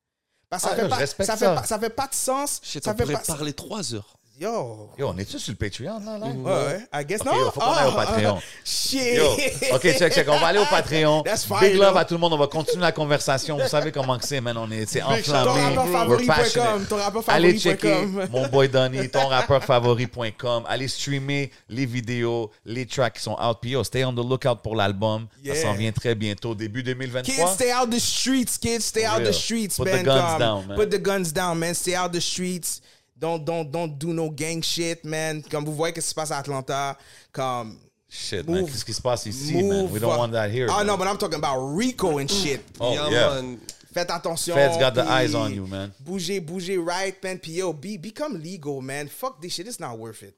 Parce 0.49 0.63
que 0.63 0.69
Ah, 0.69 0.69
ça, 0.69 0.75
fait 0.75 0.83
je 0.83 1.15
pas, 1.15 1.23
ça, 1.25 1.37
ça. 1.37 1.37
fait 1.37 1.55
pas, 1.55 1.63
ça 1.63 1.79
fait 1.79 1.89
pas 1.89 2.07
de 2.07 2.15
sens. 2.15 2.59
Shit, 2.63 2.83
ça 2.83 2.93
fait 2.95 3.03
pourrait 3.03 3.13
pas, 3.13 3.19
parler 3.35 3.53
trois 3.53 3.93
heures. 3.93 4.18
Yo. 4.39 4.89
Yo, 4.97 5.09
on 5.09 5.17
est-tu 5.17 5.37
sur 5.37 5.51
le 5.51 5.57
Patreon, 5.57 5.99
là? 5.99 6.17
là? 6.17 6.27
Ouais, 6.27 6.51
ouais. 6.67 6.87
I 6.93 7.03
guess 7.05 7.19
Ok, 7.19 7.25
non. 7.27 7.35
yo, 7.37 7.51
faut 7.51 7.59
qu'on 7.59 7.73
aille 7.73 7.87
au 7.87 7.91
Ah, 7.97 8.05
Patreon. 8.05 8.39
Shit. 8.63 9.15
Yo, 9.17 9.33
ok, 9.75 9.81
check, 9.97 10.13
check. 10.13 10.27
On 10.29 10.39
va 10.39 10.47
aller 10.47 10.59
au 10.59 10.65
Patreon. 10.65 11.23
That's 11.23 11.43
fire, 11.43 11.59
Big 11.59 11.75
love 11.75 11.97
à 11.97 12.05
tout 12.05 12.13
le 12.13 12.21
monde. 12.21 12.31
On 12.31 12.37
va 12.37 12.47
continuer 12.47 12.81
la 12.83 12.93
conversation. 12.93 13.57
Vous 13.57 13.67
savez 13.67 13.91
comment 13.91 14.17
que 14.17 14.25
c'est, 14.25 14.39
man. 14.39 14.55
On 14.57 14.71
est, 14.71 14.85
c'est 14.85 15.01
Ton 15.01 15.07
enflammé. 15.07 15.75
favori.com. 15.91 16.25
passionate. 16.27 16.87
Ton 16.87 16.95
rappeur 16.95 17.23
Allez 17.27 17.59
checker 17.59 18.05
mon 18.31 18.47
boy 18.47 18.69
Donny, 18.69 19.09
ton 19.09 19.27
rappeur 19.27 19.61
favori.com. 19.61 20.63
Allez 20.69 20.87
streamer 20.87 21.51
les 21.67 21.85
vidéos, 21.85 22.49
les 22.65 22.85
tracks 22.85 23.15
qui 23.15 23.21
sont 23.23 23.35
out. 23.41 23.57
Puis 23.61 23.71
yo, 23.71 23.83
stay 23.83 24.05
on 24.05 24.13
the 24.13 24.25
lookout 24.25 24.61
pour 24.63 24.77
l'album. 24.77 25.27
Yeah. 25.43 25.55
Ça 25.55 25.63
s'en 25.63 25.73
vient 25.73 25.91
très 25.91 26.15
bientôt, 26.15 26.55
début 26.55 26.81
Kids, 26.81 26.93
2023. 26.93 27.53
stay 27.55 27.73
out 27.73 27.89
the 27.89 27.99
streets, 27.99 28.57
kids. 28.57 28.85
Stay 28.85 29.05
out 29.05 29.21
the 29.21 29.33
streets, 29.33 29.75
Put 29.75 29.85
the 29.91 30.01
guns 30.03 30.39
down, 30.39 30.65
man. 30.67 30.77
Put 30.77 30.91
the 30.91 31.01
guns 31.01 31.33
down, 31.33 31.57
man. 31.59 31.73
Stay 31.73 31.95
out 31.95 32.13
the 32.13 32.21
streets. 32.21 32.79
Don't, 33.19 33.43
don't, 33.43 33.69
don't 33.69 33.97
do 33.99 34.13
no 34.13 34.29
gang 34.29 34.61
shit, 34.61 35.03
man. 35.03 35.43
Comme 35.43 35.65
vous 35.65 35.75
voyez 35.75 35.93
ce 35.95 35.99
qui 35.99 36.07
se 36.07 36.15
passe 36.15 36.31
à 36.31 36.37
Atlanta. 36.37 36.97
Comme. 37.31 37.77
Shit, 38.07 38.47
man. 38.47 38.65
Qu'est-ce 38.65 38.85
qui 38.85 38.93
se 38.93 39.01
passe 39.01 39.25
ici, 39.25 39.61
man? 39.61 39.91
We 39.91 39.99
don't 39.99 40.17
want 40.17 40.31
that 40.31 40.49
here. 40.49 40.67
Oh, 40.69 40.77
man. 40.77 40.87
no, 40.87 40.97
but 40.97 41.07
I'm 41.07 41.17
talking 41.17 41.37
about 41.37 41.59
Rico 41.75 42.17
and 42.17 42.29
shit. 42.29 42.61
Oh, 42.79 42.93
Yeah, 42.93 43.09
yeah. 43.09 43.41
man. 43.41 43.59
Faites 43.93 44.15
attention. 44.15 44.53
Feds 44.55 44.77
got 44.77 44.93
the 44.93 45.01
eyes 45.03 45.35
on 45.35 45.53
you, 45.53 45.67
man. 45.67 45.91
Bougez, 46.03 46.39
bougez 46.39 46.77
right, 46.83 47.21
man. 47.23 47.39
Puis 47.39 47.53
yo, 47.53 47.73
be, 47.73 47.97
become 47.97 48.39
legal, 48.41 48.81
man. 48.81 49.07
Fuck 49.07 49.41
this 49.41 49.53
shit. 49.53 49.67
It's 49.67 49.79
not 49.79 49.97
worth 49.97 50.23
it. 50.23 50.35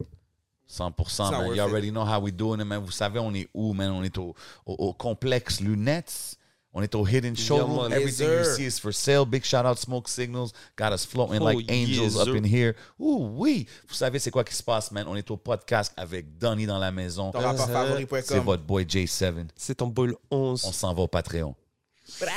100%, 0.69 1.31
not 1.31 1.31
man. 1.31 1.45
You 1.47 1.53
it. 1.53 1.59
already 1.59 1.91
know 1.91 2.05
how 2.05 2.19
we 2.19 2.31
doing 2.31 2.61
it, 2.61 2.65
man. 2.65 2.79
Vous 2.81 2.91
savez, 2.91 3.19
on 3.19 3.33
est 3.35 3.47
où, 3.53 3.73
man? 3.73 3.91
On 3.91 4.03
est 4.03 4.17
au, 4.17 4.33
au, 4.65 4.73
au 4.73 4.93
complexe 4.93 5.59
Lunettes. 5.59 6.37
On 6.73 6.81
est 6.81 6.95
au 6.95 7.05
Hidden 7.05 7.35
Showroom. 7.35 7.89
man. 7.89 7.91
Everything 7.91 8.29
Yes, 8.29 8.47
you 8.47 8.55
see 8.55 8.65
is 8.65 8.79
for 8.79 8.93
sale. 8.93 9.25
Big 9.25 9.43
shout 9.43 9.65
out 9.65 9.77
Smoke 9.77 10.07
Signals. 10.07 10.53
Got 10.77 10.93
us 10.93 11.05
floating 11.05 11.41
like 11.41 11.57
Oh, 11.57 11.71
angels 11.73 12.15
yes, 12.15 12.27
up 12.27 12.29
in 12.35 12.45
here. 12.45 12.75
Ouh, 12.97 13.29
oui. 13.35 13.67
Vous 13.89 13.93
savez, 13.95 14.19
c'est 14.19 14.31
quoi 14.31 14.43
qui 14.45 14.55
se 14.55 14.63
passe, 14.63 14.89
man? 14.91 15.05
On 15.07 15.15
est 15.17 15.29
au 15.31 15.37
podcast 15.37 15.91
avec 15.97 16.37
Donny 16.37 16.65
dans 16.65 16.79
la 16.79 16.91
maison. 16.91 17.31
Ton 17.31 17.39
rappeur. 17.39 17.97
C'est 18.23 18.39
votre 18.39 18.63
boy 18.63 18.85
J7. 18.85 19.47
C'est 19.57 19.75
ton 19.75 19.87
bol 19.87 20.15
11. 20.31 20.63
On 20.65 20.71
s'en 20.71 20.93
va 20.93 21.01
au 21.01 21.07
Patreon. 21.07 21.55
Bra. 22.19 22.31